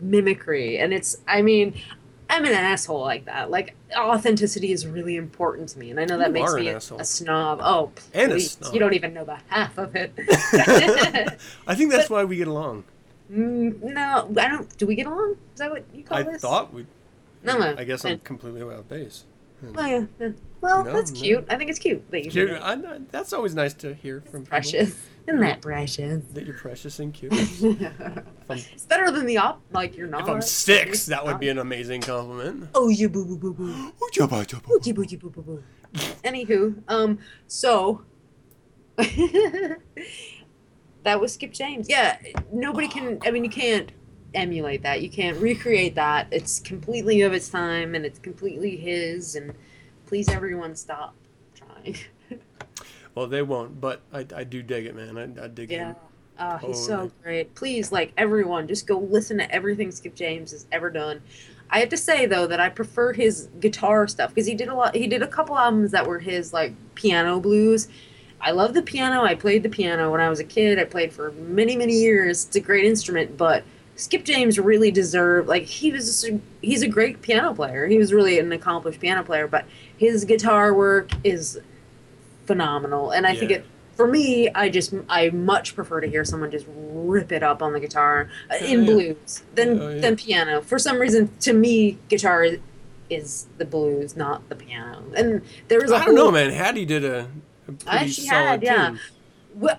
mimicry, 0.00 0.78
and 0.78 0.92
it's. 0.92 1.16
I 1.28 1.42
mean, 1.42 1.74
I'm 2.28 2.44
an 2.44 2.52
asshole 2.52 3.02
like 3.02 3.24
that. 3.26 3.50
Like 3.50 3.74
authenticity 3.96 4.72
is 4.72 4.84
really 4.86 5.14
important 5.16 5.68
to 5.70 5.78
me, 5.78 5.90
and 5.92 6.00
I 6.00 6.04
know 6.04 6.18
that 6.18 6.28
You 6.28 6.32
makes 6.34 6.54
me 6.54 6.68
a, 6.68 6.76
a 6.76 7.04
snob. 7.04 7.60
Oh, 7.62 7.92
And 8.12 8.32
a 8.32 8.34
please, 8.34 8.52
snob. 8.52 8.74
you 8.74 8.80
don't 8.80 8.94
even 8.94 9.14
know 9.14 9.24
the 9.24 9.38
half 9.48 9.78
of 9.78 9.94
it. 9.94 10.12
I 11.66 11.74
think 11.76 11.92
that's 11.92 12.10
why 12.10 12.24
we 12.24 12.36
get 12.36 12.48
along. 12.48 12.84
Mm, 13.32 13.80
no, 13.82 14.28
I 14.40 14.48
don't. 14.48 14.76
Do 14.76 14.86
we 14.86 14.94
get 14.96 15.06
along? 15.06 15.36
Is 15.54 15.58
that 15.60 15.70
what 15.70 15.84
you 15.94 16.02
call 16.04 16.18
I 16.18 16.22
this? 16.24 16.44
I 16.44 16.48
thought 16.48 16.72
we. 16.74 16.84
No. 17.46 17.74
I 17.78 17.84
guess 17.84 18.04
I'm 18.04 18.14
Uh, 18.14 18.18
completely 18.24 18.62
out 18.62 18.70
of 18.72 18.88
base. 18.88 19.24
Well, 19.62 19.86
yeah, 19.88 20.04
yeah. 20.20 20.28
Well, 20.60 20.84
No, 20.84 20.92
that's 20.92 21.10
no. 21.12 21.20
cute. 21.20 21.44
I 21.48 21.56
think 21.56 21.70
it's 21.70 21.78
cute 21.78 22.08
that 22.10 22.24
you 22.24 22.30
do 22.30 22.40
You're- 22.40 22.52
that. 22.52 22.62
I, 22.62 22.72
I- 22.74 23.00
that's 23.10 23.32
always 23.32 23.54
nice 23.54 23.72
to 23.74 23.94
hear 23.94 24.20
from 24.20 24.42
people. 24.42 24.50
precious. 24.50 24.96
Isn't 25.26 25.40
that 25.40 25.60
precious? 25.62 26.22
That 26.34 26.44
you're 26.46 26.54
precious 26.56 26.98
and 27.00 27.12
cute. 27.12 27.32
it's 28.50 28.84
better 28.86 29.10
than 29.10 29.26
the 29.26 29.38
op. 29.38 29.60
Like 29.72 29.96
you're 29.96 30.06
not. 30.06 30.20
If 30.22 30.28
I'm 30.28 30.42
six, 30.42 31.06
that 31.06 31.24
would 31.24 31.40
be 31.40 31.48
an 31.48 31.58
amazing 31.58 32.02
compliment. 32.02 32.68
Oh, 32.74 32.88
you 32.90 33.08
boo 33.08 33.24
boo 33.24 33.36
boo 33.38 33.54
boo. 33.54 33.64
Ooh, 34.02 34.10
jabba, 34.12 34.46
jabba. 34.46 34.62
Boogie 34.62 34.94
boogie 34.94 35.18
boo 35.18 35.30
boo 35.30 35.42
boo. 35.42 35.62
Anywho, 36.22 36.80
um, 36.88 37.18
so 37.48 38.02
that 38.96 39.78
was 41.20 41.32
Skip 41.34 41.52
James. 41.52 41.88
Yeah, 41.88 42.18
nobody 42.52 42.88
can. 42.88 43.18
I 43.24 43.30
mean, 43.30 43.44
you 43.44 43.50
can't 43.50 43.90
emulate 44.36 44.82
that. 44.82 45.02
You 45.02 45.08
can't 45.10 45.38
recreate 45.38 45.94
that. 45.96 46.28
It's 46.30 46.60
completely 46.60 47.22
of 47.22 47.32
its 47.32 47.48
time, 47.48 47.94
and 47.94 48.04
it's 48.04 48.18
completely 48.18 48.76
his. 48.76 49.34
And 49.36 49.54
please, 50.06 50.28
everyone, 50.28 50.76
stop 50.76 51.14
trying. 51.54 51.96
Well, 53.14 53.26
they 53.26 53.40
won't, 53.40 53.80
but 53.80 54.02
I, 54.12 54.26
I 54.36 54.44
do 54.44 54.62
dig 54.62 54.84
it, 54.84 54.94
man. 54.94 55.16
I, 55.16 55.44
I 55.44 55.48
dig 55.48 55.70
Yeah. 55.70 55.92
it. 55.92 55.96
Ah, 56.38 56.60
oh, 56.62 56.66
he's 56.66 56.84
so 56.86 57.10
great. 57.22 57.54
Please, 57.54 57.90
like 57.90 58.12
everyone, 58.18 58.68
just 58.68 58.86
go 58.86 58.98
listen 58.98 59.38
to 59.38 59.50
everything 59.50 59.90
Skip 59.90 60.14
James 60.14 60.50
has 60.52 60.66
ever 60.70 60.90
done. 60.90 61.22
I 61.70 61.80
have 61.80 61.88
to 61.88 61.96
say 61.96 62.26
though 62.26 62.46
that 62.46 62.60
I 62.60 62.68
prefer 62.68 63.14
his 63.14 63.48
guitar 63.58 64.06
stuff 64.06 64.34
because 64.34 64.46
he 64.46 64.54
did 64.54 64.68
a 64.68 64.74
lot. 64.74 64.94
He 64.94 65.06
did 65.06 65.22
a 65.22 65.26
couple 65.26 65.56
albums 65.56 65.92
that 65.92 66.06
were 66.06 66.18
his 66.18 66.52
like 66.52 66.74
piano 66.94 67.40
blues. 67.40 67.88
I 68.38 68.50
love 68.50 68.74
the 68.74 68.82
piano. 68.82 69.22
I 69.22 69.34
played 69.34 69.62
the 69.62 69.70
piano 69.70 70.12
when 70.12 70.20
I 70.20 70.28
was 70.28 70.38
a 70.38 70.44
kid. 70.44 70.78
I 70.78 70.84
played 70.84 71.10
for 71.10 71.32
many 71.32 71.74
many 71.74 71.94
years. 71.94 72.44
It's 72.44 72.56
a 72.56 72.60
great 72.60 72.84
instrument, 72.84 73.38
but 73.38 73.64
Skip 73.96 74.24
James 74.24 74.58
really 74.58 74.90
deserved 74.90 75.48
like 75.48 75.64
he 75.64 75.90
was 75.90 76.06
just 76.06 76.24
a, 76.24 76.40
he's 76.60 76.82
a 76.82 76.88
great 76.88 77.22
piano 77.22 77.54
player. 77.54 77.86
He 77.86 77.98
was 77.98 78.12
really 78.12 78.38
an 78.38 78.52
accomplished 78.52 79.00
piano 79.00 79.22
player, 79.24 79.48
but 79.48 79.64
his 79.96 80.24
guitar 80.24 80.74
work 80.74 81.10
is 81.24 81.58
phenomenal. 82.46 83.10
And 83.10 83.26
I 83.26 83.34
think 83.34 83.50
it 83.50 83.66
for 83.96 84.06
me, 84.06 84.50
I 84.50 84.68
just 84.68 84.94
I 85.08 85.30
much 85.30 85.74
prefer 85.74 86.00
to 86.02 86.06
hear 86.06 86.24
someone 86.24 86.50
just 86.50 86.66
rip 86.68 87.32
it 87.32 87.42
up 87.42 87.62
on 87.62 87.72
the 87.72 87.80
guitar 87.80 88.28
uh, 88.50 88.62
in 88.62 88.80
yeah. 88.80 88.86
blues 88.86 89.42
than 89.54 89.80
Oh, 89.80 89.88
yeah. 89.88 90.00
than 90.02 90.16
piano. 90.16 90.60
For 90.60 90.78
some 90.78 90.98
reason, 90.98 91.34
to 91.40 91.54
me, 91.54 91.98
guitar 92.08 92.44
is, 92.44 92.58
is 93.08 93.46
the 93.56 93.64
blues, 93.64 94.14
not 94.14 94.46
the 94.50 94.54
piano. 94.54 95.02
And 95.16 95.42
there 95.68 95.80
was 95.80 95.90
a 95.90 95.96
I 95.96 96.04
don't 96.04 96.14
know, 96.14 96.30
man. 96.30 96.50
Hattie 96.50 96.84
did 96.84 97.04
a, 97.04 97.26
a 97.66 97.72
pretty 97.72 98.08
she 98.08 98.26
solid 98.28 98.44
had, 98.44 98.62
yeah. 98.62 98.88
tune. 98.90 99.00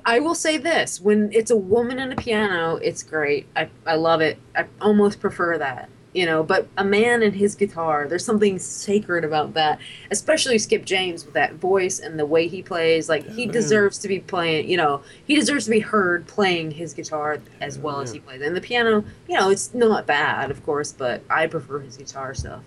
I 0.05 0.19
will 0.19 0.35
say 0.35 0.57
this: 0.57 0.99
when 0.99 1.29
it's 1.31 1.51
a 1.51 1.55
woman 1.57 1.99
and 1.99 2.13
a 2.13 2.15
piano, 2.15 2.77
it's 2.77 3.03
great. 3.03 3.47
I 3.55 3.69
I 3.85 3.95
love 3.95 4.21
it. 4.21 4.39
I 4.55 4.65
almost 4.81 5.19
prefer 5.19 5.57
that, 5.59 5.89
you 6.13 6.25
know. 6.25 6.41
But 6.41 6.67
a 6.77 6.83
man 6.83 7.21
and 7.21 7.35
his 7.35 7.53
guitar, 7.53 8.07
there's 8.07 8.25
something 8.25 8.57
sacred 8.57 9.23
about 9.23 9.53
that. 9.53 9.79
Especially 10.09 10.57
Skip 10.57 10.83
James 10.83 11.25
with 11.25 11.35
that 11.35 11.53
voice 11.55 11.99
and 11.99 12.17
the 12.17 12.25
way 12.25 12.47
he 12.47 12.63
plays. 12.63 13.07
Like 13.07 13.27
he 13.29 13.45
Yeah. 13.45 13.51
deserves 13.51 13.99
to 13.99 14.07
be 14.07 14.19
playing. 14.19 14.67
You 14.67 14.77
know, 14.77 15.01
he 15.25 15.35
deserves 15.35 15.65
to 15.65 15.71
be 15.71 15.79
heard 15.81 16.25
playing 16.25 16.71
his 16.71 16.93
guitar 16.93 17.39
as 17.61 17.77
well 17.77 17.99
as 18.01 18.11
he 18.11 18.19
plays. 18.19 18.41
And 18.41 18.55
the 18.55 18.61
piano, 18.61 19.03
you 19.27 19.35
know, 19.35 19.51
it's 19.51 19.73
not 19.75 20.07
bad, 20.07 20.49
of 20.49 20.65
course, 20.65 20.91
but 20.91 21.21
I 21.29 21.45
prefer 21.45 21.79
his 21.81 21.97
guitar 21.97 22.33
stuff. 22.33 22.61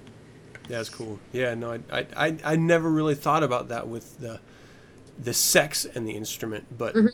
Yeah, 0.69 0.77
that's 0.77 0.89
cool. 0.91 1.19
Yeah, 1.33 1.55
no, 1.57 1.73
I, 1.73 1.81
I, 1.99 2.07
I, 2.17 2.37
I 2.45 2.57
never 2.57 2.89
really 2.89 3.17
thought 3.17 3.43
about 3.43 3.67
that 3.71 3.89
with 3.89 4.21
the, 4.21 4.39
the 5.23 5.35
sex 5.35 5.85
and 5.85 6.07
the 6.07 6.13
instrument, 6.13 6.67
but 6.77 6.95
Mm-hmm. 6.95 7.07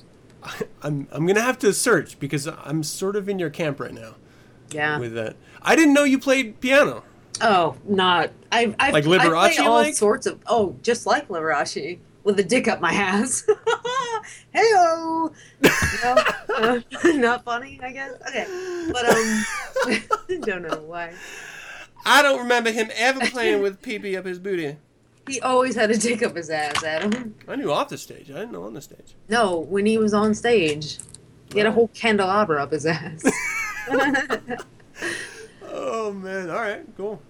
I, 0.43 0.61
I'm, 0.87 1.09
I'm 1.11 1.27
gonna 1.27 1.41
have 1.41 1.59
to 1.61 1.73
search 1.73 2.19
because 2.21 2.47
I'm 2.47 2.83
sort 2.83 3.17
of 3.17 3.29
in 3.29 3.39
your 3.39 3.51
camp 3.51 3.81
right 3.81 3.93
now 3.95 4.15
Yeah. 4.71 4.99
with 4.99 5.15
that. 5.15 5.37
I 5.63 5.75
didn't 5.77 5.95
know 5.95 6.05
you 6.05 6.19
played 6.19 6.61
piano. 6.61 7.03
Oh, 7.41 7.77
not 7.87 8.31
I've 8.53 8.75
I've 8.79 8.93
Like 8.95 9.05
I 9.05 9.07
play 9.09 9.19
Liberace, 9.19 9.59
all 9.61 9.73
like? 9.75 9.95
sorts 9.95 10.27
of 10.27 10.39
oh, 10.47 10.77
just 10.83 11.05
like 11.07 11.29
Liberace 11.29 11.99
with 12.25 12.39
a 12.41 12.45
dick 12.45 12.67
up 12.69 12.81
my 12.81 12.93
ass. 12.93 13.45
Heyo, 14.55 15.33
no, 15.63 16.17
uh, 16.57 16.81
not 17.19 17.45
funny, 17.45 17.79
I 17.83 17.93
guess. 17.93 18.13
Okay, 18.29 18.47
but 18.93 19.09
um, 19.11 20.41
don't 20.43 20.63
know 20.63 20.81
why. 20.87 21.13
I 22.05 22.23
don't 22.23 22.39
remember 22.41 22.71
him 22.71 22.91
ever 22.95 23.21
playing 23.27 23.63
with 23.63 23.83
pee 23.83 23.99
pee 23.99 24.17
up 24.17 24.25
his 24.25 24.39
booty. 24.39 24.77
He 25.27 25.41
always 25.41 25.75
had 25.75 25.91
a 25.91 25.97
dick 25.99 26.23
up 26.23 26.37
his 26.37 26.51
ass, 26.51 26.83
Adam. 26.85 27.35
I 27.49 27.57
knew 27.57 27.73
off 27.73 27.89
the 27.89 27.99
stage. 27.99 28.31
I 28.31 28.35
didn't 28.35 28.53
know 28.53 28.63
on 28.65 28.75
the 28.75 28.81
stage. 28.81 29.15
No, 29.29 29.59
when 29.59 29.85
he 29.87 29.99
was 29.99 30.15
on 30.15 30.35
stage, 30.35 30.99
he 31.53 31.59
had 31.59 31.67
a 31.67 31.73
whole 31.73 31.89
candelabra 31.89 32.63
up 32.63 32.73
his 32.73 32.87
ass. 32.87 33.25
Oh 35.69 36.13
man! 36.13 36.49
All 36.51 36.57
right, 36.57 36.85
cool. 36.97 37.21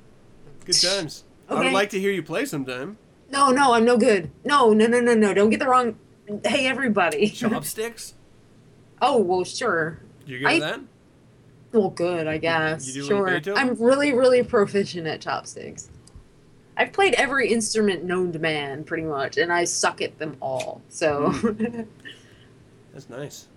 Good 0.64 0.80
times. 0.80 1.24
I 1.48 1.54
would 1.54 1.72
like 1.72 1.90
to 1.90 2.00
hear 2.00 2.10
you 2.10 2.22
play 2.22 2.44
sometime. 2.44 2.96
no, 3.30 3.50
no, 3.50 3.72
I'm 3.74 3.84
no 3.84 3.96
good. 3.96 4.30
No, 4.44 4.72
no, 4.72 4.86
no, 4.86 5.00
no, 5.00 5.14
no. 5.14 5.34
Don't 5.34 5.50
get 5.50 5.60
the 5.60 5.66
wrong. 5.66 5.96
Hey, 6.44 6.66
everybody. 6.66 7.28
Chopsticks. 7.30 8.14
oh 9.02 9.18
well, 9.18 9.44
sure. 9.44 10.00
You 10.26 10.40
good 10.40 10.48
I- 10.48 10.54
at 10.56 10.60
that? 10.60 10.80
Well, 11.72 11.90
good, 11.90 12.26
I 12.26 12.38
guess. 12.38 12.86
you 12.86 13.02
do 13.06 13.24
like 13.24 13.44
sure. 13.44 13.56
I'm 13.58 13.74
really, 13.74 14.12
really 14.12 14.42
proficient 14.42 15.06
at 15.06 15.20
chopsticks. 15.20 15.90
I've 16.76 16.92
played 16.92 17.14
every 17.14 17.48
instrument 17.50 18.04
known 18.04 18.32
to 18.32 18.38
man, 18.38 18.84
pretty 18.84 19.04
much, 19.04 19.38
and 19.38 19.52
I 19.52 19.64
suck 19.64 20.02
at 20.02 20.18
them 20.18 20.36
all. 20.40 20.82
So, 20.88 21.30
Hmm. 21.30 21.82
That's 22.92 23.10
nice. 23.10 23.48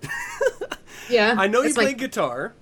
yeah. 1.09 1.35
I 1.37 1.47
know 1.47 1.61
you 1.61 1.73
play 1.73 1.93
guitar. 1.93 2.53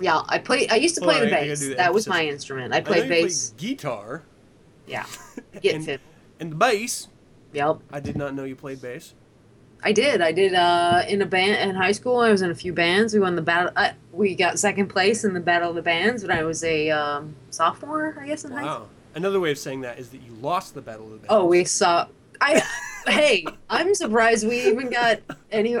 Yeah, 0.00 0.20
I 0.28 0.38
play. 0.38 0.68
I 0.68 0.74
used 0.76 0.94
to 0.96 1.00
play 1.00 1.18
the 1.20 1.26
I 1.26 1.30
bass. 1.48 1.60
the 1.60 1.74
that 1.74 1.94
was 1.94 2.06
my 2.06 2.26
instrument. 2.26 2.74
I 2.74 2.78
I 2.78 2.80
played 2.82 3.04
you 3.04 3.08
bass. 3.08 3.50
play 3.50 3.68
guitar. 3.68 4.22
Yeah. 4.86 5.06
Get 5.62 5.76
and, 5.76 5.84
fit. 5.84 6.00
and 6.38 6.52
the 6.52 6.56
bass. 6.56 7.08
Yep. 7.54 7.78
I 7.90 8.00
did 8.00 8.16
not 8.16 8.34
know 8.34 8.44
you 8.44 8.54
played 8.54 8.82
bass. 8.82 9.14
I 9.82 9.92
did. 9.92 10.20
I 10.20 10.30
did 10.32 10.52
uh, 10.54 11.04
in 11.08 11.22
a 11.22 11.26
band 11.26 11.70
in 11.70 11.74
high 11.74 11.92
school. 11.92 12.18
I 12.18 12.30
was 12.30 12.42
in 12.42 12.50
a 12.50 12.54
few 12.54 12.74
bands. 12.74 13.14
We 13.14 13.20
won 13.20 13.34
the 13.34 13.40
battle. 13.42 13.72
Uh, 13.74 13.92
we 14.12 14.34
got 14.34 14.58
second 14.58 14.88
place 14.88 15.24
in 15.24 15.32
the 15.32 15.40
battle 15.40 15.70
of 15.70 15.74
the 15.74 15.80
bands 15.82 16.22
when 16.22 16.30
I 16.36 16.42
was 16.42 16.62
a 16.64 16.90
um, 16.90 17.34
sophomore, 17.48 18.18
I 18.20 18.26
guess, 18.26 18.44
in 18.44 18.50
high 18.52 18.62
school. 18.74 18.88
Another 19.14 19.40
way 19.40 19.50
of 19.50 19.58
saying 19.58 19.80
that 19.82 19.98
is 19.98 20.10
that 20.10 20.22
you 20.22 20.32
lost 20.40 20.74
the 20.74 20.80
battle 20.82 21.06
of 21.06 21.10
the 21.12 21.16
bands. 21.18 21.28
Oh, 21.30 21.46
we 21.46 21.64
saw. 21.64 22.06
I. 22.40 22.62
hey, 23.06 23.44
I'm 23.68 23.94
surprised 23.94 24.46
we 24.46 24.62
even 24.66 24.90
got 24.90 25.20
any. 25.50 25.76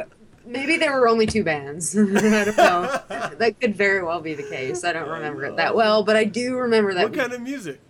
Maybe 0.46 0.76
there 0.78 0.92
were 0.98 1.06
only 1.06 1.26
two 1.26 1.44
bands. 1.44 1.96
I 1.98 2.02
don't 2.02 2.56
know. 2.56 3.02
That 3.38 3.56
could 3.60 3.76
very 3.76 4.02
well 4.02 4.20
be 4.20 4.34
the 4.34 4.42
case. 4.42 4.82
I 4.84 4.92
don't 4.92 5.08
remember 5.08 5.44
it 5.44 5.56
that 5.56 5.74
well, 5.76 6.02
but 6.02 6.16
I 6.16 6.24
do 6.24 6.56
remember 6.56 6.92
that. 6.94 7.02
What 7.04 7.12
we- 7.12 7.18
kind 7.18 7.32
of 7.32 7.40
music? 7.40 7.80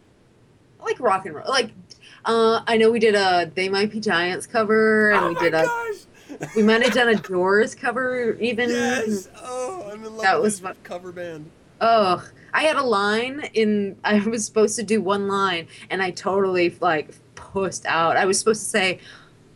like 0.83 0.99
rock 0.99 1.27
and 1.27 1.35
roll. 1.35 1.47
Like, 1.49 1.71
uh, 2.25 2.63
I 2.67 2.77
know 2.79 2.91
we 2.91 2.99
did 2.99 3.15
a 3.15 3.51
"They 3.55 3.69
Might 3.69 3.91
Be 3.93 4.01
Giants" 4.01 4.47
cover, 4.47 5.11
and 5.11 5.25
oh 5.25 5.29
we 5.29 5.35
my 5.35 5.41
did 5.41 5.55
a. 5.55 5.65
gosh! 5.65 6.49
We 6.57 6.63
might 6.63 6.83
have 6.83 6.93
done 6.95 7.09
a 7.09 7.17
Doors 7.17 7.75
cover, 7.75 8.33
even. 8.41 8.71
Yes. 8.71 9.29
Oh, 9.43 9.89
I'm 9.93 10.05
in 10.05 10.13
love 10.13 10.23
That 10.23 10.41
with 10.43 10.63
was 10.63 10.77
cover 10.83 11.13
band. 11.13 11.51
Oh, 11.81 12.25
I 12.53 12.63
had 12.63 12.77
a 12.77 12.83
line 12.83 13.49
in. 13.55 13.97
I 14.05 14.21
was 14.21 14.45
supposed 14.45 14.77
to 14.77 14.83
do 14.83 15.01
one 15.01 15.29
line, 15.29 15.69
and 15.91 16.03
I 16.03 16.11
totally 16.11 16.77
like 16.81 17.11
pussed 17.35 17.87
out. 17.87 18.17
I 18.17 18.25
was 18.25 18.39
supposed 18.39 18.63
to 18.63 18.69
say, 18.69 18.99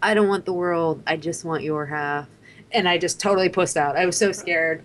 "I 0.03 0.15
don't 0.15 0.29
want 0.29 0.45
the 0.45 0.53
world. 0.53 1.03
I 1.07 1.17
just 1.17 1.45
want 1.45 1.63
your 1.63 1.87
half," 1.87 2.29
and 2.73 2.89
I 2.89 2.99
just 2.99 3.21
totally 3.21 3.49
pussed 3.49 3.77
out. 3.77 3.97
I 3.97 4.07
was 4.07 4.17
so 4.17 4.33
scared. 4.33 4.83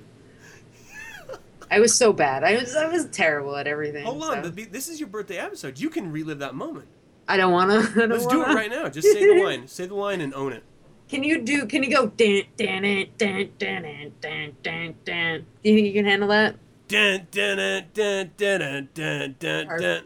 I 1.71 1.79
was 1.79 1.95
so 1.95 2.11
bad. 2.11 2.43
I 2.43 2.55
was. 2.55 2.75
I 2.75 2.87
was 2.87 3.05
terrible 3.05 3.55
at 3.55 3.67
everything. 3.67 4.05
Hold 4.05 4.23
on. 4.23 4.43
so. 4.43 4.49
This 4.49 4.87
is 4.87 4.99
your 4.99 5.09
birthday 5.09 5.37
episode. 5.37 5.79
You 5.79 5.89
can 5.89 6.11
relive 6.11 6.39
that 6.39 6.55
moment. 6.55 6.87
I 7.27 7.37
don't 7.37 7.51
wanna. 7.51 7.79
I 7.95 7.99
don't 7.99 8.09
Let's 8.09 8.25
do 8.25 8.41
it 8.41 8.47
right 8.47 8.71
now. 8.71 8.89
Just 8.89 9.07
say 9.11 9.37
the 9.37 9.43
line. 9.45 9.67
Say 9.67 9.85
the 9.85 9.95
line 9.95 10.21
and 10.21 10.33
own 10.33 10.51
it. 10.53 10.63
Can 11.09 11.23
you 11.23 11.41
do? 11.41 11.65
Can 11.65 11.83
you 11.83 11.89
go? 11.91 12.07
Dan, 12.07 12.43
dan, 12.57 12.83
dan, 13.17 13.49
dan, 13.57 13.83
dan, 13.83 14.11
dan, 14.21 14.55
dan, 14.63 14.95
dan. 15.05 15.45
Do 15.63 15.69
you 15.69 15.75
think 15.75 15.87
you 15.87 15.93
can 15.93 16.05
handle 16.05 16.29
that? 16.29 16.55
dun, 16.89 17.27
dun, 17.31 17.85
dun, 17.93 18.31
dun, 18.35 18.89
dun, 18.93 19.35
dun, 19.39 19.67
dun. 19.79 20.03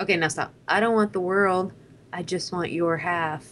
Okay, 0.00 0.16
now 0.16 0.28
stop. 0.28 0.54
I 0.66 0.80
don't 0.80 0.94
want 0.94 1.12
the 1.12 1.20
world. 1.20 1.72
I 2.12 2.22
just 2.22 2.52
want 2.52 2.70
your 2.70 2.96
half. 2.96 3.46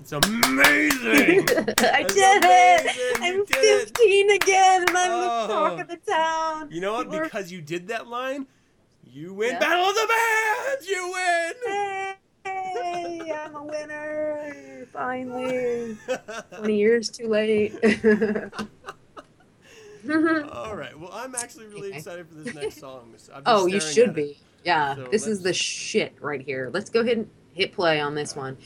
It's 0.00 0.12
amazing. 0.12 1.48
I 1.48 2.02
That's 2.02 2.14
did 2.14 2.44
amazing. 2.44 2.92
it. 2.98 3.22
I'm 3.22 3.46
15 3.46 4.30
it. 4.30 4.42
again, 4.42 4.82
and 4.82 4.96
I'm 4.96 5.10
oh. 5.10 5.46
the 5.46 5.52
talk 5.54 5.80
of 5.80 5.86
oh. 5.88 5.94
the 5.94 6.12
town. 6.12 6.68
You 6.70 6.80
know 6.80 6.92
what? 6.94 7.10
Because 7.10 7.50
you 7.50 7.62
did 7.62 7.88
that 7.88 8.08
line, 8.08 8.46
you 9.04 9.32
win 9.32 9.52
yep. 9.52 9.60
Battle 9.60 9.86
of 9.86 9.94
the 9.94 10.08
Bands. 10.08 10.88
You 10.88 11.12
win. 11.12 11.52
Hey. 11.66 12.14
Hey, 12.44 13.32
I'm 13.32 13.54
a 13.54 13.64
winner! 13.64 14.86
Finally, 14.92 15.96
twenty 16.56 16.76
years 16.76 17.08
too 17.08 17.28
late. 17.28 17.74
Mm-hmm. 20.04 20.48
All 20.50 20.76
right. 20.76 20.98
Well, 20.98 21.10
I'm 21.12 21.34
actually 21.34 21.66
really 21.66 21.88
Okay. 21.88 21.98
excited 21.98 22.28
for 22.28 22.34
this 22.34 22.54
next 22.62 22.78
song. 22.78 23.14
I've 23.34 23.42
oh, 23.46 23.66
you 23.66 23.80
should 23.80 24.10
at 24.10 24.10
it. 24.10 24.14
be. 24.16 24.38
Yeah, 24.64 24.94
So 24.96 25.04
this 25.10 25.22
is 25.26 25.38
let's- 25.38 25.42
the 25.44 25.52
shit 25.54 26.14
right 26.20 26.40
here. 26.40 26.70
Let's 26.72 26.90
go 26.90 27.00
ahead 27.00 27.18
and 27.18 27.30
hit 27.52 27.72
play 27.72 28.00
on 28.00 28.14
this 28.14 28.34
one. 28.36 28.56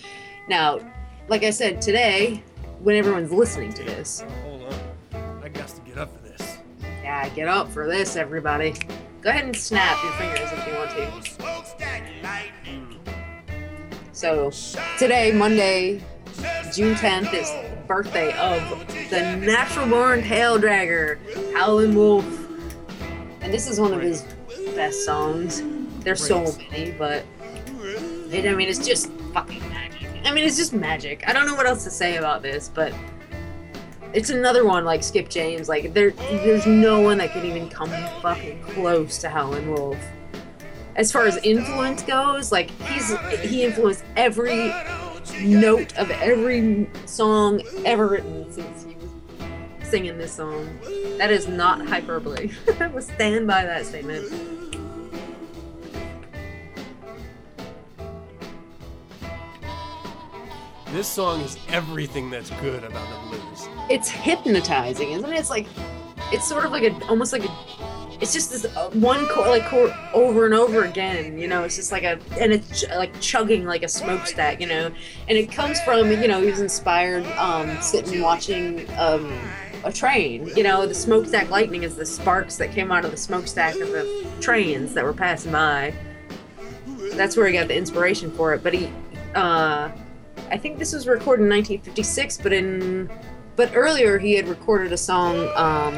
Now, 0.49 0.81
like 1.29 1.43
I 1.43 1.51
said, 1.51 1.83
today, 1.83 2.43
when 2.81 2.97
everyone's 2.97 3.33
listening 3.33 3.73
to 3.75 3.85
this, 3.85 4.25
oh, 4.27 4.31
Hold 4.43 4.63
on. 5.15 5.41
I 5.43 5.49
got 5.49 5.69
to 5.69 5.81
get 5.83 5.99
up 5.99 6.15
for 6.17 6.23
this. 6.23 6.59
yeah, 7.03 7.29
get 7.31 7.49
up 7.49 7.69
for 7.71 7.87
this, 7.89 8.17
everybody. 8.17 8.75
Go 9.21 9.31
ahead 9.31 9.45
and 9.45 9.57
snap 9.57 10.03
your 10.05 10.13
fingers 10.13 10.49
if 10.53 10.67
you 10.67 10.75
want 10.75 10.91
to. 10.91 11.39
So, 14.13 14.51
today, 14.99 15.33
Monday, 15.33 16.01
June 16.73 16.95
10th, 16.95 17.33
is 17.35 17.51
the 17.51 17.79
birthday 17.87 18.33
of 18.39 18.87
the 19.11 19.37
natural 19.37 19.89
born 19.89 20.23
tail 20.23 20.59
dragger, 20.59 21.19
Howlin' 21.55 21.95
Wolf. 21.95 22.25
And 23.41 23.53
this 23.53 23.69
is 23.69 23.81
one 23.81 23.93
of 23.93 24.01
his 24.01 24.23
best 24.75 25.05
songs. 25.05 25.63
There's 26.01 26.25
so 26.25 26.53
many, 26.71 26.93
but 26.93 27.25
it, 28.31 28.47
I 28.47 28.55
mean, 28.55 28.69
it's 28.69 28.87
just 28.87 29.11
fucking 29.33 29.61
magic. 29.71 30.09
I 30.25 30.33
mean, 30.33 30.45
it's 30.45 30.57
just 30.57 30.73
magic. 30.73 31.25
I 31.27 31.33
don't 31.33 31.47
know 31.47 31.55
what 31.55 31.67
else 31.67 31.85
to 31.85 31.91
say 31.91 32.17
about 32.17 32.43
this, 32.43 32.71
but 32.73 32.93
it's 34.13 34.31
another 34.31 34.65
one 34.65 34.85
like 34.85 35.03
Skip 35.03 35.29
James. 35.29 35.69
Like 35.69 35.93
there, 35.95 36.11
there's 36.11 36.67
no 36.67 37.01
one 37.01 37.19
that 37.19 37.33
can 37.33 37.45
even 37.45 37.69
come 37.69 37.91
fucking 38.23 38.63
close 38.63 39.19
to 39.19 39.29
Howlin' 39.29 39.71
Wolf. 39.71 39.99
As 40.97 41.13
far 41.13 41.27
as 41.27 41.37
influence 41.39 42.03
goes, 42.03 42.51
like 42.51 42.71
he's 42.71 43.17
he 43.41 43.65
influenced 43.65 44.05
every 44.17 44.73
note 45.41 45.97
of 45.99 46.11
every 46.11 46.89
song 47.07 47.63
ever 47.85 48.07
written 48.07 48.51
since 48.53 48.85
he 48.85 48.95
was 48.95 49.11
singing 49.89 50.19
this 50.19 50.33
song. 50.33 50.79
That 51.19 51.31
is 51.31 51.49
not 51.49 51.87
hyperbole. 51.87 52.51
I 52.81 52.87
will 52.89 53.03
stand 53.03 53.47
by 53.47 53.65
that 53.65 53.87
statement. 53.87 54.31
This 60.93 61.07
song 61.07 61.43
is 61.43 61.59
everything 61.69 62.31
that's 62.31 62.51
good 62.63 62.83
about 62.83 63.09
the 63.11 63.37
blues. 63.37 63.69
It's 63.91 64.09
hypnotizing, 64.09 65.13
isn't 65.13 65.31
it? 65.31 65.39
It's 65.39 65.51
like 65.51 65.67
it's 66.33 66.49
sort 66.49 66.65
of 66.65 66.73
like 66.73 66.83
a 66.83 67.07
almost 67.09 67.33
like 67.33 67.45
a 67.45 67.49
it's 68.21 68.33
just 68.33 68.51
this 68.51 68.65
uh, 68.65 68.91
one 68.91 69.27
chord, 69.27 69.49
like 69.49 69.67
chord 69.67 69.95
over 70.13 70.45
and 70.45 70.55
over 70.55 70.85
again. 70.85 71.39
You 71.39 71.47
know, 71.47 71.65
it's 71.65 71.77
just 71.77 71.93
like 71.93 72.03
a 72.03 72.19
and 72.41 72.53
it's 72.53 72.85
like 72.89 73.19
chugging 73.21 73.65
like 73.65 73.83
a 73.83 73.89
smokestack. 73.89 74.61
You 74.61 74.67
know, 74.67 74.87
and 75.29 75.39
it 75.39 75.53
comes 75.53 75.81
from 75.81 76.11
you 76.11 76.29
know 76.29 76.41
he 76.41 76.51
was 76.51 76.61
inspired 76.61 77.25
um, 77.37 77.81
sitting 77.81 78.21
watching 78.21 78.91
um, 78.99 79.33
a 79.85 79.93
train. 79.93 80.51
You 80.57 80.65
know, 80.65 80.87
the 80.87 80.95
smokestack 80.95 81.51
lightning 81.51 81.85
is 81.85 81.95
the 81.95 82.07
sparks 82.07 82.57
that 82.57 82.73
came 82.73 82.91
out 82.91 83.05
of 83.05 83.13
the 83.13 83.17
smokestack 83.17 83.75
of 83.77 83.89
the 83.89 84.27
trains 84.41 84.95
that 84.95 85.05
were 85.05 85.15
passing 85.15 85.53
by. 85.53 85.95
That's 87.15 87.37
where 87.37 87.47
he 87.47 87.53
got 87.53 87.69
the 87.69 87.77
inspiration 87.77 88.31
for 88.33 88.53
it. 88.55 88.63
But 88.63 88.75
he, 88.75 88.91
uh, 89.35 89.91
I 90.51 90.57
think 90.57 90.79
this 90.79 90.93
was 90.93 91.07
recorded 91.07 91.45
in 91.45 91.51
1956, 91.51 92.39
but 92.39 92.53
in 92.53 93.11
but 93.55 93.73
earlier 93.75 94.19
he 94.19 94.35
had 94.35 94.47
recorded 94.49 94.93
a 94.93 94.97
song 94.97 95.51
um, 95.57 95.95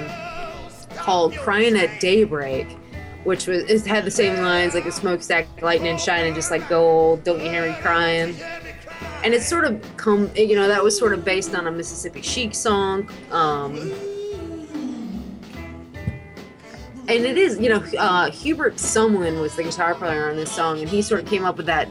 called 1.01 1.35
"Crying 1.37 1.77
at 1.77 2.01
Daybreak." 2.01 2.77
Which 3.25 3.47
was 3.47 3.71
it 3.71 3.85
had 3.85 4.07
the 4.07 4.11
same 4.11 4.41
lines 4.41 4.73
like 4.73 4.85
the 4.85 4.93
smokestack 4.93 5.47
lightning 5.61 5.99
shining 5.99 6.35
just 6.35 6.51
like 6.51 6.67
gold. 6.69 7.23
Don't 7.25 7.41
you 7.41 7.51
hear 7.51 7.69
me 7.69 7.77
crying? 7.83 8.35
and 9.23 9.35
it's 9.35 9.47
sort 9.47 9.65
of 9.65 9.81
come 9.97 10.31
you 10.35 10.57
know 10.57 10.69
that 10.69 10.83
was 10.83 10.97
sort 10.97 11.13
of 11.13 11.25
based 11.25 11.55
on 11.55 11.67
a 11.67 11.71
Mississippi 11.71 12.23
Sheiks 12.23 12.59
song 12.59 13.09
um 13.31 13.77
and 17.09 17.25
it 17.27 17.37
is 17.37 17.59
you 17.59 17.69
know 17.69 17.85
uh 17.99 18.31
hubert 18.31 18.77
sumlin 18.77 19.41
was 19.41 19.57
the 19.57 19.63
guitar 19.63 19.95
player 19.95 20.31
on 20.31 20.37
this 20.37 20.51
song 20.51 20.81
and 20.81 20.89
he 20.89 21.03
sort 21.03 21.23
of 21.23 21.29
came 21.29 21.45
up 21.45 21.57
with 21.57 21.67
that 21.67 21.89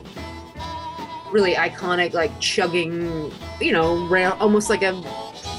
really 1.32 1.54
iconic 1.54 2.14
like 2.14 2.38
chugging 2.40 3.32
you 3.62 3.72
know 3.72 4.08
rail 4.08 4.36
almost 4.40 4.70
like 4.70 4.82
a 4.82 5.02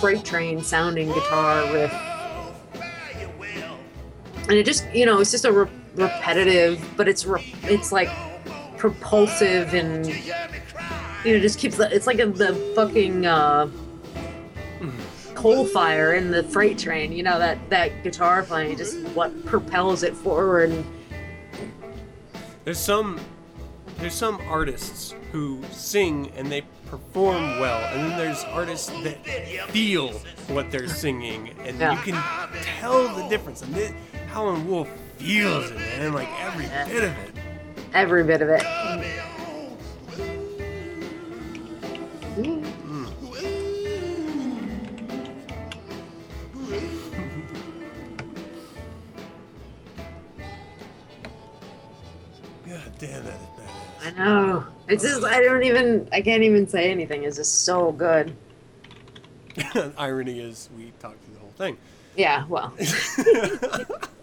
freight 0.01 0.25
train 0.25 0.63
sounding 0.63 1.09
guitar 1.09 1.73
riff 1.73 1.93
and 4.43 4.53
it 4.53 4.65
just 4.67 4.85
you 4.95 5.07
know 5.07 5.21
it's 5.21 5.31
just 5.31 5.45
a 5.45 5.53
re- 5.53 5.69
repetitive 5.95 6.83
but 6.97 7.09
it's 7.09 7.25
re- 7.27 7.55
it's 7.65 7.93
like 7.93 8.09
propulsive 8.77 9.75
and 9.75 10.07
you 11.25 11.35
know, 11.35 11.41
just 11.41 11.59
keeps 11.59 11.77
the, 11.77 11.95
it's 11.95 12.07
like 12.07 12.19
a, 12.19 12.27
the 12.27 12.55
fucking 12.75 13.27
uh, 13.27 13.69
coal 15.35 15.67
fire 15.67 16.15
in 16.15 16.31
the 16.31 16.43
freight 16.45 16.79
train. 16.79 17.13
You 17.13 17.23
know 17.23 17.39
that 17.39 17.59
that 17.71 18.03
guitar 18.03 18.43
playing 18.43 18.79
just 18.79 18.99
what 19.09 19.45
propels 19.45 20.03
it 20.03 20.15
forward. 20.15 20.71
And 20.71 20.85
There's 22.65 22.79
some 22.79 23.21
there's 23.99 24.15
some 24.15 24.41
artists 24.49 25.15
who 25.33 25.63
sing 25.71 26.33
and 26.37 26.51
they 26.51 26.63
perform 26.87 27.61
well, 27.61 27.79
and 27.95 28.11
then 28.11 28.19
there's 28.19 28.43
artists 28.45 28.89
that 29.03 29.25
feel 29.71 30.09
what 30.49 30.71
they're 30.71 30.89
singing, 30.89 31.51
and 31.65 31.79
Yeah. 31.79 31.93
you 31.93 32.13
can 32.13 32.63
tell 32.63 33.15
the 33.15 33.29
difference. 33.29 33.61
And 33.63 33.75
Howlin' 34.33 34.69
Wolf 34.69 34.89
feels 35.17 35.71
it, 35.73 35.77
man, 35.77 36.13
like 36.13 36.29
every 36.41 36.67
bit 36.67 37.05
of 37.05 37.11
it. 37.11 37.35
every 37.93 38.23
bit 38.23 38.43
of 38.43 38.49
it. 38.49 38.63
God 52.67 52.99
damn, 52.99 53.25
that 53.25 53.35
is 53.35 53.51
I 54.03 54.11
know. 54.13 54.65
It's 54.87 55.03
just 55.03 55.25
I 55.25 55.43
don't 55.43 55.65
even 55.65 56.09
I 56.13 56.21
can't 56.21 56.45
even 56.45 56.69
say 56.69 56.93
anything. 56.93 57.25
It's 57.25 57.37
just 57.37 57.65
so 57.65 57.91
good. 57.91 58.37
Irony 59.99 60.39
is 60.39 60.71
we 60.77 60.93
talked 61.01 61.25
through 61.25 61.35
the 61.35 61.41
whole 61.41 61.51
thing. 61.57 61.77
Yeah. 62.17 62.47
Well. 62.49 62.73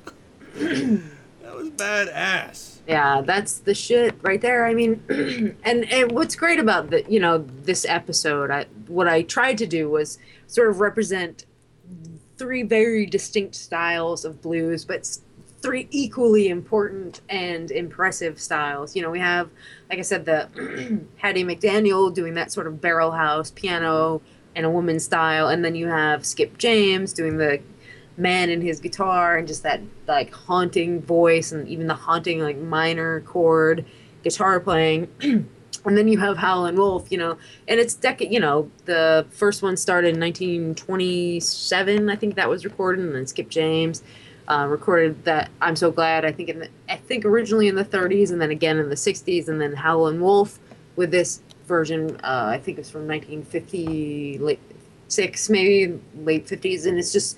That 1.47 1.55
was 1.55 1.69
badass. 1.69 2.79
Yeah, 2.89 3.21
that's 3.21 3.59
the 3.59 3.73
shit 3.73 4.15
right 4.21 4.41
there. 4.41 4.65
I 4.65 4.73
mean, 4.73 5.01
and 5.63 5.89
and 5.89 6.11
what's 6.11 6.35
great 6.35 6.59
about 6.59 6.89
the 6.89 7.05
you 7.07 7.21
know 7.21 7.37
this 7.63 7.85
episode, 7.87 8.51
I 8.51 8.65
what 8.87 9.07
I 9.07 9.21
tried 9.21 9.57
to 9.59 9.65
do 9.65 9.89
was 9.89 10.19
sort 10.47 10.69
of 10.69 10.81
represent 10.81 11.45
three 12.37 12.63
very 12.63 13.05
distinct 13.05 13.55
styles 13.55 14.25
of 14.25 14.41
blues, 14.41 14.83
but 14.83 15.07
three 15.61 15.87
equally 15.89 16.49
important 16.49 17.21
and 17.29 17.71
impressive 17.71 18.39
styles. 18.41 18.93
You 18.93 19.01
know, 19.01 19.09
we 19.09 19.19
have, 19.19 19.49
like 19.89 19.99
I 19.99 20.03
said, 20.03 20.25
the 20.25 20.49
Hattie 21.17 21.45
McDaniel 21.45 22.13
doing 22.13 22.33
that 22.33 22.51
sort 22.51 22.67
of 22.67 22.81
barrel 22.81 23.11
house 23.11 23.51
piano 23.51 24.21
and 24.55 24.65
a 24.65 24.69
woman 24.69 24.99
style, 24.99 25.47
and 25.47 25.63
then 25.63 25.75
you 25.75 25.87
have 25.87 26.25
Skip 26.25 26.57
James 26.57 27.13
doing 27.13 27.37
the 27.37 27.61
man 28.17 28.49
and 28.49 28.63
his 28.63 28.79
guitar 28.79 29.37
and 29.37 29.47
just 29.47 29.63
that 29.63 29.79
like 30.07 30.33
haunting 30.33 31.01
voice 31.01 31.51
and 31.51 31.67
even 31.67 31.87
the 31.87 31.93
haunting 31.93 32.39
like 32.39 32.57
minor 32.57 33.21
chord 33.21 33.85
guitar 34.23 34.59
playing. 34.59 35.07
and 35.85 35.97
then 35.97 36.07
you 36.07 36.17
have 36.17 36.37
Howlin' 36.37 36.75
Wolf, 36.75 37.11
you 37.11 37.17
know, 37.17 37.37
and 37.67 37.79
it's 37.79 37.95
dec- 37.95 38.31
you 38.31 38.39
know, 38.39 38.69
the 38.85 39.25
first 39.29 39.61
one 39.61 39.77
started 39.77 40.15
in 40.15 40.19
1927, 40.19 42.09
I 42.09 42.15
think 42.15 42.35
that 42.35 42.49
was 42.49 42.65
recorded, 42.65 43.05
and 43.05 43.15
then 43.15 43.25
Skip 43.27 43.49
James 43.49 44.03
uh, 44.47 44.65
recorded 44.69 45.23
that 45.25 45.49
I'm 45.61 45.75
so 45.75 45.91
glad. 45.91 46.25
I 46.25 46.31
think 46.31 46.49
in 46.49 46.59
the, 46.59 46.69
I 46.89 46.97
think 46.97 47.25
originally 47.25 47.67
in 47.67 47.75
the 47.75 47.85
30s, 47.85 48.31
and 48.31 48.41
then 48.41 48.51
again 48.51 48.79
in 48.79 48.89
the 48.89 48.95
60s, 48.95 49.47
and 49.47 49.61
then 49.61 49.73
Howlin' 49.73 50.19
Wolf 50.19 50.59
with 50.95 51.11
this 51.11 51.41
version. 51.67 52.15
Uh, 52.23 52.47
I 52.47 52.59
think 52.59 52.79
it's 52.79 52.89
from 52.89 53.07
1950, 53.07 54.39
late 54.39 54.59
six, 55.07 55.49
maybe 55.49 55.99
late 56.17 56.47
50s, 56.47 56.85
and 56.85 56.97
it's 56.97 57.13
just 57.13 57.37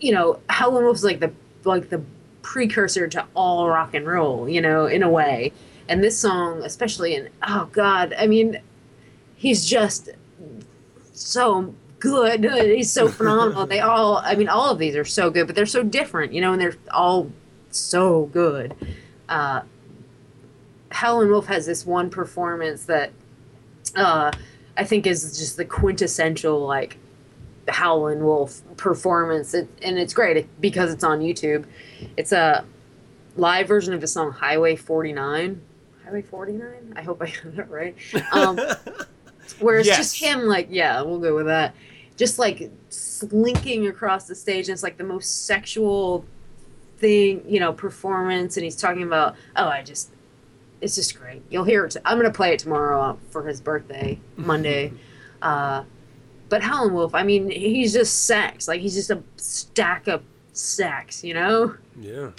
you 0.00 0.12
know, 0.12 0.40
Howlin' 0.48 0.84
Wolf 0.84 0.96
is 0.96 1.04
like 1.04 1.20
the 1.20 1.32
like 1.64 1.90
the 1.90 2.02
precursor 2.42 3.06
to 3.06 3.26
all 3.34 3.68
rock 3.68 3.94
and 3.94 4.06
roll, 4.06 4.48
you 4.48 4.60
know, 4.60 4.86
in 4.86 5.02
a 5.02 5.10
way. 5.10 5.52
And 5.88 6.02
this 6.02 6.18
song, 6.18 6.62
especially 6.62 7.14
and 7.14 7.28
oh 7.46 7.68
god, 7.72 8.14
I 8.18 8.26
mean, 8.26 8.60
he's 9.36 9.66
just 9.66 10.10
so 11.12 11.74
good. 11.98 12.44
He's 12.44 12.90
so 12.90 13.08
phenomenal. 13.08 13.66
they 13.66 13.80
all, 13.80 14.18
I 14.24 14.34
mean, 14.34 14.48
all 14.48 14.70
of 14.70 14.78
these 14.78 14.96
are 14.96 15.04
so 15.04 15.30
good, 15.30 15.46
but 15.46 15.54
they're 15.54 15.66
so 15.66 15.82
different, 15.82 16.32
you 16.32 16.40
know, 16.40 16.52
and 16.52 16.60
they're 16.60 16.76
all 16.90 17.30
so 17.70 18.26
good. 18.26 18.74
Uh, 19.28 19.60
Howlin' 20.90 21.28
Wolf 21.28 21.46
has 21.46 21.66
this 21.66 21.86
one 21.86 22.10
performance 22.10 22.84
that 22.84 23.12
uh, 23.94 24.32
I 24.76 24.84
think 24.84 25.06
is 25.06 25.38
just 25.38 25.56
the 25.56 25.64
quintessential 25.64 26.66
like 26.66 26.96
Howlin' 27.68 28.24
Wolf 28.24 28.62
performance, 28.76 29.54
it, 29.54 29.68
and 29.82 29.98
it's 29.98 30.14
great 30.14 30.48
because 30.60 30.92
it's 30.92 31.04
on 31.04 31.20
YouTube. 31.20 31.64
It's 32.16 32.32
a 32.32 32.64
live 33.36 33.68
version 33.68 33.94
of 33.94 34.00
the 34.00 34.06
song 34.06 34.32
Highway 34.32 34.76
49. 34.76 35.60
Highway 36.04 36.22
49? 36.22 36.94
I 36.96 37.02
hope 37.02 37.22
I 37.22 37.26
got 37.26 37.56
that 37.56 37.70
right. 37.70 37.94
Um, 38.32 38.58
where 39.60 39.78
it's 39.78 39.88
just 39.88 40.18
him, 40.18 40.42
like, 40.42 40.68
yeah, 40.70 41.02
we'll 41.02 41.20
go 41.20 41.34
with 41.34 41.46
that. 41.46 41.74
Just 42.16 42.38
like 42.38 42.70
slinking 42.88 43.86
across 43.86 44.26
the 44.26 44.34
stage, 44.34 44.68
and 44.68 44.74
it's 44.74 44.82
like 44.82 44.98
the 44.98 45.04
most 45.04 45.46
sexual 45.46 46.24
thing, 46.98 47.42
you 47.46 47.60
know, 47.60 47.72
performance. 47.72 48.56
And 48.56 48.64
he's 48.64 48.76
talking 48.76 49.02
about, 49.02 49.36
oh, 49.56 49.68
I 49.68 49.82
just, 49.82 50.10
it's 50.80 50.96
just 50.96 51.18
great. 51.18 51.42
You'll 51.50 51.64
hear 51.64 51.86
it. 51.86 51.96
I'm 52.04 52.18
going 52.18 52.30
to 52.30 52.36
play 52.36 52.52
it 52.52 52.58
tomorrow 52.58 53.18
for 53.30 53.46
his 53.46 53.60
birthday, 53.60 54.18
Monday. 54.36 54.92
uh, 55.42 55.84
but 56.50 56.62
Howlin' 56.62 56.92
Wolf, 56.92 57.14
I 57.14 57.22
mean, 57.22 57.48
he's 57.50 57.92
just 57.94 58.26
sex. 58.26 58.68
Like 58.68 58.80
he's 58.80 58.94
just 58.94 59.10
a 59.10 59.22
stack 59.36 60.06
of 60.08 60.22
sex, 60.52 61.24
you 61.24 61.32
know? 61.32 61.76
Yeah. 61.98 62.30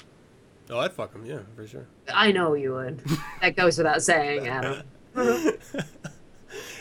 Oh, 0.70 0.80
I'd 0.80 0.94
fuck 0.94 1.14
him, 1.14 1.26
yeah, 1.26 1.40
for 1.56 1.66
sure. 1.68 1.88
I 2.14 2.32
know 2.32 2.54
you 2.54 2.74
would. 2.74 3.02
that 3.42 3.56
goes 3.56 3.78
without 3.78 4.04
saying, 4.04 4.48
Adam. 4.48 4.84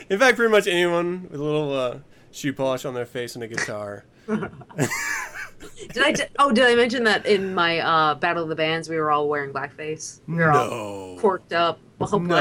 In 0.09 0.19
fact, 0.19 0.37
pretty 0.37 0.51
much 0.51 0.67
anyone 0.67 1.29
with 1.31 1.41
a 1.41 1.45
little 1.45 1.73
uh, 1.73 1.99
shoe 2.33 2.53
polish 2.53 2.85
on 2.85 2.95
their 2.95 3.07
face 3.07 3.35
and 3.37 3.45
a 3.45 3.49
guitar. 3.49 4.05
Did 4.27 6.03
I? 6.03 6.13
T- 6.13 6.23
oh, 6.39 6.53
did 6.53 6.65
I 6.65 6.75
mention 6.75 7.05
that 7.05 7.27
in 7.27 7.55
my 7.55 7.79
uh, 7.81 8.15
Battle 8.15 8.43
of 8.45 8.49
the 8.49 8.55
Bands 8.57 8.89
we 8.89 8.97
were 8.97 9.11
all 9.11 9.29
wearing 9.29 9.53
blackface? 9.53 10.21
We 10.27 10.37
were 10.37 10.51
all 10.51 11.19
corked 11.19 11.53
up, 11.53 11.79
all 12.01 12.19
No. 12.19 12.37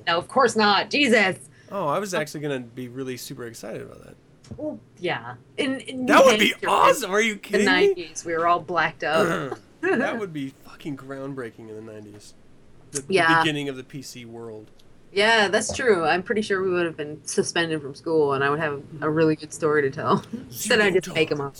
up. 0.00 0.06
No, 0.06 0.18
of 0.18 0.28
course 0.28 0.56
not. 0.56 0.90
Jesus. 0.90 1.36
Oh, 1.70 1.86
I 1.88 1.98
was 1.98 2.14
actually 2.14 2.40
gonna 2.40 2.60
be 2.60 2.88
really 2.88 3.16
super 3.16 3.46
excited 3.46 3.82
about 3.82 4.04
that. 4.04 4.16
Well, 4.56 4.78
yeah. 4.98 5.34
In, 5.56 5.80
in 5.80 6.06
That 6.06 6.24
would 6.24 6.38
be 6.38 6.54
awesome. 6.66 7.10
Are 7.10 7.20
you 7.20 7.34
The 7.34 7.40
kidding 7.40 7.66
me? 7.66 7.94
'90s, 7.94 8.24
we 8.24 8.32
were 8.34 8.46
all 8.46 8.60
blacked 8.60 9.04
up. 9.04 9.58
that 9.80 10.18
would 10.18 10.32
be 10.32 10.54
fucking 10.64 10.96
groundbreaking 10.96 11.68
in 11.70 11.84
the 11.86 11.92
'90s. 11.92 12.32
The, 12.92 13.00
the 13.02 13.36
beginning 13.40 13.68
of 13.68 13.76
the 13.76 13.82
PC 13.82 14.24
world. 14.26 14.70
yeah, 15.12 15.48
that's 15.48 15.74
true. 15.76 16.04
I'm 16.04 16.22
pretty 16.22 16.42
sure 16.42 16.62
we 16.62 16.70
would 16.70 16.86
have 16.86 16.96
been 16.96 17.20
suspended 17.26 17.82
from 17.82 17.94
school, 17.94 18.32
and 18.34 18.42
I 18.44 18.50
would 18.50 18.60
have 18.60 18.82
a 19.00 19.10
really 19.10 19.36
good 19.36 19.52
story 19.52 19.82
to 19.82 19.90
tell. 19.90 20.24
Instead, 20.32 20.80
I 20.80 20.90
Zero 20.90 21.00
just 21.00 21.14
make 21.14 21.28
them 21.30 21.40
up. 21.40 21.56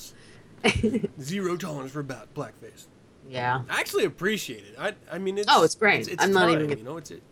Zero 1.21 1.57
tolerance 1.57 1.93
for 1.93 2.03
blackface. 2.05 2.87
yeah. 3.29 3.63
I 3.69 3.81
actually 3.81 4.05
appreciate 4.05 4.65
it. 4.65 4.75
I, 4.79 4.95
I 5.13 5.19
mean, 5.19 5.39
it's 5.39 5.47
Oh, 5.51 5.63
it's 5.65 5.75
great. 5.75 6.01
It's, 6.01 6.09
it's 6.09 6.25
I'm 6.25 6.33
not 6.33 6.51
even 6.51 6.71
You 6.79 6.85
know, 6.85 6.97
it's 6.97 7.11
it. 7.11 7.23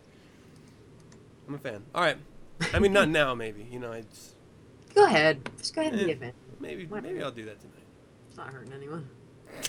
I'm 1.49 1.55
a 1.55 1.59
fan. 1.59 1.83
All 1.95 2.03
right. 2.03 2.17
I 2.73 2.79
mean, 2.79 2.93
not 2.93 3.09
now, 3.09 3.35
maybe. 3.35 3.67
You 3.71 3.79
know, 3.79 3.93
it's 3.93 4.34
Go 4.95 5.05
ahead. 5.07 5.49
Just 5.59 5.75
go 5.75 5.81
ahead 5.81 5.95
and 5.95 6.07
be 6.07 6.13
Eh. 6.13 6.15
a 6.15 6.19
fan. 6.19 6.33
maybe 6.61 6.87
What? 6.87 7.03
maybe 7.03 7.23
I'll 7.23 7.31
do 7.31 7.45
that 7.47 7.61
tonight. 7.61 7.75
It's 8.29 8.37
not 8.37 8.49
hurting 8.49 8.73
anyone. 8.73 9.09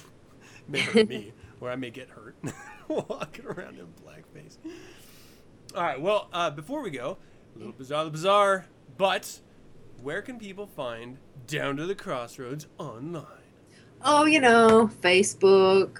Maybe 0.67 1.03
me. 1.05 1.33
where 1.59 1.71
I 1.71 1.75
may 1.75 1.91
get 1.91 2.09
hurt 2.09 2.35
walking 2.87 3.45
around 3.45 3.77
in 3.77 3.85
blackface. 4.03 4.57
All 5.75 5.83
right. 5.83 6.01
Well, 6.01 6.27
uh, 6.33 6.49
before 6.49 6.81
we 6.81 6.89
go, 6.89 7.17
a 7.55 7.57
little 7.59 7.73
bizarre, 7.73 8.03
the 8.05 8.09
bizarre. 8.09 8.65
But 8.97 9.39
where 10.01 10.23
can 10.23 10.39
people 10.39 10.65
find 10.65 11.17
Down 11.45 11.77
to 11.77 11.85
the 11.85 11.93
Crossroads 11.93 12.65
online? 12.79 13.25
Oh, 14.03 14.25
you 14.25 14.39
know, 14.41 14.89
Facebook 15.03 15.99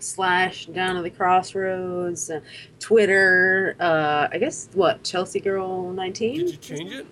slash 0.00 0.66
Down 0.66 0.96
to 0.96 1.02
the 1.02 1.10
Crossroads, 1.10 2.28
uh, 2.30 2.40
Twitter. 2.80 3.76
Uh, 3.78 4.26
I 4.32 4.38
guess 4.38 4.68
what 4.72 5.04
Chelsea 5.04 5.38
Girl 5.38 5.88
Did 5.90 5.96
nineteen. 5.96 6.46
you 6.48 6.56
change 6.56 6.92
it? 6.92 7.06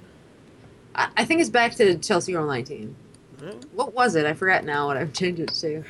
I, 0.95 1.09
I 1.17 1.25
think 1.25 1.41
it's 1.41 1.51
back 1.51 1.75
to 1.77 1.97
Chelsea 1.99 2.33
Girl 2.33 2.47
nineteen. 2.47 2.95
Right. 3.41 3.55
What 3.73 3.95
was 3.95 4.17
it? 4.17 4.27
I 4.27 4.35
forgot 4.35 4.65
now 4.65 4.87
what 4.87 4.97
I've 4.97 5.13
changed 5.13 5.41
it 5.41 5.49
to. 5.55 5.83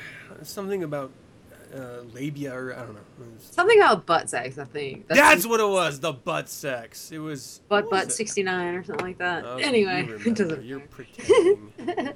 Something 0.43 0.83
about 0.83 1.11
uh, 1.75 2.01
labia, 2.13 2.53
or 2.53 2.73
I 2.73 2.79
don't 2.79 2.93
know. 2.93 3.01
Was- 3.19 3.43
Something 3.51 3.79
about 3.79 4.05
butt 4.05 4.29
sex. 4.29 4.57
I 4.57 4.65
think 4.65 5.07
That's 5.07 5.45
what 5.45 5.59
it 5.59 5.67
was. 5.67 5.99
The 5.99 6.13
butt 6.13 6.49
sex. 6.49 7.11
It 7.11 7.19
was 7.19 7.61
butt 7.67 7.85
what 7.85 7.91
was 7.91 8.01
butt 8.05 8.11
sixty 8.13 8.43
nine 8.43 8.75
or 8.75 8.83
something 8.83 9.05
like 9.05 9.17
that. 9.19 9.43
Oh, 9.45 9.57
anyway, 9.57 10.05
you 10.07 10.15
it 10.25 10.35
doesn't. 10.35 10.63
You're 10.63 10.79
pretending. 10.79 11.73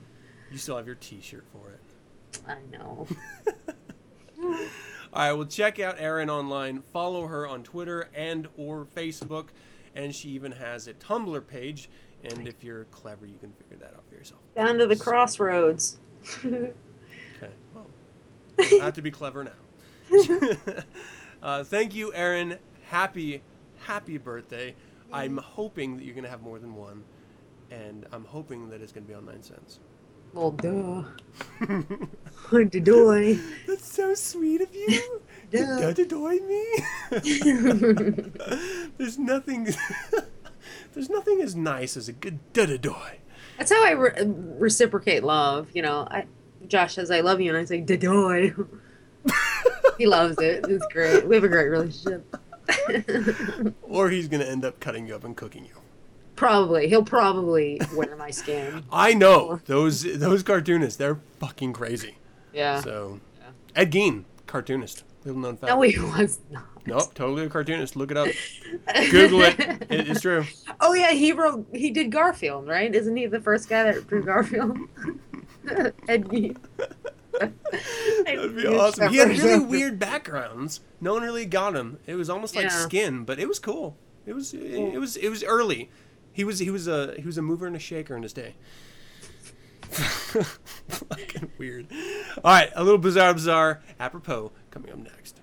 you 0.52 0.57
still 0.57 0.78
have 0.78 0.86
your 0.86 0.95
T-shirt 0.95 1.45
for 1.52 1.70
it. 1.72 1.80
I 2.48 2.57
know. 2.72 3.07
All 5.14 5.22
right, 5.22 5.32
well, 5.34 5.45
check 5.45 5.80
out 5.80 5.95
Erin 5.98 6.30
online. 6.30 6.82
Follow 6.91 7.28
her 7.28 7.48
on 7.48 7.64
Twitter 7.64 8.10
and 8.14 8.48
or 8.57 8.86
Facebook, 8.86 9.48
and 9.95 10.14
she 10.14 10.30
even 10.30 10.52
has 10.53 10.88
a 10.88 10.94
Tumblr 10.94 11.48
page. 11.48 11.90
And 12.26 12.48
if 12.48 12.64
you're 12.64 12.86
clever, 12.86 13.26
you 13.26 13.38
can 13.40 13.52
figure 13.54 13.78
that 13.78 13.94
out 13.96 14.04
for 14.10 14.16
yourself. 14.16 14.42
Down 14.56 14.78
to 14.80 14.88
the 14.88 14.96
crossroads. 14.96 15.98
Okay. 17.38 17.52
Well, 17.74 17.88
you 18.72 18.80
have 18.80 18.94
to 18.94 19.02
be 19.02 19.12
clever 19.12 19.44
now. 19.44 19.52
uh, 21.44 21.66
thank 21.66 21.94
you, 21.94 22.14
Erin. 22.14 22.58
Happy, 22.84 23.42
happy 23.80 24.18
birthday. 24.18 24.74
I'm 25.12 25.36
hoping 25.38 25.98
that 25.98 26.06
you're 26.06 26.14
going 26.14 26.24
to 26.24 26.30
have 26.30 26.42
more 26.42 26.58
than 26.60 26.76
one, 26.76 27.04
and 27.72 28.06
I'm 28.14 28.24
hoping 28.24 28.70
that 28.70 28.82
it's 28.82 28.94
going 28.94 29.04
to 29.04 29.10
be 29.10 29.14
on 29.16 29.26
Nine 29.26 29.44
Sins. 29.44 29.80
well, 30.34 30.52
duh. 30.52 31.04
What 32.50 32.72
to 32.72 32.80
do? 32.80 33.40
That's 33.68 33.92
so 33.92 34.14
sweet 34.14 34.62
of 34.62 34.74
you. 34.74 35.22
Duh. 35.52 35.92
to 35.94 36.04
annoy 36.04 36.40
me. 36.40 36.66
there's 38.98 39.18
nothing. 39.20 39.68
There's 40.96 41.10
nothing 41.10 41.42
as 41.42 41.56
nice 41.56 41.96
as 41.96 42.08
a 42.08 42.14
good 42.14 42.40
dudadoy. 42.54 43.18
That's 43.58 43.72
how 43.72 43.86
I 43.86 43.92
re- 43.92 44.14
reciprocate 44.58 45.24
love. 45.24 45.68
You 45.74 45.84
know, 45.84 46.08
I 46.10 46.26
Josh 46.68 46.96
says 46.96 47.12
I 47.12 47.22
love 47.22 47.40
you, 47.40 47.50
and 47.50 47.58
I 47.58 47.66
say 47.66 47.82
dadoy. 47.82 48.68
he 49.98 50.08
loves 50.08 50.38
it. 50.40 50.66
It's 50.68 50.86
great. 50.92 51.28
We 51.28 51.36
have 51.36 51.44
a 51.44 51.48
great 51.48 51.70
relationship. 51.70 52.36
Or 53.84 54.10
he's 54.10 54.28
gonna 54.28 54.46
end 54.46 54.66
up 54.66 54.80
cutting 54.80 55.08
you 55.08 55.16
up 55.16 55.24
and 55.24 55.38
cooking 55.38 55.66
you. 55.66 55.76
Probably, 56.36 56.90
he'll 56.90 57.04
probably 57.04 57.80
wear 57.96 58.16
my 58.18 58.32
skin. 58.32 58.84
I 58.92 59.14
know 59.14 59.62
those 59.66 60.04
those 60.18 60.44
cartoonists. 60.44 60.98
They're 60.98 61.20
fucking 61.40 61.74
crazy. 61.74 62.18
Yeah. 62.54 62.82
So, 62.82 63.22
Ed 63.76 63.92
Gein, 63.92 64.26
cartoonist, 64.48 65.04
little 65.26 65.42
known 65.42 65.58
fact. 65.58 65.70
no, 65.74 65.82
he 65.82 66.00
was 66.00 66.40
not. 66.52 66.64
Nope, 66.88 67.14
totally 67.16 67.46
a 67.46 67.50
cartoonist. 67.50 67.96
Look 67.96 68.12
it 68.12 68.18
up. 68.18 68.28
Google 69.12 69.42
it. 69.42 69.60
it. 69.60 69.88
It's 70.10 70.22
true. 70.22 70.46
Oh 70.80 70.94
yeah, 70.94 71.12
he 71.12 71.32
wrote. 71.32 71.66
He 71.74 71.90
did 71.92 72.12
Garfield, 72.12 72.68
right? 72.68 72.94
Isn't 72.94 73.16
he 73.18 73.26
the 73.26 73.40
first 73.42 73.68
guy 73.68 73.84
that 73.92 74.08
drew 74.08 74.24
Garfield? 74.24 74.78
Ed 76.08 76.26
Gein. 76.30 76.58
That'd 78.26 78.56
be 78.56 78.68
awesome. 78.68 79.12
He 79.12 79.18
had 79.18 79.30
really 79.30 79.60
weird 79.66 80.00
backgrounds. 80.00 80.80
No 81.02 81.14
one 81.14 81.24
really 81.24 81.46
got 81.46 81.76
him. 81.76 82.00
It 82.06 82.16
was 82.16 82.30
almost 82.30 82.56
like 82.56 82.66
Yeah. 82.66 82.70
skin, 82.70 83.24
but 83.26 83.40
it 83.40 83.48
was 83.48 83.60
cool. 83.60 83.98
It 84.26 84.34
was 84.34 84.54
it, 84.54 84.62
it 84.64 85.00
was 85.00 85.18
it 85.18 85.30
was 85.30 85.44
early. 85.44 85.90
He 86.32 86.44
was 86.44 86.60
he 86.60 86.70
was 86.70 86.88
a 86.88 87.16
he 87.18 87.24
was 87.26 87.38
a 87.38 87.42
mover 87.42 87.66
and 87.66 87.76
a 87.76 87.80
shaker 87.80 88.16
in 88.16 88.24
his 88.24 88.32
day. 88.34 88.56
Fucking 89.90 91.52
weird. 91.58 91.88
All 92.44 92.52
right, 92.52 92.70
a 92.76 92.84
little 92.84 92.98
bizarre, 92.98 93.34
bizarre. 93.34 93.82
Apropos 94.00 94.52
coming 94.76 94.92
up 94.92 94.98
next. 95.00 95.40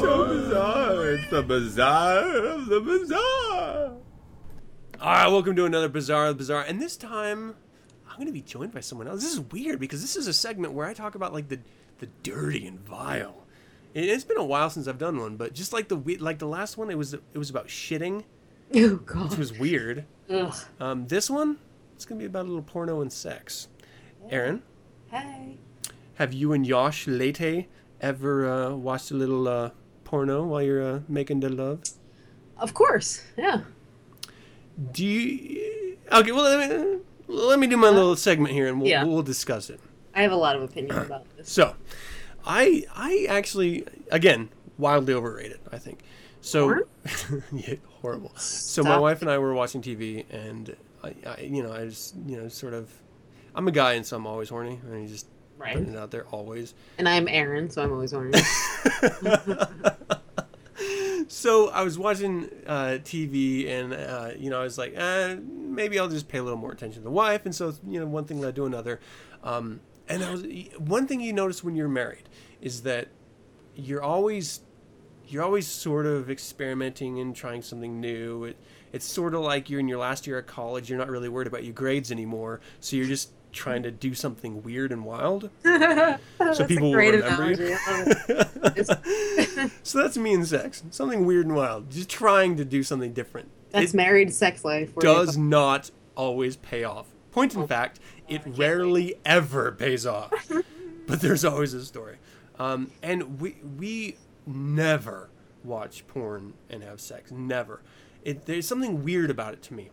So 0.00 0.26
bizarre. 0.26 1.10
It's 1.12 1.30
the 1.30 1.42
bazaar 1.42 2.36
of 2.46 2.66
the 2.66 2.80
bazaar. 2.80 3.92
All 5.00 5.12
right, 5.12 5.28
welcome 5.28 5.54
to 5.56 5.66
another 5.66 5.88
bizarre, 5.88 6.32
bizarre, 6.32 6.62
and 6.62 6.80
this 6.80 6.96
time 6.96 7.54
I'm 8.08 8.16
going 8.16 8.26
to 8.28 8.32
be 8.32 8.40
joined 8.40 8.72
by 8.72 8.80
someone 8.80 9.08
else. 9.08 9.20
This 9.22 9.32
is 9.32 9.40
weird 9.40 9.78
because 9.78 10.00
this 10.00 10.16
is 10.16 10.26
a 10.26 10.32
segment 10.32 10.72
where 10.72 10.86
I 10.86 10.94
talk 10.94 11.14
about 11.14 11.34
like 11.34 11.48
the 11.48 11.58
the 11.98 12.08
dirty 12.22 12.66
and 12.66 12.80
vile. 12.80 13.44
It, 13.92 14.08
it's 14.08 14.24
been 14.24 14.38
a 14.38 14.44
while 14.44 14.70
since 14.70 14.88
I've 14.88 14.98
done 14.98 15.20
one, 15.20 15.36
but 15.36 15.52
just 15.52 15.74
like 15.74 15.88
the 15.88 15.96
like 16.20 16.38
the 16.38 16.48
last 16.48 16.78
one, 16.78 16.90
it 16.90 16.96
was 16.96 17.12
it 17.12 17.36
was 17.36 17.50
about 17.50 17.68
shitting, 17.68 18.24
Oh 18.74 18.96
which 19.28 19.36
was 19.36 19.52
weird. 19.58 20.06
Ugh. 20.30 20.54
Um, 20.80 21.06
this 21.08 21.28
one, 21.28 21.58
it's 22.02 22.08
going 22.08 22.18
to 22.18 22.22
be 22.24 22.26
about 22.26 22.46
a 22.46 22.48
little 22.48 22.62
porno 22.64 23.00
and 23.00 23.12
sex. 23.12 23.68
Erin, 24.28 24.62
Hey. 25.08 25.58
have 26.14 26.32
you 26.32 26.52
and 26.52 26.66
Yosh 26.66 27.06
Lete 27.06 27.66
ever 28.00 28.48
uh, 28.50 28.74
watched 28.74 29.12
a 29.12 29.14
little 29.14 29.46
uh, 29.46 29.70
porno 30.02 30.44
while 30.44 30.62
you're 30.62 30.82
uh, 30.96 31.00
making 31.08 31.38
the 31.40 31.48
love? 31.48 31.80
Of 32.58 32.74
course. 32.74 33.22
Yeah. 33.36 33.60
Do 34.92 35.06
you? 35.06 35.96
Okay, 36.10 36.32
well 36.32 36.42
let 36.42 36.70
me 36.70 36.98
let 37.28 37.58
me 37.60 37.68
do 37.68 37.76
my 37.76 37.88
little 37.90 38.16
segment 38.16 38.52
here, 38.52 38.66
and 38.66 38.80
we'll 38.80 38.90
Yeah. 38.90 39.04
we'll 39.04 39.22
discuss 39.22 39.70
it. 39.70 39.78
I 40.12 40.22
have 40.22 40.32
a 40.32 40.36
lot 40.36 40.56
of 40.56 40.62
opinions 40.62 41.06
about 41.06 41.24
this. 41.36 41.48
So, 41.50 41.74
I 42.44 42.84
I 42.96 43.26
actually 43.28 43.84
again 44.10 44.48
wildly 44.76 45.14
overrated. 45.14 45.60
I 45.70 45.78
think 45.78 46.00
so. 46.40 46.84
yeah, 47.52 47.74
horrible. 48.02 48.32
So 48.36 48.82
my 48.82 48.98
wife 48.98 49.22
and 49.22 49.30
I 49.30 49.38
were 49.38 49.54
watching 49.54 49.82
TV, 49.82 50.24
and 50.30 50.74
I, 51.02 51.14
I 51.26 51.40
you 51.40 51.62
know 51.62 51.72
I 51.72 51.86
just 51.86 52.14
you 52.26 52.36
know 52.40 52.48
sort 52.48 52.74
of 52.74 52.90
I'm 53.54 53.68
a 53.68 53.72
guy, 53.72 53.94
and 53.94 54.04
so 54.06 54.16
I'm 54.16 54.26
always 54.26 54.48
horny, 54.48 54.80
and 54.90 55.02
you 55.02 55.08
just 55.08 55.26
Right. 55.58 55.74
putting 55.74 55.92
it 55.92 55.96
out 55.98 56.10
there 56.10 56.24
always. 56.32 56.74
And 56.98 57.08
I'm 57.08 57.28
Erin, 57.28 57.70
so 57.70 57.82
I'm 57.84 57.92
always 57.92 58.10
horny. 58.10 58.32
So 61.28 61.68
I 61.70 61.82
was 61.82 61.98
watching 61.98 62.50
uh, 62.66 62.98
TV, 63.02 63.68
and 63.68 63.92
uh, 63.94 64.30
you 64.36 64.50
know, 64.50 64.60
I 64.60 64.64
was 64.64 64.76
like, 64.76 64.92
eh, 64.94 65.36
maybe 65.40 65.98
I'll 65.98 66.08
just 66.08 66.28
pay 66.28 66.38
a 66.38 66.42
little 66.42 66.58
more 66.58 66.72
attention 66.72 67.00
to 67.00 67.04
the 67.04 67.10
wife. 67.10 67.46
And 67.46 67.54
so, 67.54 67.72
you 67.88 68.00
know, 68.00 68.06
one 68.06 68.24
thing 68.24 68.40
led 68.40 68.54
to 68.56 68.66
another. 68.66 69.00
Um, 69.42 69.80
and 70.08 70.22
I 70.22 70.30
was 70.30 70.44
one 70.78 71.06
thing 71.06 71.20
you 71.20 71.32
notice 71.32 71.64
when 71.64 71.74
you're 71.74 71.88
married 71.88 72.28
is 72.60 72.82
that 72.82 73.08
you're 73.74 74.02
always 74.02 74.60
you're 75.26 75.42
always 75.42 75.66
sort 75.66 76.04
of 76.06 76.28
experimenting 76.30 77.18
and 77.18 77.34
trying 77.34 77.62
something 77.62 77.98
new. 78.00 78.44
It, 78.44 78.56
it's 78.92 79.04
sort 79.04 79.34
of 79.34 79.40
like 79.42 79.70
you're 79.70 79.80
in 79.80 79.88
your 79.88 79.98
last 79.98 80.26
year 80.26 80.38
of 80.38 80.46
college. 80.46 80.88
You're 80.90 80.98
not 80.98 81.08
really 81.08 81.28
worried 81.28 81.46
about 81.46 81.64
your 81.64 81.72
grades 81.72 82.10
anymore, 82.12 82.60
so 82.80 82.96
you're 82.96 83.06
just 83.06 83.30
trying 83.52 83.82
to 83.82 83.90
do 83.90 84.14
something 84.14 84.62
weird 84.62 84.92
and 84.92 85.04
wild. 85.04 85.50
so 85.62 86.66
people 86.66 86.90
will 86.90 86.96
remember 86.96 87.52
analogy. 87.52 87.74
It. 88.74 89.70
So 89.82 89.98
that's 89.98 90.16
me 90.16 90.32
and 90.34 90.46
sex. 90.46 90.82
Something 90.90 91.26
weird 91.26 91.46
and 91.46 91.54
wild. 91.54 91.90
Just 91.90 92.08
trying 92.08 92.56
to 92.56 92.64
do 92.64 92.82
something 92.82 93.12
different. 93.12 93.50
That's 93.70 93.92
it 93.92 93.96
married 93.96 94.32
sex 94.32 94.64
life. 94.64 94.94
where 94.94 95.06
you- 95.06 95.14
does 95.14 95.36
not 95.36 95.90
always 96.16 96.56
pay 96.56 96.84
off. 96.84 97.06
Point 97.32 97.54
in 97.54 97.66
fact, 97.66 97.98
it 98.28 98.42
rarely 98.46 99.14
ever 99.24 99.72
pays 99.72 100.06
off. 100.06 100.30
but 101.06 101.20
there's 101.20 101.44
always 101.44 101.74
a 101.74 101.84
story. 101.84 102.16
Um, 102.58 102.90
and 103.02 103.40
we 103.40 103.56
we 103.78 104.16
never 104.46 105.30
watch 105.64 106.06
porn 106.06 106.54
and 106.68 106.82
have 106.82 107.00
sex. 107.00 107.30
Never. 107.30 107.80
It, 108.22 108.46
there's 108.46 108.66
something 108.66 109.04
weird 109.04 109.30
about 109.30 109.54
it 109.54 109.62
to 109.64 109.74
me. 109.74 109.90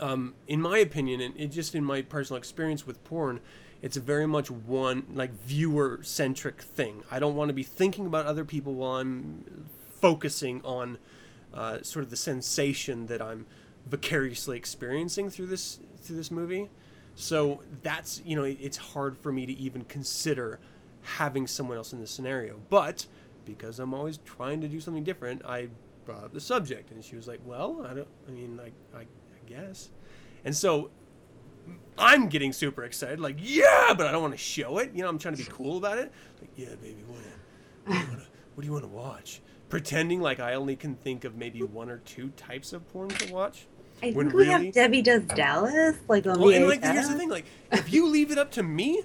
Um, 0.00 0.34
in 0.46 0.60
my 0.60 0.78
opinion, 0.78 1.20
and 1.20 1.34
it 1.36 1.48
just 1.48 1.74
in 1.74 1.84
my 1.84 2.02
personal 2.02 2.38
experience 2.38 2.86
with 2.86 3.02
porn, 3.04 3.40
it's 3.82 3.96
a 3.96 4.00
very 4.00 4.26
much 4.26 4.50
one 4.50 5.04
like 5.12 5.32
viewer 5.32 6.00
centric 6.02 6.62
thing. 6.62 7.02
I 7.10 7.18
don't 7.18 7.36
want 7.36 7.48
to 7.48 7.54
be 7.54 7.62
thinking 7.62 8.06
about 8.06 8.26
other 8.26 8.44
people 8.44 8.74
while 8.74 8.96
I'm 8.96 9.68
focusing 10.00 10.60
on 10.64 10.98
uh, 11.52 11.82
sort 11.82 12.04
of 12.04 12.10
the 12.10 12.16
sensation 12.16 13.06
that 13.06 13.20
I'm 13.22 13.46
vicariously 13.86 14.56
experiencing 14.56 15.30
through 15.30 15.46
this 15.46 15.80
through 16.00 16.16
this 16.16 16.30
movie. 16.30 16.70
So 17.14 17.62
that's 17.82 18.22
you 18.24 18.36
know 18.36 18.44
it, 18.44 18.58
it's 18.60 18.76
hard 18.76 19.16
for 19.18 19.32
me 19.32 19.46
to 19.46 19.52
even 19.52 19.84
consider 19.84 20.60
having 21.02 21.46
someone 21.46 21.76
else 21.76 21.92
in 21.92 22.00
this 22.00 22.10
scenario. 22.10 22.60
But 22.68 23.06
because 23.44 23.78
I'm 23.78 23.94
always 23.94 24.18
trying 24.18 24.60
to 24.60 24.68
do 24.68 24.80
something 24.80 25.04
different, 25.04 25.44
I 25.44 25.68
brought 26.08 26.24
up 26.24 26.32
the 26.32 26.40
subject, 26.40 26.90
and 26.90 27.04
she 27.04 27.16
was 27.16 27.28
like, 27.28 27.38
"Well, 27.44 27.86
I 27.88 27.92
don't. 27.92 28.08
I 28.26 28.30
mean, 28.30 28.56
like, 28.56 28.72
I, 28.94 29.00
I 29.00 29.06
guess." 29.46 29.90
And 30.44 30.56
so 30.56 30.88
I'm 31.98 32.28
getting 32.28 32.52
super 32.54 32.84
excited, 32.84 33.20
like, 33.20 33.36
"Yeah!" 33.38 33.92
But 33.96 34.06
I 34.06 34.12
don't 34.12 34.22
want 34.22 34.32
to 34.32 34.38
show 34.38 34.78
it. 34.78 34.90
You 34.94 35.02
know, 35.02 35.08
I'm 35.10 35.18
trying 35.18 35.36
to 35.36 35.44
be 35.44 35.50
cool 35.50 35.76
about 35.76 35.98
it. 35.98 36.10
Like, 36.40 36.50
"Yeah, 36.56 36.74
baby, 36.80 37.04
what? 37.06 37.20
What 37.84 37.92
do 37.92 37.98
you 38.00 38.06
wanna- 38.10 38.26
what 38.54 38.62
do 38.62 38.66
you 38.66 38.72
want 38.72 38.84
to 38.84 38.88
watch?" 38.88 39.40
Pretending 39.68 40.22
like 40.22 40.40
I 40.40 40.54
only 40.54 40.76
can 40.76 40.94
think 40.96 41.24
of 41.24 41.36
maybe 41.36 41.62
one 41.62 41.90
or 41.90 41.98
two 41.98 42.30
types 42.30 42.72
of 42.72 42.88
porn 42.90 43.10
to 43.10 43.32
watch. 43.34 43.66
I 44.02 44.12
When 44.12 44.26
think 44.28 44.32
we 44.34 44.46
really- 44.48 44.64
have 44.66 44.74
Debbie 44.74 45.02
Does 45.02 45.24
Dallas, 45.24 45.96
like 46.08 46.26
on 46.26 46.40
Well, 46.40 46.48
and 46.54 46.66
like 46.66 46.82
here's 46.82 47.08
the 47.08 47.16
thing, 47.18 47.28
like 47.28 47.44
if 47.70 47.92
you 47.92 48.06
leave 48.08 48.30
it 48.30 48.38
up 48.38 48.50
to 48.52 48.62
me, 48.62 49.02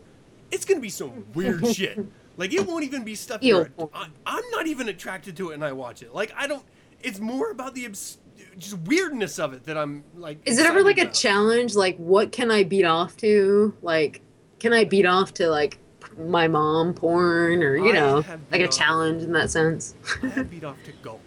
it's 0.51 0.63
gonna 0.63 0.79
be 0.79 0.89
some 0.89 1.25
weird 1.33 1.67
shit. 1.75 1.99
Like 2.37 2.53
it 2.53 2.65
won't 2.65 2.85
even 2.85 3.03
be 3.03 3.13
stuff. 3.13 3.43
You're. 3.43 3.69
I, 3.93 4.07
I'm 4.25 4.49
not 4.51 4.67
even 4.67 4.87
attracted 4.87 5.35
to 5.37 5.51
it, 5.51 5.55
and 5.55 5.65
I 5.65 5.73
watch 5.73 6.01
it. 6.01 6.13
Like 6.15 6.31
I 6.37 6.47
don't. 6.47 6.63
It's 7.03 7.19
more 7.19 7.51
about 7.51 7.75
the 7.75 7.85
abs- 7.85 8.17
just 8.57 8.77
weirdness 8.79 9.39
of 9.39 9.53
it 9.53 9.65
that 9.65 9.77
I'm 9.77 10.03
like. 10.15 10.39
Is 10.45 10.57
it 10.59 10.65
ever 10.65 10.81
like 10.83 10.97
a 10.97 11.07
challenge? 11.07 11.75
Like, 11.75 11.97
what 11.97 12.31
can 12.31 12.49
I 12.51 12.63
beat 12.63 12.85
off 12.85 13.17
to? 13.17 13.73
Like, 13.81 14.21
can 14.59 14.73
I 14.73 14.83
beat 14.85 15.05
off 15.05 15.33
to 15.35 15.47
like 15.49 15.77
my 16.17 16.47
mom 16.47 16.93
porn, 16.93 17.61
or 17.63 17.75
you 17.75 17.89
I 17.89 17.93
know, 17.93 18.23
like 18.51 18.61
a 18.61 18.67
challenge 18.67 19.23
in 19.23 19.31
that 19.33 19.49
sense? 19.49 19.95
I 20.21 20.43
beat 20.43 20.63
off 20.63 20.77
to 20.85 20.91
golf. 21.03 21.19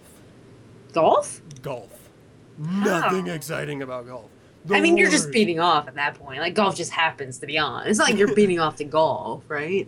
Golf? 0.93 1.43
Golf. 1.62 1.90
Nothing 2.59 3.27
exciting 3.27 3.82
about 3.82 4.07
golf. 4.07 4.31
I 4.70 4.81
mean, 4.81 4.97
you're 4.97 5.11
just 5.11 5.31
beating 5.31 5.61
off 5.61 5.86
at 5.89 5.94
that 5.97 6.15
point. 6.15 6.40
Like, 6.40 6.55
golf 6.55 6.74
just 6.74 6.90
happens 6.90 7.39
to 7.39 7.47
be 7.47 7.59
on. 7.59 7.86
It's 7.86 7.98
not 7.98 8.09
like 8.11 8.19
you're 8.19 8.35
beating 8.35 8.59
off 8.59 8.77
to 8.77 8.85
golf, 8.85 9.44
right? 9.48 9.86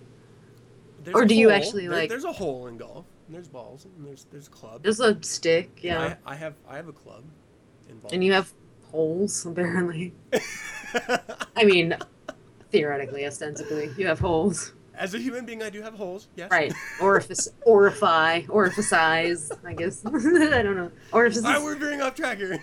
There's 1.02 1.16
or 1.16 1.24
do 1.24 1.34
you 1.34 1.50
actually, 1.50 1.88
There- 1.88 1.96
like- 1.98 2.08
There's 2.10 2.24
a 2.24 2.32
hole 2.32 2.66
in 2.66 2.76
golf. 2.76 3.04
And 3.28 3.34
there's 3.34 3.48
balls. 3.48 3.84
And 3.84 4.06
there's 4.06 4.26
there's 4.32 4.48
club. 4.48 4.82
There's 4.82 5.00
a 5.00 5.22
stick, 5.22 5.80
yeah, 5.82 6.16
I, 6.24 6.32
I 6.32 6.34
have 6.34 6.54
I 6.66 6.76
have 6.76 6.88
a 6.88 6.92
club. 6.92 7.24
Involved. 7.90 8.14
and 8.14 8.24
you 8.24 8.32
have 8.32 8.52
holes 8.90 9.44
apparently. 9.46 10.14
I 11.54 11.64
mean, 11.64 11.94
theoretically, 12.70 13.26
ostensibly, 13.26 13.90
you 13.98 14.06
have 14.06 14.18
holes, 14.18 14.72
As 14.94 15.12
a 15.12 15.18
human 15.18 15.44
being, 15.44 15.62
I 15.62 15.68
do 15.68 15.82
have 15.82 15.94
holes. 15.94 16.28
Yes. 16.36 16.50
right? 16.50 16.72
Orifice, 17.00 17.48
orify, 17.66 18.46
orificize. 18.46 19.52
I 19.62 19.74
guess 19.74 20.02
I 20.06 20.62
don't 20.62 20.76
know. 20.76 20.90
Orifices. 21.12 21.44
Ah, 21.46 21.60
we're 21.62 21.76
veering 21.76 22.00
off 22.00 22.14
track 22.14 22.38
here. 22.38 22.58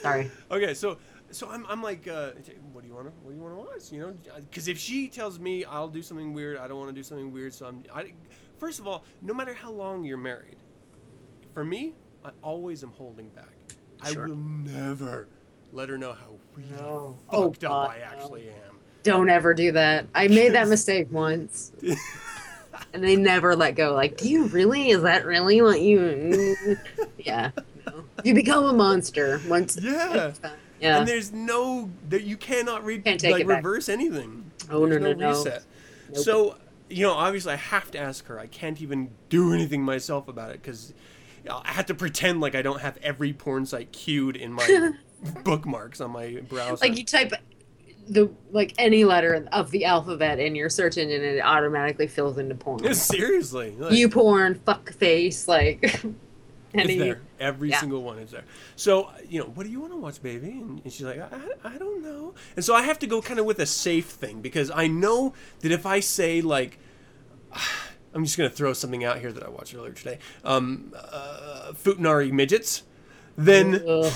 Sorry. 0.00 0.30
Okay, 0.50 0.72
so 0.72 0.96
so 1.32 1.48
I'm, 1.48 1.64
I'm 1.68 1.82
like, 1.82 2.08
uh, 2.08 2.30
what 2.72 2.82
do 2.82 2.88
you 2.88 2.94
want 2.94 3.06
to 3.08 3.12
what 3.22 3.30
do 3.30 3.36
you 3.36 3.42
want 3.42 3.54
to 3.54 3.60
watch? 3.60 3.92
You 3.92 4.00
know, 4.00 4.14
because 4.48 4.68
if 4.68 4.78
she 4.78 5.08
tells 5.08 5.38
me 5.38 5.64
I'll 5.64 5.88
do 5.88 6.02
something 6.02 6.32
weird, 6.32 6.56
I 6.56 6.66
don't 6.66 6.78
want 6.78 6.88
to 6.88 6.94
do 6.94 7.02
something 7.02 7.30
weird. 7.30 7.52
So 7.52 7.66
I'm, 7.66 7.84
I, 7.94 8.12
first 8.60 8.78
of 8.78 8.86
all, 8.86 9.04
no 9.22 9.34
matter 9.34 9.54
how 9.54 9.72
long 9.72 10.04
you're 10.04 10.16
married, 10.18 10.56
for 11.54 11.64
me, 11.64 11.94
I 12.24 12.30
always 12.42 12.84
am 12.84 12.90
holding 12.90 13.28
back. 13.30 13.48
Sure. 14.06 14.24
I 14.26 14.28
will 14.28 14.36
never 14.36 15.26
let 15.72 15.88
her 15.88 15.98
know 15.98 16.12
how 16.12 16.26
really 16.54 16.70
No. 16.72 17.16
Oh, 17.30 17.48
fucked 17.48 17.64
up 17.64 17.70
God, 17.70 17.90
I 17.90 17.98
actually 18.00 18.48
am. 18.48 18.76
Don't 19.02 19.30
ever 19.30 19.54
do 19.54 19.72
that. 19.72 20.06
I 20.14 20.28
made 20.28 20.52
that 20.52 20.68
mistake 20.74 21.08
once. 21.10 21.72
and 22.92 23.02
they 23.02 23.16
never 23.16 23.56
let 23.56 23.74
go. 23.74 23.94
Like, 23.94 24.16
do 24.16 24.28
you 24.28 24.44
really? 24.46 24.90
Is 24.90 25.02
that 25.02 25.24
really 25.24 25.62
what 25.62 25.80
you. 25.80 26.76
yeah. 27.18 27.50
No. 27.86 28.04
You 28.24 28.34
become 28.34 28.64
a 28.64 28.72
monster 28.72 29.40
once. 29.48 29.78
Yeah. 29.80 30.32
Yeah. 30.80 30.98
And 30.98 31.08
there's 31.08 31.32
no 31.32 31.90
that 32.08 32.22
you 32.22 32.36
cannot 32.36 32.84
re- 32.84 33.00
Can't 33.00 33.20
take 33.20 33.32
like 33.32 33.42
it 33.42 33.48
back. 33.48 33.56
reverse 33.58 33.88
anything. 33.88 34.50
Oh, 34.70 34.86
There's 34.86 35.02
no, 35.02 35.12
no, 35.12 35.18
no. 35.32 35.38
reset. 35.38 35.62
Nope. 36.08 36.24
So 36.24 36.56
you 36.90 37.06
know, 37.06 37.12
obviously, 37.12 37.52
I 37.52 37.56
have 37.56 37.90
to 37.92 37.98
ask 37.98 38.26
her. 38.26 38.38
I 38.38 38.46
can't 38.46 38.80
even 38.82 39.10
do 39.28 39.52
anything 39.52 39.82
myself 39.82 40.28
about 40.28 40.50
it 40.50 40.62
because 40.62 40.92
I 41.48 41.72
have 41.72 41.86
to 41.86 41.94
pretend 41.94 42.40
like 42.40 42.54
I 42.54 42.62
don't 42.62 42.80
have 42.80 42.98
every 43.02 43.32
porn 43.32 43.64
site 43.66 43.92
queued 43.92 44.36
in 44.36 44.52
my 44.52 44.92
bookmarks 45.44 46.00
on 46.00 46.10
my 46.10 46.40
browser. 46.48 46.84
like, 46.86 46.98
you 46.98 47.04
type 47.04 47.32
the 48.08 48.30
like 48.50 48.74
any 48.76 49.04
letter 49.04 49.46
of 49.52 49.70
the 49.70 49.84
alphabet 49.84 50.40
in 50.40 50.54
your 50.54 50.68
search 50.68 50.98
engine 50.98 51.22
and 51.22 51.36
it 51.36 51.40
automatically 51.40 52.06
fills 52.06 52.38
into 52.38 52.54
porn. 52.54 52.94
Seriously, 52.94 53.74
like, 53.78 53.92
you 53.92 54.08
porn, 54.08 54.56
fuck 54.66 54.92
face, 54.92 55.48
like. 55.48 56.02
it's 56.72 56.84
any. 56.84 56.98
there. 56.98 57.20
Every 57.38 57.70
yeah. 57.70 57.80
single 57.80 58.02
one 58.02 58.18
is 58.18 58.30
there. 58.30 58.44
So 58.76 59.10
you 59.28 59.40
know, 59.40 59.46
what 59.46 59.64
do 59.64 59.70
you 59.70 59.80
want 59.80 59.92
to 59.92 59.98
watch, 59.98 60.22
baby? 60.22 60.50
And, 60.50 60.80
and 60.82 60.92
she's 60.92 61.06
like, 61.06 61.20
I, 61.20 61.40
I 61.64 61.78
don't 61.78 62.02
know. 62.02 62.34
And 62.56 62.64
so 62.64 62.74
I 62.74 62.82
have 62.82 62.98
to 63.00 63.06
go 63.06 63.20
kind 63.22 63.40
of 63.40 63.46
with 63.46 63.58
a 63.58 63.66
safe 63.66 64.06
thing 64.06 64.40
because 64.40 64.70
I 64.70 64.86
know 64.86 65.34
that 65.60 65.72
if 65.72 65.86
I 65.86 66.00
say 66.00 66.40
like. 66.40 66.78
I'm 68.12 68.24
just 68.24 68.36
gonna 68.36 68.50
throw 68.50 68.72
something 68.72 69.04
out 69.04 69.20
here 69.20 69.30
that 69.30 69.44
I 69.44 69.48
watched 69.48 69.72
earlier 69.72 69.92
today. 69.92 70.18
Um, 70.42 70.92
uh, 70.96 71.70
Futanari 71.74 72.32
midgets. 72.32 72.82
Then 73.36 73.76
Ugh. 73.86 74.12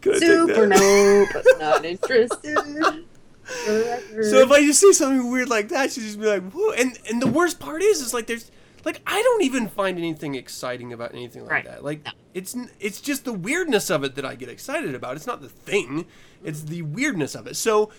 Could 0.00 0.18
Super 0.18 0.66
that? 0.66 1.32
nope, 1.34 1.60
not 1.60 1.84
interested. 1.84 3.04
So 3.46 4.38
if 4.40 4.50
I 4.50 4.64
just 4.64 4.80
say 4.80 4.92
something 4.92 5.30
weird 5.30 5.48
like 5.48 5.68
that, 5.68 5.92
she'd 5.92 6.02
just 6.02 6.20
be 6.20 6.26
like, 6.26 6.50
"Whoa!" 6.52 6.72
And 6.72 6.98
and 7.08 7.20
the 7.22 7.26
worst 7.26 7.58
part 7.60 7.82
is, 7.82 8.00
is 8.00 8.12
like 8.14 8.26
there's 8.26 8.50
like 8.84 9.00
I 9.06 9.20
don't 9.22 9.42
even 9.42 9.68
find 9.68 9.98
anything 9.98 10.34
exciting 10.34 10.92
about 10.92 11.12
anything 11.14 11.42
like 11.42 11.50
Right. 11.50 11.64
that. 11.64 11.84
Like 11.84 12.04
No. 12.04 12.12
it's 12.34 12.54
n- 12.56 12.70
it's 12.80 13.00
just 13.00 13.24
the 13.24 13.32
weirdness 13.32 13.90
of 13.90 14.04
it 14.04 14.14
that 14.16 14.24
I 14.24 14.34
get 14.34 14.48
excited 14.48 14.94
about. 14.94 15.16
It's 15.16 15.26
not 15.26 15.40
the 15.42 15.48
thing; 15.48 16.06
it's 16.44 16.62
the 16.62 16.82
weirdness 16.82 17.34
of 17.34 17.46
it. 17.46 17.56
So. 17.56 17.90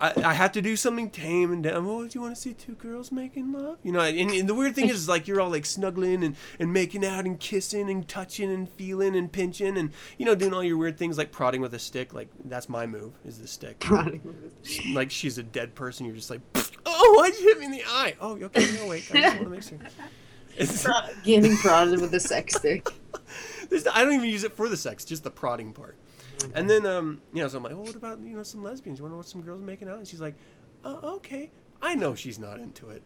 I, 0.00 0.12
I 0.24 0.34
have 0.34 0.52
to 0.52 0.62
do 0.62 0.76
something 0.76 1.10
tame 1.10 1.52
and 1.52 1.62
down. 1.62 1.86
Oh, 1.86 2.06
do 2.06 2.10
you 2.12 2.20
want 2.20 2.34
to 2.34 2.40
see 2.40 2.54
two 2.54 2.74
girls 2.74 3.10
making 3.10 3.52
love? 3.52 3.78
You 3.82 3.92
know, 3.92 4.00
and, 4.00 4.30
and 4.30 4.48
the 4.48 4.54
weird 4.54 4.74
thing 4.74 4.88
is, 4.88 5.08
like, 5.08 5.26
you're 5.26 5.40
all 5.40 5.50
like 5.50 5.66
snuggling 5.66 6.22
and, 6.24 6.36
and 6.58 6.72
making 6.72 7.04
out 7.04 7.24
and 7.24 7.38
kissing 7.38 7.90
and 7.90 8.06
touching 8.06 8.52
and 8.52 8.68
feeling 8.68 9.16
and 9.16 9.30
pinching 9.32 9.76
and, 9.76 9.92
you 10.16 10.26
know, 10.26 10.34
doing 10.34 10.54
all 10.54 10.62
your 10.62 10.76
weird 10.76 10.98
things 10.98 11.18
like 11.18 11.32
prodding 11.32 11.60
with 11.60 11.74
a 11.74 11.78
stick. 11.78 12.14
Like, 12.14 12.28
that's 12.44 12.68
my 12.68 12.86
move, 12.86 13.12
is 13.24 13.38
the 13.38 13.48
stick 13.48 13.80
Prodding 13.80 14.22
like 14.92 15.10
she's 15.10 15.38
a 15.38 15.42
dead 15.42 15.74
person. 15.74 16.06
You're 16.06 16.16
just 16.16 16.30
like, 16.30 16.40
oh, 16.86 17.14
why'd 17.16 17.34
you 17.38 17.48
hit 17.48 17.58
me 17.58 17.66
in 17.66 17.72
the 17.72 17.84
eye? 17.86 18.14
Oh, 18.20 18.36
okay, 18.42 18.72
no, 18.76 18.86
wait. 18.86 19.10
I 19.12 19.20
just 19.20 19.36
want 19.36 19.44
to 19.44 19.50
make 19.50 19.62
sure. 19.62 19.78
It's, 20.60 20.84
Getting 21.22 21.56
prodded 21.58 22.00
with 22.00 22.12
a 22.14 22.18
sex 22.18 22.56
stick. 22.56 22.88
I 23.92 24.02
don't 24.02 24.14
even 24.14 24.28
use 24.28 24.42
it 24.42 24.52
for 24.54 24.68
the 24.68 24.76
sex, 24.76 25.04
just 25.04 25.22
the 25.22 25.30
prodding 25.30 25.72
part. 25.72 25.96
And 26.54 26.68
then, 26.68 26.86
um, 26.86 27.20
you 27.32 27.42
know, 27.42 27.48
so 27.48 27.58
I'm 27.58 27.64
like, 27.64 27.72
well, 27.72 27.84
what 27.84 27.94
about 27.94 28.20
you 28.20 28.36
know 28.36 28.42
some 28.42 28.62
lesbians? 28.62 28.98
You 28.98 29.04
want 29.04 29.12
to 29.12 29.16
watch 29.16 29.26
some 29.26 29.42
girls 29.42 29.60
making 29.60 29.88
out? 29.88 29.98
And 29.98 30.06
she's 30.06 30.20
like, 30.20 30.34
oh, 30.84 31.16
okay. 31.16 31.50
I 31.82 31.94
know 31.94 32.14
she's 32.14 32.38
not 32.38 32.58
into 32.58 32.90
it, 32.90 33.02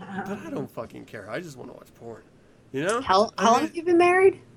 but 0.00 0.38
I 0.38 0.50
don't 0.50 0.70
fucking 0.70 1.04
care. 1.04 1.30
I 1.30 1.40
just 1.40 1.56
want 1.56 1.70
to 1.70 1.74
watch 1.74 1.94
porn. 1.94 2.22
You 2.72 2.84
know? 2.84 3.00
How, 3.00 3.30
how 3.38 3.52
long 3.52 3.60
have 3.62 3.76
you 3.76 3.82
been 3.82 3.98
married? 3.98 4.40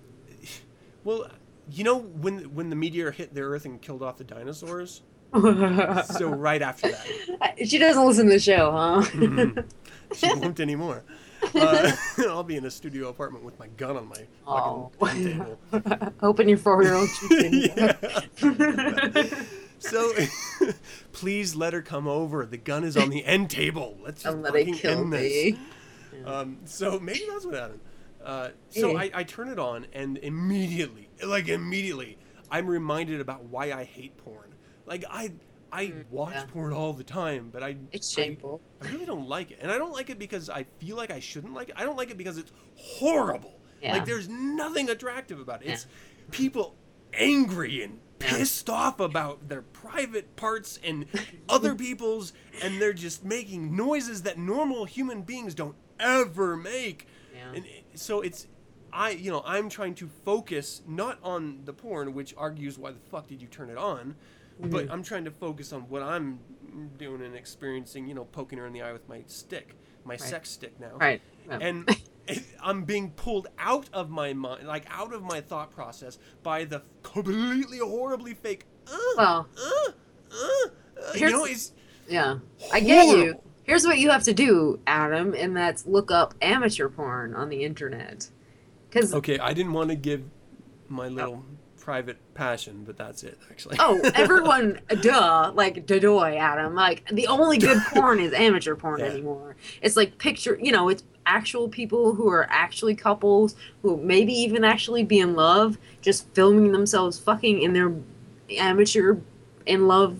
Well, 1.05 1.31
you 1.71 1.85
know 1.85 1.97
when 1.97 2.53
when 2.53 2.69
the 2.69 2.75
meteor 2.75 3.11
hit 3.11 3.33
the 3.33 3.41
Earth 3.41 3.63
and 3.63 3.81
killed 3.81 4.03
off 4.03 4.17
the 4.17 4.25
dinosaurs. 4.25 5.01
so 5.33 6.27
right 6.27 6.61
after 6.61 6.89
that. 6.91 7.55
she 7.65 7.77
doesn't 7.77 8.05
listen 8.05 8.25
to 8.25 8.33
the 8.33 8.39
show, 8.39 8.71
huh? 8.71 9.61
she 10.13 10.27
won't 10.35 10.59
anymore. 10.59 11.03
Uh, 11.55 11.91
I'll 12.27 12.43
be 12.43 12.55
in 12.57 12.65
a 12.65 12.71
studio 12.71 13.09
apartment 13.09 13.43
with 13.45 13.57
my 13.59 13.67
gun 13.67 13.97
on 13.97 14.07
my 14.09 14.27
Oh. 14.47 14.91
fucking 14.99 15.23
table. 15.39 15.59
Hoping 16.21 16.49
your 16.49 16.57
four-year-old. 16.57 17.09
Yeah. 18.41 19.23
So, 19.81 20.11
please 21.13 21.55
let 21.55 21.71
her 21.71 21.81
come 21.81 22.05
over. 22.05 22.45
The 22.45 22.57
gun 22.57 22.83
is 22.83 22.97
on 22.97 23.09
the 23.09 23.23
end 23.23 23.49
table. 23.49 23.97
Let's 24.03 24.23
just 24.23 24.37
let 24.37 24.53
it 24.53 24.59
fucking 24.59 24.73
kill 24.73 24.99
end 24.99 25.09
me. 25.09 25.17
this. 26.11 26.27
Um, 26.27 26.57
so 26.65 26.99
maybe 26.99 27.21
that's 27.29 27.45
what 27.45 27.55
happened. 27.55 27.79
Uh, 28.23 28.49
so 28.69 28.91
Yeah. 28.91 28.97
I, 28.99 29.11
I 29.13 29.23
turn 29.23 29.47
it 29.47 29.57
on, 29.57 29.87
and 29.93 30.17
immediately, 30.17 31.07
like 31.25 31.47
immediately, 31.47 32.17
I'm 32.51 32.67
reminded 32.67 33.21
about 33.21 33.45
why 33.45 33.71
I 33.71 33.85
hate 33.85 34.17
porn. 34.17 34.53
Like 34.85 35.05
I, 35.09 35.31
I 35.71 35.93
watch 36.09 36.33
Mm, 36.33 36.35
yeah. 36.35 36.45
porn 36.51 36.73
all 36.73 36.93
the 36.93 37.03
time, 37.03 37.49
but 37.51 37.61
I 37.63 37.77
It's 37.91 38.17
I- 38.17 38.21
shameful. 38.23 38.61
I 38.81 38.89
really 38.89 39.05
don't 39.05 39.27
like 39.27 39.51
it, 39.51 39.59
and 39.61 39.71
I 39.71 39.77
don't 39.77 39.91
like 39.93 40.09
it 40.09 40.17
because 40.19 40.49
I 40.49 40.63
feel 40.79 40.95
like 40.97 41.11
I 41.11 41.19
shouldn't 41.19 41.53
like 41.53 41.69
it. 41.69 41.75
I 41.77 41.83
don't 41.83 41.95
like 41.97 42.09
it 42.11 42.17
because 42.17 42.37
it's 42.37 42.51
horrible. 42.75 43.59
Yeah. 43.81 43.93
Like 43.93 44.05
there's 44.05 44.27
nothing 44.27 44.89
attractive 44.89 45.39
about 45.39 45.61
it. 45.61 45.67
Yeah. 45.67 45.73
It's 45.73 45.87
people 46.31 46.75
angry 47.13 47.83
and 47.83 47.99
pissed 48.19 48.69
off 48.69 48.99
about 48.99 49.47
their 49.47 49.61
private 49.61 50.35
parts 50.35 50.79
and 50.83 51.05
other 51.49 51.73
people's, 51.75 52.33
and 52.61 52.81
they're 52.81 52.93
just 52.93 53.23
making 53.23 53.75
noises 53.75 54.23
that 54.23 54.37
normal 54.37 54.85
human 54.85 55.21
beings 55.21 55.53
don't 55.55 55.75
ever 55.99 56.55
make. 56.57 57.07
Yeah. 57.33 57.53
And 57.55 57.65
so 57.95 58.21
it's. 58.21 58.47
I, 58.91 59.11
you 59.11 59.29
know, 59.29 59.43
I'm 59.45 59.69
trying 59.69 59.93
to 59.95 60.07
focus 60.25 60.81
not 60.87 61.19
on 61.21 61.59
the 61.65 61.73
porn, 61.73 62.15
which 62.15 62.33
argues 62.35 62.79
why 62.79 62.89
the 62.89 62.97
fuck 63.11 63.27
did 63.27 63.39
you 63.39 63.47
turn 63.47 63.69
it 63.69 63.77
on, 63.77 64.15
Mm-hmm. 64.61 64.71
but 64.71 64.91
I'm 64.91 65.03
trying 65.03 65.25
to 65.25 65.31
focus 65.31 65.71
on 65.71 65.81
what 65.83 66.01
I'm 66.01 66.39
doing 66.97 67.21
and 67.21 67.35
experiencing. 67.35 68.07
You 68.07 68.13
know, 68.15 68.25
poking 68.25 68.59
her 68.59 68.67
in 68.67 68.73
the 68.73 68.81
eye 68.81 68.91
with 68.91 69.07
my 69.07 69.23
stick, 69.27 69.75
my 70.03 70.17
sex 70.17 70.49
stick 70.49 70.79
now. 70.79 70.97
Right. 70.97 71.21
Yeah. 71.47 71.59
And 71.61 71.97
I'm 72.63 72.83
being 72.83 73.11
pulled 73.11 73.47
out 73.57 73.89
of 73.93 74.09
my 74.09 74.33
mind, 74.33 74.67
like 74.67 74.85
out 74.89 75.13
of 75.13 75.23
my 75.23 75.41
thought 75.41 75.71
process, 75.71 76.17
by 76.43 76.65
the 76.65 76.83
completely 77.03 77.79
horribly 77.79 78.33
fake. 78.33 78.65
Uh, 78.87 78.97
Well, 79.17 79.47
uh, 79.57 79.91
uh, 80.31 80.69
uh, 81.07 81.13
you 81.15 81.29
know, 81.29 81.45
it's 81.45 81.71
yeah. 82.07 82.39
I 82.73 82.79
get 82.81 83.07
you. 83.07 83.41
Here's 83.63 83.85
what 83.85 83.99
you 83.99 84.09
have 84.09 84.23
to 84.23 84.33
do, 84.33 84.79
Adam, 84.87 85.35
and 85.35 85.55
that's 85.55 85.85
look 85.85 86.11
up 86.11 86.33
amateur 86.41 86.89
porn 86.89 87.35
on 87.35 87.49
the 87.49 87.63
internet. 87.63 88.29
Because 88.89 89.13
Okay, 89.13 89.37
I 89.37 89.53
didn't 89.53 89.73
want 89.73 89.89
to 89.89 89.95
give 89.95 90.23
my 90.87 91.07
little 91.07 91.45
private 91.89 92.17
passion, 92.35 92.83
but 92.85 92.95
that's 92.97 93.23
it 93.23 93.35
actually. 93.49 93.75
Oh, 93.79 93.99
everyone, 94.13 94.79
duh, 95.01 95.51
like 95.55 95.87
dadoy, 95.87 96.37
Adam. 96.37 96.75
Like 96.75 97.03
the 97.11 97.25
only 97.25 97.57
good 97.57 97.81
porn 97.87 98.19
is 98.19 98.31
amateur 98.31 98.75
porn 98.75 98.99
Yeah. 98.99 99.07
anymore. 99.07 99.55
It's 99.81 99.95
like 99.97 100.19
picture, 100.19 100.55
you 100.61 100.71
know, 100.71 100.89
it's 100.89 101.01
actual 101.25 101.67
people 101.67 102.13
who 102.13 102.29
are 102.29 102.45
actually 102.51 102.93
couples 102.93 103.55
who 103.81 103.97
maybe 103.97 104.31
even 104.33 104.63
actually 104.63 105.03
be 105.03 105.17
in 105.19 105.33
love, 105.33 105.79
just 105.99 106.27
filming 106.35 106.73
themselves 106.73 107.17
fucking 107.17 107.59
in 107.63 107.73
their 107.73 107.91
amateur 108.55 109.17
in 109.65 109.87
love 109.87 110.19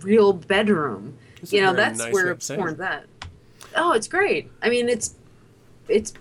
real 0.00 0.32
bedroom. 0.32 1.18
That's 1.36 1.52
you 1.52 1.60
know, 1.60 1.74
that's 1.74 1.98
nice 1.98 2.14
where 2.14 2.34
porn's 2.34 2.80
at. 2.80 3.04
Oh, 3.76 3.92
it's 3.92 4.08
great. 4.08 4.50
I 4.62 4.70
mean, 4.70 4.88
it's 4.88 5.16
it's 5.86 6.14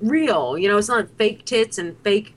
real. 0.00 0.56
You 0.56 0.68
know, 0.68 0.78
it's 0.78 0.86
not 0.86 1.10
fake 1.18 1.44
tits 1.44 1.76
and 1.76 1.98
fake 2.04 2.34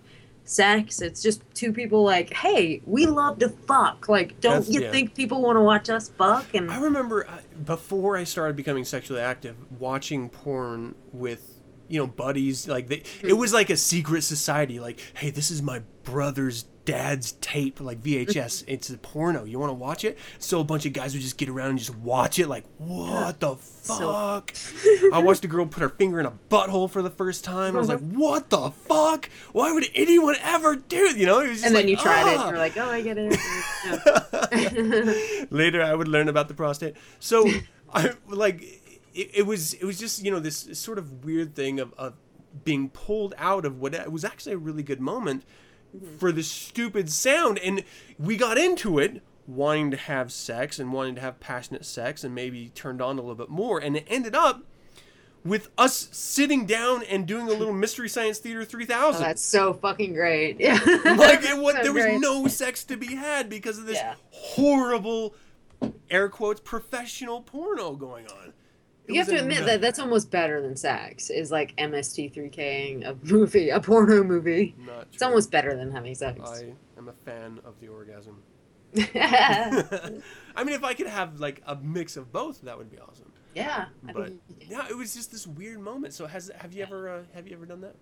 sex. 0.49 1.01
It's 1.01 1.21
just 1.21 1.43
two 1.53 1.71
people 1.71 2.03
like, 2.03 2.33
hey, 2.33 2.81
we 2.85 3.05
love 3.05 3.39
to 3.39 3.49
fuck. 3.49 4.09
Like, 4.09 4.39
don't 4.39 4.59
That's- 4.59 4.69
you 4.69 4.81
yeah. 4.81 4.91
think 4.91 5.15
people 5.15 5.41
want 5.41 5.57
to 5.57 5.61
watch 5.61 5.89
us 5.89 6.09
fuck? 6.09 6.53
And 6.53 6.69
I 6.71 6.79
remember 6.79 7.27
uh, 7.27 7.37
before 7.63 8.17
I 8.17 8.23
started 8.23 8.55
becoming 8.55 8.85
sexually 8.85 9.21
active, 9.21 9.55
watching 9.79 10.29
porn 10.29 10.95
with 11.13 11.59
you 11.87 11.99
know 11.99 12.07
buddies. 12.07 12.67
Like 12.67 12.87
they, 12.87 13.03
it 13.21 13.33
was 13.33 13.53
like 13.53 13.69
a 13.69 13.77
secret 13.77 14.23
society. 14.23 14.79
Like, 14.79 14.99
hey, 15.15 15.29
this 15.29 15.51
is 15.51 15.61
my 15.61 15.81
brother's 16.03 16.63
dad's 16.91 17.33
tape, 17.33 17.79
like 17.81 18.01
VHS. 18.01 18.63
it's 18.67 18.89
a 18.89 18.97
porno. 18.97 19.43
You 19.43 19.59
want 19.59 19.69
to 19.69 19.73
watch 19.75 20.03
it? 20.03 20.17
So 20.39 20.59
a 20.59 20.63
bunch 20.63 20.85
of 20.85 20.93
guys 20.93 21.13
would 21.13 21.21
just 21.21 21.37
get 21.37 21.49
around 21.49 21.71
and 21.71 21.79
just 21.79 21.95
watch 21.97 22.39
it. 22.39 22.47
Like, 22.47 22.65
what 22.77 23.39
the 23.39 23.55
So- 23.83 24.11
fuck? 24.11 24.53
I 25.13 25.19
watched 25.19 25.43
a 25.45 25.47
girl 25.47 25.65
put 25.65 25.81
her 25.81 25.89
finger 25.89 26.19
in 26.19 26.25
a 26.25 26.33
butthole 26.49 26.89
for 26.89 27.01
the 27.01 27.09
first 27.09 27.43
time. 27.43 27.75
I 27.75 27.79
was 27.79 27.89
like, 27.89 27.99
what 27.99 28.49
the 28.49 28.71
fuck? 28.71 29.29
Why 29.51 29.71
would 29.71 29.85
anyone 29.95 30.35
ever 30.41 30.75
do? 30.75 31.05
It? 31.05 31.17
You 31.17 31.25
know? 31.25 31.39
It 31.41 31.49
was 31.49 31.61
just 31.61 31.65
and 31.67 31.75
then 31.75 31.83
like, 31.83 31.89
you 31.89 31.97
tried 31.97 32.33
it, 32.33 32.37
"Ah." 32.39 32.47
and 32.47 32.49
you're 32.51 32.59
like, 32.59 32.77
oh, 32.77 32.89
I 32.89 33.01
get 33.01 33.17
it. 33.19 33.39
Later 35.51 35.81
i 35.81 35.93
would 35.93 36.07
learn 36.07 36.27
about 36.27 36.47
the 36.47 36.53
prostate 36.53 36.95
so 37.19 37.47
i 37.93 38.11
like 38.27 38.61
it, 39.13 39.29
it 39.33 39.45
was 39.45 39.73
it 39.75 39.83
was 39.83 39.99
just 39.99 40.23
you 40.23 40.31
know 40.31 40.39
this 40.39 40.67
sort 40.73 40.97
of 40.97 41.23
weird 41.25 41.55
thing 41.55 41.79
of, 41.79 41.93
of 41.97 42.13
being 42.63 42.89
pulled 42.89 43.33
out 43.37 43.65
of 43.65 43.79
what 43.79 43.93
it 43.93 44.11
was 44.11 44.25
actually 44.25 44.53
a 44.53 44.57
really 44.57 44.83
good 44.83 44.99
moment 44.99 45.43
Mm-hmm. 45.95 46.17
for 46.17 46.31
the 46.31 46.43
stupid 46.43 47.09
sound 47.11 47.57
and 47.59 47.83
we 48.19 48.37
got 48.37 48.59
into 48.59 48.99
it 48.99 49.23
wanting 49.47 49.89
to 49.89 49.97
have 49.97 50.31
sex 50.31 50.77
and 50.77 50.93
wanting 50.93 51.15
to 51.15 51.21
have 51.21 51.39
passionate 51.39 51.83
sex 51.83 52.23
and 52.23 52.35
maybe 52.35 52.69
turned 52.75 53.01
on 53.01 53.17
a 53.17 53.21
little 53.21 53.33
bit 53.33 53.49
more 53.49 53.79
and 53.79 53.95
it 53.97 54.05
ended 54.07 54.35
up 54.35 54.61
with 55.43 55.69
us 55.79 56.09
sitting 56.11 56.67
down 56.67 57.01
and 57.05 57.25
doing 57.25 57.47
a 57.47 57.53
little 57.53 57.73
mystery 57.73 58.07
science 58.07 58.37
theater 58.37 58.63
3000 58.63 59.19
Oh, 59.23 59.25
that's 59.25 59.41
so 59.43 59.73
fucking 59.73 60.13
great. 60.13 60.59
Yeah. 60.59 60.73
like 61.17 61.43
it, 61.43 61.57
what, 61.57 61.77
So 61.77 61.81
there 61.83 61.93
was 61.93 62.03
great. 62.03 62.19
no 62.21 62.45
sex 62.47 62.83
to 62.83 62.95
be 62.97 63.15
had 63.15 63.49
because 63.49 63.79
of 63.79 63.87
this 63.87 63.97
Yeah. 63.97 64.13
horrible 64.29 65.33
air 66.11 66.29
quotes 66.29 66.59
professional 66.59 67.41
porno 67.41 67.95
going 67.95 68.27
on 68.27 68.53
You 69.09 69.19
have 69.19 69.27
to 69.29 69.35
admit 69.39 69.65
that 69.65 69.81
that's 69.81 69.99
almost 69.99 70.29
better 70.31 70.61
than 70.61 70.75
sex. 70.75 71.29
Is 71.29 71.51
like 71.51 71.75
MST3King 71.77 73.05
a 73.07 73.15
movie, 73.25 73.69
a 73.69 73.79
porno 73.79 74.23
movie. 74.23 74.75
It's 75.11 75.21
almost 75.21 75.51
better 75.51 75.75
than 75.75 75.91
having 75.91 76.15
sex. 76.15 76.39
i 76.49 76.73
am 76.97 77.07
a 77.09 77.13
fan 77.13 77.59
of 77.65 77.79
the 77.79 77.87
orgasm 77.87 78.41
i 78.97 80.63
mean 80.63 80.73
if 80.75 80.83
i 80.83 80.93
could 80.93 81.07
have 81.07 81.39
like 81.39 81.61
a 81.67 81.75
mix 81.75 82.17
of 82.17 82.31
both 82.31 82.61
that 82.61 82.77
would 82.77 82.89
be 82.89 82.97
awesome 82.99 83.31
Yeah, 83.55 83.85
but 84.01 84.27
think 84.27 84.41
yeah 84.67 84.87
it 84.89 84.97
was 84.97 85.13
just 85.13 85.31
this 85.31 85.45
weird 85.45 85.79
moment 85.79 86.13
so 86.13 86.25
has 86.27 86.49
have 86.55 86.73
you 86.73 86.83
ever 86.83 87.09
uh, 87.09 87.21
have 87.33 87.47
you 87.47 87.53
ever 87.55 87.65
done 87.65 87.81
that 87.81 87.95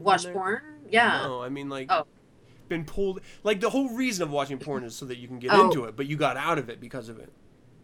watch 0.00 0.24
porn. 0.32 0.62
Yeah. 0.90 1.22
no 1.24 1.42
i 1.42 1.48
mean 1.50 1.68
like 1.68 1.88
Oh. 1.90 2.06
been 2.68 2.84
pulled 2.84 3.20
like 3.44 3.60
the 3.60 3.68
whole 3.70 3.90
reason 3.90 4.22
of 4.22 4.30
watching 4.30 4.58
porn 4.58 4.84
is 4.84 4.94
so 4.94 5.04
that 5.06 5.18
you 5.18 5.28
can 5.28 5.38
get 5.38 5.52
Oh. 5.52 5.66
into 5.66 5.84
it 5.84 5.96
but 5.96 6.06
you 6.06 6.16
got 6.16 6.36
out 6.36 6.58
of 6.58 6.70
it 6.70 6.80
because 6.80 7.08
of 7.10 7.18
it 7.18 7.30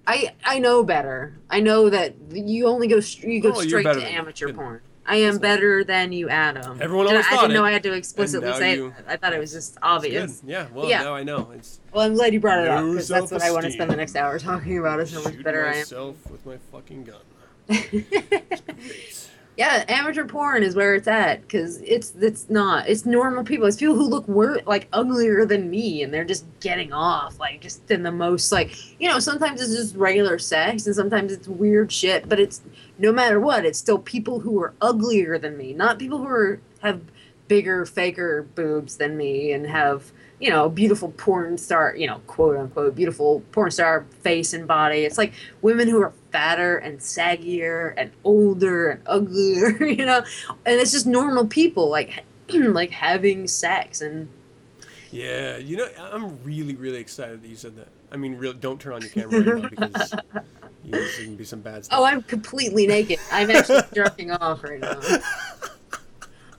I 0.09 0.35
I 0.43 0.59
know 0.59 0.83
better. 0.85 1.37
I 1.51 1.61
know 1.61 1.91
that 1.91 2.15
you 2.33 2.67
only 2.67 2.89
go 2.89 2.97
you 3.21 3.41
go 3.41 3.53
Oh, 3.55 3.61
straight 3.61 3.85
to 3.85 4.03
amateur 4.11 4.53
porn. 4.55 4.81
I 5.05 5.17
am 5.17 5.39
better 5.39 5.85
than 5.85 6.13
you, 6.13 6.29
Adam. 6.29 6.79
Everyone 6.83 7.07
always 7.09 7.25
I 7.27 7.31
thought 7.31 7.41
didn't 7.43 7.55
know 7.55 7.65
I 7.65 7.73
had 7.73 7.83
to 7.85 7.93
explicitly 7.95 8.53
say 8.55 8.75
you- 8.77 8.95
that. 8.97 9.05
I 9.07 9.17
thought 9.17 9.33
it 9.35 9.39
was 9.39 9.53
just 9.53 9.75
Good. 9.75 9.81
obvious. 9.83 10.43
yeah 10.47 10.67
well 10.75 10.87
Yeah. 10.89 11.03
now 11.03 11.15
i 11.15 11.23
know 11.23 11.51
it's 11.55 11.81
Well, 11.93 12.05
I'm 12.07 12.15
glad 12.15 12.33
you 12.35 12.41
brought 12.41 12.59
it 12.61 12.69
up 12.69 12.85
because 12.85 13.09
that's 13.09 13.31
what 13.31 13.43
I 13.43 13.51
want 13.51 13.65
to 13.67 13.71
spend 13.71 13.91
the 13.91 13.97
next 13.97 14.17
hour 14.17 14.39
talking 14.39 14.79
about. 14.79 15.01
Is 15.01 15.13
how 15.15 15.23
much 15.23 15.43
better 15.43 15.65
I 15.67 15.73
am. 15.73 15.77
myself 15.79 16.17
with 16.31 16.45
my 16.47 16.57
fucking 16.73 17.05
gun. 17.05 17.25
Yeah, 19.59 19.85
amateur 19.89 20.25
porn 20.25 20.63
is 20.63 20.77
where 20.77 20.95
it's 20.95 21.09
at 21.09 21.43
because 21.43 21.79
it's 21.81 22.15
it's 22.21 22.49
not. 22.49 22.89
It's 22.89 23.05
normal 23.05 23.43
people. 23.43 23.67
It's 23.67 23.77
people 23.77 23.97
who 23.97 24.07
look 24.09 24.29
wor- 24.29 24.61
like 24.67 24.87
uglier 24.93 25.45
than 25.45 25.69
me, 25.69 26.05
and 26.05 26.15
they're 26.15 26.25
just 26.25 26.47
getting 26.61 26.93
off 26.93 27.41
like 27.41 27.61
just 27.61 27.91
in 27.91 28.05
the 28.05 28.13
most 28.13 28.53
like 28.53 28.77
you 29.01 29.09
know. 29.09 29.19
Sometimes 29.19 29.61
it's 29.61 29.75
just 29.75 29.97
regular 29.97 30.39
sex, 30.39 30.87
and 30.87 30.95
sometimes 30.95 31.33
it's 31.33 31.49
weird 31.49 31.91
shit. 31.91 32.29
But 32.29 32.39
it's 32.39 32.63
no 32.99 33.11
matter 33.11 33.41
what, 33.41 33.65
it's 33.65 33.81
still 33.81 33.99
people 33.99 34.39
who 34.39 34.63
are 34.63 34.75
uglier 34.81 35.39
than 35.39 35.57
me, 35.57 35.73
not 35.75 35.99
people 35.99 36.19
who 36.19 36.29
are 36.29 36.61
have 36.83 37.01
bigger, 37.49 37.85
faker 37.85 38.45
boobs 38.55 38.99
than 38.99 39.17
me 39.17 39.51
and 39.51 39.67
have 39.67 40.13
you 40.39 40.51
know 40.51 40.69
beautiful 40.69 41.11
porn 41.11 41.59
star, 41.59 41.97
you 41.97 42.07
know 42.07 42.21
quote 42.29 42.57
unquote 42.57 42.95
beautiful 42.95 43.43
porn 43.51 43.73
star 43.73 44.07
face 44.21 44.53
and 44.53 44.69
body. 44.69 44.99
It's 44.99 45.19
like 45.19 45.33
women 45.63 45.89
who 45.89 46.01
are 46.01 46.13
fatter 46.31 46.79
and 46.79 46.99
saggier 46.99 47.95
and 47.97 48.11
older 48.25 48.91
and 48.91 49.03
uglier, 49.07 49.85
you 49.85 50.05
know, 50.05 50.19
and 50.67 50.81
it's 50.81 50.93
just 50.93 51.07
normal 51.07 51.47
people 51.47 51.89
like 51.89 52.25
like 52.53 52.91
having 52.91 53.47
sex 53.47 54.01
and 54.01 54.29
Yeah, 55.11 55.57
you 55.59 55.77
know, 55.77 55.89
I'm 55.99 56.43
really, 56.43 56.75
really 56.75 56.99
excited 56.99 57.43
that 57.43 57.49
you 57.49 57.57
said 57.57 57.77
that. 57.77 57.89
I 58.11 58.17
mean, 58.17 58.37
real, 58.37 58.53
don't 58.53 58.81
turn 58.81 58.95
on 58.95 59.03
your 59.03 59.11
camera 59.11 59.41
right 59.41 59.79
now 59.79 59.89
because 59.89 60.15
you 60.85 60.93
know, 60.93 60.99
there 60.99 61.25
can 61.25 61.37
be 61.37 61.45
some 61.45 61.61
bad 61.61 61.79
oh, 61.79 61.83
stuff. 61.83 61.99
oh, 62.01 62.05
I'm 62.05 62.23
completely 62.23 62.87
naked. 62.87 63.19
I'm 63.31 63.51
actually 63.51 63.83
jerking 63.95 64.31
off 64.31 64.65
right 64.65 64.81
now. 64.81 65.01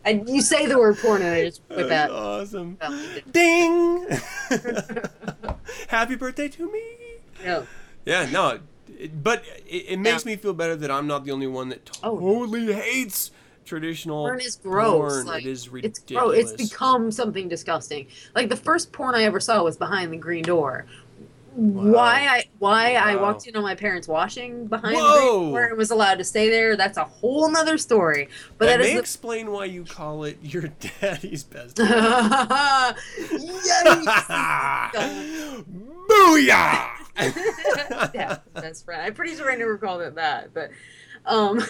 And 0.06 0.30
you 0.30 0.42
say 0.42 0.66
the 0.66 0.78
word 0.78 0.98
porn 0.98 1.22
and 1.22 1.32
I 1.32 1.46
just 1.46 1.62
whip 1.70 1.92
out. 1.92 2.12
awesome. 2.12 2.78
Oh, 2.82 3.18
Ding! 3.32 4.08
Happy 5.88 6.16
birthday 6.16 6.48
to 6.48 6.72
me. 6.72 6.84
no. 7.44 7.68
Yeah, 8.06 8.28
no, 8.32 8.60
but 9.24 9.44
it, 9.68 9.86
it 9.90 9.98
makes 10.00 10.26
me 10.26 10.36
feel 10.36 10.54
better 10.54 10.76
that 10.76 10.92
I'm 10.92 11.08
not 11.08 11.26
the 11.26 11.32
only 11.32 11.48
one 11.48 11.70
that 11.70 11.98
Oh. 12.04 12.20
totally 12.20 12.74
hates 12.74 13.32
traditional 13.66 14.26
porn 14.26 14.42
is 14.42 14.56
gross. 14.56 15.14
porn. 15.14 15.26
Like, 15.28 15.46
it 15.46 15.50
is 15.50 15.64
It's 15.66 15.72
ridiculous. 15.72 16.24
gross. 16.24 16.52
It's 16.54 16.70
become 16.72 17.12
something 17.12 17.48
disgusting. 17.48 18.08
Like 18.36 18.50
the 18.50 18.56
first 18.56 18.92
porn 18.92 19.16
I 19.16 19.24
ever 19.24 19.40
saw 19.40 19.64
was 19.64 19.78
behind 19.78 20.12
the 20.12 20.18
green 20.18 20.44
door. 20.44 20.86
Why 21.56 22.28
I 22.28 22.46
why 22.60 22.94
I 22.94 23.16
walked 23.16 23.48
in 23.48 23.56
on 23.56 23.64
my 23.64 23.76
parents 23.76 24.08
washing 24.08 24.68
behind 24.68 24.96
the 24.96 25.00
Whoa. 25.00 25.40
green 25.40 25.52
door 25.52 25.64
and 25.66 25.78
was 25.78 25.92
allowed 25.92 26.20
to 26.20 26.24
stay 26.24 26.50
there, 26.50 26.76
that's 26.78 26.98
a 26.98 27.04
whole 27.04 27.50
nother 27.52 27.78
story. 27.78 28.30
But 28.58 28.66
that 28.68 28.78
that 28.78 28.84
may 28.84 28.94
is 28.94 29.00
explain 29.00 29.52
why 29.52 29.66
you 29.66 29.84
call 29.84 30.24
it 30.24 30.38
your 30.42 30.64
daddy's 31.02 31.44
best. 31.44 31.76
the 31.78 31.84
Yikes. 33.74 34.96
Booyah! 36.10 36.90
yeah, 38.14 38.38
that's 38.54 38.88
right. 38.88 39.06
I'm 39.06 39.14
pretty 39.14 39.36
sure 39.36 39.52
I 39.52 39.56
never 39.56 39.78
called 39.78 40.02
it 40.02 40.16
that, 40.16 40.54
but 40.54 40.70
um 41.26 41.62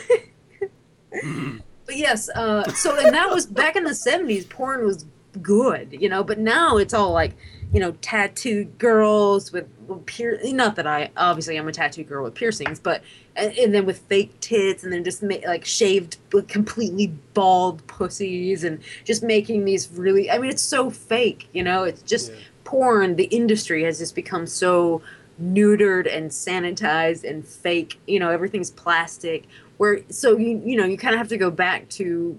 but 1.86 1.96
yes, 1.96 2.30
uh 2.30 2.70
so 2.74 2.98
and 2.98 3.14
that 3.14 3.30
was 3.30 3.46
back 3.46 3.76
in 3.76 3.84
the 3.84 3.92
70s 3.92 4.48
porn 4.48 4.86
was 4.86 5.06
good, 5.42 5.94
you 6.00 6.10
know, 6.10 6.24
but 6.24 6.40
now 6.40 6.78
it's 6.78 6.94
all 6.94 7.12
like, 7.12 7.36
you 7.72 7.80
know, 7.80 7.92
tattooed 8.02 8.78
girls 8.80 9.52
with, 9.52 9.68
with 9.88 10.06
pier 10.08 10.40
not 10.46 10.76
that 10.76 10.88
I 10.88 11.12
obviously 11.16 11.56
I'm 11.58 11.68
a 11.68 11.72
tattooed 11.72 12.08
girl 12.08 12.24
with 12.24 12.34
piercings, 12.34 12.80
but 12.80 13.04
and, 13.36 13.56
and 13.58 13.74
then 13.74 13.86
with 13.86 14.00
fake 14.00 14.40
tits 14.40 14.84
and 14.84 14.92
then 14.92 15.04
just 15.04 15.22
ma- 15.22 15.36
like 15.46 15.66
shaved 15.66 16.18
completely 16.48 17.08
bald 17.34 17.86
pussies 17.88 18.64
and 18.64 18.80
just 19.06 19.22
making 19.22 19.66
these 19.66 19.90
really 19.92 20.32
I 20.32 20.40
mean 20.40 20.50
it's 20.50 20.62
so 20.64 20.90
fake, 20.90 21.48
you 21.54 21.64
know, 21.64 21.84
it's 21.84 22.02
just 22.02 22.32
Yeah. 22.32 22.38
porn, 22.64 23.16
the 23.18 23.26
industry 23.26 23.84
has 23.84 24.00
just 24.00 24.16
become 24.16 24.48
so 24.48 25.02
neutered 25.42 26.14
and 26.14 26.32
sanitized 26.32 27.24
and 27.30 27.46
fake. 27.48 28.00
You 28.08 28.20
know, 28.20 28.30
everything's 28.30 28.72
plastic. 28.72 29.46
Where 29.78 30.02
so 30.10 30.38
you 30.38 30.62
you 30.66 30.76
know 30.76 30.86
you 30.86 30.98
kind 30.98 31.14
of 31.14 31.20
have 31.20 31.30
to 31.30 31.38
go 31.38 31.52
back 31.52 31.88
to, 31.90 32.38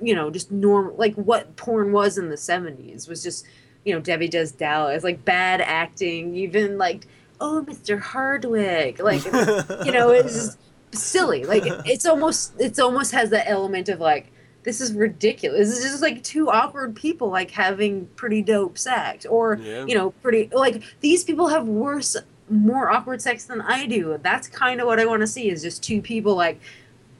you 0.00 0.14
know, 0.14 0.28
just 0.30 0.50
normal 0.50 0.94
like 0.96 1.14
what 1.14 1.54
porn 1.56 1.92
was 1.92 2.18
in 2.18 2.28
the 2.30 2.36
seventies 2.36 3.06
was 3.08 3.22
just 3.22 3.46
you 3.84 3.94
know 3.94 4.00
Debbie 4.00 4.28
Does 4.28 4.52
Dallas 4.52 5.04
like 5.04 5.24
bad 5.24 5.60
acting, 5.60 6.34
even 6.36 6.78
like 6.78 7.06
oh 7.40 7.64
Mr. 7.68 8.00
Hardwick, 8.00 9.00
like 9.00 9.24
you 9.24 9.92
know 9.92 10.10
it's 10.10 10.34
just 10.34 10.58
silly. 10.92 11.44
Like 11.44 11.64
it's 11.86 12.06
almost 12.06 12.52
it's 12.58 12.78
almost 12.78 13.12
has 13.12 13.30
that 13.30 13.48
element 13.48 13.88
of 13.88 14.00
like 14.00 14.30
this 14.64 14.80
is 14.80 14.92
ridiculous. 14.92 15.68
This 15.68 15.84
is 15.84 15.90
just 15.90 16.02
like 16.02 16.22
two 16.22 16.48
awkward 16.48 16.94
people 16.94 17.28
like 17.30 17.50
having 17.50 18.06
pretty 18.16 18.42
dope 18.42 18.78
sex 18.78 19.26
or 19.26 19.56
Yeah. 19.60 19.84
you 19.86 19.96
know 19.96 20.10
pretty 20.22 20.48
like 20.52 20.82
these 21.00 21.24
people 21.24 21.48
have 21.48 21.66
worse 21.66 22.16
more 22.48 22.90
awkward 22.90 23.20
sex 23.22 23.44
than 23.44 23.60
I 23.60 23.86
do. 23.86 24.18
That's 24.22 24.46
kind 24.46 24.80
of 24.80 24.86
what 24.86 25.00
I 25.00 25.06
want 25.06 25.22
to 25.22 25.26
see 25.26 25.48
is 25.50 25.62
just 25.62 25.82
two 25.82 26.00
people 26.02 26.36
like 26.36 26.60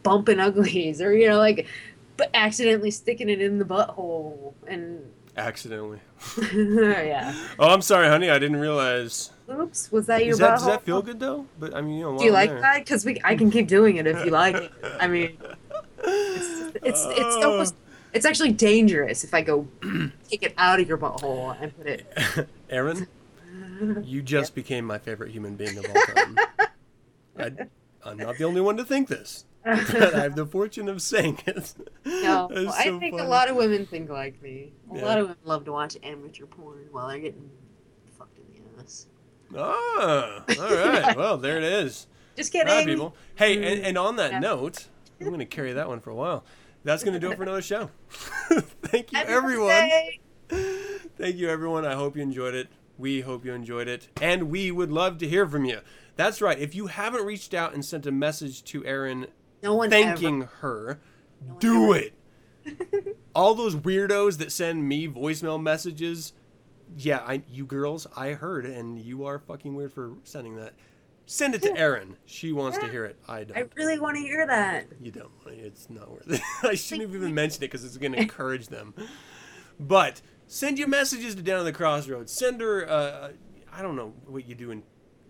bumping 0.02 0.38
uglies 0.40 1.00
or 1.00 1.14
you 1.14 1.28
know 1.28 1.38
like 1.38 1.66
but 2.16 2.28
accidentally 2.34 2.90
sticking 2.90 3.28
it 3.28 3.40
in 3.40 3.58
the 3.58 3.64
butthole 3.64 4.52
and 4.68 5.00
Accidentally. 5.36 6.00
yeah. 6.54 7.34
Oh, 7.58 7.68
I'm 7.72 7.80
sorry, 7.82 8.06
honey. 8.08 8.28
I 8.30 8.38
didn't 8.38 8.58
realize. 8.58 9.30
Oops. 9.50 9.90
Was 9.90 10.06
that 10.06 10.24
your 10.24 10.32
Is 10.32 10.38
that, 10.38 10.50
does 10.58 10.66
that 10.66 10.82
feel 10.82 11.00
good 11.02 11.18
though? 11.20 11.46
But 11.58 11.74
I 11.74 11.80
mean, 11.80 11.98
you 11.98 12.02
know, 12.04 12.18
Do 12.18 12.24
you 12.24 12.30
I'm 12.30 12.34
like 12.34 12.50
there- 12.50 12.60
that? 12.60 12.78
Because 12.80 13.04
we, 13.04 13.20
I 13.24 13.34
can 13.34 13.50
keep 13.50 13.66
doing 13.66 13.96
it 13.96 14.06
if 14.06 14.24
you 14.24 14.30
like 14.30 14.56
it. 14.56 14.72
I 15.00 15.06
mean, 15.08 15.38
it's 16.04 16.76
it's 16.82 17.04
it's 17.06 17.44
almost 17.44 17.74
it's 18.12 18.26
actually 18.26 18.52
dangerous 18.52 19.24
if 19.24 19.32
I 19.32 19.40
go 19.40 19.66
take 20.28 20.42
it 20.42 20.52
out 20.58 20.80
of 20.80 20.88
your 20.88 20.98
butthole 20.98 21.56
and 21.60 21.74
put 21.76 21.86
it. 21.86 22.48
Erin, 22.70 23.06
you 24.02 24.20
just 24.22 24.54
became 24.54 24.84
my 24.84 24.98
favorite 24.98 25.30
human 25.30 25.56
being 25.56 25.78
of 25.78 25.86
all 25.86 26.02
time. 26.14 26.36
I, 27.38 27.52
I'm 28.04 28.18
not 28.18 28.36
the 28.36 28.44
only 28.44 28.60
one 28.60 28.76
to 28.76 28.84
think 28.84 29.08
this. 29.08 29.44
I 29.64 29.74
have 29.76 30.34
the 30.36 30.46
fortune 30.46 30.88
of 30.88 31.00
saying 31.02 31.38
it. 31.46 31.74
No, 32.04 32.48
That's 32.54 32.76
I 32.76 32.84
think 32.98 33.14
funny. 33.14 33.18
a 33.18 33.24
lot 33.28 33.48
of 33.48 33.56
women 33.56 33.86
think 33.86 34.08
like 34.10 34.40
me. 34.42 34.72
A 34.92 34.96
Yeah. 34.96 35.04
lot 35.04 35.18
of 35.18 35.24
women 35.26 35.36
love 35.44 35.64
to 35.66 35.72
watch 35.72 35.96
amateur 36.02 36.46
porn 36.46 36.86
while 36.90 37.08
they're 37.08 37.18
getting 37.18 37.48
fucked 38.18 38.38
in 38.38 38.44
the 38.76 38.82
ass. 38.82 39.06
Ah, 39.56 40.44
all 40.48 40.74
right. 40.76 41.16
Well, 41.16 41.36
there 41.38 41.58
it 41.58 41.64
is. 41.64 42.06
Just 42.36 42.52
kidding. 42.52 42.66
right, 42.72 42.86
people. 42.86 43.14
Hey, 43.36 43.56
and, 43.56 43.84
and 43.86 43.98
on 43.98 44.16
that 44.16 44.32
Yeah. 44.32 44.38
note, 44.40 44.86
I'm 45.20 45.26
going 45.28 45.38
to 45.40 45.44
carry 45.46 45.72
that 45.74 45.88
one 45.88 46.00
for 46.00 46.10
a 46.10 46.14
while. 46.14 46.44
That's 46.84 47.04
going 47.04 47.14
to 47.14 47.20
do 47.20 47.30
it 47.30 47.36
for 47.36 47.42
another 47.44 47.62
show. 47.62 47.90
Thank 48.10 49.12
you, 49.12 49.18
Happy 49.18 49.30
everyone. 49.32 49.90
Thank 50.48 51.36
you, 51.36 51.48
everyone. 51.48 51.84
I 51.86 51.94
hope 51.94 52.16
you 52.16 52.22
enjoyed 52.22 52.54
it. 52.54 52.68
We 52.98 53.20
hope 53.20 53.44
you 53.44 53.52
enjoyed 53.52 53.88
it. 53.88 54.08
And 54.20 54.44
we 54.50 54.70
would 54.70 54.90
love 54.90 55.18
to 55.18 55.28
hear 55.28 55.46
from 55.46 55.64
you. 55.64 55.80
That's 56.16 56.40
right. 56.42 56.58
If 56.58 56.74
you 56.74 56.86
haven't 56.88 57.24
reached 57.24 57.54
out 57.54 57.72
and 57.74 57.84
sent 57.84 58.06
a 58.06 58.12
message 58.12 58.64
to 58.64 58.84
Erin 58.84 59.28
No 59.62 59.74
one 59.74 59.90
thanking 59.90 60.42
ever. 60.42 60.50
her, 60.60 61.00
do 61.58 61.92
it. 61.92 62.14
All 63.34 63.54
those 63.54 63.74
weirdos 63.74 64.38
that 64.38 64.52
send 64.52 64.88
me 64.88 65.08
voicemail 65.08 65.60
messages, 65.62 66.32
yeah, 66.96 67.18
I, 67.18 67.42
you 67.48 67.64
girls, 67.64 68.06
I 68.16 68.30
heard, 68.32 68.66
and 68.66 68.98
you 69.00 69.24
are 69.24 69.38
fucking 69.38 69.74
weird 69.74 69.92
for 69.92 70.14
sending 70.24 70.56
that. 70.56 70.74
Send 71.26 71.54
it 71.54 71.62
to 71.62 71.76
Erin. 71.78 72.16
She 72.26 72.52
wants 72.52 72.78
to 72.78 72.88
hear 72.88 73.04
it. 73.04 73.16
I 73.28 73.44
don't. 73.44 73.56
I 73.56 73.64
really 73.76 73.98
want 73.98 74.16
to 74.16 74.22
hear 74.22 74.46
that. 74.46 74.86
You 75.00 75.10
don't. 75.12 75.30
It's 75.46 75.88
not 75.88 76.10
worth 76.10 76.30
it. 76.30 76.40
I 76.62 76.74
shouldn't 76.74 77.08
have 77.08 77.14
even 77.14 77.34
mentioned 77.34 77.62
it 77.62 77.70
because 77.70 77.84
it's 77.84 77.96
going 77.96 78.12
to 78.12 78.18
encourage 78.20 78.68
them. 78.68 78.94
But 79.80 80.20
send 80.46 80.78
your 80.78 80.88
messages 80.88 81.34
to 81.36 81.42
Down 81.42 81.60
at 81.60 81.64
the 81.64 81.72
Crossroads. 81.72 82.32
Send 82.32 82.60
her. 82.60 82.88
Uh, 82.88 83.30
I 83.72 83.82
don't 83.82 83.96
know 83.96 84.12
what 84.26 84.46
you 84.48 84.54
do 84.54 84.70
in 84.72 84.82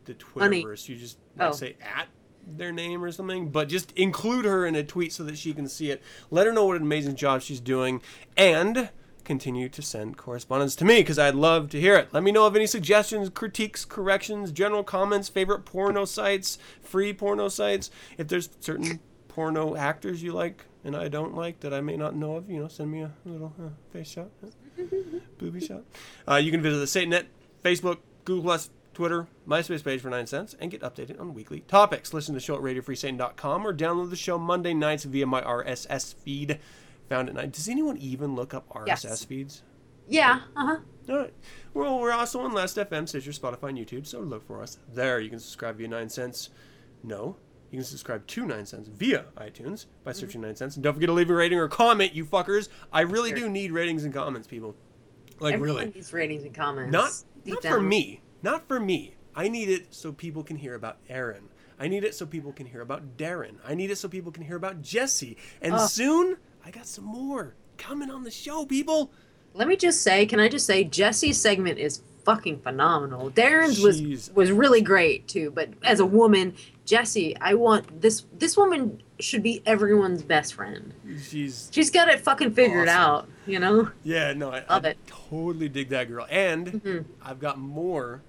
the. 0.06 0.14
Twitterverse. 0.14 0.88
You 0.88 0.96
just 0.96 1.18
like, 1.38 1.48
Oh. 1.50 1.52
say 1.52 1.76
at 1.80 2.08
their 2.46 2.72
name 2.72 3.02
or 3.02 3.12
something, 3.12 3.50
but 3.50 3.68
just 3.68 3.92
include 3.92 4.44
her 4.44 4.66
in 4.66 4.74
a 4.74 4.82
tweet 4.82 5.12
so 5.12 5.24
that 5.24 5.38
she 5.38 5.52
can 5.52 5.68
see 5.68 5.90
it. 5.90 6.02
Let 6.30 6.46
her 6.46 6.52
know 6.52 6.66
what 6.66 6.76
an 6.76 6.82
amazing 6.82 7.16
job 7.16 7.42
she's 7.42 7.60
doing, 7.60 8.02
and 8.36 8.90
continue 9.24 9.68
to 9.68 9.82
send 9.82 10.16
correspondence 10.16 10.74
to 10.76 10.84
me 10.84 11.00
because 11.00 11.18
I'd 11.18 11.34
love 11.34 11.70
to 11.70 11.80
hear 11.80 11.96
it. 11.96 12.12
Let 12.12 12.22
me 12.22 12.32
know 12.32 12.46
of 12.46 12.56
any 12.56 12.66
suggestions, 12.66 13.30
critiques, 13.30 13.84
corrections, 13.84 14.52
general 14.52 14.82
comments, 14.82 15.28
favorite 15.28 15.64
porno 15.64 16.04
sites, 16.04 16.58
free 16.82 17.12
porno 17.12 17.48
sites. 17.48 17.90
If 18.18 18.28
there's 18.28 18.48
certain 18.60 19.00
porno 19.28 19.76
actors 19.76 20.22
you 20.22 20.32
like 20.32 20.64
and 20.84 20.96
I 20.96 21.08
don't 21.08 21.34
like 21.34 21.60
that 21.60 21.72
I 21.72 21.80
may 21.80 21.96
not 21.96 22.14
know 22.14 22.36
of, 22.36 22.50
you 22.50 22.60
know, 22.60 22.68
send 22.68 22.90
me 22.90 23.02
a 23.02 23.12
little 23.24 23.52
uh, 23.58 23.68
face 23.92 24.10
shot, 24.10 24.28
uh, 24.44 24.82
booby 25.38 25.60
shot. 25.60 25.82
Uh, 26.28 26.36
you 26.36 26.50
can 26.50 26.60
visit 26.62 26.78
the 26.78 26.86
Satanet, 26.86 27.26
Facebook, 27.64 27.98
Google 28.24 28.44
Plus, 28.44 28.70
Twitter, 28.94 29.26
MySpace 29.48 29.82
page 29.84 30.00
for 30.00 30.10
Nine 30.10 30.26
Sins 30.26 30.54
and 30.60 30.70
get 30.70 30.80
updated 30.82 31.20
on 31.20 31.34
weekly 31.34 31.60
topics. 31.60 32.12
Listen 32.12 32.34
to 32.34 32.36
the 32.36 32.44
show 32.44 32.56
at 32.56 32.60
RadioFreeSatan.com 32.62 33.66
or 33.66 33.74
download 33.74 34.10
the 34.10 34.16
show 34.16 34.38
Monday 34.38 34.74
nights 34.74 35.04
via 35.04 35.26
my 35.26 35.40
RSS 35.42 36.14
feed 36.14 36.58
found 37.08 37.28
at 37.28 37.34
night. 37.34 37.52
Does 37.52 37.68
anyone 37.68 37.96
even 37.98 38.34
look 38.34 38.54
up 38.54 38.68
RSS 38.70 39.04
Yes. 39.04 39.24
feeds? 39.24 39.62
Yeah. 40.08 40.40
Uh 40.56 40.66
huh. 40.66 40.76
All 41.08 41.16
right. 41.18 41.34
Well, 41.74 41.98
we're 42.00 42.12
also 42.12 42.40
on 42.40 42.52
Last 42.52 42.76
FM, 42.76 43.08
Stitcher, 43.08 43.30
Spotify, 43.32 43.70
and 43.70 43.78
YouTube, 43.78 44.06
so 44.06 44.20
look 44.20 44.46
for 44.46 44.62
us 44.62 44.78
there. 44.92 45.20
You 45.20 45.30
can 45.30 45.38
subscribe 45.38 45.76
via 45.78 45.88
Nine 45.88 46.08
Sins. 46.08 46.50
No. 47.02 47.36
You 47.70 47.78
can 47.78 47.84
subscribe 47.84 48.26
to 48.26 48.44
Nine 48.46 48.66
Sins 48.66 48.88
via 48.88 49.24
iTunes 49.38 49.86
by 50.04 50.12
searching 50.12 50.40
Nine 50.42 50.56
Sins. 50.56 50.76
And 50.76 50.82
don't 50.84 50.94
forget 50.94 51.08
to 51.08 51.12
leave 51.14 51.30
a 51.30 51.34
rating 51.34 51.58
or 51.58 51.68
comment, 51.68 52.14
you 52.14 52.24
fuckers. 52.26 52.68
I 52.92 53.00
really 53.02 53.32
do 53.32 53.48
need 53.48 53.72
ratings 53.72 54.04
and 54.04 54.12
comments, 54.12 54.46
people. 54.46 54.74
Like, 55.40 55.54
Everyone 55.54 55.76
really. 55.80 55.92
needs 55.94 56.12
ratings 56.12 56.44
and 56.44 56.54
comments. 56.54 56.92
Not, 56.92 57.10
not 57.46 57.62
for 57.64 57.80
me. 57.80 58.20
Not 58.42 58.66
for 58.68 58.80
me. 58.80 59.14
I 59.34 59.48
need 59.48 59.68
it 59.68 59.94
so 59.94 60.12
people 60.12 60.42
can 60.42 60.56
hear 60.56 60.74
about 60.74 60.98
Erin. 61.08 61.44
I 61.78 61.88
need 61.88 62.04
it 62.04 62.14
so 62.14 62.26
people 62.26 62.52
can 62.52 62.66
hear 62.66 62.80
about 62.80 63.16
Darren. 63.16 63.54
I 63.66 63.74
need 63.74 63.90
it 63.90 63.96
so 63.98 64.08
people 64.08 64.30
can 64.30 64.44
hear 64.44 64.56
about 64.56 64.82
Jesse. 64.82 65.36
And 65.60 65.74
Oh. 65.74 65.86
soon, 65.86 66.36
I 66.64 66.70
got 66.70 66.86
some 66.86 67.04
more 67.04 67.54
coming 67.78 68.10
on 68.10 68.22
the 68.24 68.30
show, 68.30 68.66
people. 68.66 69.10
Let 69.54 69.66
me 69.68 69.76
just 69.76 70.02
say, 70.02 70.26
can 70.26 70.38
I 70.38 70.48
just 70.48 70.66
say, 70.66 70.84
Jesse's 70.84 71.40
segment 71.40 71.78
is 71.78 72.02
fucking 72.24 72.60
phenomenal. 72.60 73.30
Darren's 73.32 73.80
Jeez. 73.80 73.84
was 73.84 74.30
was 74.34 74.52
really 74.52 74.80
great 74.80 75.26
too. 75.26 75.50
But 75.50 75.70
as 75.82 75.98
a 75.98 76.06
woman, 76.06 76.54
Jesse, 76.84 77.36
I 77.40 77.54
want 77.54 78.00
this. 78.00 78.26
This 78.38 78.56
woman 78.56 79.02
should 79.18 79.42
be 79.42 79.60
everyone's 79.66 80.22
best 80.22 80.54
friend. 80.54 80.92
She's 81.20 81.68
She's 81.72 81.90
got 81.90 82.08
it 82.08 82.20
fucking 82.20 82.52
figured 82.54 82.88
Awesome. 82.88 83.00
out. 83.00 83.28
You 83.46 83.58
know. 83.58 83.90
Yeah, 84.04 84.32
no, 84.34 84.50
I, 84.50 84.64
Love 84.70 84.84
I 84.84 84.90
it. 84.90 84.98
totally 85.06 85.68
dig 85.68 85.88
that 85.88 86.08
girl. 86.08 86.26
And 86.30 86.66
Mhm. 86.80 87.04
I've 87.20 87.40
got 87.40 87.58
more 87.58 88.22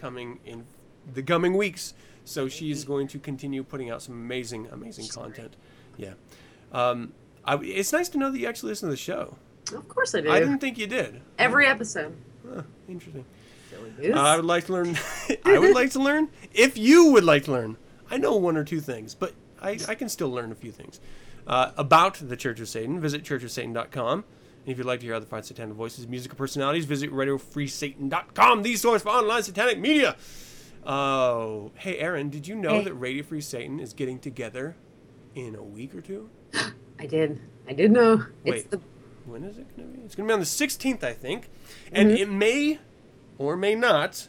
coming 0.00 0.40
in 0.44 0.64
the 1.12 1.22
coming 1.22 1.56
weeks. 1.56 1.94
So 2.24 2.48
she's 2.48 2.84
going 2.84 3.08
to 3.08 3.18
continue 3.18 3.62
putting 3.62 3.90
out 3.90 4.02
some 4.02 4.14
amazing, 4.14 4.68
amazing 4.70 5.08
content. 5.08 5.56
Yeah. 5.96 6.12
Um, 6.72 7.12
I, 7.44 7.56
it's 7.56 7.92
nice 7.92 8.08
to 8.10 8.18
know 8.18 8.30
that 8.30 8.38
you 8.38 8.46
actually 8.46 8.70
listen 8.70 8.88
to 8.88 8.92
the 8.92 8.96
show. 8.96 9.36
Of 9.74 9.88
course 9.88 10.14
I 10.14 10.20
do. 10.20 10.30
I 10.30 10.40
didn't 10.40 10.58
think 10.58 10.78
you 10.78 10.86
did. 10.86 11.20
Every 11.38 11.66
episode. 11.66 12.14
Huh, 12.48 12.62
interesting. 12.88 13.24
I 14.14 14.36
would 14.36 14.44
like 14.44 14.66
to 14.66 14.72
learn. 14.72 14.98
I 15.44 15.58
would 15.58 15.74
like 15.74 15.90
to 15.92 16.00
learn. 16.00 16.28
If 16.52 16.76
you 16.76 17.12
would 17.12 17.24
like 17.24 17.44
to 17.44 17.52
learn, 17.52 17.76
I 18.10 18.18
know 18.18 18.36
one 18.36 18.56
or 18.56 18.64
two 18.64 18.80
things, 18.80 19.14
but 19.14 19.32
I, 19.60 19.78
I 19.88 19.94
can 19.94 20.08
still 20.08 20.30
learn 20.30 20.52
a 20.52 20.54
few 20.54 20.72
things 20.72 21.00
uh, 21.46 21.72
about 21.76 22.14
the 22.14 22.36
Church 22.36 22.60
of 22.60 22.68
Satan. 22.68 23.00
Visit 23.00 23.22
churchofsatan.com. 23.22 24.24
And 24.64 24.72
if 24.72 24.78
you'd 24.78 24.86
like 24.86 25.00
to 25.00 25.06
hear 25.06 25.14
other 25.14 25.26
fine 25.26 25.42
satanic 25.42 25.74
voices, 25.74 26.06
musical 26.06 26.36
personalities, 26.36 26.84
visit 26.84 27.10
radiofreesatan.com, 27.10 28.62
the 28.62 28.76
source 28.76 29.02
for 29.02 29.08
online 29.08 29.42
satanic 29.42 29.78
media. 29.78 30.16
Oh, 30.84 31.72
hey, 31.76 31.98
Erin, 31.98 32.30
did 32.30 32.46
you 32.46 32.54
know 32.54 32.76
Hey. 32.76 32.84
that 32.84 32.94
Radio 32.94 33.22
Free 33.22 33.40
Satan 33.40 33.80
is 33.80 33.92
getting 33.92 34.18
together 34.18 34.76
in 35.34 35.54
a 35.54 35.62
week 35.62 35.94
or 35.94 36.00
two? 36.00 36.30
I 36.98 37.06
did. 37.06 37.40
I 37.68 37.72
did 37.72 37.90
know. 37.90 38.24
Wait. 38.44 38.56
It's 38.56 38.68
the 38.68 38.80
When 39.24 39.44
is 39.44 39.58
it 39.58 39.76
going 39.76 39.90
to 39.90 39.96
be? 39.96 40.04
It's 40.04 40.14
going 40.14 40.26
to 40.26 40.30
be 40.30 40.34
on 40.34 40.40
the 40.40 40.46
16th, 40.46 41.04
I 41.04 41.12
think. 41.12 41.48
And 41.92 42.10
mm-hmm. 42.10 42.22
it 42.22 42.30
may 42.30 42.78
or 43.38 43.56
may 43.56 43.74
not 43.74 44.28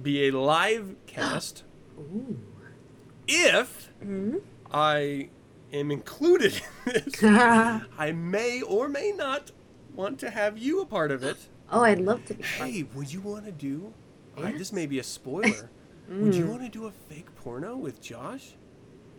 be 0.00 0.28
a 0.28 0.32
live 0.32 0.94
cast 1.06 1.64
if 3.26 3.90
mm-hmm. 4.02 4.36
I 4.72 5.30
am 5.72 5.90
included 5.90 6.60
in 6.86 6.92
this. 6.92 7.22
I 7.24 8.12
may 8.14 8.62
or 8.62 8.88
may 8.88 9.12
not 9.12 9.50
want 9.94 10.18
to 10.20 10.30
have 10.30 10.58
you 10.58 10.80
a 10.80 10.86
part 10.86 11.10
of 11.10 11.22
it. 11.22 11.36
Oh, 11.70 11.82
I'd 11.82 12.00
love 12.00 12.24
to 12.26 12.34
be. 12.34 12.42
Hey, 12.42 12.86
would 12.94 13.12
you 13.12 13.20
want 13.20 13.44
to 13.44 13.52
do? 13.52 13.92
I, 14.36 14.52
this 14.52 14.72
may 14.72 14.86
be 14.86 14.98
a 15.00 15.02
spoiler. 15.02 15.70
Would 16.08 16.34
you 16.34 16.46
want 16.46 16.62
to 16.62 16.68
do 16.68 16.86
a 16.86 16.90
fake 16.90 17.26
porno 17.36 17.76
with 17.76 18.00
Josh? 18.00 18.54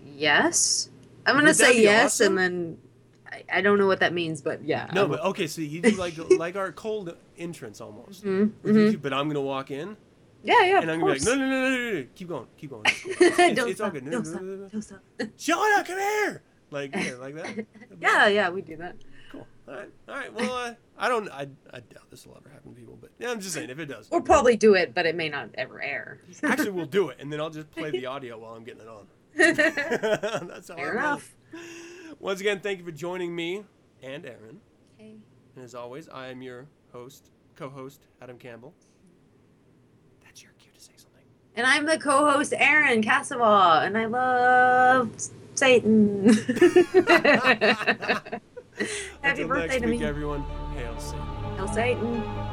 Yes. 0.03 0.89
I'm 1.25 1.35
gonna 1.35 1.53
say 1.53 1.81
yes, 1.81 2.19
awesome? 2.21 2.37
and 2.37 2.55
then 2.73 2.77
I, 3.31 3.57
I 3.57 3.61
don't 3.61 3.77
know 3.77 3.85
what 3.85 3.99
that 3.99 4.13
means, 4.13 4.41
but 4.41 4.63
yeah. 4.63 4.89
No, 4.93 5.01
I'm- 5.01 5.09
but 5.11 5.19
okay, 5.25 5.45
so 5.45 5.61
you 5.61 5.81
do 5.81 5.91
like 5.91 6.15
like 6.37 6.55
our 6.55 6.71
cold 6.71 7.15
entrance 7.37 7.81
almost. 7.81 8.23
Mhm, 8.25 8.51
Would 8.63 8.75
you- 8.75 8.97
But 8.97 9.13
I'm 9.13 9.27
gonna 9.27 9.41
walk 9.41 9.69
in 9.69 9.97
yeah, 10.43 10.55
yeah. 10.63 10.81
and 10.81 10.89
of 10.89 10.95
I'm 10.95 10.99
gonna 10.99 11.13
be 11.13 11.19
like, 11.19 11.21
course. 11.21 11.25
no, 11.25 11.35
no, 11.35 11.49
no, 11.49 11.61
no, 11.61 11.69
no, 11.69 11.93
no, 11.99 12.05
keep 12.15 12.27
going, 12.27 12.47
keep 12.57 12.69
going. 12.69 12.83
It's, 13.05 13.37
don't 13.55 13.69
it's 13.69 13.81
all 13.81 13.87
stop, 13.89 13.93
good. 13.93 14.05
No, 14.05 14.11
Don't 14.11 14.23
no, 14.25 14.29
stop. 14.31 14.41
no, 14.41 14.47
no, 14.47 14.55
no. 14.63 14.67
Don't 14.69 14.81
stop. 14.81 14.99
Shut 15.37 15.79
up, 15.79 15.85
come 15.85 15.97
here. 15.97 16.43
Like, 16.71 16.95
yeah, 16.95 17.13
like 17.19 17.35
that. 17.35 17.65
Yeah, 18.01 18.27
yeah, 18.27 18.49
we 18.49 18.61
do 18.61 18.77
that. 18.77 18.95
Cool. 19.31 19.45
All 19.67 19.73
right. 19.75 19.89
All 20.07 20.15
right. 20.15 20.33
Well, 20.33 20.53
uh, 20.53 20.73
I 20.97 21.09
don't. 21.09 21.29
I, 21.29 21.47
I 21.73 21.79
doubt 21.81 22.09
this 22.09 22.25
will 22.25 22.37
ever 22.37 22.49
happen 22.49 22.73
to 22.73 22.79
people, 22.79 22.97
but 22.99 23.11
yeah, 23.19 23.31
I'm 23.31 23.39
just 23.39 23.53
saying 23.53 23.69
if 23.69 23.77
it 23.79 23.85
does. 23.87 24.07
We'll 24.11 24.21
probably 24.21 24.55
do 24.55 24.75
it, 24.75 24.93
but 24.93 25.05
it 25.05 25.15
may 25.15 25.29
not 25.29 25.49
ever 25.55 25.81
air. 25.81 26.19
Actually, 26.43 26.71
we'll 26.71 26.85
do 26.85 27.09
it, 27.09 27.17
and 27.19 27.31
then 27.31 27.39
I'll 27.41 27.49
just 27.49 27.69
play 27.71 27.91
the 27.91 28.05
audio 28.13 28.37
while 28.39 28.53
I'm 28.53 28.63
getting 28.63 28.81
it 28.81 28.87
on. 28.87 29.07
That's 29.35 30.69
how 30.69 30.75
Fair 30.75 30.91
I 30.91 30.93
roll. 30.93 30.97
enough. 30.99 31.35
Once 32.19 32.39
again, 32.41 32.59
thank 32.59 32.79
you 32.79 32.85
for 32.85 32.91
joining 32.91 33.35
me 33.35 33.63
and 34.01 34.25
Erin. 34.25 34.59
Okay. 34.99 35.15
And 35.55 35.63
as 35.65 35.75
always, 35.75 36.09
I 36.09 36.27
am 36.27 36.41
your 36.41 36.67
host, 36.91 37.29
co-host, 37.55 38.07
Adam 38.21 38.37
Campbell. 38.37 38.73
That's 40.23 40.41
your 40.43 40.51
cue 40.59 40.71
to 40.73 40.79
say 40.81 40.93
something. 40.97 41.23
And 41.59 41.67
I'm 41.67 41.85
the 41.85 41.97
co-host 41.97 42.53
Erin 42.55 43.03
Casava, 43.03 43.85
and 43.85 43.97
I 43.97 44.05
love 44.05 45.11
Satan. 45.55 46.23
Happy 46.41 46.61
Until 49.21 49.47
birthday 49.49 49.67
next 49.67 49.81
to 49.81 49.87
week, 49.87 49.99
me. 49.99 50.05
everyone. 50.05 50.45
Hail 50.77 50.97
Satan. 50.97 51.57
Hail 51.57 51.67
Satan. 51.67 52.48